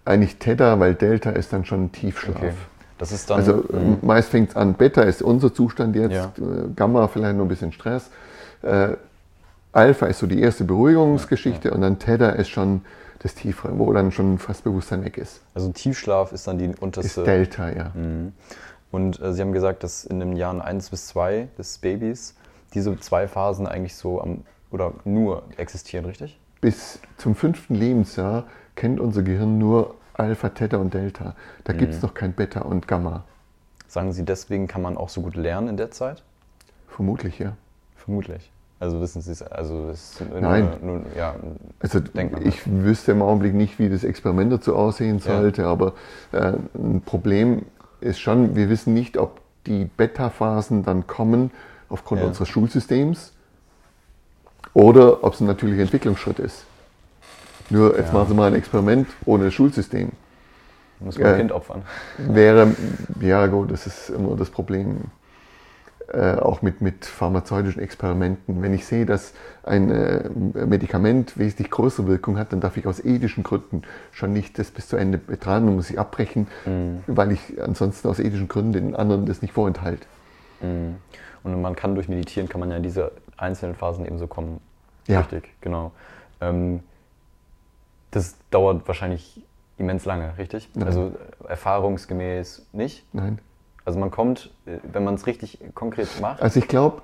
Eigentlich 0.05 0.37
Theta, 0.37 0.79
weil 0.79 0.95
Delta 0.95 1.31
ist 1.31 1.51
dann 1.51 1.65
schon 1.65 1.91
Tiefschlaf. 1.91 2.37
Okay. 2.37 2.53
Das 2.97 3.11
ist 3.11 3.29
dann, 3.29 3.39
also 3.39 3.63
mh. 3.69 3.97
meist 4.01 4.29
fängt 4.29 4.51
es 4.51 4.55
an, 4.55 4.73
Beta 4.73 5.03
ist 5.03 5.21
unser 5.21 5.53
Zustand 5.53 5.95
jetzt, 5.95 6.13
ja. 6.13 6.33
Äh, 6.37 6.69
Gamma 6.75 7.07
vielleicht 7.07 7.35
nur 7.35 7.45
ein 7.45 7.49
bisschen 7.49 7.71
Stress. 7.71 8.09
Äh, 8.63 8.95
Alpha 9.71 10.07
ist 10.07 10.19
so 10.19 10.27
die 10.27 10.41
erste 10.41 10.63
Beruhigungsgeschichte 10.63 11.67
ja, 11.67 11.71
ja. 11.71 11.75
und 11.75 11.81
dann 11.81 11.99
Theta 11.99 12.29
ist 12.29 12.49
schon 12.49 12.81
das 13.19 13.35
Tiefere, 13.35 13.77
wo 13.77 13.91
dann 13.93 14.11
schon 14.11 14.39
fast 14.39 14.63
Bewusstsein 14.63 15.03
weg 15.03 15.17
ist. 15.17 15.41
Also 15.53 15.71
Tiefschlaf 15.71 16.31
ist 16.31 16.47
dann 16.47 16.57
die 16.57 16.71
unterste. 16.79 17.21
Ist 17.21 17.27
Delta, 17.27 17.69
ja. 17.69 17.91
Mhm. 17.93 18.33
Und 18.91 19.21
äh, 19.21 19.33
Sie 19.33 19.41
haben 19.41 19.53
gesagt, 19.53 19.83
dass 19.83 20.05
in 20.05 20.19
den 20.19 20.35
Jahren 20.35 20.61
1 20.61 20.89
bis 20.89 21.07
2 21.07 21.49
des 21.57 21.77
Babys 21.77 22.35
diese 22.73 22.99
zwei 22.99 23.27
Phasen 23.27 23.67
eigentlich 23.67 23.95
so 23.95 24.21
am, 24.21 24.43
oder 24.71 24.93
nur 25.05 25.43
existieren, 25.57 26.05
richtig? 26.05 26.39
Bis 26.61 26.99
zum 27.17 27.35
fünften 27.35 27.75
Lebensjahr 27.75 28.45
kennt 28.75 28.99
unser 28.99 29.23
Gehirn 29.23 29.57
nur 29.57 29.95
Alpha, 30.13 30.49
Theta 30.49 30.77
und 30.77 30.93
Delta. 30.93 31.35
Da 31.63 31.73
mhm. 31.73 31.77
gibt 31.77 31.93
es 31.93 32.01
noch 32.01 32.13
kein 32.13 32.33
Beta 32.33 32.61
und 32.61 32.87
Gamma. 32.87 33.23
Sagen 33.87 34.11
Sie, 34.11 34.25
deswegen 34.25 34.67
kann 34.67 34.81
man 34.81 34.97
auch 34.97 35.09
so 35.09 35.21
gut 35.21 35.35
lernen 35.35 35.69
in 35.69 35.77
der 35.77 35.91
Zeit? 35.91 36.23
Vermutlich, 36.87 37.39
ja. 37.39 37.55
Vermutlich. 37.95 38.51
Also 38.79 39.01
wissen 39.01 39.21
Sie 39.21 39.31
es, 39.31 39.41
also 39.41 39.89
es 39.89 40.21
Nein. 40.39 40.69
Nur, 40.81 40.97
nur, 40.97 41.05
ja, 41.17 41.35
also 41.79 41.99
ich 42.43 42.61
wüsste 42.67 43.11
im 43.11 43.23
Augenblick 43.23 43.55
nicht, 43.55 43.79
wie 43.79 43.89
das 43.89 44.03
Experiment 44.03 44.51
dazu 44.51 44.75
aussehen 44.75 45.19
sollte, 45.19 45.63
ja. 45.63 45.71
aber 45.71 45.93
äh, 46.31 46.53
ein 46.75 47.01
Problem 47.03 47.63
ist 48.01 48.19
schon, 48.19 48.55
wir 48.55 48.69
wissen 48.69 48.93
nicht, 48.93 49.17
ob 49.17 49.41
die 49.65 49.85
Beta-Phasen 49.85 50.83
dann 50.83 51.07
kommen 51.07 51.51
aufgrund 51.89 52.21
ja. 52.21 52.27
unseres 52.27 52.49
Schulsystems 52.49 53.33
oder 54.73 55.23
ob 55.23 55.33
es 55.33 55.41
ein 55.41 55.47
natürlicher 55.47 55.81
Entwicklungsschritt 55.81 56.39
ist. 56.39 56.65
Nur 57.69 57.97
jetzt 57.97 58.07
ja. 58.07 58.13
machen 58.13 58.29
Sie 58.29 58.33
mal 58.33 58.47
ein 58.47 58.55
Experiment 58.55 59.07
ohne 59.25 59.51
Schulsystem. 59.51 60.11
Muss 60.99 61.17
man 61.17 61.27
ein 61.27 61.33
äh, 61.35 61.37
Kind 61.37 61.51
opfern. 61.51 61.83
Wäre, 62.17 62.75
ja 63.19 63.45
gut, 63.47 63.71
das 63.71 63.85
ist 63.85 64.09
immer 64.09 64.35
das 64.35 64.49
Problem 64.49 65.11
äh, 66.13 66.35
auch 66.35 66.61
mit, 66.61 66.81
mit 66.81 67.05
pharmazeutischen 67.05 67.81
Experimenten. 67.81 68.61
Wenn 68.61 68.73
ich 68.73 68.85
sehe, 68.85 69.05
dass 69.05 69.33
ein 69.63 69.91
äh, 69.91 70.29
Medikament 70.65 71.37
wesentlich 71.37 71.69
größere 71.69 72.07
Wirkung 72.07 72.37
hat, 72.37 72.53
dann 72.53 72.61
darf 72.61 72.77
ich 72.77 72.87
aus 72.87 73.03
ethischen 73.03 73.43
Gründen 73.43 73.81
schon 74.11 74.31
nicht 74.31 74.57
das 74.57 74.71
bis 74.71 74.87
zu 74.87 74.95
Ende 74.95 75.17
betreiben, 75.17 75.65
dann 75.65 75.75
muss 75.75 75.89
ich 75.89 75.99
abbrechen, 75.99 76.47
mhm. 76.65 77.03
weil 77.07 77.33
ich 77.33 77.61
ansonsten 77.61 78.07
aus 78.07 78.19
ethischen 78.19 78.47
Gründen 78.47 78.71
den 78.71 78.95
anderen 78.95 79.25
das 79.25 79.41
nicht 79.41 79.53
vorenthalte. 79.53 80.05
Mhm. 80.61 80.95
Und 81.53 81.61
man 81.61 81.75
kann 81.75 81.95
durch 81.95 82.07
Meditieren, 82.07 82.49
kann 82.49 82.59
man 82.59 82.71
ja 82.71 82.79
diese 82.79 83.11
einzelnen 83.37 83.75
Phasen 83.75 84.05
eben 84.05 84.17
so 84.17 84.27
kommen. 84.27 84.59
Ja. 85.07 85.19
Richtig, 85.19 85.49
genau. 85.61 85.91
Ähm, 86.41 86.81
das 88.11 88.35
dauert 88.51 88.87
wahrscheinlich 88.87 89.43
immens 89.77 90.05
lange, 90.05 90.37
richtig? 90.37 90.69
Nein. 90.73 90.87
Also 90.87 91.11
erfahrungsgemäß 91.47 92.67
nicht? 92.73 93.05
Nein. 93.13 93.39
Also 93.85 93.99
man 93.99 94.11
kommt, 94.11 94.51
äh, 94.65 94.77
wenn 94.91 95.03
man 95.03 95.15
es 95.15 95.27
richtig 95.27 95.59
konkret 95.73 96.09
macht. 96.19 96.41
Also 96.41 96.59
ich 96.59 96.67
glaube, 96.67 97.01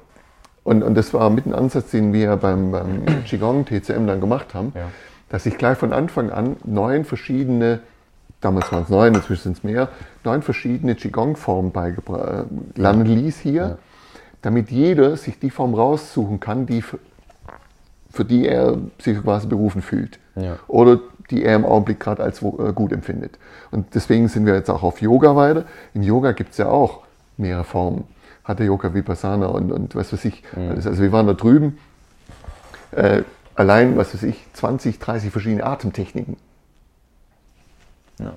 und, 0.63 0.81
und 0.81 0.95
das 0.95 1.13
war 1.13 1.29
mit 1.29 1.45
ein 1.45 1.53
Ansatz, 1.53 1.91
den 1.91 2.13
wir 2.13 2.35
beim, 2.37 2.71
beim 2.71 3.05
Qigong 3.25 3.65
TCM 3.65 4.07
dann 4.07 4.19
gemacht 4.19 4.53
haben, 4.53 4.73
ja. 4.75 4.89
dass 5.29 5.45
ich 5.45 5.57
gleich 5.57 5.77
von 5.77 5.93
Anfang 5.93 6.29
an 6.29 6.57
neun 6.63 7.05
verschiedene, 7.05 7.81
damals 8.41 8.71
waren 8.71 8.83
es 8.83 8.89
neun, 8.89 9.13
inzwischen 9.13 9.43
sind 9.43 9.57
es 9.57 9.63
mehr, 9.63 9.89
neun 10.23 10.41
verschiedene 10.41 10.95
Qigong-Formen 10.95 11.71
lernen 12.75 13.05
ließ 13.05 13.39
hier, 13.39 13.53
ja. 13.53 13.77
Damit 14.43 14.69
jeder 14.69 15.17
sich 15.17 15.39
die 15.39 15.49
Form 15.49 15.73
raussuchen 15.73 16.39
kann, 16.39 16.67
die 16.67 16.81
für, 16.81 16.99
für 18.11 18.25
die 18.25 18.47
er 18.47 18.77
sich 18.99 19.21
quasi 19.23 19.47
berufen 19.47 19.81
fühlt. 19.81 20.19
Ja. 20.35 20.59
Oder 20.67 20.99
die 21.31 21.43
er 21.43 21.55
im 21.55 21.65
Augenblick 21.65 21.99
gerade 21.99 22.21
als 22.21 22.41
äh, 22.41 22.73
gut 22.75 22.91
empfindet. 22.91 23.39
Und 23.71 23.95
deswegen 23.95 24.27
sind 24.27 24.45
wir 24.45 24.53
jetzt 24.53 24.69
auch 24.69 24.83
auf 24.83 25.01
Yoga 25.01 25.35
weiter. 25.35 25.65
Im 25.93 26.03
Yoga 26.03 26.33
gibt 26.33 26.51
es 26.51 26.57
ja 26.57 26.67
auch 26.67 27.03
mehrere 27.37 27.63
Formen. 27.63 28.03
Hatha 28.43 28.63
Yoga, 28.63 28.93
Vipassana 28.93 29.47
und, 29.47 29.71
und 29.71 29.95
was 29.95 30.11
weiß 30.11 30.25
ich. 30.25 30.43
Mhm. 30.55 30.71
Also 30.71 31.01
wir 31.01 31.11
waren 31.13 31.27
da 31.27 31.33
drüben, 31.33 31.77
äh, 32.91 33.23
allein, 33.55 33.95
was 33.95 34.13
weiß 34.13 34.23
ich, 34.23 34.45
20, 34.51 34.99
30 34.99 35.31
verschiedene 35.31 35.65
Atemtechniken. 35.65 36.35
Ja, 38.19 38.33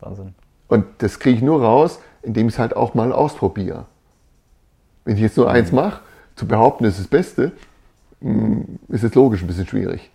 Wahnsinn. 0.00 0.34
Und 0.68 0.86
das 0.98 1.18
kriege 1.18 1.36
ich 1.36 1.42
nur 1.42 1.62
raus, 1.62 2.00
indem 2.22 2.48
ich 2.48 2.54
es 2.54 2.58
halt 2.58 2.74
auch 2.74 2.94
mal 2.94 3.12
ausprobiere. 3.12 3.86
Wenn 5.04 5.16
ich 5.16 5.22
jetzt 5.22 5.36
nur 5.36 5.50
eins 5.50 5.72
mache, 5.72 6.02
zu 6.36 6.46
behaupten, 6.46 6.84
das 6.84 6.94
ist 6.94 7.00
das 7.00 7.08
Beste, 7.08 7.52
mh, 8.20 8.64
ist 8.88 9.04
es 9.04 9.14
logisch 9.14 9.42
ein 9.42 9.46
bisschen 9.46 9.66
schwierig. 9.66 10.10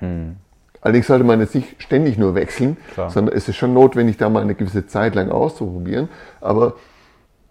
Mhm. 0.00 0.36
Allerdings 0.80 1.06
sollte 1.06 1.24
man 1.24 1.38
jetzt 1.40 1.54
nicht 1.54 1.80
ständig 1.80 2.18
nur 2.18 2.34
wechseln, 2.34 2.76
Klar. 2.94 3.10
sondern 3.10 3.36
es 3.36 3.48
ist 3.48 3.56
schon 3.56 3.72
notwendig, 3.72 4.16
da 4.16 4.28
mal 4.28 4.42
eine 4.42 4.56
gewisse 4.56 4.86
Zeit 4.86 5.14
lang 5.14 5.30
auszuprobieren. 5.30 6.08
Aber 6.40 6.74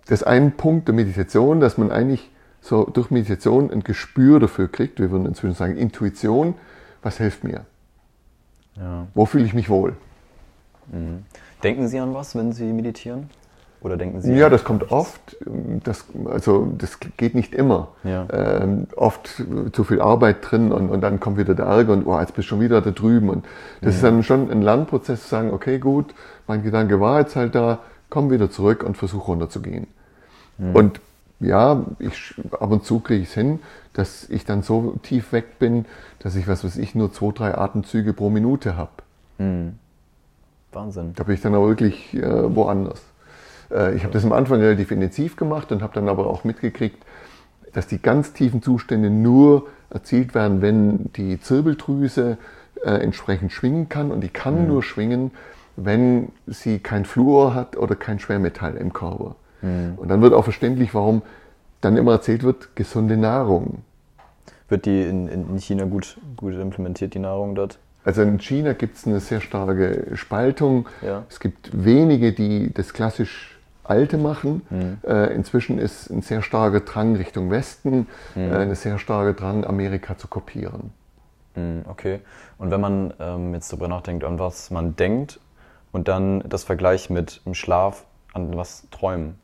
das 0.07 0.21
ist 0.21 0.27
ein 0.27 0.51
Punkt 0.57 0.89
der 0.89 0.95
Meditation, 0.95 1.61
dass 1.61 1.77
man 1.77 1.91
eigentlich 1.91 2.29
so 2.59 2.83
durch 2.83 3.09
Meditation 3.09 3.71
ein 3.71 3.83
Gespür 3.83 4.39
dafür 4.41 4.67
kriegt. 4.67 4.99
Wir 4.99 5.11
würden 5.11 5.25
inzwischen 5.25 5.55
sagen 5.55 5.77
Intuition. 5.77 6.55
Was 7.01 7.17
hilft 7.17 7.43
mir? 7.43 7.65
Ja. 8.75 9.07
Wo 9.13 9.25
fühle 9.25 9.45
ich 9.45 9.53
mich 9.53 9.69
wohl? 9.69 9.95
Mhm. 10.91 11.23
Denken 11.63 11.87
Sie 11.87 11.99
an 11.99 12.13
was, 12.13 12.35
wenn 12.35 12.51
Sie 12.51 12.65
meditieren? 12.73 13.29
Oder 13.81 13.97
denken 13.97 14.21
Sie? 14.21 14.33
Ja, 14.33 14.49
das 14.49 14.63
kommt 14.63 14.91
oft. 14.91 15.37
Das, 15.83 16.05
also 16.25 16.71
das 16.77 16.99
geht 17.17 17.33
nicht 17.33 17.53
immer. 17.55 17.89
Ja. 18.03 18.27
Ähm, 18.31 18.87
oft 18.95 19.43
zu 19.71 19.83
viel 19.83 19.99
Arbeit 19.99 20.37
drin 20.41 20.71
und, 20.71 20.89
und 20.89 21.01
dann 21.01 21.19
kommt 21.19 21.37
wieder 21.37 21.55
der 21.55 21.65
Ärger 21.65 21.93
und 21.93 22.05
oh, 22.05 22.19
jetzt 22.19 22.35
bist 22.35 22.47
du 22.47 22.49
schon 22.49 22.59
wieder 22.59 22.81
da 22.81 22.91
drüben. 22.91 23.29
Und 23.29 23.45
das 23.81 23.93
mhm. 23.93 23.95
ist 23.95 24.03
dann 24.03 24.23
schon 24.23 24.51
ein 24.51 24.61
Lernprozess 24.61 25.23
zu 25.23 25.29
sagen, 25.29 25.51
okay, 25.51 25.79
gut, 25.79 26.13
mein 26.45 26.61
Gedanke 26.61 26.99
war 26.99 27.19
jetzt 27.19 27.35
halt 27.35 27.55
da, 27.55 27.79
komm 28.11 28.29
wieder 28.29 28.51
zurück 28.51 28.83
und 28.83 28.97
versuch 28.97 29.27
runterzugehen. 29.27 29.87
Mhm. 30.59 30.75
Und 30.75 31.01
ja, 31.39 31.83
ich, 31.97 32.35
ab 32.51 32.69
und 32.69 32.85
zu 32.85 32.99
kriege 32.99 33.23
ich 33.23 33.29
es 33.29 33.33
hin, 33.33 33.59
dass 33.93 34.29
ich 34.29 34.45
dann 34.45 34.61
so 34.61 34.95
tief 35.01 35.33
weg 35.33 35.57
bin, 35.57 35.85
dass 36.19 36.35
ich, 36.35 36.47
was 36.47 36.63
weiß 36.63 36.77
ich, 36.77 36.93
nur 36.93 37.11
zwei, 37.11 37.31
drei 37.31 37.57
Atemzüge 37.57 38.13
pro 38.13 38.29
Minute 38.29 38.77
habe. 38.77 38.91
Mhm. 39.39 39.73
Wahnsinn. 40.71 41.13
Da 41.15 41.23
bin 41.23 41.33
ich 41.33 41.41
dann 41.41 41.55
aber 41.55 41.67
wirklich 41.67 42.13
äh, 42.13 42.55
woanders. 42.55 43.01
Äh, 43.73 43.95
ich 43.95 44.03
habe 44.03 44.13
das 44.13 44.23
am 44.23 44.33
Anfang 44.33 44.59
relativ 44.59 44.91
intensiv 44.91 45.35
gemacht 45.35 45.71
und 45.71 45.81
habe 45.81 45.93
dann 45.93 46.09
aber 46.09 46.27
auch 46.27 46.43
mitgekriegt, 46.43 47.03
dass 47.73 47.87
die 47.87 48.01
ganz 48.01 48.33
tiefen 48.33 48.61
Zustände 48.61 49.09
nur 49.09 49.67
erzielt 49.89 50.35
werden, 50.35 50.61
wenn 50.61 51.11
die 51.13 51.39
Zirbeldrüse 51.39 52.37
äh, 52.83 52.91
entsprechend 52.91 53.51
schwingen 53.51 53.89
kann. 53.89 54.11
Und 54.11 54.21
die 54.21 54.29
kann 54.29 54.63
mhm. 54.63 54.67
nur 54.67 54.83
schwingen, 54.83 55.31
wenn 55.75 56.29
sie 56.47 56.79
kein 56.79 57.05
Fluor 57.05 57.53
hat 57.53 57.77
oder 57.77 57.95
kein 57.95 58.19
Schwermetall 58.19 58.75
im 58.75 58.93
Körper. 58.93 59.35
Mhm. 59.61 59.93
Und 59.97 60.09
dann 60.09 60.21
wird 60.21 60.33
auch 60.33 60.43
verständlich, 60.43 60.93
warum 60.93 61.21
dann 61.79 61.97
immer 61.97 62.13
erzählt 62.13 62.43
wird, 62.43 62.75
gesunde 62.75 63.17
Nahrung. 63.17 63.79
Wird 64.69 64.85
die 64.85 65.01
in, 65.01 65.27
in 65.27 65.57
China 65.57 65.85
gut, 65.85 66.17
gut 66.37 66.53
implementiert, 66.53 67.13
die 67.13 67.19
Nahrung 67.19 67.55
dort? 67.55 67.77
Also 68.03 68.21
in 68.21 68.39
China 68.39 68.73
gibt 68.73 68.97
es 68.97 69.05
eine 69.05 69.19
sehr 69.19 69.41
starke 69.41 70.07
Spaltung. 70.15 70.87
Ja. 71.01 71.23
Es 71.29 71.39
gibt 71.39 71.71
wenige, 71.73 72.33
die 72.33 72.73
das 72.73 72.93
klassisch 72.93 73.50
Alte 73.91 74.17
machen. 74.17 74.61
Mhm. 74.69 74.97
Äh, 75.05 75.33
inzwischen 75.35 75.77
ist 75.77 76.09
ein 76.09 76.21
sehr 76.21 76.41
starker 76.41 76.79
Drang 76.79 77.15
Richtung 77.17 77.51
Westen, 77.51 78.07
Mhm. 78.35 78.51
äh, 78.53 78.55
eine 78.55 78.75
sehr 78.75 78.97
starke 78.97 79.33
Drang, 79.33 79.65
Amerika 79.65 80.17
zu 80.17 80.27
kopieren. 80.27 80.91
Mhm, 81.55 81.83
Okay. 81.89 82.19
Und 82.57 82.71
wenn 82.71 82.79
man 82.81 83.13
ähm, 83.19 83.53
jetzt 83.53 83.71
darüber 83.71 83.87
nachdenkt, 83.89 84.23
an 84.23 84.39
was 84.39 84.71
man 84.71 84.95
denkt 84.95 85.39
und 85.91 86.07
dann 86.07 86.41
das 86.47 86.63
Vergleich 86.63 87.09
mit 87.09 87.41
im 87.45 87.53
Schlaf 87.53 88.05
an 88.33 88.55
was 88.55 88.87
träumen, 88.91 89.35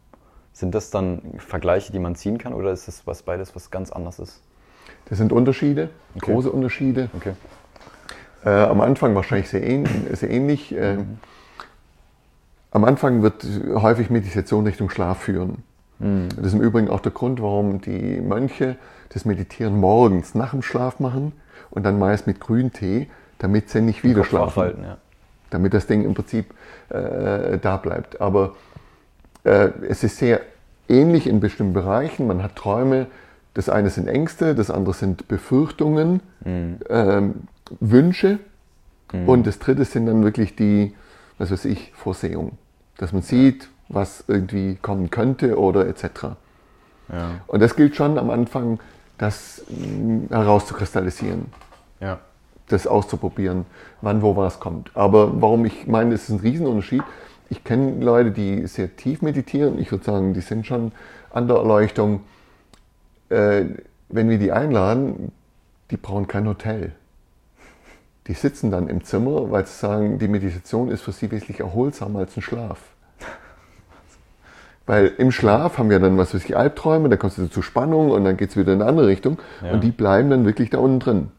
sind 0.54 0.74
das 0.74 0.90
dann 0.90 1.22
Vergleiche, 1.38 1.92
die 1.92 2.00
man 2.00 2.16
ziehen 2.16 2.38
kann 2.38 2.54
oder 2.54 2.72
ist 2.72 2.88
das 2.88 3.06
was 3.06 3.22
beides 3.24 3.56
was 3.56 3.70
ganz 3.70 3.92
anders 3.92 4.20
ist? 4.20 4.42
Das 5.10 5.18
sind 5.18 5.32
Unterschiede, 5.34 5.90
Okay. 6.16 6.32
große 6.32 6.50
Unterschiede. 6.52 7.10
Okay. 7.18 7.34
Äh, 8.46 8.50
am 8.50 8.80
Anfang 8.82 9.14
wahrscheinlich 9.16 9.50
sehr, 9.50 9.64
ähn 9.68 9.86
sehr 10.14 10.30
ähnlich. 10.32 10.74
Äh, 10.74 10.98
am 12.72 12.84
Anfang 12.84 13.22
wird 13.24 13.46
häufig 13.76 14.10
Meditation 14.10 14.66
Richtung 14.66 14.90
Schlaf 14.90 15.20
führen. 15.22 15.64
Mhm. 16.00 16.30
Das 16.36 16.48
ist 16.48 16.54
im 16.54 16.62
Übrigen 16.62 16.90
auch 16.90 17.00
der 17.00 17.12
Grund, 17.12 17.42
warum 17.42 17.82
die 17.82 18.22
Mönche 18.22 18.76
das 19.10 19.26
Meditieren 19.26 19.80
morgens 19.80 20.36
nach 20.36 20.52
dem 20.52 20.62
Schlaf 20.62 21.00
machen 21.00 21.32
und 21.70 21.84
dann 21.86 21.98
meist 21.98 22.28
mit 22.28 22.40
Grüntee, 22.40 23.08
damit 23.40 23.70
sie 23.70 23.82
nicht 23.82 24.04
wieder 24.04 24.24
schlafen. 24.24 24.84
ja. 24.84 24.98
damit 25.50 25.74
das 25.74 25.88
Ding 25.88 26.04
im 26.04 26.14
Prinzip 26.14 26.54
äh, 26.90 27.58
da 27.58 27.78
bleibt. 27.78 28.20
Aber 28.20 28.56
äh, 29.44 29.70
es 29.88 30.04
ist 30.04 30.18
sehr 30.18 30.42
ähnlich 30.90 31.26
in 31.28 31.40
bestimmten 31.40 31.74
Bereichen. 31.74 32.28
Man 32.28 32.44
hat 32.44 32.56
Träume, 32.56 33.08
das 33.54 33.70
eine 33.70 33.90
sind 33.90 34.08
Ängste, 34.08 34.56
das 34.56 34.70
andere 34.70 34.94
sind 34.94 35.28
Befürchtungen, 35.28 36.22
Mhm. 36.46 36.78
ähm, 36.90 37.34
Wünsche 37.80 38.40
und 39.26 39.48
das 39.48 39.58
dritte 39.60 39.84
sind 39.86 40.06
dann 40.06 40.24
wirklich 40.24 40.56
die, 40.56 40.94
was 41.38 41.52
weiß 41.52 41.66
ich, 41.66 41.92
Vorsehung. 41.94 42.58
Dass 42.98 43.14
man 43.14 43.22
sieht, 43.22 43.70
was 43.90 44.24
irgendwie 44.28 44.76
kommen 44.76 45.10
könnte 45.10 45.58
oder 45.60 45.88
etc. 45.88 46.04
Ja. 47.12 47.42
Und 47.48 47.62
das 47.62 47.76
gilt 47.76 47.96
schon 47.96 48.18
am 48.18 48.30
Anfang, 48.30 48.80
das 49.18 49.64
mh, 49.70 50.30
herauszukristallisieren 50.36 51.46
Ja. 52.00 52.20
das 52.68 52.86
auszuprobieren, 52.86 53.66
wann 54.02 54.22
wo 54.22 54.36
was 54.36 54.60
kommt. 54.60 54.92
Aber 54.96 55.42
warum 55.42 55.66
ich 55.66 55.88
meine, 55.88 56.14
es 56.14 56.24
ist 56.24 56.30
ein 56.30 56.40
Riesenunterschied. 56.40 57.04
Ich 57.50 57.64
kenne 57.64 58.04
Leute, 58.04 58.32
die 58.32 58.68
sehr 58.68 58.96
tief 58.98 59.22
meditieren. 59.22 59.80
Ich 59.80 59.92
würde 59.92 60.04
sagen, 60.04 60.34
die 60.34 60.42
sind 60.42 60.68
schon 60.68 60.92
an 61.32 61.48
der 61.48 61.58
Erleuchtung. 61.58 62.22
Äh, 63.30 63.66
wenn 64.10 64.30
wir 64.30 64.38
die 64.38 64.52
einladen, 64.52 65.32
die 65.92 65.98
brauchen 65.98 66.28
kein 66.28 66.48
Hotel. 66.48 66.94
Die 68.28 68.34
sitzen 68.34 68.72
dann 68.72 68.90
im 68.90 69.04
Zimmer, 69.04 69.52
weil 69.52 69.66
sie 69.66 69.74
sagen, 69.78 70.20
die 70.20 70.28
Meditation 70.28 70.90
ist 70.90 71.02
für 71.02 71.12
sie 71.12 71.32
wesentlich 71.32 71.60
erholsamer 71.62 72.20
als 72.20 72.36
ein 72.36 72.42
Schlaf. 72.42 72.80
Weil 74.86 75.08
im 75.18 75.32
Schlaf 75.32 75.78
haben 75.78 75.90
wir 75.90 76.00
dann, 76.00 76.18
was 76.18 76.34
weiß 76.34 76.46
ich, 76.46 76.56
Albträume, 76.56 77.10
da 77.10 77.18
kommst 77.18 77.38
du 77.38 77.48
zu 77.48 77.62
Spannung 77.62 78.10
und 78.12 78.24
dann 78.24 78.38
geht 78.38 78.52
es 78.52 78.58
wieder 78.58 78.74
in 78.74 78.82
eine 78.82 78.90
andere 78.90 79.08
Richtung. 79.08 79.38
Ja. 79.62 79.72
Und 79.72 79.84
die 79.84 79.92
bleiben 79.92 80.30
dann 80.30 80.46
wirklich 80.46 80.70
da 80.70 80.78
unten 80.78 81.00
drin. 81.00 81.32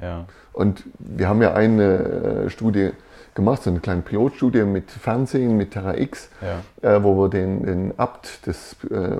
Ja. 0.00 0.26
Und 0.52 0.84
wir 0.98 1.28
haben 1.28 1.42
ja 1.42 1.54
eine 1.54 2.44
äh, 2.46 2.50
Studie 2.50 2.90
gemacht, 3.34 3.62
so 3.62 3.70
eine 3.70 3.80
kleine 3.80 4.02
Pilotstudie 4.02 4.62
mit 4.62 4.90
Fernsehen, 4.90 5.56
mit 5.56 5.72
Terra 5.72 5.96
X, 5.96 6.28
Ja. 6.40 6.88
äh, 6.88 7.02
wo 7.02 7.16
wir 7.16 7.28
den, 7.28 7.64
den 7.64 7.98
Abt 7.98 8.46
des 8.46 8.76
äh, 8.90 9.16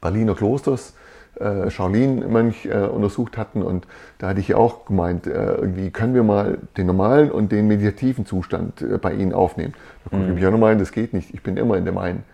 Berliner 0.00 0.34
Klosters, 0.34 0.94
äh, 1.40 1.70
Shaolin-Mönch, 1.70 2.66
äh, 2.66 2.86
untersucht 2.86 3.36
hatten. 3.36 3.62
Und 3.62 3.86
da 4.18 4.28
hatte 4.28 4.40
ich 4.40 4.48
ja 4.48 4.56
auch 4.56 4.86
gemeint, 4.86 5.26
äh, 5.26 5.54
irgendwie 5.54 5.90
können 5.90 6.14
wir 6.14 6.22
mal 6.22 6.58
den 6.76 6.86
normalen 6.86 7.30
und 7.30 7.52
den 7.52 7.68
meditativen 7.68 8.26
Zustand 8.26 8.82
äh, 8.82 8.98
bei 8.98 9.12
Ihnen 9.14 9.32
aufnehmen. 9.32 9.74
Da 10.04 10.10
konnte 10.10 10.28
ich 10.28 10.34
mich 10.34 10.46
auch 10.46 10.50
noch 10.52 10.58
meinen, 10.58 10.78
das 10.78 10.92
geht 10.92 11.12
nicht, 11.12 11.34
ich 11.34 11.42
bin 11.42 11.56
immer 11.56 11.76
in 11.76 11.84
dem 11.84 11.98
einen. 11.98 12.24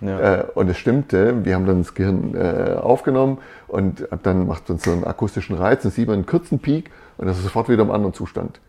Ja. 0.00 0.40
Äh, 0.40 0.44
und 0.54 0.68
es 0.70 0.78
stimmte, 0.78 1.44
wir 1.44 1.54
haben 1.54 1.66
dann 1.66 1.82
das 1.82 1.94
Gehirn 1.94 2.34
äh, 2.34 2.74
aufgenommen 2.80 3.38
und 3.68 4.10
ab 4.12 4.20
dann 4.22 4.46
macht 4.46 4.70
uns 4.70 4.84
so 4.84 4.92
einen 4.92 5.04
akustischen 5.04 5.56
Reiz, 5.56 5.82
dann 5.82 5.92
sieht 5.92 6.06
man 6.06 6.14
einen 6.14 6.26
kurzen 6.26 6.58
Peak 6.58 6.90
und 7.18 7.26
das 7.26 7.36
ist 7.36 7.44
sofort 7.44 7.68
wieder 7.68 7.82
im 7.82 7.90
anderen 7.90 8.14
Zustand. 8.14 8.60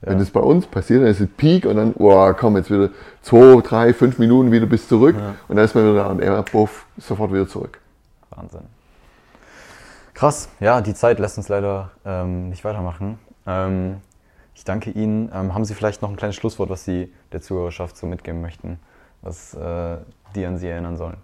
Wenn 0.00 0.18
das 0.20 0.30
bei 0.30 0.40
uns 0.40 0.64
passiert, 0.66 1.02
dann 1.02 1.08
ist 1.08 1.20
es 1.20 1.26
Peak 1.36 1.66
und 1.66 1.74
dann, 1.76 1.92
boah, 1.94 2.32
komm, 2.32 2.56
jetzt 2.56 2.70
wieder 2.70 2.90
zwei, 3.20 3.60
drei, 3.62 3.92
fünf 3.92 4.18
Minuten 4.20 4.52
wieder 4.52 4.66
bis 4.66 4.86
zurück 4.86 5.16
Ja. 5.18 5.34
und 5.48 5.56
dann 5.56 5.64
ist 5.64 5.74
man 5.74 5.84
wieder 5.84 6.04
da 6.04 6.06
und 6.06 6.20
er, 6.20 6.40
buff, 6.44 6.86
sofort 6.98 7.32
wieder 7.32 7.48
zurück. 7.48 7.80
Wahnsinn. 8.30 8.60
Krass, 10.18 10.48
ja, 10.58 10.80
die 10.80 10.94
Zeit 10.94 11.20
lässt 11.20 11.38
uns 11.38 11.48
leider 11.48 11.92
ähm, 12.04 12.48
nicht 12.48 12.64
weitermachen. 12.64 13.20
Ähm, 13.46 13.98
ich 14.52 14.64
danke 14.64 14.90
Ihnen. 14.90 15.30
Ähm, 15.32 15.54
haben 15.54 15.64
Sie 15.64 15.74
vielleicht 15.74 16.02
noch 16.02 16.10
ein 16.10 16.16
kleines 16.16 16.34
Schlusswort, 16.34 16.70
was 16.70 16.84
Sie 16.84 17.14
der 17.30 17.40
Zuhörerschaft 17.40 17.96
so 17.96 18.04
mitgeben 18.08 18.40
möchten, 18.40 18.80
was 19.22 19.54
äh, 19.54 19.96
die 20.34 20.44
an 20.44 20.58
Sie 20.58 20.66
erinnern 20.66 20.96
sollen? 20.96 21.18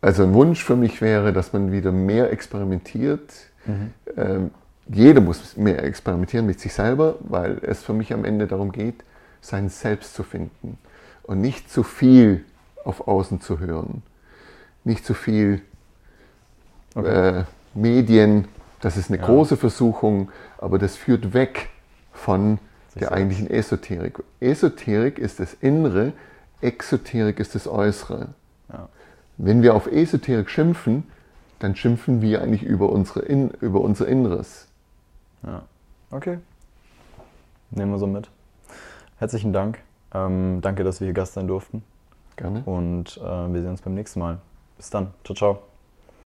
Also 0.00 0.22
ein 0.22 0.32
Wunsch 0.32 0.62
für 0.62 0.76
mich 0.76 1.00
wäre, 1.00 1.32
dass 1.32 1.52
man 1.52 1.72
wieder 1.72 1.90
mehr 1.90 2.30
experimentiert. 2.30 3.34
Mhm. 3.66 3.92
Ähm, 4.16 4.50
jeder 4.86 5.20
muss 5.20 5.56
mehr 5.56 5.82
experimentieren 5.82 6.46
mit 6.46 6.60
sich 6.60 6.72
selber, 6.72 7.16
weil 7.18 7.58
es 7.62 7.82
für 7.82 7.94
mich 7.94 8.12
am 8.12 8.24
Ende 8.24 8.46
darum 8.46 8.70
geht, 8.70 9.02
sein 9.40 9.70
Selbst 9.70 10.14
zu 10.14 10.22
finden 10.22 10.78
und 11.24 11.40
nicht 11.40 11.68
zu 11.68 11.82
viel 11.82 12.44
auf 12.84 13.08
Außen 13.08 13.40
zu 13.40 13.58
hören, 13.58 14.04
nicht 14.84 15.04
zu 15.04 15.14
viel 15.14 15.62
okay. 16.94 17.40
äh, 17.40 17.44
Medien. 17.74 18.48
Das 18.80 18.96
ist 18.96 19.10
eine 19.10 19.20
ja. 19.20 19.26
große 19.26 19.56
Versuchung, 19.56 20.30
aber 20.58 20.78
das 20.78 20.96
führt 20.96 21.34
weg 21.34 21.68
von 22.12 22.58
der 22.98 23.12
eigentlichen 23.12 23.48
Esoterik. 23.48 24.22
Esoterik 24.40 25.18
ist 25.18 25.38
das 25.38 25.54
Innere, 25.54 26.12
Exoterik 26.60 27.38
ist 27.40 27.54
das 27.54 27.68
Äußere. 27.68 28.28
Ja. 28.72 28.88
Wenn 29.36 29.62
wir 29.62 29.74
auf 29.74 29.86
Esoterik 29.86 30.50
schimpfen, 30.50 31.04
dann 31.58 31.76
schimpfen 31.76 32.22
wir 32.22 32.42
eigentlich 32.42 32.62
über, 32.62 32.90
unsere 32.90 33.20
In 33.20 33.50
über 33.60 33.80
unser 33.80 34.08
Inneres. 34.08 34.66
Ja, 35.42 35.62
okay. 36.10 36.38
Nehmen 37.70 37.92
wir 37.92 37.98
so 37.98 38.06
mit. 38.06 38.28
Herzlichen 39.18 39.52
Dank. 39.52 39.78
Ähm, 40.12 40.60
danke, 40.60 40.82
dass 40.82 41.00
wir 41.00 41.06
hier 41.06 41.14
Gast 41.14 41.34
sein 41.34 41.46
durften. 41.46 41.82
Gerne. 42.36 42.62
Und 42.64 43.18
äh, 43.18 43.22
wir 43.22 43.60
sehen 43.60 43.70
uns 43.70 43.82
beim 43.82 43.94
nächsten 43.94 44.20
Mal. 44.20 44.38
Bis 44.76 44.90
dann. 44.90 45.08
Ciao, 45.24 45.34
ciao. 45.34 45.69